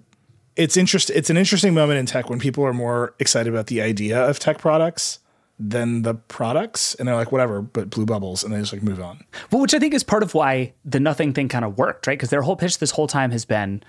it's 0.56 0.78
interest 0.78 1.10
it's 1.12 1.30
an 1.30 1.38
interesting 1.38 1.74
moment 1.74 2.00
in 2.00 2.06
tech 2.06 2.30
when 2.30 2.40
people 2.40 2.64
are 2.66 2.74
more 2.74 3.14
excited 3.20 3.52
about 3.54 3.68
the 3.68 3.82
idea 3.82 4.20
of 4.20 4.40
tech 4.40 4.58
products 4.58 5.20
than 5.60 6.04
the 6.04 6.14
products 6.14 6.96
and 6.96 7.08
they're 7.08 7.16
like 7.16 7.32
whatever 7.32 7.62
but 7.62 7.90
blue 7.90 8.06
bubbles 8.06 8.44
and 8.44 8.54
they 8.54 8.60
just 8.60 8.74
like 8.74 8.84
move 8.84 9.02
on. 9.02 9.24
Well, 9.52 9.62
which 9.62 9.74
I 9.74 9.80
think 9.80 9.94
is 9.94 10.04
part 10.04 10.24
of 10.24 10.34
why 10.34 10.74
the 10.86 11.00
nothing 11.00 11.34
thing 11.34 11.50
kind 11.50 11.66
of 11.66 11.78
worked, 11.78 12.08
right? 12.08 12.18
Because 12.18 12.30
their 12.30 12.42
whole 12.42 12.56
pitch 12.56 12.78
this 12.80 12.92
whole 12.92 13.08
time 13.08 13.32
has 13.32 13.46
been 13.46 13.84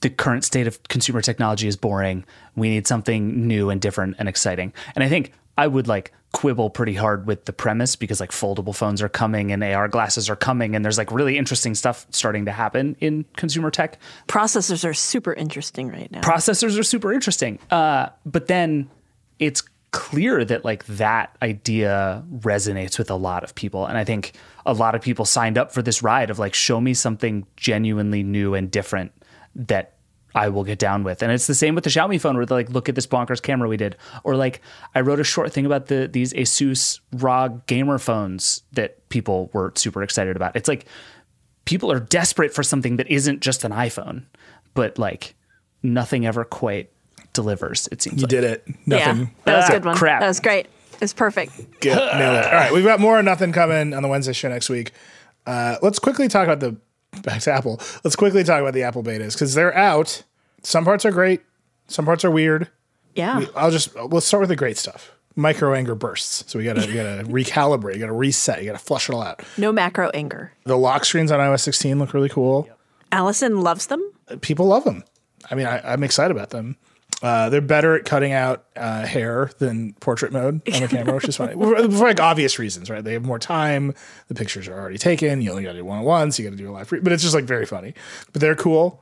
the 0.00 0.10
current 0.10 0.44
state 0.44 0.66
of 0.66 0.82
consumer 0.84 1.22
technology 1.22 1.66
is 1.66 1.76
boring. 1.76 2.24
We 2.56 2.68
need 2.68 2.86
something 2.86 3.46
new 3.46 3.70
and 3.70 3.80
different 3.80 4.16
and 4.18 4.28
exciting. 4.28 4.72
And 4.94 5.02
I 5.02 5.08
think 5.08 5.32
I 5.56 5.66
would 5.66 5.88
like 5.88 6.12
quibble 6.32 6.70
pretty 6.70 6.94
hard 6.94 7.26
with 7.26 7.44
the 7.44 7.52
premise 7.52 7.94
because 7.94 8.18
like 8.18 8.30
foldable 8.30 8.74
phones 8.74 9.02
are 9.02 9.08
coming 9.08 9.52
and 9.52 9.62
AR 9.62 9.86
glasses 9.86 10.30
are 10.30 10.36
coming 10.36 10.74
and 10.74 10.84
there's 10.84 10.96
like 10.96 11.12
really 11.12 11.36
interesting 11.36 11.74
stuff 11.74 12.06
starting 12.10 12.46
to 12.46 12.52
happen 12.52 12.96
in 13.00 13.24
consumer 13.36 13.70
tech. 13.70 13.98
Processors 14.28 14.88
are 14.88 14.94
super 14.94 15.34
interesting 15.34 15.88
right 15.88 16.10
now. 16.10 16.22
Processors 16.22 16.78
are 16.78 16.82
super 16.82 17.12
interesting. 17.12 17.58
Uh, 17.70 18.08
but 18.24 18.46
then 18.46 18.88
it's 19.38 19.62
clear 19.90 20.42
that 20.42 20.64
like 20.64 20.86
that 20.86 21.36
idea 21.42 22.24
resonates 22.34 22.98
with 22.98 23.10
a 23.10 23.14
lot 23.14 23.44
of 23.44 23.54
people. 23.54 23.86
And 23.86 23.98
I 23.98 24.04
think 24.04 24.32
a 24.64 24.72
lot 24.72 24.94
of 24.94 25.02
people 25.02 25.26
signed 25.26 25.58
up 25.58 25.70
for 25.70 25.82
this 25.82 26.02
ride 26.02 26.30
of 26.30 26.38
like, 26.38 26.54
show 26.54 26.80
me 26.80 26.94
something 26.94 27.46
genuinely 27.56 28.22
new 28.22 28.54
and 28.54 28.70
different 28.70 29.12
that 29.54 29.91
I 30.34 30.48
will 30.48 30.64
get 30.64 30.78
down 30.78 31.04
with. 31.04 31.22
And 31.22 31.30
it's 31.32 31.46
the 31.46 31.54
same 31.54 31.74
with 31.74 31.84
the 31.84 31.90
Xiaomi 31.90 32.20
phone 32.20 32.36
where 32.36 32.46
they're 32.46 32.56
like, 32.58 32.70
look 32.70 32.88
at 32.88 32.94
this 32.94 33.06
bonkers 33.06 33.42
camera 33.42 33.68
we 33.68 33.76
did. 33.76 33.96
Or 34.24 34.34
like 34.36 34.60
I 34.94 35.00
wrote 35.00 35.20
a 35.20 35.24
short 35.24 35.52
thing 35.52 35.66
about 35.66 35.86
the 35.86 36.08
these 36.10 36.32
Asus 36.32 37.00
ROG 37.12 37.66
gamer 37.66 37.98
phones 37.98 38.62
that 38.72 39.08
people 39.08 39.50
were 39.52 39.72
super 39.76 40.02
excited 40.02 40.36
about. 40.36 40.56
It's 40.56 40.68
like 40.68 40.86
people 41.64 41.92
are 41.92 42.00
desperate 42.00 42.54
for 42.54 42.62
something 42.62 42.96
that 42.96 43.10
isn't 43.10 43.40
just 43.40 43.64
an 43.64 43.72
iPhone, 43.72 44.24
but 44.74 44.98
like 44.98 45.34
nothing 45.82 46.26
ever 46.26 46.44
quite 46.44 46.90
delivers, 47.34 47.88
it 47.92 48.02
seems 48.02 48.16
You 48.16 48.22
like. 48.22 48.30
did 48.30 48.44
it. 48.44 48.64
yeah, 48.86 49.06
Nothing. 49.12 49.30
that 49.44 49.56
was 49.56 49.64
a 49.64 49.68
Ah, 49.68 49.70
good 49.76 49.84
one. 49.84 49.96
crap. 49.96 50.20
That 50.20 50.28
was 50.28 50.40
great. 50.40 50.66
It 50.94 51.00
was 51.00 51.12
perfect. 51.12 51.56
Good. 51.80 51.96
Nailed 51.96 52.36
it. 52.36 52.46
All 52.46 52.52
right, 52.52 52.72
we've 52.72 52.84
got 52.84 53.00
more 53.00 53.18
or 53.18 53.22
nothing 53.22 53.52
coming 53.52 53.92
on 53.94 54.02
the 54.02 54.08
Wednesday 54.08 54.32
show 54.32 54.48
next 54.48 54.68
week. 54.68 54.92
Uh, 55.46 55.76
let's 55.82 55.98
quickly 55.98 56.28
talk 56.28 56.44
about 56.44 56.60
the 56.60 56.76
back 57.22 57.42
to 57.42 57.52
Apple. 57.52 57.80
Let's 58.04 58.16
quickly 58.16 58.44
talk 58.44 58.60
about 58.60 58.74
the 58.74 58.82
Apple 58.84 59.02
betas 59.02 59.34
because 59.34 59.54
they're 59.54 59.76
out. 59.76 60.22
Some 60.62 60.84
parts 60.84 61.04
are 61.04 61.10
great, 61.10 61.42
some 61.88 62.04
parts 62.04 62.24
are 62.24 62.30
weird. 62.30 62.68
Yeah. 63.14 63.44
I'll 63.54 63.70
just 63.70 63.94
let's 63.96 64.26
start 64.26 64.40
with 64.40 64.48
the 64.48 64.56
great 64.56 64.78
stuff. 64.78 65.12
Micro 65.36 65.74
anger 65.74 65.94
bursts. 65.94 66.50
So 66.50 66.58
we 66.58 66.64
gotta 66.64 66.86
we 66.86 66.94
gotta 66.94 67.24
recalibrate. 67.28 67.94
You 67.94 68.00
gotta 68.00 68.12
reset. 68.12 68.60
You 68.60 68.66
gotta 68.66 68.78
flush 68.78 69.08
it 69.08 69.14
all 69.14 69.22
out. 69.22 69.42
No 69.58 69.72
macro 69.72 70.08
anger. 70.10 70.52
The 70.64 70.76
lock 70.78 71.04
screens 71.04 71.30
on 71.30 71.38
iOS 71.40 71.60
16 71.60 71.98
look 71.98 72.14
really 72.14 72.28
cool. 72.28 72.68
Allison 73.10 73.60
loves 73.60 73.86
them. 73.86 74.02
People 74.40 74.66
love 74.66 74.84
them. 74.84 75.04
I 75.50 75.54
mean, 75.54 75.66
I, 75.66 75.92
I'm 75.92 76.02
excited 76.02 76.34
about 76.34 76.50
them. 76.50 76.76
Uh, 77.22 77.48
they're 77.48 77.60
better 77.60 77.94
at 77.94 78.04
cutting 78.04 78.32
out 78.32 78.64
uh, 78.74 79.06
hair 79.06 79.48
than 79.58 79.92
portrait 80.00 80.32
mode 80.32 80.60
on 80.74 80.80
the 80.80 80.88
camera, 80.88 81.14
which 81.14 81.28
is 81.28 81.36
funny 81.36 81.54
for, 81.54 81.88
like 81.88 82.18
obvious 82.18 82.58
reasons, 82.58 82.90
right? 82.90 83.04
They 83.04 83.12
have 83.12 83.24
more 83.24 83.38
time. 83.38 83.94
The 84.26 84.34
pictures 84.34 84.66
are 84.66 84.76
already 84.76 84.98
taken. 84.98 85.40
You 85.40 85.50
only 85.50 85.62
got 85.62 85.72
to 85.72 85.78
do 85.78 85.84
one 85.84 86.00
at 86.00 86.04
once. 86.04 86.36
You 86.38 86.44
got 86.44 86.50
to 86.50 86.56
do 86.56 86.68
a 86.68 86.72
live, 86.72 86.88
pre- 86.88 86.98
but 86.98 87.12
it's 87.12 87.22
just 87.22 87.34
like 87.34 87.44
very 87.44 87.64
funny. 87.64 87.94
But 88.32 88.40
they're 88.40 88.56
cool. 88.56 89.00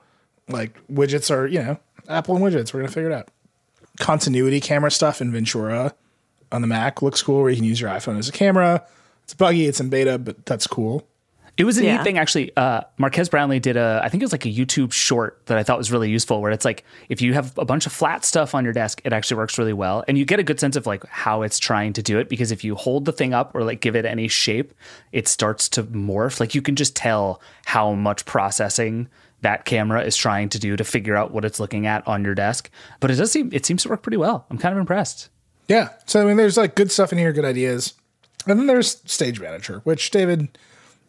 Like 0.48 0.78
widgets 0.88 1.30
are, 1.30 1.46
you 1.46 1.62
know, 1.62 1.80
Apple 2.08 2.36
and 2.36 2.44
widgets. 2.44 2.74
We're 2.74 2.80
gonna 2.80 2.92
figure 2.92 3.10
it 3.10 3.14
out. 3.14 3.30
Continuity 3.98 4.60
camera 4.60 4.90
stuff 4.90 5.20
in 5.22 5.32
Ventura 5.32 5.94
on 6.52 6.60
the 6.60 6.66
Mac 6.66 7.00
looks 7.00 7.22
cool, 7.22 7.40
where 7.40 7.50
you 7.50 7.56
can 7.56 7.64
use 7.64 7.80
your 7.80 7.90
iPhone 7.90 8.18
as 8.18 8.28
a 8.28 8.32
camera. 8.32 8.84
It's 9.24 9.32
buggy. 9.32 9.66
It's 9.66 9.80
in 9.80 9.88
beta, 9.88 10.18
but 10.18 10.44
that's 10.44 10.66
cool. 10.66 11.06
It 11.56 11.64
was 11.64 11.76
a 11.78 11.84
Yeah. 11.84 11.96
neat 11.96 12.04
thing, 12.04 12.18
actually. 12.18 12.52
Uh, 12.56 12.80
Marques 12.96 13.28
Brownlee 13.28 13.58
did 13.60 13.76
a, 13.76 14.00
I 14.02 14.08
think 14.08 14.22
it 14.22 14.24
was 14.24 14.32
like 14.32 14.46
a 14.46 14.50
YouTube 14.50 14.92
short 14.92 15.42
that 15.46 15.58
I 15.58 15.62
thought 15.62 15.76
was 15.76 15.92
really 15.92 16.08
useful, 16.08 16.40
where 16.40 16.50
it's 16.52 16.64
like 16.64 16.84
if 17.08 17.20
you 17.20 17.34
have 17.34 17.56
a 17.58 17.64
bunch 17.64 17.86
of 17.86 17.92
flat 17.92 18.24
stuff 18.24 18.54
on 18.54 18.64
your 18.64 18.72
desk, 18.72 19.00
it 19.04 19.12
actually 19.12 19.36
works 19.36 19.58
really 19.58 19.72
well, 19.72 20.04
and 20.08 20.16
you 20.16 20.24
get 20.24 20.38
a 20.40 20.42
good 20.42 20.58
sense 20.60 20.76
of 20.76 20.86
like 20.86 21.04
how 21.06 21.42
it's 21.42 21.58
trying 21.58 21.92
to 21.94 22.02
do 22.02 22.18
it. 22.18 22.28
Because 22.28 22.50
if 22.50 22.64
you 22.64 22.74
hold 22.74 23.04
the 23.04 23.12
thing 23.12 23.34
up 23.34 23.54
or 23.54 23.62
like 23.64 23.80
give 23.80 23.94
it 23.96 24.04
any 24.04 24.28
shape, 24.28 24.72
it 25.12 25.28
starts 25.28 25.68
to 25.70 25.82
morph. 25.84 26.40
Like 26.40 26.54
you 26.54 26.62
can 26.62 26.76
just 26.76 26.96
tell 26.96 27.40
how 27.66 27.92
much 27.92 28.24
processing 28.24 29.08
that 29.42 29.64
camera 29.64 30.02
is 30.02 30.16
trying 30.16 30.48
to 30.50 30.58
do 30.58 30.76
to 30.76 30.84
figure 30.84 31.16
out 31.16 31.30
what 31.32 31.44
it's 31.44 31.58
looking 31.58 31.86
at 31.86 32.06
on 32.06 32.24
your 32.24 32.34
desk. 32.34 32.70
But 33.00 33.10
it 33.10 33.14
does 33.16 33.32
seem 33.32 33.50
it 33.52 33.64
seems 33.66 33.82
to 33.82 33.88
work 33.88 34.02
pretty 34.02 34.18
well. 34.18 34.46
I'm 34.50 34.58
kind 34.58 34.72
of 34.72 34.78
impressed. 34.78 35.28
Yeah. 35.68 35.90
So 36.06 36.22
I 36.22 36.24
mean, 36.24 36.36
there's 36.36 36.56
like 36.56 36.74
good 36.74 36.90
stuff 36.90 37.12
in 37.12 37.18
here, 37.18 37.32
good 37.32 37.44
ideas, 37.44 37.94
and 38.46 38.58
then 38.58 38.66
there's 38.66 39.00
Stage 39.10 39.40
Manager, 39.40 39.80
which 39.84 40.10
David, 40.10 40.48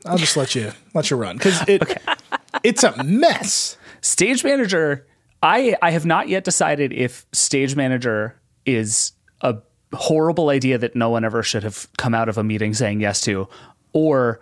I'll 0.05 0.17
just 0.17 0.35
let 0.37 0.55
you 0.55 0.71
let 0.93 1.09
you 1.09 1.17
run 1.17 1.37
because 1.37 1.61
it 1.67 1.83
it's 2.63 2.83
a 2.83 3.03
mess. 3.03 3.77
Stage 4.01 4.43
Manager, 4.43 5.05
I 5.43 5.75
I 5.81 5.91
have 5.91 6.05
not 6.05 6.27
yet 6.29 6.43
decided 6.43 6.91
if 6.93 7.25
Stage 7.31 7.75
Manager 7.75 8.35
is 8.65 9.11
a 9.41 9.57
horrible 9.93 10.49
idea 10.49 10.77
that 10.77 10.95
no 10.95 11.09
one 11.09 11.23
ever 11.25 11.43
should 11.43 11.63
have 11.63 11.87
come 11.97 12.13
out 12.13 12.29
of 12.29 12.37
a 12.37 12.43
meeting 12.43 12.73
saying 12.73 13.01
yes 13.01 13.21
to, 13.21 13.47
or 13.93 14.41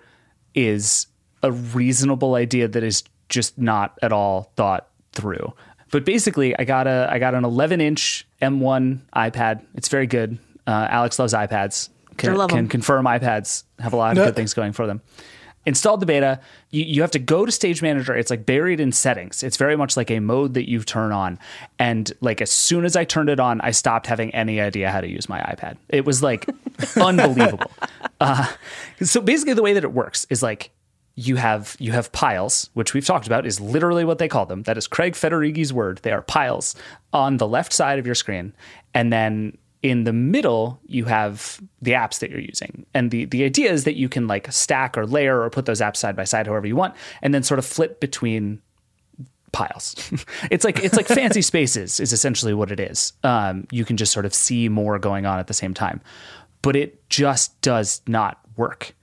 is 0.55 1.07
a 1.43 1.51
reasonable 1.51 2.35
idea 2.35 2.67
that 2.67 2.83
is 2.83 3.03
just 3.29 3.57
not 3.57 3.97
at 4.01 4.11
all 4.11 4.51
thought 4.55 4.87
through. 5.13 5.53
But 5.91 6.05
basically, 6.05 6.57
I 6.57 6.63
got 6.65 6.87
a 6.87 7.07
I 7.11 7.19
got 7.19 7.33
an 7.35 7.43
11 7.43 7.81
inch 7.81 8.27
M1 8.41 8.99
iPad. 9.15 9.65
It's 9.75 9.87
very 9.87 10.07
good. 10.07 10.37
Uh, 10.67 10.87
Alex 10.89 11.17
loves 11.17 11.33
iPads. 11.33 11.89
Can, 12.17 12.29
Sure 12.29 12.37
love 12.37 12.49
can 12.49 12.59
'em. 12.59 12.67
confirm 12.67 13.05
iPads 13.05 13.63
have 13.79 13.93
a 13.93 13.95
lot 13.95 14.11
of 14.11 14.17
No. 14.17 14.25
good 14.25 14.35
things 14.35 14.53
going 14.53 14.71
for 14.73 14.85
them. 14.85 15.01
Installed 15.69 16.01
the 16.01 16.05
beta. 16.05 16.41
You, 16.71 16.83
you 16.83 17.01
have 17.01 17.11
to 17.11 17.19
go 17.19 17.45
to 17.45 17.51
Stage 17.51 17.81
Manager. 17.81 18.13
It's 18.13 18.29
like 18.29 18.45
buried 18.45 18.81
in 18.81 18.91
settings. 18.91 19.41
It's 19.43 19.55
very 19.55 19.77
much 19.77 19.95
like 19.95 20.11
a 20.11 20.19
mode 20.19 20.55
that 20.55 20.69
you 20.69 20.83
turn 20.83 21.13
on. 21.13 21.39
And 21.77 22.11
like 22.19 22.41
as 22.41 22.51
soon 22.51 22.83
as 22.83 22.97
I 22.97 23.05
turned 23.05 23.29
it 23.29 23.39
on, 23.39 23.61
I 23.61 23.71
stopped 23.71 24.07
having 24.07 24.35
any 24.35 24.59
idea 24.59 24.91
how 24.91 24.99
to 24.99 25.07
use 25.07 25.29
my 25.29 25.39
iPad. 25.39 25.77
It 25.87 26.05
was 26.05 26.21
like 26.21 26.49
unbelievable. 26.97 27.71
Uh, 28.19 28.51
so 29.01 29.21
basically, 29.21 29.53
the 29.53 29.63
way 29.63 29.73
that 29.73 29.85
it 29.85 29.93
works 29.93 30.27
is 30.29 30.43
like 30.43 30.71
you 31.15 31.35
have 31.35 31.75
you 31.79 31.91
have 31.91 32.11
piles, 32.11 32.69
which 32.73 32.93
we've 32.93 33.05
talked 33.05 33.27
about 33.27 33.45
is 33.45 33.59
literally 33.59 34.05
what 34.05 34.17
they 34.17 34.27
call 34.27 34.45
them. 34.45 34.63
That 34.63 34.77
is 34.77 34.87
Craig 34.87 35.15
Federighi's 35.15 35.71
word. 35.73 35.99
They 36.03 36.11
are 36.11 36.21
piles 36.21 36.75
on 37.13 37.37
the 37.37 37.47
left 37.47 37.73
side 37.73 37.99
of 37.99 38.05
your 38.05 38.15
screen, 38.15 38.53
and 38.93 39.11
then 39.11 39.57
in 39.81 40.03
the 40.03 40.13
middle 40.13 40.79
you 40.85 41.05
have 41.05 41.61
the 41.81 41.91
apps 41.91 42.19
that 42.19 42.29
you're 42.29 42.39
using. 42.39 42.85
And 42.93 43.11
the 43.11 43.25
the 43.25 43.43
idea 43.43 43.71
is 43.71 43.85
that 43.85 43.95
you 43.95 44.09
can 44.09 44.27
like 44.27 44.51
stack 44.51 44.97
or 44.97 45.05
layer 45.05 45.41
or 45.41 45.49
put 45.49 45.65
those 45.65 45.81
apps 45.81 45.97
side 45.97 46.15
by 46.15 46.25
side 46.25 46.47
however 46.47 46.67
you 46.67 46.75
want, 46.75 46.95
and 47.21 47.33
then 47.33 47.43
sort 47.43 47.59
of 47.59 47.65
flip 47.65 47.99
between 47.99 48.61
piles. 49.51 49.95
it's 50.51 50.65
like 50.65 50.83
it's 50.83 50.95
like 50.95 51.07
fancy 51.07 51.41
spaces 51.53 51.99
is 51.99 52.13
essentially 52.13 52.53
what 52.53 52.71
it 52.71 52.79
is. 52.79 53.13
Um, 53.23 53.67
you 53.71 53.85
can 53.85 53.97
just 53.97 54.11
sort 54.11 54.25
of 54.25 54.33
see 54.33 54.69
more 54.69 54.99
going 54.99 55.25
on 55.25 55.39
at 55.39 55.47
the 55.47 55.53
same 55.53 55.73
time, 55.73 56.01
but 56.61 56.75
it 56.75 57.07
just 57.09 57.59
does 57.61 58.01
not 58.07 58.39
work. 58.57 58.93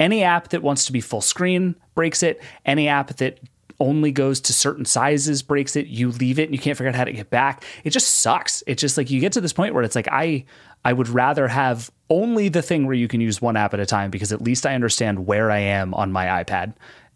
Any 0.00 0.24
app 0.24 0.48
that 0.48 0.62
wants 0.62 0.86
to 0.86 0.92
be 0.92 1.00
full 1.00 1.20
screen 1.20 1.76
breaks 1.94 2.24
it. 2.24 2.42
Any 2.66 2.88
app 2.88 3.16
that 3.16 3.38
only 3.80 4.12
goes 4.12 4.40
to 4.42 4.52
certain 4.52 4.84
sizes 4.84 5.42
breaks 5.42 5.76
it. 5.76 5.86
You 5.86 6.10
leave 6.10 6.38
it 6.38 6.44
and 6.44 6.52
you 6.52 6.58
can't 6.58 6.76
figure 6.76 6.88
out 6.88 6.94
how 6.94 7.04
to 7.04 7.12
get 7.12 7.30
back. 7.30 7.64
It 7.82 7.90
just 7.90 8.16
sucks. 8.16 8.62
It's 8.66 8.80
just 8.80 8.96
like 8.96 9.10
you 9.10 9.20
get 9.20 9.32
to 9.32 9.40
this 9.40 9.52
point 9.52 9.74
where 9.74 9.82
it's 9.82 9.96
like 9.96 10.08
I 10.10 10.44
I 10.84 10.92
would 10.92 11.08
rather 11.08 11.48
have 11.48 11.90
only 12.10 12.48
the 12.48 12.62
thing 12.62 12.86
where 12.86 12.94
you 12.94 13.08
can 13.08 13.20
use 13.20 13.40
one 13.40 13.56
app 13.56 13.74
at 13.74 13.80
a 13.80 13.86
time 13.86 14.10
because 14.10 14.32
at 14.32 14.42
least 14.42 14.66
I 14.66 14.74
understand 14.74 15.26
where 15.26 15.50
I 15.50 15.58
am 15.58 15.94
on 15.94 16.12
my 16.12 16.44
iPad. 16.44 16.74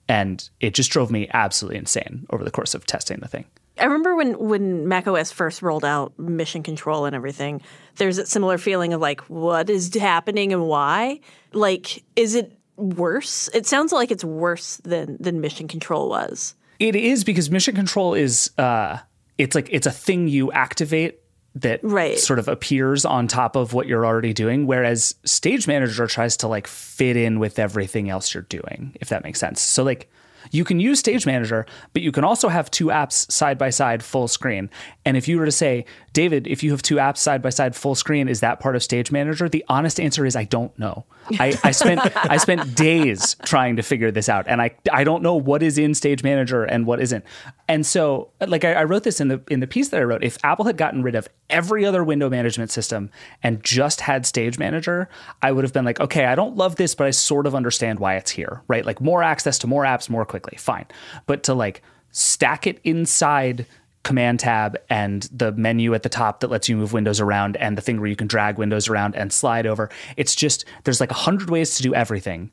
And 0.09 0.49
it 0.61 0.73
just 0.73 0.91
drove 0.91 1.11
me 1.11 1.29
absolutely 1.35 1.77
insane 1.79 2.27
over 2.31 2.43
the 2.43 2.51
course 2.51 2.75
of 2.75 2.87
testing 2.87 3.19
the 3.21 3.29
thing. 3.29 3.45
I 3.79 3.85
remember 3.85 4.17
when 4.17 4.39
when 4.39 4.89
macOS 4.89 5.31
first 5.31 5.63
rolled 5.63 5.85
out 5.85 6.19
mission 6.19 6.63
control 6.63 7.05
and 7.05 7.15
everything. 7.15 7.61
There's 7.97 8.19
a 8.19 8.27
similar 8.27 8.59
feeling 8.59 8.93
of 8.93 9.01
like, 9.01 9.21
what 9.23 9.71
is 9.71 9.95
happening 9.95 10.53
and 10.53 10.67
why? 10.67 11.21
Like, 11.53 12.03
is 12.17 12.35
it 12.35 12.58
worse? 12.79 13.49
It 13.53 13.67
sounds 13.67 13.93
like 13.93 14.11
it's 14.11 14.25
worse 14.25 14.77
than 14.79 15.17
than 15.21 15.41
mission 15.41 15.69
control 15.69 16.09
was. 16.09 16.55
It 16.79 16.95
is 16.97 17.25
because 17.25 17.51
mission 17.51 17.75
control 17.75 18.15
is 18.15 18.51
uh 18.57 18.99
it's 19.37 19.55
like 19.55 19.69
it's 19.71 19.87
a 19.87 19.91
thing 19.93 20.29
you 20.29 20.51
activate 20.53 21.21
that 21.55 21.81
Right. 21.83 22.19
sort 22.19 22.39
of 22.39 22.47
appears 22.47 23.05
on 23.05 23.27
top 23.27 23.57
of 23.57 23.73
what 23.73 23.87
you're 23.89 24.07
already 24.07 24.33
doing 24.33 24.67
whereas 24.67 25.15
stage 25.25 25.67
manager 25.67 26.07
tries 26.07 26.37
to 26.39 26.47
like 26.47 26.67
fit 26.69 27.17
in 27.17 27.41
with 27.41 27.59
everything 27.59 28.11
else 28.11 28.33
you're 28.33 28.45
doing 28.45 28.97
if 29.01 29.09
that 29.09 29.25
makes 29.25 29.41
sense 29.41 29.61
so 29.61 29.83
like 29.83 30.09
you 30.53 30.63
can 30.63 30.79
use 30.79 31.01
stage 31.01 31.27
manager 31.27 31.67
but 31.95 32.03
you 32.03 32.13
can 32.13 32.23
also 32.23 32.49
have 32.49 32.71
two 32.71 32.87
apps 32.89 33.29
side 33.33 33.59
by 33.59 33.71
side 33.71 34.05
full 34.05 34.29
screen 34.29 34.71
and 35.05 35.17
if 35.17 35.27
you 35.27 35.37
were 35.39 35.47
to 35.47 35.51
say 35.53 35.85
david 36.13 36.47
if 36.47 36.63
you 36.63 36.71
have 36.71 36.83
two 36.83 36.97
apps 36.97 37.17
side 37.19 37.43
by 37.43 37.51
side 37.51 37.75
full 37.75 37.95
screen 37.97 38.29
is 38.29 38.39
that 38.41 38.61
part 38.61 38.77
of 38.77 38.83
stage 38.83 39.11
manager 39.11 39.49
the 39.49 39.65
honest 39.69 39.99
answer 39.99 40.25
is 40.25 40.37
i 40.37 40.45
don't 40.45 40.79
know 40.79 41.05
I, 41.39 41.59
I 41.65 41.71
spent 41.71 42.01
I 42.17 42.37
spent 42.37 42.75
days 42.75 43.37
trying 43.45 43.77
to 43.77 43.83
figure 43.83 44.11
this 44.11 44.29
out, 44.29 44.47
and 44.49 44.61
I 44.63 44.71
I 44.93 45.05
don't 45.05 45.23
know 45.23 45.35
what 45.35 45.63
is 45.63 45.79
in 45.79 45.95
Stage 45.95 46.23
Manager 46.23 46.65
and 46.65 46.87
what 46.87 47.01
isn't. 47.01 47.25
And 47.69 47.85
so, 47.85 48.31
like 48.47 48.65
I, 48.65 48.75
I 48.75 48.85
wrote 48.85 49.05
this 49.05 49.21
in 49.21 49.29
the 49.29 49.41
in 49.49 49.61
the 49.61 49.67
piece 49.67 49.89
that 49.91 50.01
I 50.01 50.05
wrote. 50.05 50.23
If 50.25 50.39
Apple 50.45 50.65
had 50.65 50.77
gotten 50.77 51.03
rid 51.03 51.15
of 51.15 51.29
every 51.51 51.85
other 51.85 52.05
window 52.05 52.29
management 52.29 52.71
system 52.71 53.11
and 53.43 53.63
just 53.63 54.01
had 54.01 54.27
Stage 54.27 54.59
Manager, 54.59 55.09
I 55.43 55.53
would 55.53 55.65
have 55.65 55.73
been 55.73 55.85
like, 55.85 56.01
okay, 56.01 56.27
I 56.27 56.35
don't 56.35 56.57
love 56.57 56.77
this, 56.77 56.95
but 56.95 57.07
I 57.07 57.11
sort 57.11 57.47
of 57.47 57.55
understand 57.55 57.99
why 57.99 58.17
it's 58.17 58.31
here, 58.31 58.63
right? 58.69 58.85
Like 58.85 59.01
more 59.01 59.23
access 59.23 59.59
to 59.61 59.67
more 59.67 59.85
apps 59.85 60.09
more 60.09 60.25
quickly, 60.25 60.57
fine. 60.59 60.87
But 61.27 61.43
to 61.45 61.55
like 61.55 61.83
stack 62.11 62.67
it 62.67 62.81
inside 62.85 63.67
command 64.09 64.41
tab 64.41 64.79
and 64.89 65.25
the 65.31 65.53
menu 65.53 65.93
at 65.93 66.03
the 66.03 66.09
top 66.09 66.41
that 66.41 66.51
lets 66.51 66.67
you 66.67 66.79
move 66.79 66.95
windows 66.95 67.21
around 67.21 67.59
and 67.59 67.77
the 67.77 67.83
thing 67.83 68.01
where 68.01 68.09
you 68.09 68.17
can 68.17 68.27
drag 68.27 68.57
windows 68.57 68.89
around 68.89 69.15
and 69.15 69.31
slide 69.31 69.67
over. 69.67 69.91
It's 70.17 70.35
just 70.35 70.65
there's 70.85 70.99
like 70.99 71.11
a 71.11 71.15
hundred 71.15 71.51
ways 71.51 71.77
to 71.77 71.83
do 71.83 71.95
everything. 71.95 72.51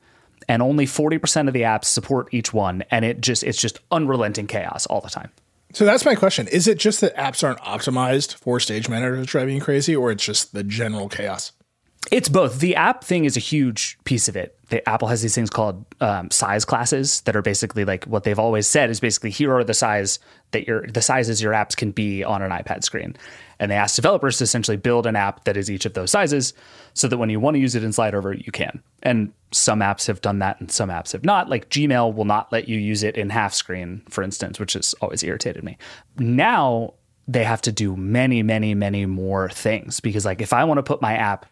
And 0.50 0.62
only 0.62 0.86
40% 0.86 1.48
of 1.48 1.54
the 1.54 1.62
apps 1.62 1.86
support 1.86 2.28
each 2.34 2.54
one. 2.54 2.84
And 2.92 3.06
it 3.06 3.22
just 3.22 3.42
it's 3.42 3.60
just 3.60 3.80
unrelenting 3.90 4.48
chaos 4.48 4.86
all 4.86 5.00
the 5.00 5.10
time. 5.10 5.32
So 5.72 5.86
that's 5.86 6.04
my 6.04 6.14
question. 6.14 6.48
Is 6.50 6.68
it 6.68 6.78
just 6.78 7.00
that 7.02 7.16
apps 7.16 7.42
aren't 7.42 7.60
optimized 7.60 8.36
for 8.36 8.60
Stage 8.60 8.90
Manager 8.90 9.16
that's 9.16 9.32
driving 9.32 9.56
you 9.56 9.62
crazy, 9.62 9.96
or 9.96 10.12
it's 10.12 10.24
just 10.24 10.54
the 10.54 10.64
general 10.64 11.08
chaos? 11.08 11.54
It's 12.12 12.30
both. 12.30 12.60
The 12.60 12.76
app 12.76 13.04
thing 13.04 13.26
is 13.26 13.36
a 13.36 13.40
huge 13.40 13.98
piece 14.04 14.28
of 14.28 14.36
it. 14.36 14.58
The 14.70 14.88
Apple 14.88 15.08
has 15.08 15.22
these 15.22 15.36
things 15.36 15.50
called 15.50 15.86
um, 16.02 16.30
size 16.32 16.66
classes 16.66 17.22
that 17.22 17.36
are 17.36 17.42
basically 17.42 17.86
like 17.86 18.06
what 18.06 18.24
they've 18.24 18.38
always 18.38 18.68
said 18.68 18.90
is 18.90 19.00
basically 19.00 19.30
here 19.30 19.54
are 19.56 19.64
the 19.64 19.74
size 19.74 20.20
that 20.52 20.68
your 20.68 20.86
the 20.88 21.02
sizes 21.02 21.42
your 21.42 21.54
apps 21.54 21.76
can 21.76 21.92
be 21.92 22.24
on 22.24 22.42
an 22.42 22.52
iPad 22.52 22.84
screen, 22.84 23.16
and 23.60 23.72
they 23.72 23.76
ask 23.76 23.96
developers 23.96 24.38
to 24.38 24.44
essentially 24.44 24.78
build 24.78 25.08
an 25.08 25.16
app 25.16 25.46
that 25.46 25.58
is 25.58 25.70
each 25.70 25.86
of 25.86 25.94
those 25.94 26.12
sizes, 26.12 26.54
so 26.94 27.08
that 27.08 27.18
when 27.18 27.30
you 27.30 27.40
want 27.40 27.56
to 27.56 27.60
use 27.60 27.76
it 27.76 27.84
in 27.84 27.94
Slide 27.94 28.16
Over, 28.16 28.34
you 28.34 28.52
can. 28.52 28.82
And 29.04 29.34
some 29.52 29.80
apps 29.80 30.08
have 30.08 30.22
done 30.22 30.40
that, 30.40 30.60
and 30.60 30.72
some 30.72 30.90
apps 30.90 31.12
have 31.12 31.26
not. 31.26 31.50
Like 31.50 31.70
Gmail 31.70 32.14
will 32.14 32.26
not 32.26 32.52
let 32.52 32.68
you 32.68 32.78
use 32.78 33.04
it 33.04 33.18
in 33.18 33.30
half 33.30 33.54
screen, 33.54 34.04
for 34.10 34.24
instance, 34.24 34.60
which 34.60 34.74
has 34.74 34.94
always 35.02 35.24
irritated 35.24 35.64
me. 35.64 35.78
Now 36.18 36.94
they 37.28 37.44
have 37.44 37.62
to 37.62 37.72
do 37.72 37.96
many, 37.96 38.44
many, 38.44 38.76
many 38.76 39.06
more 39.06 39.50
things 39.50 40.00
because 40.00 40.26
like 40.26 40.42
if 40.42 40.54
I 40.54 40.64
want 40.64 40.78
to 40.78 40.84
put 40.84 41.02
my 41.02 41.16
app 41.16 41.46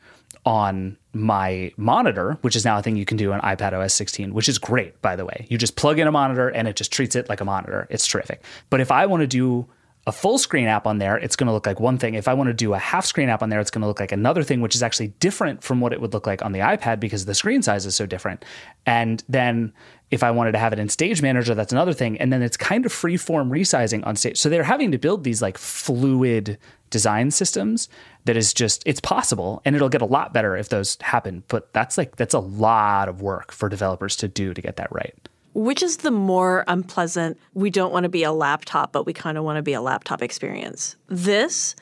on 0.45 0.97
my 1.13 1.71
monitor, 1.77 2.37
which 2.41 2.55
is 2.55 2.65
now 2.65 2.77
a 2.77 2.81
thing 2.81 2.95
you 2.95 3.05
can 3.05 3.17
do 3.17 3.31
on 3.31 3.39
iPad 3.41 3.73
OS 3.73 3.93
16, 3.93 4.33
which 4.33 4.49
is 4.49 4.57
great, 4.57 5.01
by 5.01 5.15
the 5.15 5.25
way. 5.25 5.45
You 5.49 5.57
just 5.57 5.75
plug 5.75 5.99
in 5.99 6.07
a 6.07 6.11
monitor 6.11 6.49
and 6.49 6.67
it 6.67 6.75
just 6.75 6.91
treats 6.91 7.15
it 7.15 7.29
like 7.29 7.39
a 7.39 7.45
monitor. 7.45 7.87
It's 7.89 8.05
terrific. 8.05 8.43
But 8.69 8.81
if 8.81 8.91
I 8.91 9.05
want 9.05 9.21
to 9.21 9.27
do 9.27 9.67
a 10.05 10.11
full 10.11 10.37
screen 10.37 10.67
app 10.67 10.85
on 10.85 10.97
there, 10.97 11.17
it's 11.17 11.37
going 11.37 11.47
to 11.47 11.53
look 11.53 11.65
like 11.65 11.79
one 11.79 11.97
thing. 11.97 12.15
If 12.15 12.27
I 12.27 12.33
want 12.33 12.49
to 12.49 12.53
do 12.53 12.73
a 12.73 12.79
half 12.79 13.05
screen 13.05 13.29
app 13.29 13.41
on 13.41 13.49
there, 13.49 13.61
it's 13.61 13.71
going 13.71 13.83
to 13.83 13.87
look 13.87 14.01
like 14.01 14.11
another 14.11 14.43
thing, 14.43 14.59
which 14.59 14.75
is 14.75 14.83
actually 14.83 15.09
different 15.19 15.63
from 15.63 15.79
what 15.79 15.93
it 15.93 16.01
would 16.01 16.13
look 16.13 16.27
like 16.27 16.43
on 16.43 16.51
the 16.51 16.59
iPad 16.59 16.99
because 16.99 17.25
the 17.25 17.33
screen 17.33 17.61
size 17.61 17.85
is 17.85 17.95
so 17.95 18.05
different. 18.05 18.43
And 18.85 19.23
then 19.29 19.71
if 20.13 20.21
I 20.21 20.29
wanted 20.29 20.51
to 20.51 20.59
have 20.59 20.73
it 20.73 20.79
in 20.79 20.89
Stage 20.89 21.23
Manager, 21.23 21.55
that's 21.55 21.73
another 21.73 21.91
thing. 21.91 22.19
And 22.19 22.31
then 22.31 22.43
it's 22.43 22.55
kind 22.55 22.85
of 22.85 22.91
free 22.91 23.17
form 23.17 23.49
resizing 23.49 24.05
on 24.05 24.15
stage. 24.15 24.37
So 24.37 24.47
they're 24.47 24.63
having 24.63 24.91
to 24.91 24.99
build 24.99 25.23
these 25.23 25.41
like 25.41 25.57
fluid 25.57 26.59
design 26.91 27.31
systems 27.31 27.89
that 28.25 28.37
is 28.37 28.53
just 28.53 28.83
it's 28.85 28.99
possible 28.99 29.63
and 29.65 29.75
it'll 29.75 29.89
get 29.89 30.03
a 30.03 30.05
lot 30.05 30.31
better 30.31 30.55
if 30.55 30.69
those 30.69 30.95
happen 31.01 31.43
but 31.47 31.73
that's 31.73 31.97
like 31.97 32.15
that's 32.17 32.35
a 32.35 32.39
lot 32.39 33.09
of 33.09 33.19
work 33.19 33.51
for 33.51 33.67
developers 33.67 34.15
to 34.15 34.27
do 34.27 34.53
to 34.53 34.61
get 34.61 34.75
that 34.75 34.91
right 34.91 35.27
Which 35.55 35.81
is 35.81 35.97
the 35.97 36.11
more 36.11 36.63
unpleasant, 36.67 37.39
we 37.55 37.71
don't 37.71 37.91
want 37.91 38.03
to 38.03 38.09
be 38.09 38.21
a 38.21 38.31
laptop, 38.31 38.91
but 38.91 39.07
we 39.07 39.13
kind 39.13 39.39
of 39.39 39.43
want 39.43 39.57
to 39.57 39.63
be 39.63 39.73
a 39.73 39.81
laptop 39.81 40.21
experience? 40.21 40.95
This 41.07 41.75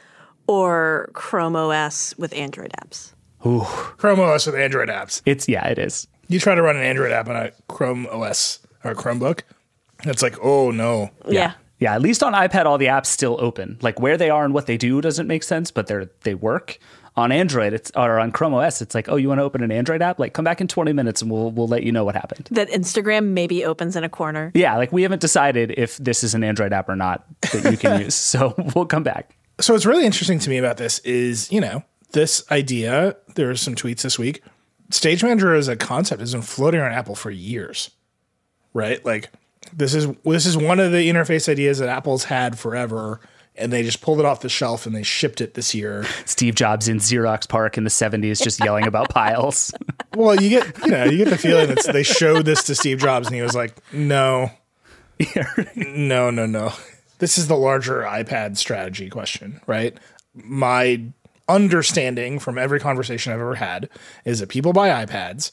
or 0.47 1.09
Chrome 1.13 1.57
OS 1.57 2.15
with 2.17 2.33
Android 2.33 2.71
apps? 2.81 3.11
Ooh. 3.45 3.65
Chrome 3.97 4.21
OS 4.21 4.45
with 4.45 4.55
Android 4.55 4.87
apps. 4.87 5.21
it's 5.25 5.49
yeah 5.49 5.67
it 5.67 5.77
is 5.77 6.07
You 6.31 6.39
try 6.39 6.55
to 6.55 6.61
run 6.61 6.75
an 6.77 6.83
Android 6.83 7.11
app 7.11 7.27
on 7.29 7.35
a 7.35 7.51
Chrome 7.67 8.07
OS 8.07 8.59
or 8.83 8.91
a 8.91 8.95
Chromebook, 8.95 9.41
it's 10.05 10.21
like, 10.21 10.37
oh 10.41 10.71
no. 10.71 11.09
Yeah. 11.27 11.53
yeah 11.79 11.93
at 11.95 12.01
least 12.01 12.23
on 12.23 12.33
ipad 12.33 12.65
all 12.65 12.77
the 12.77 12.85
apps 12.87 13.07
still 13.07 13.37
open 13.39 13.77
like 13.81 13.99
where 13.99 14.15
they 14.17 14.29
are 14.29 14.43
and 14.45 14.53
what 14.53 14.65
they 14.67 14.77
do 14.77 15.01
doesn't 15.01 15.27
make 15.27 15.41
sense 15.43 15.71
but 15.71 15.87
they're 15.87 16.09
they 16.21 16.33
work 16.35 16.77
on 17.15 17.31
android 17.31 17.73
it's 17.73 17.91
or 17.95 18.19
on 18.19 18.31
chrome 18.31 18.53
os 18.53 18.81
it's 18.81 18.93
like 18.95 19.09
oh 19.09 19.15
you 19.15 19.27
want 19.27 19.39
to 19.39 19.43
open 19.43 19.61
an 19.63 19.71
android 19.71 20.01
app 20.01 20.17
like 20.19 20.33
come 20.33 20.45
back 20.45 20.61
in 20.61 20.67
20 20.67 20.93
minutes 20.93 21.21
and 21.23 21.29
we'll 21.31 21.49
we'll 21.51 21.67
let 21.67 21.81
you 21.83 21.91
know 21.91 22.03
what 22.05 22.13
happened 22.15 22.47
That 22.51 22.69
Instagram 22.69 23.29
maybe 23.29 23.65
opens 23.65 23.95
in 23.95 24.03
a 24.03 24.09
corner. 24.09 24.51
yeah 24.53 24.77
like 24.77 24.91
we 24.91 25.01
haven't 25.03 25.21
decided 25.21 25.73
if 25.77 25.97
this 25.97 26.23
is 26.23 26.33
an 26.35 26.43
android 26.43 26.71
app 26.71 26.87
or 26.89 26.95
not 26.95 27.25
that 27.51 27.71
you 27.71 27.77
can 27.77 27.99
use 28.05 28.15
so 28.15 28.53
we'll 28.75 28.85
come 28.85 29.03
back 29.03 29.35
So 29.59 29.73
what's 29.73 29.85
really 29.85 30.05
interesting 30.05 30.39
to 30.39 30.49
me 30.49 30.57
about 30.57 30.77
this 30.77 30.99
is, 30.99 31.51
you 31.51 31.61
know, 31.61 31.83
this 32.13 32.43
idea. 32.51 33.15
There 33.35 33.49
are 33.49 33.55
some 33.55 33.75
tweets 33.75 34.01
this 34.01 34.17
week. 34.19 34.41
Stage 34.91 35.23
Manager 35.23 35.53
as 35.53 35.67
a 35.67 35.75
concept 35.75 36.19
has 36.19 36.33
been 36.33 36.41
floating 36.41 36.79
around 36.79 36.93
Apple 36.93 37.15
for 37.15 37.31
years, 37.31 37.91
right? 38.73 39.03
Like 39.05 39.31
this 39.73 39.93
is 39.93 40.07
this 40.23 40.45
is 40.45 40.57
one 40.57 40.79
of 40.79 40.91
the 40.91 41.09
interface 41.09 41.49
ideas 41.49 41.79
that 41.79 41.89
Apple's 41.89 42.25
had 42.25 42.57
forever, 42.57 43.19
and 43.55 43.71
they 43.71 43.83
just 43.83 44.01
pulled 44.01 44.19
it 44.19 44.25
off 44.25 44.41
the 44.41 44.49
shelf 44.49 44.85
and 44.85 44.95
they 44.95 45.03
shipped 45.03 45.41
it 45.41 45.53
this 45.53 45.73
year. 45.75 46.05
Steve 46.25 46.55
Jobs 46.55 46.87
in 46.87 46.97
Xerox 46.97 47.47
PARC 47.47 47.77
in 47.77 47.83
the 47.83 47.89
70s 47.89 48.43
just 48.43 48.59
yelling 48.63 48.87
about 48.87 49.09
piles. 49.13 49.73
Well, 50.15 50.39
you 50.41 50.49
get 50.49 50.85
you 50.85 50.91
know 50.91 51.05
you 51.05 51.17
get 51.17 51.29
the 51.29 51.37
feeling 51.37 51.67
that 51.67 51.83
they 51.91 52.03
showed 52.03 52.45
this 52.45 52.63
to 52.63 52.75
Steve 52.75 52.99
Jobs 52.99 53.27
and 53.27 53.35
he 53.35 53.41
was 53.41 53.55
like, 53.55 53.77
no, 53.93 54.51
no, 55.75 56.29
no, 56.29 56.45
no. 56.45 56.73
This 57.19 57.37
is 57.37 57.47
the 57.47 57.55
larger 57.55 58.01
iPad 58.01 58.57
strategy 58.57 59.09
question, 59.09 59.61
right? 59.67 59.95
My 60.33 61.03
understanding 61.51 62.39
from 62.39 62.57
every 62.57 62.79
conversation 62.79 63.33
I've 63.33 63.39
ever 63.39 63.55
had 63.55 63.89
is 64.25 64.39
that 64.39 64.49
people 64.49 64.73
buy 64.73 65.05
iPads 65.05 65.51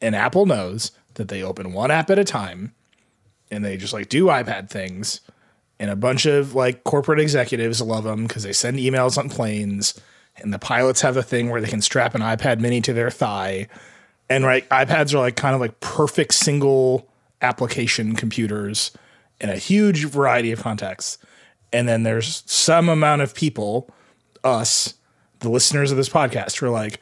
and 0.00 0.14
Apple 0.14 0.46
knows 0.46 0.92
that 1.14 1.28
they 1.28 1.42
open 1.42 1.72
one 1.72 1.90
app 1.90 2.10
at 2.10 2.18
a 2.18 2.24
time 2.24 2.74
and 3.50 3.64
they 3.64 3.76
just 3.76 3.92
like 3.92 4.08
do 4.08 4.26
iPad 4.26 4.68
things. 4.68 5.20
And 5.78 5.90
a 5.90 5.96
bunch 5.96 6.26
of 6.26 6.54
like 6.54 6.84
corporate 6.84 7.20
executives 7.20 7.80
love 7.80 8.04
them 8.04 8.26
because 8.26 8.42
they 8.42 8.52
send 8.52 8.78
emails 8.78 9.18
on 9.18 9.28
planes. 9.28 9.98
And 10.36 10.52
the 10.52 10.58
pilots 10.58 11.00
have 11.02 11.16
a 11.16 11.22
thing 11.22 11.48
where 11.50 11.60
they 11.60 11.68
can 11.68 11.82
strap 11.82 12.14
an 12.14 12.20
iPad 12.20 12.60
mini 12.60 12.80
to 12.82 12.92
their 12.92 13.10
thigh 13.10 13.68
And 14.28 14.44
right, 14.44 14.68
iPads 14.70 15.14
are 15.14 15.18
like 15.18 15.36
kind 15.36 15.54
of 15.54 15.60
like 15.60 15.78
perfect 15.80 16.34
single 16.34 17.08
application 17.42 18.16
computers 18.16 18.90
in 19.40 19.50
a 19.50 19.56
huge 19.56 20.06
variety 20.06 20.52
of 20.52 20.60
contexts. 20.60 21.18
And 21.72 21.88
then 21.88 22.02
there's 22.02 22.42
some 22.46 22.88
amount 22.88 23.22
of 23.22 23.34
people, 23.34 23.90
us, 24.42 24.94
the 25.46 25.52
listeners 25.52 25.92
of 25.92 25.96
this 25.96 26.08
podcast, 26.08 26.60
were 26.60 26.70
like, 26.70 27.00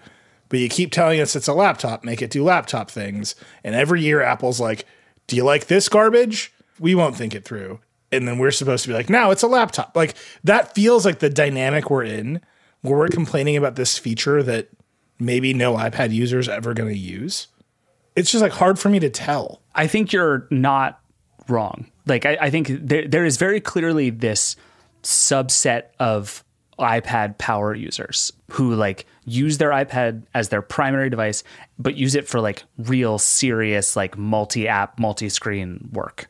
but 0.51 0.59
you 0.59 0.69
keep 0.69 0.93
telling 0.93 1.19
us 1.19 1.35
it's 1.35 1.49
a 1.49 1.55
laptop, 1.55 2.05
make 2.05 2.21
it 2.21 2.31
do 2.31 2.45
laptop 2.45 2.91
things. 2.91 3.35
And 3.65 3.75
every 3.75 4.03
year 4.03 4.21
Apple's 4.21 4.61
like, 4.61 4.85
do 5.27 5.35
you 5.35 5.45
like 5.45 5.67
this 5.67 5.89
garbage? 5.89 6.53
We 6.79 6.95
won't 6.95 7.17
think 7.17 7.35
it 7.35 7.47
through. 7.47 7.81
And 8.13 8.29
then 8.29 8.39
we're 8.39 8.51
supposed 8.51 8.83
to 8.83 8.89
be 8.89 8.95
like, 8.95 9.09
now 9.09 9.31
it's 9.31 9.43
a 9.43 9.49
laptop. 9.49 9.97
Like 9.97 10.15
that 10.45 10.75
feels 10.75 11.07
like 11.07 11.21
the 11.21 11.31
dynamic 11.31 11.89
we're 11.89 12.05
in 12.05 12.43
where 12.83 12.99
we're 12.99 13.09
complaining 13.09 13.57
about 13.57 13.77
this 13.77 13.97
feature 13.97 14.43
that 14.43 14.69
maybe 15.19 15.55
no 15.55 15.75
iPad 15.75 16.13
user 16.13 16.39
is 16.39 16.49
ever 16.49 16.75
going 16.75 16.93
to 16.93 16.99
use. 16.99 17.47
It's 18.15 18.31
just 18.31 18.43
like 18.43 18.53
hard 18.53 18.79
for 18.79 18.91
me 18.91 18.99
to 19.01 19.09
tell. 19.09 19.63
I 19.75 19.87
think 19.87 20.13
you're 20.13 20.47
not 20.51 21.01
wrong. 21.49 21.91
Like 22.07 22.27
I, 22.27 22.37
I 22.39 22.51
think 22.51 22.69
there 22.69 23.09
there 23.09 23.25
is 23.25 23.39
very 23.39 23.61
clearly 23.61 24.11
this 24.11 24.57
subset 25.03 25.85
of 25.99 26.44
iPad 26.79 27.39
power 27.39 27.75
users 27.75 28.33
who 28.51 28.75
like 28.75 29.07
use 29.25 29.59
their 29.59 29.71
iPad 29.71 30.23
as 30.35 30.49
their 30.49 30.63
primary 30.63 31.11
device, 31.11 31.45
but 31.79 31.97
use 31.97 32.15
it 32.15 32.29
for 32.29 32.41
like 32.41 32.65
real 32.79 33.19
serious 33.19 33.97
like 33.97 34.19
multi-app, 34.19 34.99
multi-screen 34.99 35.89
work. 35.93 36.27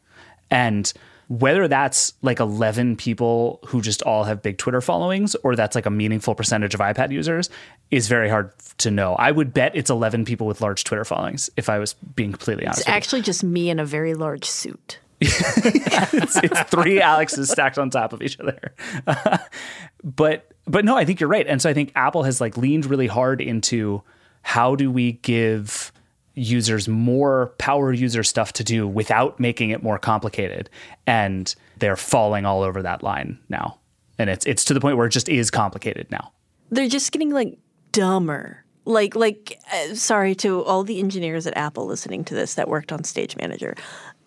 And 0.51 0.93
whether 1.29 1.67
that's 1.69 2.13
like 2.23 2.39
11 2.39 2.97
people 2.97 3.61
who 3.67 3.81
just 3.81 4.03
all 4.03 4.25
have 4.25 4.43
big 4.43 4.59
Twitter 4.59 4.81
followings 4.81 5.35
or 5.37 5.57
that's 5.57 5.75
like 5.75 5.87
a 5.87 5.91
meaningful 5.91 6.35
percentage 6.35 6.75
of 6.75 6.81
iPad 6.81 7.11
users 7.11 7.49
is 7.91 8.09
very 8.09 8.29
hard 8.29 8.53
to 8.79 8.91
know. 8.91 9.15
I 9.15 9.31
would 9.31 9.55
bet 9.55 9.75
it's 9.75 9.91
11 9.91 10.27
people 10.27 10.47
with 10.47 10.61
large 10.61 10.85
Twitter 10.85 11.05
followings 11.05 11.49
if 11.57 11.69
I 11.69 11.79
was 11.79 11.95
being 11.95 12.33
completely 12.33 12.67
honest. 12.67 12.81
It's 12.81 12.89
actually 12.89 13.23
just 13.23 13.43
me 13.43 13.71
in 13.71 13.79
a 13.79 13.87
very 13.87 14.15
large 14.15 14.45
suit. 14.45 14.99
It's, 15.27 16.37
it's, 16.37 16.63
three 16.71 17.01
Alexes 17.01 17.51
stacked 17.51 17.79
on 17.79 17.91
top 17.91 18.13
of 18.13 18.23
each 18.23 18.39
other. 18.41 18.75
but 20.05 20.51
but 20.67 20.85
no, 20.85 20.97
I 20.97 21.05
think 21.05 21.21
you're 21.21 21.29
right. 21.29 21.47
And 21.47 21.61
so 21.61 21.69
I 21.69 21.75
think 21.75 21.93
Apple 21.95 22.23
has 22.23 22.41
like 22.41 22.57
leaned 22.57 22.87
really 22.87 23.07
hard 23.07 23.41
into 23.41 24.03
how 24.43 24.75
do 24.75 24.91
we 24.91 25.13
give 25.13 25.93
users 26.35 26.89
more 26.89 27.55
power 27.59 27.93
user 27.93 28.23
stuff 28.23 28.53
to 28.55 28.65
do 28.65 28.87
without 28.87 29.39
making 29.39 29.71
it 29.71 29.83
more 29.83 29.99
complicated. 29.99 30.69
And 31.07 31.55
they're 31.79 31.97
falling 31.97 32.45
all 32.45 32.63
over 32.63 32.83
that 32.83 33.03
line 33.03 33.39
now. 33.49 33.79
And 34.19 34.31
it's 34.31 34.47
it's 34.47 34.65
to 34.67 34.75
the 34.75 34.81
point 34.81 34.97
where 34.97 35.07
it 35.07 35.11
just 35.11 35.29
is 35.29 35.51
complicated 35.51 36.11
now. 36.11 36.33
They're 36.71 36.89
just 36.89 37.13
getting 37.13 37.31
like 37.31 37.59
dumber. 37.93 38.65
Like 38.85 39.15
like 39.15 39.59
uh, 39.73 39.95
sorry 39.95 40.35
to 40.37 40.63
all 40.65 40.85
the 40.85 40.99
engineers 40.99 41.47
at 41.47 41.57
apple 41.57 41.87
listening 41.87 42.23
to 42.25 42.35
this 42.35 42.55
that 42.55 42.69
worked 42.69 42.93
on 42.93 43.03
stage 43.03 43.35
manager 43.35 43.75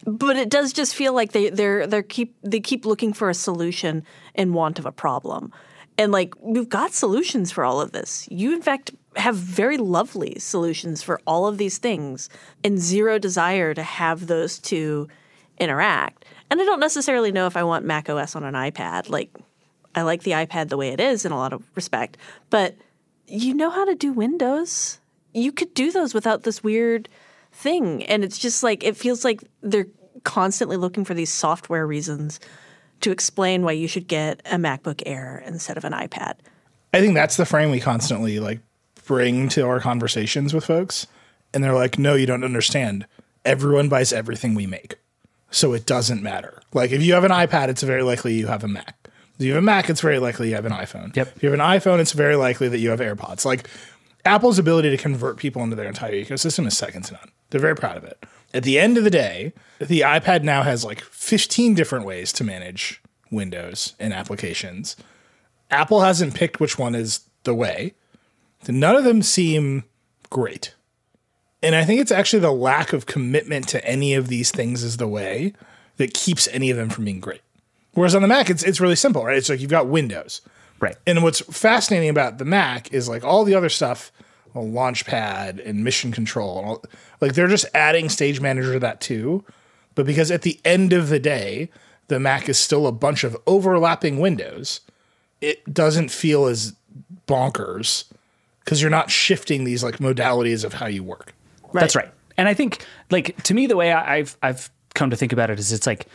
but 0.06 0.36
it 0.36 0.50
does 0.50 0.74
just 0.74 0.96
feel 0.96 1.14
like 1.14 1.32
they 1.32 1.50
they're 1.50 1.88
they 1.88 2.04
keep 2.04 2.36
they 2.44 2.60
keep 2.60 2.86
looking 2.86 3.14
for 3.14 3.30
a 3.30 3.34
solution 3.34 4.04
in 4.36 4.54
want 4.54 4.80
of 4.80 4.86
a 4.86 4.92
problem 4.92 5.52
and 5.98 6.12
like 6.12 6.34
we've 6.42 6.70
got 6.70 6.94
solutions 6.94 7.52
for 7.52 7.64
all 7.64 7.82
of 7.82 7.92
this 7.92 8.28
you 8.30 8.54
in 8.54 8.62
fact 8.62 8.92
have 9.18 9.36
very 9.36 9.78
lovely 9.78 10.38
solutions 10.40 11.02
for 11.02 11.20
all 11.26 11.48
of 11.48 11.58
these 11.58 11.78
things 11.78 12.30
and 12.64 12.80
zero 12.80 13.18
desire 13.18 13.74
to 13.74 13.84
have 13.84 14.28
those 14.28 14.60
two 14.60 15.08
interact. 15.58 16.26
And 16.50 16.62
I 16.62 16.66
don't 16.66 16.80
necessarily 16.80 17.32
know 17.32 17.48
if 17.48 17.58
I 17.58 17.64
want 17.64 17.86
Mac 17.86 18.10
OS 18.10 18.36
on 18.36 18.44
an 18.44 18.54
iPad. 18.54 19.10
Like, 19.10 19.36
I 19.96 20.04
like 20.04 20.24
the 20.24 20.32
iPad 20.32 20.70
the 20.70 20.78
way 20.78 20.90
it 20.90 21.00
is 21.00 21.26
in 21.26 21.32
a 21.32 21.38
lot 21.38 21.54
of 21.54 21.64
respect, 21.76 22.18
but 22.50 22.76
you 23.28 23.54
know 23.54 23.70
how 23.70 23.84
to 23.86 23.96
do 23.96 24.14
Windows. 24.14 25.00
You 25.34 25.52
could 25.52 25.74
do 25.74 25.92
those 25.92 26.14
without 26.14 26.44
this 26.44 26.64
weird 26.64 27.10
thing. 27.58 28.04
And 28.04 28.24
it's 28.24 28.38
just 28.38 28.64
like, 28.64 28.84
it 28.84 28.96
feels 28.96 29.26
like 29.26 29.44
they're 29.62 29.88
constantly 30.24 30.78
looking 30.78 31.04
for 31.04 31.14
these 31.14 31.32
software 31.32 31.88
reasons 31.88 32.40
to 33.02 33.12
explain 33.12 33.64
why 33.64 33.72
you 33.72 33.88
should 33.88 34.08
get 34.08 34.42
a 34.46 34.56
MacBook 34.56 35.02
Air 35.06 35.44
instead 35.46 35.78
of 35.78 35.84
an 35.84 35.94
iPad. 35.94 36.36
I 36.94 37.02
think 37.02 37.14
that's 37.14 37.38
the 37.38 37.46
frame 37.46 37.72
we 37.72 37.80
constantly 37.80 38.40
like 38.40 38.60
bring 39.06 39.50
to 39.50 39.62
our 39.62 39.80
conversations 39.80 40.54
with 40.54 40.66
folks. 40.66 41.08
And 41.54 41.64
they're 41.64 41.74
like, 41.74 41.98
no, 41.98 42.16
you 42.16 42.26
don't 42.26 42.44
understand. 42.44 43.06
Everyone 43.46 43.90
buys 43.90 44.14
everything 44.14 44.54
we 44.54 44.68
make. 44.68 44.98
So 45.50 45.74
it 45.74 45.86
doesn't 45.86 46.22
matter. 46.22 46.62
Like 46.74 46.92
if 46.92 47.02
you 47.02 47.14
have 47.14 47.24
an 47.24 47.32
iPad, 47.32 47.70
it's 47.70 47.84
very 47.84 48.04
likely 48.04 48.34
you 48.34 48.48
have 48.48 48.64
a 48.64 48.68
Mac. 48.68 48.96
If 49.40 49.46
you 49.46 49.54
have 49.54 49.64
a 49.64 49.66
Mac, 49.66 49.90
it's 49.90 50.02
very 50.02 50.20
likely 50.20 50.50
you 50.50 50.56
have 50.56 50.66
an 50.66 50.72
iPhone. 50.72 51.16
Yep. 51.16 51.34
If 51.36 51.44
you 51.44 51.52
have 51.52 51.60
an 51.60 51.66
iPhone, 51.66 52.00
it's 52.00 52.12
very 52.14 52.36
likely 52.36 52.68
that 52.70 52.80
you 52.80 52.90
have 52.90 53.00
AirPods. 53.00 53.46
Like 53.46 53.70
Apple's 54.26 54.60
ability 54.60 54.90
to 54.90 54.98
convert 54.98 55.38
people 55.38 55.64
into 55.64 55.76
their 55.76 55.88
entire 55.88 56.14
ecosystem 56.14 56.68
is 56.68 56.78
second 56.78 57.04
to 57.04 57.14
none. 57.14 57.32
They're 57.50 57.62
very 57.62 57.76
proud 57.76 57.98
of 57.98 58.04
it. 58.04 58.24
At 58.54 58.64
the 58.64 58.80
end 58.80 58.98
of 58.98 59.04
the 59.04 59.10
day, 59.10 59.54
the 59.80 60.02
iPad 60.02 60.44
now 60.44 60.64
has 60.64 60.84
like 60.84 61.02
15 61.02 61.74
different 61.74 62.06
ways 62.06 62.32
to 62.34 62.44
manage 62.44 63.02
Windows 63.32 63.94
and 64.00 64.14
applications. 64.14 64.96
Apple 65.70 66.02
hasn't 66.02 66.34
picked 66.34 66.60
which 66.60 66.80
one 66.80 66.96
is 66.96 67.22
the 67.44 67.54
way. 67.54 67.94
None 68.68 68.96
of 68.96 69.04
them 69.04 69.22
seem 69.22 69.84
great. 70.30 70.74
And 71.62 71.76
I 71.76 71.84
think 71.84 72.02
it's 72.02 72.12
actually 72.12 72.40
the 72.40 72.52
lack 72.52 72.94
of 72.94 73.06
commitment 73.06 73.68
to 73.70 73.84
any 73.86 74.14
of 74.14 74.28
these 74.28 74.52
things 74.52 74.84
is 74.84 74.98
the 74.98 75.08
way 75.08 75.54
that 75.98 76.14
keeps 76.14 76.48
any 76.50 76.70
of 76.70 76.78
them 76.78 76.90
from 76.90 77.06
being 77.06 77.20
great. 77.20 77.42
Whereas 77.94 78.14
on 78.14 78.22
the 78.22 78.28
Mac, 78.28 78.50
it's 78.50 78.64
it's 78.64 78.80
really 78.80 78.96
simple, 78.96 79.26
right? 79.26 79.38
It's 79.38 79.50
like 79.50 79.60
you've 79.60 79.72
got 79.72 79.88
Windows. 79.88 80.42
Right. 80.80 80.96
And 81.08 81.24
what's 81.24 81.42
fascinating 81.42 82.10
about 82.10 82.38
the 82.38 82.46
Mac 82.46 82.94
is 82.94 83.10
like 83.10 83.24
all 83.24 83.44
the 83.44 83.56
other 83.56 83.70
stuff, 83.70 84.12
Launchpad 84.64 85.66
and 85.66 85.84
Mission 85.84 86.12
Control, 86.12 86.50
all, 86.50 86.84
like 87.22 87.34
they're 87.34 87.48
just 87.48 87.66
adding 87.74 88.10
Stage 88.10 88.40
Manager 88.40 88.74
to 88.74 88.80
that 88.80 89.02
too. 89.02 89.44
But 89.96 90.06
because 90.06 90.30
at 90.32 90.44
the 90.44 90.60
end 90.64 90.94
of 90.94 91.10
the 91.10 91.20
day, 91.20 91.70
the 92.08 92.20
Mac 92.20 92.48
is 92.48 92.58
still 92.58 92.88
a 92.88 92.92
bunch 92.92 93.24
of 93.24 93.36
overlapping 93.48 94.20
windows, 94.20 94.82
it 95.42 95.74
doesn't 95.74 96.10
feel 96.10 96.46
as 96.46 96.74
bonkers 97.28 98.06
because 98.64 98.82
you're 98.82 98.92
not 98.92 99.10
shifting 99.10 99.64
these 99.64 99.84
like 99.84 99.98
modalities 99.98 100.64
of 100.64 100.74
how 100.74 100.88
you 100.88 101.04
work. 101.04 101.34
Right. 101.72 101.82
That's 101.82 101.96
right. 101.96 102.12
And 102.38 102.48
I 102.48 102.54
think 102.54 102.86
like 103.10 103.42
to 103.44 103.54
me 103.54 103.68
the 103.68 103.76
way 103.76 103.92
I've 103.92 104.38
I've 104.42 104.70
come 104.94 105.10
to 105.10 105.16
think 105.16 105.34
about 105.34 105.50
it 105.50 105.60
is 105.60 105.72
it's 105.72 105.88
like 105.88 106.08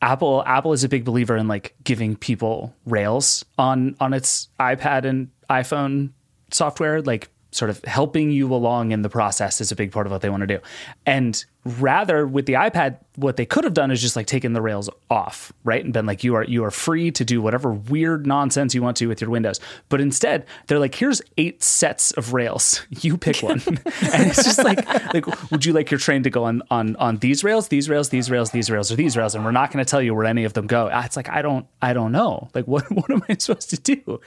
Apple 0.00 0.42
Apple 0.46 0.72
is 0.72 0.84
a 0.84 0.88
big 0.88 1.04
believer 1.04 1.36
in 1.36 1.48
like 1.48 1.74
giving 1.84 2.16
people 2.16 2.74
rails 2.86 3.44
on 3.58 3.96
on 4.00 4.12
its 4.12 4.48
iPad 4.58 5.04
and 5.04 5.30
iPhone 5.48 6.10
software 6.50 7.00
like 7.02 7.30
sort 7.52 7.70
of 7.70 7.84
helping 7.84 8.30
you 8.30 8.52
along 8.52 8.92
in 8.92 9.02
the 9.02 9.08
process 9.08 9.60
is 9.60 9.70
a 9.70 9.76
big 9.76 9.92
part 9.92 10.06
of 10.06 10.12
what 10.12 10.22
they 10.22 10.30
want 10.30 10.40
to 10.40 10.46
do. 10.46 10.58
And 11.06 11.44
rather 11.64 12.26
with 12.26 12.46
the 12.46 12.54
iPad, 12.54 12.96
what 13.16 13.36
they 13.36 13.46
could 13.46 13.64
have 13.64 13.74
done 13.74 13.90
is 13.90 14.00
just 14.00 14.16
like 14.16 14.26
taken 14.26 14.52
the 14.52 14.62
rails 14.62 14.88
off, 15.10 15.52
right? 15.64 15.84
And 15.84 15.92
been 15.92 16.06
like, 16.06 16.24
you 16.24 16.34
are 16.34 16.44
you 16.44 16.64
are 16.64 16.70
free 16.70 17.10
to 17.12 17.24
do 17.24 17.40
whatever 17.42 17.72
weird 17.72 18.26
nonsense 18.26 18.74
you 18.74 18.82
want 18.82 18.96
to 18.96 19.06
with 19.06 19.20
your 19.20 19.30
Windows. 19.30 19.60
But 19.88 20.00
instead, 20.00 20.46
they're 20.66 20.78
like, 20.78 20.94
here's 20.94 21.20
eight 21.36 21.62
sets 21.62 22.10
of 22.12 22.32
rails. 22.32 22.86
You 23.02 23.16
pick 23.18 23.42
one. 23.42 23.60
and 23.66 24.30
it's 24.30 24.44
just 24.44 24.62
like, 24.62 24.86
like, 25.12 25.50
would 25.50 25.64
you 25.64 25.72
like 25.72 25.90
your 25.90 25.98
train 25.98 26.22
to 26.22 26.30
go 26.30 26.44
on 26.44 26.62
on 26.70 26.94
on 26.96 27.16
these 27.16 27.42
rails, 27.42 27.66
these 27.66 27.88
rails, 27.88 28.10
these 28.10 28.30
rails, 28.30 28.52
these 28.52 28.70
rails, 28.70 28.92
or 28.92 28.96
these 28.96 29.16
rails? 29.16 29.34
And 29.34 29.44
we're 29.44 29.50
not 29.50 29.72
going 29.72 29.84
to 29.84 29.90
tell 29.90 30.00
you 30.00 30.14
where 30.14 30.24
any 30.24 30.44
of 30.44 30.52
them 30.52 30.68
go. 30.68 30.88
Ah, 30.92 31.04
it's 31.04 31.16
like 31.16 31.28
I 31.28 31.42
don't 31.42 31.66
I 31.80 31.94
don't 31.94 32.12
know. 32.12 32.48
Like 32.54 32.68
what 32.68 32.88
what 32.92 33.10
am 33.10 33.22
I 33.28 33.36
supposed 33.38 33.70
to 33.70 33.76
do? 33.76 34.20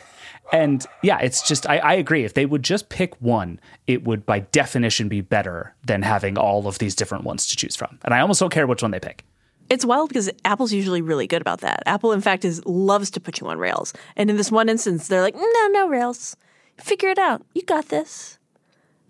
And 0.51 0.85
yeah, 1.01 1.19
it's 1.19 1.47
just 1.47 1.67
I, 1.67 1.77
I, 1.77 1.93
agree. 1.93 2.23
If 2.23 2.35
they 2.35 2.45
would 2.45 2.63
just 2.63 2.89
pick 2.89 3.19
one, 3.21 3.59
it 3.87 4.03
would 4.03 4.25
by 4.25 4.39
definition 4.39 5.07
be 5.09 5.21
better 5.21 5.73
than 5.83 6.03
having 6.03 6.37
all 6.37 6.67
of 6.67 6.77
these 6.77 6.95
different 6.95 7.23
ones 7.23 7.47
to 7.47 7.55
choose 7.55 7.75
from. 7.75 7.99
And 8.03 8.13
I 8.13 8.19
almost 8.19 8.39
don't 8.39 8.51
care 8.51 8.67
which 8.67 8.81
one 8.81 8.91
they 8.91 8.99
pick. 8.99 9.23
It's 9.69 9.83
wild 9.83 10.09
because 10.09 10.29
Apple's 10.43 10.71
usually 10.71 11.01
really 11.01 11.25
good 11.25 11.41
about 11.41 11.61
that. 11.61 11.81
Apple, 11.87 12.11
in 12.11 12.21
fact, 12.21 12.45
is 12.45 12.63
loves 12.65 13.09
to 13.11 13.19
put 13.19 13.39
you 13.39 13.47
on 13.47 13.57
rails. 13.57 13.93
And 14.15 14.29
in 14.29 14.37
this 14.37 14.51
one 14.51 14.69
instance, 14.69 15.07
they're 15.07 15.23
like, 15.23 15.35
no, 15.35 15.67
no 15.71 15.87
rails. 15.87 16.37
Figure 16.77 17.09
it 17.09 17.17
out. 17.17 17.41
You 17.55 17.63
got 17.63 17.89
this. 17.89 18.37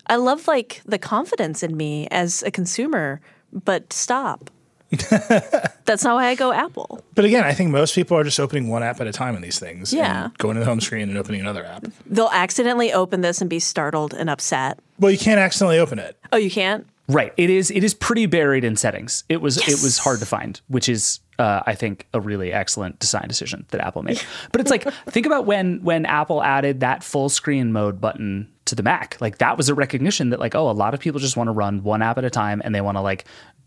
I 0.06 0.16
love 0.16 0.48
like 0.48 0.82
the 0.86 0.98
confidence 0.98 1.62
in 1.62 1.76
me 1.76 2.08
as 2.10 2.42
a 2.44 2.50
consumer, 2.50 3.20
but 3.52 3.92
stop. 3.92 4.50
That's 5.84 6.04
not 6.04 6.14
why 6.14 6.26
I 6.26 6.34
go 6.34 6.52
Apple. 6.52 7.00
But 7.14 7.24
again, 7.24 7.44
I 7.44 7.52
think 7.52 7.70
most 7.70 7.94
people 7.94 8.16
are 8.16 8.24
just 8.24 8.40
opening 8.40 8.68
one 8.68 8.82
app 8.82 9.00
at 9.00 9.06
a 9.06 9.12
time 9.12 9.36
in 9.36 9.42
these 9.42 9.58
things. 9.58 9.92
Yeah. 9.92 10.30
Going 10.38 10.54
to 10.54 10.60
the 10.60 10.66
home 10.66 10.80
screen 10.80 11.08
and 11.08 11.16
opening 11.16 11.40
another 11.40 11.64
app. 11.64 11.86
They'll 12.06 12.30
accidentally 12.32 12.92
open 12.92 13.20
this 13.20 13.40
and 13.40 13.48
be 13.48 13.58
startled 13.58 14.14
and 14.14 14.28
upset. 14.28 14.78
Well, 14.98 15.10
you 15.10 15.18
can't 15.18 15.38
accidentally 15.38 15.78
open 15.78 15.98
it. 15.98 16.16
Oh, 16.32 16.36
you 16.36 16.50
can't? 16.50 16.86
Right. 17.08 17.32
It 17.36 17.50
is 17.50 17.70
it 17.70 17.84
is 17.84 17.94
pretty 17.94 18.26
buried 18.26 18.64
in 18.64 18.76
settings. 18.76 19.24
It 19.28 19.40
was 19.40 19.56
yes. 19.58 19.68
it 19.68 19.84
was 19.84 19.98
hard 19.98 20.18
to 20.20 20.26
find, 20.26 20.60
which 20.66 20.88
is 20.88 21.20
uh, 21.38 21.62
I 21.64 21.74
think 21.74 22.06
a 22.12 22.20
really 22.20 22.52
excellent 22.52 22.98
design 22.98 23.28
decision 23.28 23.64
that 23.70 23.80
Apple 23.80 24.02
made. 24.02 24.20
But 24.52 24.60
it's 24.60 24.70
like 24.70 24.90
think 25.06 25.26
about 25.26 25.46
when 25.46 25.82
when 25.82 26.04
Apple 26.04 26.42
added 26.42 26.80
that 26.80 27.04
full 27.04 27.28
screen 27.28 27.72
mode 27.72 28.00
button 28.00 28.50
to 28.64 28.74
the 28.74 28.82
Mac. 28.82 29.16
Like 29.20 29.38
that 29.38 29.56
was 29.56 29.68
a 29.68 29.74
recognition 29.74 30.30
that 30.30 30.40
like 30.40 30.54
oh 30.56 30.68
a 30.68 30.72
lot 30.72 30.94
of 30.94 31.00
people 31.00 31.20
just 31.20 31.36
want 31.36 31.46
to 31.46 31.52
run 31.52 31.84
one 31.84 32.02
app 32.02 32.18
at 32.18 32.24
a 32.24 32.30
time 32.30 32.60
and 32.64 32.74
they 32.74 32.80
want 32.80 32.96
to 32.96 33.02
like 33.02 33.24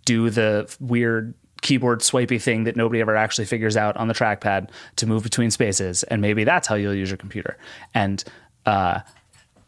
do 0.09 0.31
the 0.31 0.75
weird 0.79 1.35
keyboard 1.61 2.01
swipey 2.01 2.39
thing 2.39 2.63
that 2.63 2.75
nobody 2.75 2.99
ever 2.99 3.15
actually 3.15 3.45
figures 3.45 3.77
out 3.77 3.95
on 3.95 4.07
the 4.07 4.13
trackpad 4.15 4.69
to 4.95 5.05
move 5.05 5.21
between 5.21 5.51
spaces 5.51 6.01
and 6.03 6.19
maybe 6.19 6.43
that's 6.43 6.67
how 6.67 6.73
you'll 6.73 6.95
use 6.95 7.09
your 7.09 7.17
computer. 7.17 7.57
And 7.93 8.23
uh, 8.65 9.01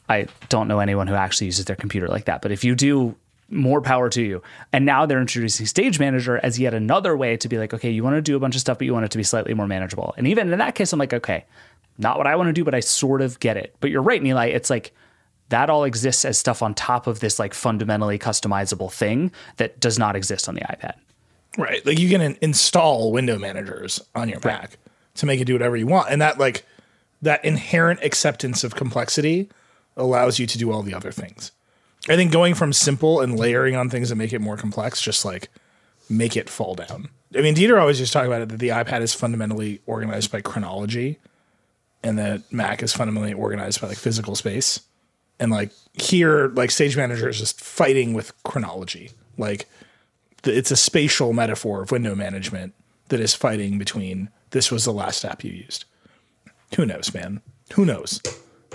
I 0.09 0.27
don't 0.49 0.68
know 0.68 0.80
anyone 0.80 1.05
who 1.05 1.13
actually 1.13 1.45
uses 1.45 1.65
their 1.65 1.76
computer 1.76 2.07
like 2.07 2.26
that. 2.26 2.41
But 2.41 2.51
if 2.51 2.63
you 2.63 2.73
do 2.73 3.15
more 3.49 3.81
power 3.81 4.09
to 4.09 4.22
you. 4.22 4.41
And 4.72 4.85
now 4.85 5.05
they're 5.05 5.19
introducing 5.19 5.65
Stage 5.65 5.99
Manager 5.99 6.39
as 6.41 6.57
yet 6.57 6.73
another 6.73 7.18
way 7.18 7.35
to 7.35 7.49
be 7.49 7.57
like, 7.57 7.73
okay, 7.73 7.91
you 7.91 8.01
want 8.01 8.15
to 8.15 8.22
do 8.22 8.38
a 8.38 8.39
bunch 8.39 8.55
of 8.55 8.61
stuff, 8.61 8.77
but 8.77 8.85
you 8.85 8.93
want 8.93 9.03
it 9.03 9.11
to 9.11 9.18
be 9.18 9.26
slightly 9.26 9.53
more 9.53 9.68
manageable. 9.68 10.13
And 10.15 10.26
even 10.27 10.53
in 10.53 10.59
that 10.59 10.73
case, 10.73 10.93
I'm 10.93 10.99
like, 10.99 11.13
okay, 11.13 11.43
not 11.97 12.18
what 12.18 12.27
I 12.27 12.38
want 12.38 12.47
to 12.47 12.53
do, 12.53 12.63
but 12.63 12.73
I 12.73 12.80
sort 12.80 13.22
of 13.22 13.41
get 13.41 13.57
it. 13.57 13.76
But 13.81 13.91
you're 13.91 14.01
right, 14.01 14.23
Nilay. 14.23 14.55
It's 14.55 14.69
like 14.69 14.93
that 15.51 15.69
all 15.69 15.83
exists 15.83 16.25
as 16.25 16.37
stuff 16.37 16.61
on 16.61 16.73
top 16.73 17.07
of 17.07 17.19
this 17.19 17.39
like 17.39 17.53
fundamentally 17.53 18.17
customizable 18.19 18.91
thing 18.91 19.31
that 19.57 19.79
does 19.79 19.99
not 19.99 20.15
exist 20.15 20.49
on 20.49 20.55
the 20.55 20.61
iPad. 20.61 20.95
Right. 21.57 21.85
Like 21.85 21.99
you 21.99 22.09
can 22.09 22.21
in- 22.21 22.37
install 22.41 23.11
window 23.11 23.37
managers 23.37 24.01
on 24.15 24.29
your 24.29 24.39
Mac 24.43 24.77
to 25.15 25.25
make 25.25 25.39
it 25.39 25.45
do 25.45 25.53
whatever 25.53 25.77
you 25.77 25.87
want. 25.87 26.09
And 26.09 26.21
that 26.21 26.39
like 26.39 26.65
that 27.21 27.43
inherent 27.45 28.01
acceptance 28.01 28.63
of 28.63 28.75
complexity 28.75 29.49
allows 29.97 30.39
you 30.39 30.47
to 30.47 30.57
do 30.57 30.71
all 30.71 30.81
the 30.81 30.93
other 30.93 31.11
things. 31.11 31.51
I 32.09 32.15
think 32.15 32.31
going 32.31 32.55
from 32.55 32.73
simple 32.73 33.21
and 33.21 33.37
layering 33.37 33.75
on 33.75 33.89
things 33.89 34.09
that 34.09 34.15
make 34.15 34.33
it 34.33 34.39
more 34.39 34.57
complex 34.57 35.01
just 35.01 35.23
like 35.23 35.49
make 36.09 36.35
it 36.35 36.49
fall 36.49 36.75
down. 36.75 37.09
I 37.35 37.41
mean, 37.41 37.55
Dieter 37.55 37.79
always 37.79 37.97
just 37.97 38.11
talk 38.11 38.25
about 38.25 38.41
it 38.41 38.49
that 38.49 38.59
the 38.59 38.69
iPad 38.69 39.01
is 39.01 39.13
fundamentally 39.13 39.81
organized 39.85 40.31
by 40.31 40.41
chronology 40.41 41.19
and 42.03 42.17
that 42.17 42.51
Mac 42.51 42.81
is 42.81 42.93
fundamentally 42.93 43.33
organized 43.33 43.81
by 43.81 43.87
like 43.87 43.97
physical 43.97 44.35
space. 44.35 44.81
And 45.41 45.51
like 45.51 45.72
here, 45.93 46.49
like 46.49 46.72
Stage 46.72 46.95
Manager 46.95 47.27
is 47.27 47.39
just 47.39 47.59
fighting 47.59 48.13
with 48.13 48.31
chronology. 48.43 49.11
Like 49.38 49.68
it's 50.45 50.72
a 50.72 50.76
spatial 50.77 51.34
metaphor 51.34 51.81
of 51.81 51.91
window 51.91 52.15
management 52.15 52.73
that 53.09 53.19
is 53.19 53.34
fighting 53.34 53.77
between 53.77 54.30
this 54.51 54.72
was 54.72 54.85
the 54.85 54.93
last 54.93 55.26
app 55.26 55.43
you 55.43 55.51
used. 55.51 55.85
Who 56.76 56.85
knows, 56.85 57.13
man? 57.13 57.41
Who 57.73 57.85
knows? 57.85 58.22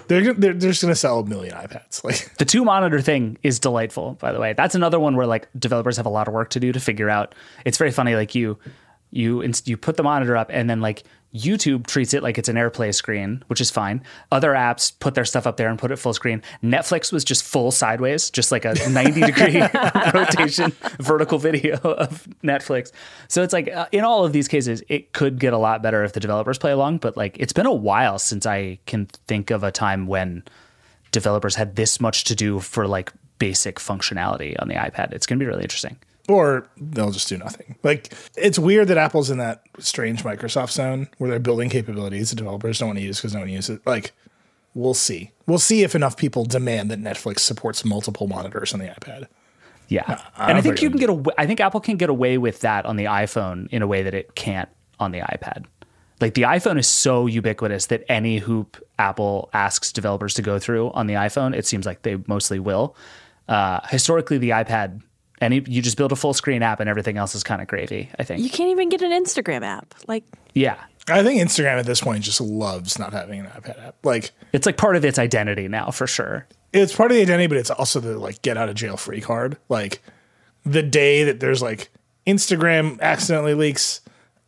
They're 0.09 0.35
they're, 0.35 0.53
they're 0.53 0.71
just 0.71 0.83
gonna 0.83 0.95
sell 0.95 1.21
a 1.21 1.25
million 1.25 1.55
iPads. 1.55 2.05
Like 2.05 2.37
The 2.37 2.45
two 2.45 2.65
monitor 2.65 3.01
thing 3.01 3.39
is 3.43 3.59
delightful, 3.59 4.15
by 4.15 4.33
the 4.33 4.41
way. 4.41 4.53
That's 4.53 4.75
another 4.75 4.99
one 5.01 5.17
where 5.17 5.27
like 5.27 5.49
developers 5.59 5.97
have 5.97 6.07
a 6.07 6.11
lot 6.11 6.29
of 6.29 6.35
work 6.35 6.51
to 6.51 6.61
do 6.61 6.73
to 6.73 6.81
figure 6.81 7.09
out. 7.09 7.35
It's 7.65 7.79
very 7.79 7.93
funny. 7.93 8.15
Like 8.17 8.35
you, 8.35 8.59
you, 9.17 9.43
you 9.65 9.77
put 9.77 9.97
the 9.97 10.03
monitor 10.03 10.37
up, 10.37 10.51
and 10.53 10.69
then 10.69 10.81
like 10.81 11.05
YouTube 11.37 11.87
treats 11.87 12.15
it 12.15 12.23
like 12.23 12.39
it's 12.39 12.49
an 12.49 12.57
AirPlay 12.57 12.95
screen, 12.95 13.45
which 13.49 13.61
is 13.61 13.71
fine. 13.71 14.03
Other 14.33 14.53
apps 14.53 14.93
put 14.99 15.15
their 15.15 15.25
stuff 15.25 15.47
up 15.47 15.57
there 15.57 15.69
and 15.69 15.79
put 15.79 15.91
it 15.91 15.97
full 15.97 16.15
screen. 16.15 16.43
Netflix 16.63 17.13
was 17.13 17.25
just 17.25 17.43
full 17.43 17.71
sideways, 17.71 18.31
just 18.31 18.51
like 18.51 18.65
a 18.65 18.75
90 18.91 19.21
degree 19.21 19.61
rotation 20.15 20.73
vertical 20.99 21.39
video 21.39 21.77
of 21.77 22.27
Netflix. 22.43 22.93
So 23.29 23.43
it's 23.43 23.53
like 23.53 23.69
uh, 23.69 23.87
in 23.93 24.05
all 24.05 24.25
of 24.25 24.33
these 24.33 24.49
cases, 24.49 24.83
it 24.89 25.13
could 25.13 25.39
get 25.39 25.53
a 25.53 25.59
lot 25.59 25.83
better 25.83 26.05
if 26.05 26.13
the 26.13 26.21
developers 26.21 26.59
play 26.59 26.73
along. 26.73 26.99
But 26.99 27.17
like 27.17 27.37
it's 27.39 27.53
been 27.53 27.67
a 27.67 27.75
while 27.75 28.19
since 28.19 28.47
I 28.47 28.79
can 28.87 29.07
think 29.27 29.51
of 29.51 29.63
a 29.63 29.71
time 29.71 30.07
when 30.07 30.43
developers 31.13 31.55
had 31.55 31.77
this 31.77 32.01
much 32.01 32.25
to 32.25 32.35
do 32.35 32.61
for 32.61 32.87
like 32.87 33.13
basic 33.39 33.77
functionality 33.77 34.57
on 34.61 34.69
the 34.69 34.75
iPad. 34.75 35.13
It's 35.13 35.27
going 35.27 35.39
to 35.39 35.43
be 35.43 35.47
really 35.47 35.63
interesting. 35.63 35.97
Or 36.29 36.69
they'll 36.77 37.11
just 37.11 37.29
do 37.29 37.37
nothing. 37.37 37.77
Like 37.83 38.13
it's 38.37 38.59
weird 38.59 38.89
that 38.89 38.99
Apple's 38.99 39.31
in 39.31 39.39
that 39.39 39.63
strange 39.79 40.23
Microsoft 40.23 40.73
zone 40.73 41.09
where 41.19 41.31
they're 41.31 41.39
building 41.39 41.71
capabilities 41.71 42.31
that 42.31 42.37
developers 42.37 42.79
don't 42.79 42.89
want 42.89 42.99
to 42.99 43.05
use 43.05 43.19
because 43.19 43.35
no 43.35 43.41
one 43.41 43.49
uses 43.49 43.77
it. 43.77 43.87
Like 43.87 44.13
we'll 44.75 44.95
see. 44.95 45.33
We'll 45.47 45.59
see 45.59 45.83
if 45.83 45.95
enough 45.95 46.17
people 46.17 46.45
demand 46.45 46.91
that 46.91 47.01
Netflix 47.01 47.41
supports 47.41 47.85
multiple 47.85 48.27
monitors 48.27 48.75
on 48.75 48.81
the 48.81 48.87
iPad. 48.87 49.27
Yeah, 49.89 50.21
I 50.37 50.51
and 50.51 50.59
I 50.59 50.61
think 50.61 50.79
think 50.79 50.83
you 50.83 50.91
can 50.91 50.99
get 50.99 51.11
away. 51.11 51.33
I 51.39 51.47
think 51.47 51.61
Apple 51.61 51.81
can 51.81 51.97
get 51.97 52.11
away 52.11 52.39
with 52.39 52.61
that 52.61 52.87
on 52.87 52.97
the 52.97 53.05
iPhone 53.05 53.69
in 53.71 53.83
a 53.83 53.87
way 53.87 54.03
that 54.03 54.15
it 54.15 54.35
can't 54.35 54.69
on 54.99 55.13
the 55.13 55.21
iPad. 55.21 55.67
Like 56.21 56.35
the 56.35 56.43
iPhone 56.43 56.79
is 56.79 56.89
so 56.89 57.27
ubiquitous 57.27 57.87
that 57.87 58.05
any 58.09 58.39
hoop 58.39 58.83
Apple 58.99 59.51
asks 59.53 59.93
developers 59.93 60.35
to 60.35 60.43
go 60.43 60.59
through 60.59 60.91
on 60.93 61.07
the 61.07 61.15
iPhone, 61.15 61.55
it 61.55 61.67
seems 61.67 61.85
like 61.85 62.03
they 62.03 62.17
mostly 62.27 62.59
will. 62.59 62.97
Uh, 63.49 63.81
historically, 63.91 64.39
the 64.39 64.51
iPad, 64.51 65.03
any 65.41 65.63
you 65.67 65.83
just 65.83 65.97
build 65.97 66.13
a 66.13 66.17
full 66.17 66.35
screen 66.35 66.63
app 66.63 66.81
and 66.81 66.89
everything 66.89 67.17
else 67.17 67.35
is 67.35 67.43
kind 67.45 67.61
of 67.61 67.69
gravy. 67.69 68.11
I 68.19 68.25
think. 68.25 68.43
You 68.43 68.51
can't 68.51 68.71
even 68.71 68.89
get 68.89 69.03
an 69.03 69.13
Instagram 69.13 69.63
app. 69.63 69.95
Like, 70.07 70.25
yeah, 70.55 70.77
I 71.09 71.23
think 71.23 71.41
Instagram 71.41 71.79
at 71.79 71.87
this 71.87 72.01
point 72.01 72.25
just 72.25 72.41
loves 72.41 72.99
not 72.99 73.13
having 73.13 73.41
an 73.41 73.47
iPad 73.47 73.87
app. 73.87 73.97
Like 74.05 74.33
it's 74.53 74.67
like 74.67 74.77
part 74.77 74.97
of 74.97 75.05
its 75.05 75.19
identity 75.19 75.69
now 75.69 75.91
for 75.91 76.07
sure. 76.07 76.47
it's 76.73 76.95
part 76.95 77.11
of 77.11 77.17
the 77.17 77.23
identity, 77.23 77.47
but 77.47 77.59
it's 77.59 77.71
also 77.71 78.01
the 78.01 78.19
like 78.19 78.43
get 78.43 78.57
out 78.57 78.69
of 78.69 78.75
jail 78.75 78.97
free 78.97 79.21
card. 79.21 79.57
Like 79.69 80.03
the 80.65 80.83
day 80.83 81.25
that 81.25 81.41
there's 81.41 81.63
like 81.63 81.91
Instagram 82.27 83.01
accidentally 83.01 83.55
leaks 83.55 84.01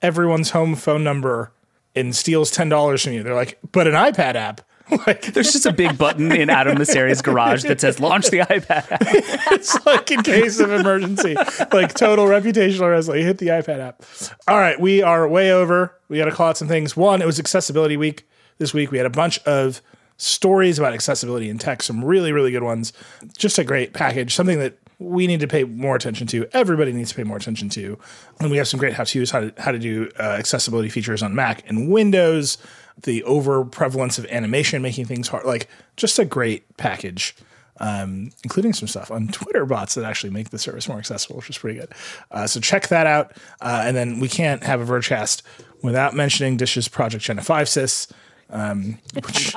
everyone's 0.03 0.51
home 0.51 0.75
phone 0.75 1.05
number 1.05 1.53
and 1.95 2.15
steals 2.15 2.51
ten 2.51 2.69
dollars 2.69 3.03
from 3.05 3.13
you, 3.13 3.23
they're 3.23 3.35
like, 3.35 3.59
but 3.73 3.87
an 3.87 3.95
iPad 3.95 4.35
app. 4.35 4.61
Like 5.07 5.33
There's 5.33 5.53
just 5.53 5.67
a 5.67 5.73
big 5.73 5.99
button 5.99 6.33
in 6.33 6.51
Adam 6.51 6.79
Mosseri's 6.79 7.23
garage 7.23 7.63
that 7.65 7.81
says 7.81 8.01
"Launch 8.01 8.31
the 8.31 8.39
iPad." 8.39 8.87
it's 9.53 9.85
like 9.87 10.11
in 10.11 10.23
case 10.23 10.61
of 10.61 10.71
emergency, 10.73 11.35
like 11.73 11.95
total 11.95 12.27
reputational. 12.27 13.09
Like 13.09 13.21
hit 13.21 13.39
the 13.39 13.49
iPad 13.49 13.81
app. 13.81 14.03
All 14.49 14.59
right, 14.59 14.81
we 14.81 15.03
are 15.03 15.29
way 15.29 15.53
over. 15.53 15.95
We 16.09 16.17
got 16.19 16.25
to 16.25 16.33
call 16.33 16.49
out 16.49 16.57
some 16.57 16.69
things. 16.69 16.97
One, 16.97 17.21
it 17.21 17.27
was 17.27 17.39
accessibility 17.39 17.97
week 17.97 18.29
this 18.59 18.73
week. 18.73 18.91
We 18.91 18.99
had 18.99 19.07
a 19.07 19.11
bunch 19.11 19.39
of 19.41 19.83
stories 20.17 20.79
about 20.79 20.95
accessibility 20.95 21.49
in 21.49 21.59
tech, 21.59 21.83
some 21.83 22.05
really 22.05 22.33
really 22.33 22.51
good 22.51 22.65
ones. 22.65 22.93
Just 23.37 23.59
a 23.59 23.65
great 23.65 23.93
package, 23.93 24.35
something 24.35 24.59
that 24.59 24.79
we 24.99 25.27
need 25.27 25.41
to 25.41 25.49
pay 25.49 25.65
more 25.65 25.97
attention 25.97 26.27
to. 26.29 26.47
Everybody 26.53 26.93
needs 26.93 27.11
to 27.11 27.17
pay 27.17 27.25
more 27.25 27.37
attention 27.37 27.69
to, 27.71 27.99
and 28.41 28.51
we 28.51 28.57
have 28.57 28.67
some 28.67 28.81
great 28.81 28.95
how 28.95 29.05
tos 29.05 29.31
how 29.31 29.41
to 29.41 29.53
how 29.59 29.73
to 29.73 29.79
do 29.79 30.11
uh, 30.19 30.23
accessibility 30.23 30.89
features 30.89 31.23
on 31.23 31.35
Mac 31.35 31.69
and 31.69 31.91
Windows. 31.91 32.59
The 33.03 33.23
over 33.25 33.65
prevalence 33.65 34.19
of 34.19 34.27
animation 34.27 34.83
making 34.83 35.07
things 35.07 35.29
hard, 35.29 35.45
like 35.45 35.69
just 35.97 36.19
a 36.19 36.25
great 36.25 36.77
package 36.77 37.35
um, 37.81 38.31
including 38.45 38.73
some 38.73 38.89
stuff 38.89 39.11
on 39.11 39.29
Twitter 39.29 39.65
bots 39.65 39.95
that 39.95 40.05
actually 40.05 40.31
make 40.31 40.51
the 40.51 40.59
service 40.59 40.89
more 40.89 40.99
accessible, 40.99 41.37
which 41.37 41.51
is 41.51 41.59
pretty 41.59 41.79
good. 41.79 41.93
Uh, 42.31 42.47
so 42.47 42.61
check 42.61 42.89
that 42.89 43.07
out. 43.07 43.33
Uh, 43.61 43.83
and 43.85 43.97
then 43.97 44.21
we 44.21 44.29
can't 44.29 44.63
have 44.65 44.81
a 44.81 44.85
Vergecast 44.85 45.43
without 45.83 46.15
mentioning 46.15 46.57
Dish's 46.57 46.89
Project 46.89 47.25
Genesis, 47.25 48.09
um, 48.51 48.99
which, 49.15 49.55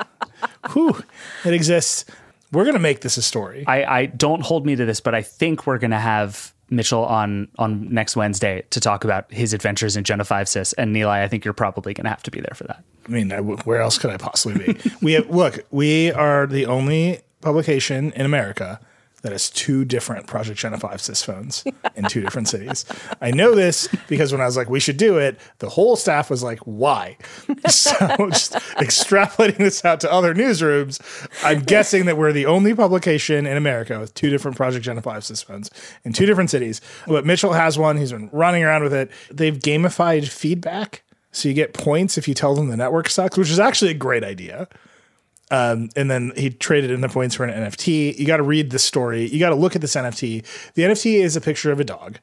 whew, 0.72 1.02
it 1.44 1.54
exists. 1.54 2.04
We're 2.52 2.64
going 2.64 2.74
to 2.74 2.80
make 2.80 3.00
this 3.00 3.16
a 3.16 3.22
story. 3.22 3.64
I, 3.66 3.84
I 3.84 4.06
don't 4.06 4.42
hold 4.42 4.66
me 4.66 4.76
to 4.76 4.84
this, 4.84 5.00
but 5.00 5.14
I 5.14 5.22
think 5.22 5.66
we're 5.66 5.78
gonna 5.78 5.98
have 5.98 6.52
Mitchell 6.72 7.04
on 7.04 7.48
on 7.58 7.92
next 7.92 8.16
Wednesday 8.16 8.64
to 8.70 8.80
talk 8.80 9.04
about 9.04 9.30
his 9.32 9.52
adventures 9.52 9.96
in 9.96 10.04
Genesis. 10.04 10.72
And 10.74 10.94
Nilay, 10.94 11.22
I 11.22 11.28
think 11.28 11.44
you're 11.44 11.54
probably 11.54 11.94
gonna 11.94 12.08
have 12.08 12.22
to 12.24 12.30
be 12.30 12.40
there 12.40 12.54
for 12.54 12.64
that. 12.64 12.82
I 13.06 13.10
mean, 13.10 13.32
I, 13.32 13.40
where 13.40 13.80
else 13.80 13.98
could 13.98 14.10
I 14.10 14.16
possibly 14.16 14.72
be? 14.72 14.90
we 15.02 15.12
have, 15.12 15.28
look, 15.30 15.64
we 15.70 16.12
are 16.12 16.46
the 16.46 16.66
only 16.66 17.20
publication 17.40 18.12
in 18.12 18.24
America 18.24 18.80
that 19.22 19.32
has 19.32 19.50
two 19.50 19.84
different 19.84 20.26
Project 20.26 20.58
Genesis 20.58 21.22
phones 21.22 21.64
in 21.96 22.04
two 22.04 22.20
different 22.20 22.48
cities. 22.48 22.84
I 23.20 23.30
know 23.30 23.54
this 23.54 23.88
because 24.08 24.32
when 24.32 24.40
I 24.40 24.44
was 24.44 24.56
like, 24.56 24.68
we 24.68 24.80
should 24.80 24.96
do 24.96 25.18
it, 25.18 25.38
the 25.58 25.68
whole 25.68 25.96
staff 25.96 26.28
was 26.30 26.42
like, 26.42 26.60
why? 26.60 27.16
So 27.68 27.92
just 28.28 28.52
extrapolating 28.76 29.58
this 29.58 29.84
out 29.84 30.00
to 30.00 30.12
other 30.12 30.34
newsrooms, 30.34 31.00
I'm 31.42 31.60
guessing 31.60 32.06
that 32.06 32.16
we're 32.16 32.32
the 32.32 32.46
only 32.46 32.74
publication 32.74 33.46
in 33.46 33.56
America 33.56 33.98
with 33.98 34.14
two 34.14 34.30
different 34.30 34.56
Project 34.56 34.84
Genesis 34.84 35.42
phones 35.42 35.70
in 36.04 36.12
two 36.12 36.26
different 36.26 36.50
cities. 36.50 36.80
But 37.06 37.24
Mitchell 37.24 37.52
has 37.52 37.78
one. 37.78 37.96
He's 37.96 38.12
been 38.12 38.28
running 38.32 38.62
around 38.62 38.82
with 38.82 38.92
it. 38.92 39.10
They've 39.30 39.58
gamified 39.58 40.28
feedback. 40.28 41.02
So 41.30 41.48
you 41.48 41.54
get 41.54 41.72
points 41.72 42.18
if 42.18 42.28
you 42.28 42.34
tell 42.34 42.54
them 42.54 42.68
the 42.68 42.76
network 42.76 43.08
sucks, 43.08 43.38
which 43.38 43.50
is 43.50 43.58
actually 43.58 43.92
a 43.92 43.94
great 43.94 44.22
idea. 44.24 44.68
Um, 45.52 45.90
and 45.96 46.10
then 46.10 46.32
he 46.34 46.48
traded 46.48 46.90
in 46.90 47.02
the 47.02 47.10
points 47.10 47.34
for 47.34 47.44
an 47.44 47.50
NFT. 47.50 48.18
You 48.18 48.26
got 48.26 48.38
to 48.38 48.42
read 48.42 48.70
the 48.70 48.78
story. 48.78 49.28
You 49.28 49.38
got 49.38 49.50
to 49.50 49.54
look 49.54 49.76
at 49.76 49.82
this 49.82 49.94
NFT. 49.94 50.44
The 50.72 50.82
NFT 50.82 51.22
is 51.22 51.36
a 51.36 51.42
picture 51.42 51.70
of 51.70 51.78
a 51.78 51.84
dog. 51.84 52.18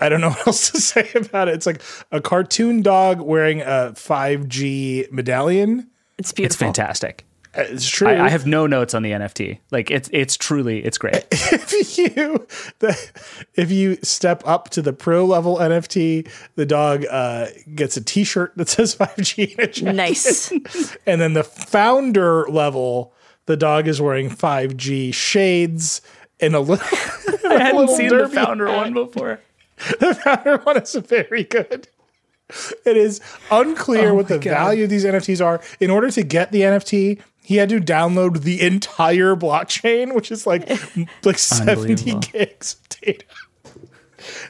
I 0.00 0.10
don't 0.10 0.20
know 0.20 0.28
what 0.30 0.46
else 0.46 0.70
to 0.72 0.80
say 0.80 1.10
about 1.14 1.48
it. 1.48 1.54
It's 1.54 1.66
like 1.66 1.80
a 2.12 2.20
cartoon 2.20 2.82
dog 2.82 3.22
wearing 3.22 3.62
a 3.62 3.92
5G 3.94 5.10
medallion. 5.10 5.88
it's 6.18 6.30
beautiful. 6.32 6.44
It's 6.44 6.56
fantastic. 6.56 7.24
Uh, 7.56 7.62
It's 7.68 7.88
true. 7.88 8.08
I, 8.08 8.26
I 8.26 8.28
have 8.28 8.46
no 8.46 8.66
notes 8.66 8.94
on 8.94 9.02
the 9.02 9.12
NFT. 9.12 9.58
Like 9.70 9.90
it's 9.90 10.08
it's 10.12 10.36
truly 10.36 10.84
it's 10.84 10.98
great. 10.98 11.26
if 11.30 11.98
you 11.98 12.46
the, 12.80 13.10
if 13.54 13.70
you 13.70 13.96
step 14.02 14.42
up 14.46 14.68
to 14.70 14.82
the 14.82 14.92
pro 14.92 15.24
level 15.24 15.56
NFT, 15.56 16.28
the 16.56 16.66
dog 16.66 17.04
uh, 17.10 17.46
gets 17.74 17.96
a 17.96 18.02
T-shirt 18.04 18.52
that 18.56 18.68
says 18.68 18.94
5G. 18.94 19.54
in 19.54 19.60
a 19.60 19.66
jacket. 19.66 19.94
Nice. 19.94 20.52
And 21.06 21.20
then 21.20 21.32
the 21.32 21.44
founder 21.44 22.46
level, 22.48 23.12
the 23.46 23.56
dog 23.56 23.88
is 23.88 24.00
wearing 24.00 24.28
5G 24.28 25.14
shades 25.14 26.02
and 26.40 26.54
a 26.54 26.60
little. 26.60 26.86
I 27.50 27.58
hadn't 27.58 27.76
little 27.80 27.96
seen 27.96 28.08
the 28.10 28.28
founder 28.28 28.66
hat. 28.66 28.76
one 28.76 28.92
before. 28.94 29.40
The 30.00 30.14
founder 30.22 30.58
one 30.58 30.76
is 30.82 30.94
very 30.94 31.44
good. 31.44 31.88
It 32.86 32.96
is 32.96 33.20
unclear 33.50 34.10
Oh 34.10 34.14
what 34.14 34.28
the 34.28 34.38
value 34.38 34.84
of 34.84 34.90
these 34.90 35.04
NFTs 35.04 35.44
are. 35.44 35.60
In 35.80 35.90
order 35.90 36.10
to 36.10 36.22
get 36.22 36.50
the 36.50 36.62
NFT, 36.62 37.20
he 37.48 37.56
had 37.56 37.70
to 37.70 37.80
download 37.80 38.42
the 38.42 38.60
entire 38.60 39.34
blockchain, 39.34 40.14
which 40.14 40.30
is 40.30 40.46
like 40.46 40.68
like 41.24 41.38
70 41.38 42.18
gigs 42.18 42.74
of 42.74 42.88
data. 43.00 43.24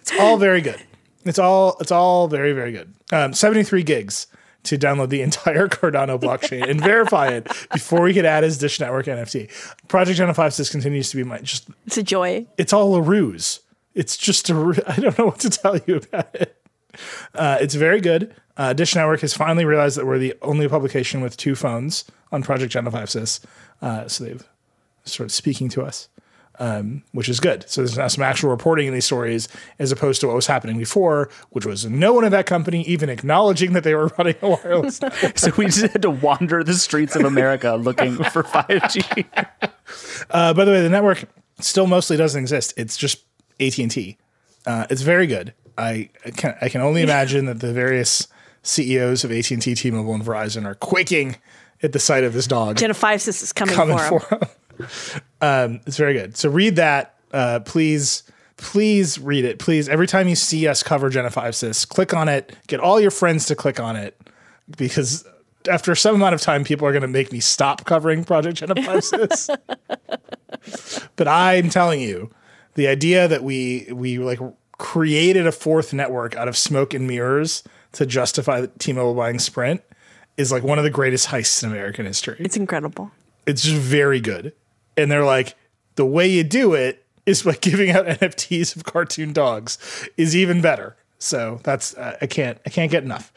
It's 0.01 0.11
all 0.19 0.37
very 0.37 0.61
good. 0.61 0.83
It's 1.25 1.39
all 1.39 1.77
it's 1.79 1.93
all 1.93 2.27
very 2.27 2.53
very 2.53 2.73
good. 2.73 2.93
Um, 3.13 3.35
73 3.35 3.85
gigs 3.85 4.27
to 4.65 4.77
download 4.77 5.11
the 5.11 5.23
entire 5.23 5.69
Cardano 5.69 6.19
blockchain 6.19 6.69
and 6.69 6.81
verify 6.81 7.29
it 7.29 7.45
before 7.73 8.03
we 8.03 8.13
could 8.13 8.25
add 8.25 8.43
his 8.43 8.59
Dish 8.59 8.81
Network 8.81 9.07
NFT. 9.07 9.49
Project 9.87 10.19
Genesis 10.19 10.69
continues 10.69 11.11
to 11.11 11.19
be 11.19 11.23
my 11.23 11.39
just. 11.39 11.69
It's 11.87 11.99
a 11.99 12.03
joy. 12.03 12.49
It's 12.57 12.73
all 12.73 12.97
a 12.97 13.01
ruse. 13.01 13.61
It's 13.95 14.17
just 14.17 14.51
a. 14.51 14.85
I 14.89 14.97
don't 14.99 15.17
know 15.17 15.27
what 15.27 15.39
to 15.39 15.51
tell 15.51 15.79
you 15.87 15.99
about 15.99 16.35
it. 16.35 16.58
Uh, 17.35 17.59
it's 17.61 17.75
very 17.75 18.01
good. 18.01 18.35
Uh, 18.57 18.73
Dish 18.73 18.95
Network 18.95 19.21
has 19.21 19.35
finally 19.35 19.65
realized 19.65 19.97
that 19.97 20.07
we're 20.07 20.19
the 20.19 20.35
only 20.43 20.69
publication 20.69 21.21
with 21.21 21.37
two 21.37 21.55
phones 21.55 22.05
on 22.33 22.43
Project 22.43 22.73
Gen 22.73 22.91
5 22.91 23.41
Uh, 23.81 24.09
so 24.09 24.25
they've 24.25 24.49
started 25.05 25.33
speaking 25.33 25.69
to 25.71 25.83
us 25.83 26.09
um, 26.59 27.03
which 27.13 27.29
is 27.29 27.41
good. 27.41 27.69
So 27.69 27.81
there's 27.81 27.97
now 27.97 28.09
some 28.09 28.23
actual 28.25 28.51
reporting 28.51 28.89
in 28.89 28.95
these 28.95 29.05
stories 29.05 29.49
as 29.79 29.93
opposed 29.93 30.21
to 30.21 30.27
what 30.27 30.37
was 30.37 30.47
happening 30.47 30.79
before, 30.79 31.31
which 31.51 31.65
was 31.65 31.87
no 31.87 32.13
one 32.13 32.25
at 32.25 32.31
that 32.33 32.47
company 32.47 32.83
even 32.83 33.09
acknowledging 33.09 33.73
that 33.73 33.85
they 33.85 33.95
were 33.95 34.09
running 34.19 34.37
a 34.43 34.49
wireless. 34.49 35.01
so 35.37 35.53
we 35.57 35.67
just 35.67 35.93
had 35.93 36.03
to 36.03 36.11
wander 36.11 36.65
the 36.65 36.75
streets 36.75 37.17
of 37.17 37.25
America 37.25 37.75
looking 37.75 38.17
for 38.25 38.43
5G. 38.43 39.27
Uh, 40.31 40.55
by 40.55 40.65
the 40.65 40.71
way, 40.71 40.83
the 40.83 40.89
network 40.89 41.25
still 41.61 41.87
mostly 41.87 42.17
doesn't 42.17 42.41
exist. 42.41 42.75
It's 42.77 42.97
just 42.97 43.25
AT 43.61 43.79
and 43.79 43.91
T. 43.91 44.19
Uh, 44.67 44.87
it's 44.91 45.03
very 45.03 45.27
good. 45.27 45.55
I, 45.79 46.11
can 46.37 46.57
I 46.61 46.69
can 46.69 46.81
only 46.81 47.03
imagine 47.03 47.47
that 47.47 47.61
the 47.61 47.73
various 47.73 48.27
CEOs 48.63 49.25
of 49.25 49.31
AT 49.31 49.51
and 49.51 49.63
T, 49.63 49.75
T-Mobile, 49.75 50.15
and 50.15 50.25
Verizon 50.25 50.67
are 50.67 50.75
quaking 50.75 51.37
at 51.83 51.93
the 51.93 51.99
sight 51.99 52.25
of 52.25 52.33
this 52.33 52.47
dog. 52.47 52.77
Gen 52.77 52.93
5 52.93 53.29
is 53.29 53.53
coming, 53.53 53.75
coming 53.75 53.97
for 53.97 54.19
him. 54.19 54.41
for 54.79 55.15
him. 55.17 55.23
Um, 55.41 55.81
it's 55.87 55.97
very 55.97 56.15
good. 56.15 56.37
So 56.37 56.51
read 56.51 56.77
that, 56.77 57.15
uh, 57.33 57.61
please. 57.61 58.25
Please 58.57 59.21
read 59.21 59.45
it. 59.45 59.61
Please, 59.61 59.89
every 59.89 60.09
time 60.09 60.27
you 60.27 60.35
see 60.35 60.67
us 60.67 60.83
cover 60.83 61.09
Genesis, 61.11 61.85
click 61.85 62.13
on 62.13 62.29
it. 62.29 62.57
Get 62.67 62.81
all 62.81 63.01
your 63.01 63.13
friends 63.13 63.47
to 63.47 63.55
click 63.55 63.79
on 63.79 63.95
it 63.95 64.21
because 64.77 65.25
after 65.69 65.95
some 65.95 66.17
amount 66.17 66.35
of 66.35 66.41
time, 66.41 66.65
people 66.65 66.85
are 66.87 66.91
going 66.91 67.03
to 67.03 67.09
make 67.09 67.31
me 67.31 67.39
stop 67.39 67.85
covering 67.85 68.25
Project 68.25 68.59
Genesis. 68.59 69.49
but 71.17 71.29
I'm 71.29 71.71
telling 71.71 72.01
you, 72.01 72.31
the 72.75 72.89
idea 72.89 73.29
that 73.29 73.43
we 73.43 73.87
we 73.93 74.19
like 74.19 74.41
created 74.79 75.47
a 75.47 75.53
fourth 75.53 75.93
network 75.93 76.37
out 76.37 76.49
of 76.49 76.57
smoke 76.57 76.95
and 76.95 77.07
mirrors 77.07 77.63
to 77.93 78.07
justify 78.07 78.61
the 78.61 78.69
T-Mobile 78.69 79.15
buying 79.15 79.39
Sprint 79.39 79.83
is 80.37 80.53
like 80.53 80.63
one 80.63 80.79
of 80.79 80.85
the 80.85 80.91
greatest 80.91 81.29
heists 81.29 81.63
in 81.63 81.71
American 81.71 82.07
history. 82.07 82.37
It's 82.39 82.57
incredible. 82.57 83.11
It's 83.47 83.63
just 83.63 83.77
very 83.77 84.21
good. 84.21 84.53
And 84.97 85.11
they're 85.11 85.25
like, 85.25 85.57
the 85.97 86.07
way 86.07 86.29
you 86.29 86.45
do 86.45 86.75
it 86.75 87.05
is 87.27 87.43
by 87.43 87.53
giving 87.61 87.91
out 87.91 88.07
NFTs 88.07 88.77
of 88.77 88.85
cartoon 88.85 89.33
dogs 89.33 90.09
is 90.17 90.35
even 90.35 90.61
better. 90.61 90.97
So 91.19 91.61
that's 91.65 91.95
uh, 91.97 92.17
I 92.21 92.27
can't 92.27 92.59
I 92.65 92.71
can't 92.71 92.91
get 92.91 93.03
enough. 93.03 93.33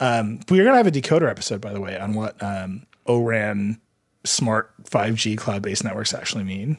Um, 0.00 0.40
we're 0.48 0.64
gonna 0.64 0.76
have 0.76 0.86
a 0.86 0.90
decoder 0.90 1.28
episode, 1.28 1.60
by 1.60 1.72
the 1.72 1.80
way, 1.80 1.98
on 1.98 2.14
what 2.14 2.42
um, 2.42 2.86
ORAN 3.06 3.78
smart 4.24 4.72
5G 4.84 5.36
cloud 5.36 5.60
based 5.60 5.84
networks 5.84 6.14
actually 6.14 6.44
mean. 6.44 6.78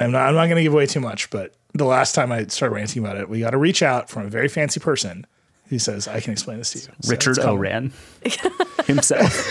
I'm 0.00 0.12
not 0.12 0.28
I'm 0.28 0.34
not 0.34 0.48
gonna 0.48 0.62
give 0.62 0.72
away 0.72 0.86
too 0.86 1.00
much, 1.00 1.28
but 1.28 1.54
the 1.76 1.84
last 1.84 2.14
time 2.14 2.32
I 2.32 2.46
started 2.46 2.74
ranting 2.74 3.04
about 3.04 3.16
it, 3.16 3.28
we 3.28 3.40
got 3.40 3.50
to 3.50 3.58
reach 3.58 3.82
out 3.82 4.08
from 4.08 4.26
a 4.26 4.28
very 4.28 4.48
fancy 4.48 4.80
person 4.80 5.26
who 5.68 5.78
says, 5.78 6.06
I 6.06 6.20
can 6.20 6.32
explain 6.32 6.58
this 6.58 6.70
to 6.72 6.78
you. 6.78 6.84
So 7.00 7.10
Richard. 7.10 7.38
Oran 7.40 7.92
himself. 8.86 9.50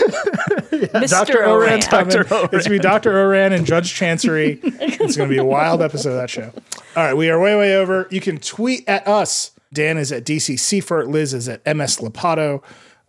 Mr. 0.70 1.10
Dr. 1.10 1.46
Oran. 1.46 1.70
Oran's 1.70 1.86
coming. 1.86 2.16
It's 2.16 2.28
going 2.28 2.62
to 2.62 2.70
be 2.70 2.78
Dr. 2.78 3.18
Oran 3.18 3.52
and 3.52 3.66
Judge 3.66 3.92
Chancery. 3.94 4.58
it's 4.62 5.16
going 5.16 5.28
to 5.28 5.34
be 5.34 5.38
a 5.38 5.44
wild 5.44 5.82
episode 5.82 6.10
of 6.10 6.16
that 6.16 6.30
show. 6.30 6.52
All 6.96 7.04
right, 7.04 7.14
we 7.14 7.28
are 7.28 7.38
way, 7.38 7.54
way 7.56 7.76
over. 7.76 8.08
You 8.10 8.20
can 8.20 8.38
tweet 8.38 8.88
at 8.88 9.06
us. 9.06 9.50
Dan 9.72 9.98
is 9.98 10.10
at 10.10 10.24
DC 10.24 10.58
Seifert. 10.58 11.08
Liz 11.08 11.34
is 11.34 11.48
at 11.48 11.64
MS 11.66 11.98
Lopatto. 11.98 12.62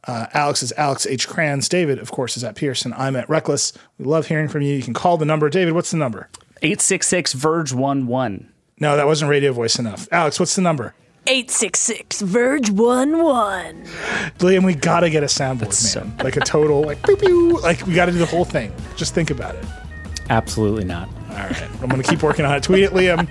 Uh, 0.06 0.28
Alex 0.34 0.64
is 0.64 0.74
Alex 0.78 1.06
H. 1.06 1.28
Cranz. 1.28 1.70
David, 1.70 2.00
of 2.00 2.12
course, 2.12 2.36
is 2.38 2.44
at 2.44 2.56
Pearson. 2.56 2.94
I'm 2.98 3.16
at 3.16 3.30
Reckless. 3.30 3.74
We 3.98 4.06
love 4.06 4.28
hearing 4.28 4.48
from 4.48 4.62
you. 4.62 4.74
You 4.74 4.84
can 4.84 4.94
call 4.94 5.18
the 5.18 5.26
number. 5.26 5.50
David, 5.50 5.74
what's 5.74 5.92
the 5.92 5.98
number? 5.98 6.30
866 6.62 7.34
Verge 7.34 7.72
11. 7.74 8.52
No, 8.80 8.96
that 8.96 9.08
wasn't 9.08 9.30
radio 9.30 9.54
voice 9.54 9.80
enough. 9.80 10.08
Alex, 10.12 10.40
what's 10.40 10.56
the 10.56 10.62
number? 10.62 10.94
866 11.26 12.22
Verge 12.22 12.70
1 12.70 13.24
1. 13.24 13.84
Liam, 14.40 14.66
we 14.66 14.76
got 14.76 15.02
to 15.02 15.10
get 15.10 15.24
a 15.24 15.26
soundboard, 15.26 15.96
man. 15.96 16.18
like 16.24 16.38
a 16.38 16.42
total, 16.42 16.84
like, 16.84 17.02
pew, 17.04 17.18
pew. 17.18 17.60
Like, 17.60 17.86
we 17.86 17.96
got 17.96 18.06
to 18.06 18.12
do 18.12 18.18
the 18.20 18.26
whole 18.26 18.46
thing. 18.46 18.72
Just 18.96 19.14
think 19.14 19.30
about 19.30 19.56
it. 19.56 19.66
Absolutely 20.30 20.86
not. 20.86 21.10
All 21.32 21.38
right. 21.38 21.62
I'm 21.82 21.90
going 21.90 22.02
to 22.02 22.08
keep 22.08 22.24
working 22.24 22.46
on 22.46 22.56
it. 22.56 22.64
Tweet 22.64 22.84
it, 22.84 22.92
Liam. 22.92 23.28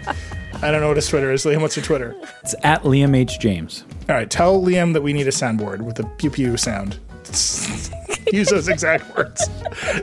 I 0.63 0.71
don't 0.71 0.81
know 0.81 0.89
what 0.89 0.97
his 0.97 1.09
Twitter 1.09 1.33
is. 1.33 1.45
Liam, 1.45 1.61
what's 1.61 1.77
your 1.77 1.85
Twitter? 1.85 2.17
It's 2.43 2.55
at 2.63 2.83
Liam 2.83 3.17
H. 3.17 3.39
James. 3.39 3.85
All 4.09 4.15
right. 4.15 4.29
Tell 4.29 4.61
Liam 4.61 4.93
that 4.93 5.03
we 5.03 5.13
need 5.13 5.27
a 5.27 5.31
soundboard 5.31 5.83
with 5.83 5.99
a 6.01 6.05
pew 6.17 6.31
pew 6.31 6.57
sound. 6.57 6.99
Use 8.33 8.49
those 8.49 8.69
exact 8.69 9.17
words. 9.17 9.49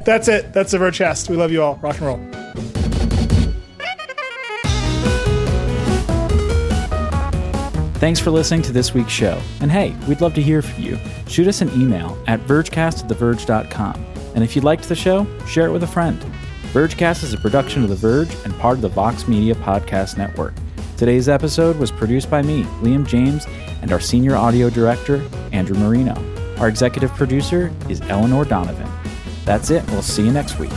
That's 0.06 0.28
it. 0.28 0.54
That's 0.54 0.72
the 0.72 0.78
Vergecast. 0.78 1.30
We 1.30 1.36
love 1.36 1.52
you 1.52 1.62
all. 1.64 1.76
Rock 1.78 2.00
and 2.00 2.08
roll. 2.08 3.13
Thanks 8.04 8.20
for 8.20 8.32
listening 8.32 8.62
to 8.64 8.74
this 8.74 8.94
week's 8.94 9.14
show. 9.14 9.42
And 9.62 9.72
hey, 9.72 9.96
we'd 10.10 10.20
love 10.20 10.34
to 10.34 10.42
hear 10.42 10.62
from 10.62 10.84
you. 10.84 11.00
Shoot 11.26 11.48
us 11.48 11.62
an 11.62 11.70
email 11.70 12.22
at 12.28 12.42
vergecast 12.42 13.06
at 13.06 13.10
theverge.com. 13.10 14.06
And 14.36 14.44
if 14.44 14.58
you 14.58 14.62
liked 14.62 14.90
the 14.90 14.94
show, 14.94 15.26
share 15.46 15.68
it 15.68 15.72
with 15.72 15.84
a 15.84 15.88
friend. 15.88 16.20
Vergecast 16.74 17.24
is 17.24 17.32
a 17.32 17.38
production 17.38 17.82
of 17.82 17.88
The 17.88 17.96
Verge 17.96 18.36
and 18.44 18.54
part 18.60 18.76
of 18.76 18.82
the 18.82 18.90
Vox 18.90 19.26
Media 19.30 19.56
Podcast 19.56 20.18
Network. 20.18 20.54
Today's 20.98 21.30
episode 21.30 21.78
was 21.78 21.92
produced 21.92 22.30
by 22.30 22.42
me, 22.42 22.64
Liam 22.82 23.08
James, 23.08 23.46
and 23.82 23.94
our 23.94 24.02
senior 24.02 24.36
audio 24.36 24.70
director, 24.70 25.26
Andrew 25.54 25.78
Marino. 25.78 26.14
Our 26.58 26.68
executive 26.68 27.12
producer 27.12 27.72
is 27.88 28.02
Eleanor 28.02 28.44
Donovan. 28.44 28.92
That's 29.46 29.70
it. 29.70 29.90
We'll 29.92 30.02
see 30.02 30.26
you 30.26 30.34
next 30.34 30.60
week. 30.60 30.74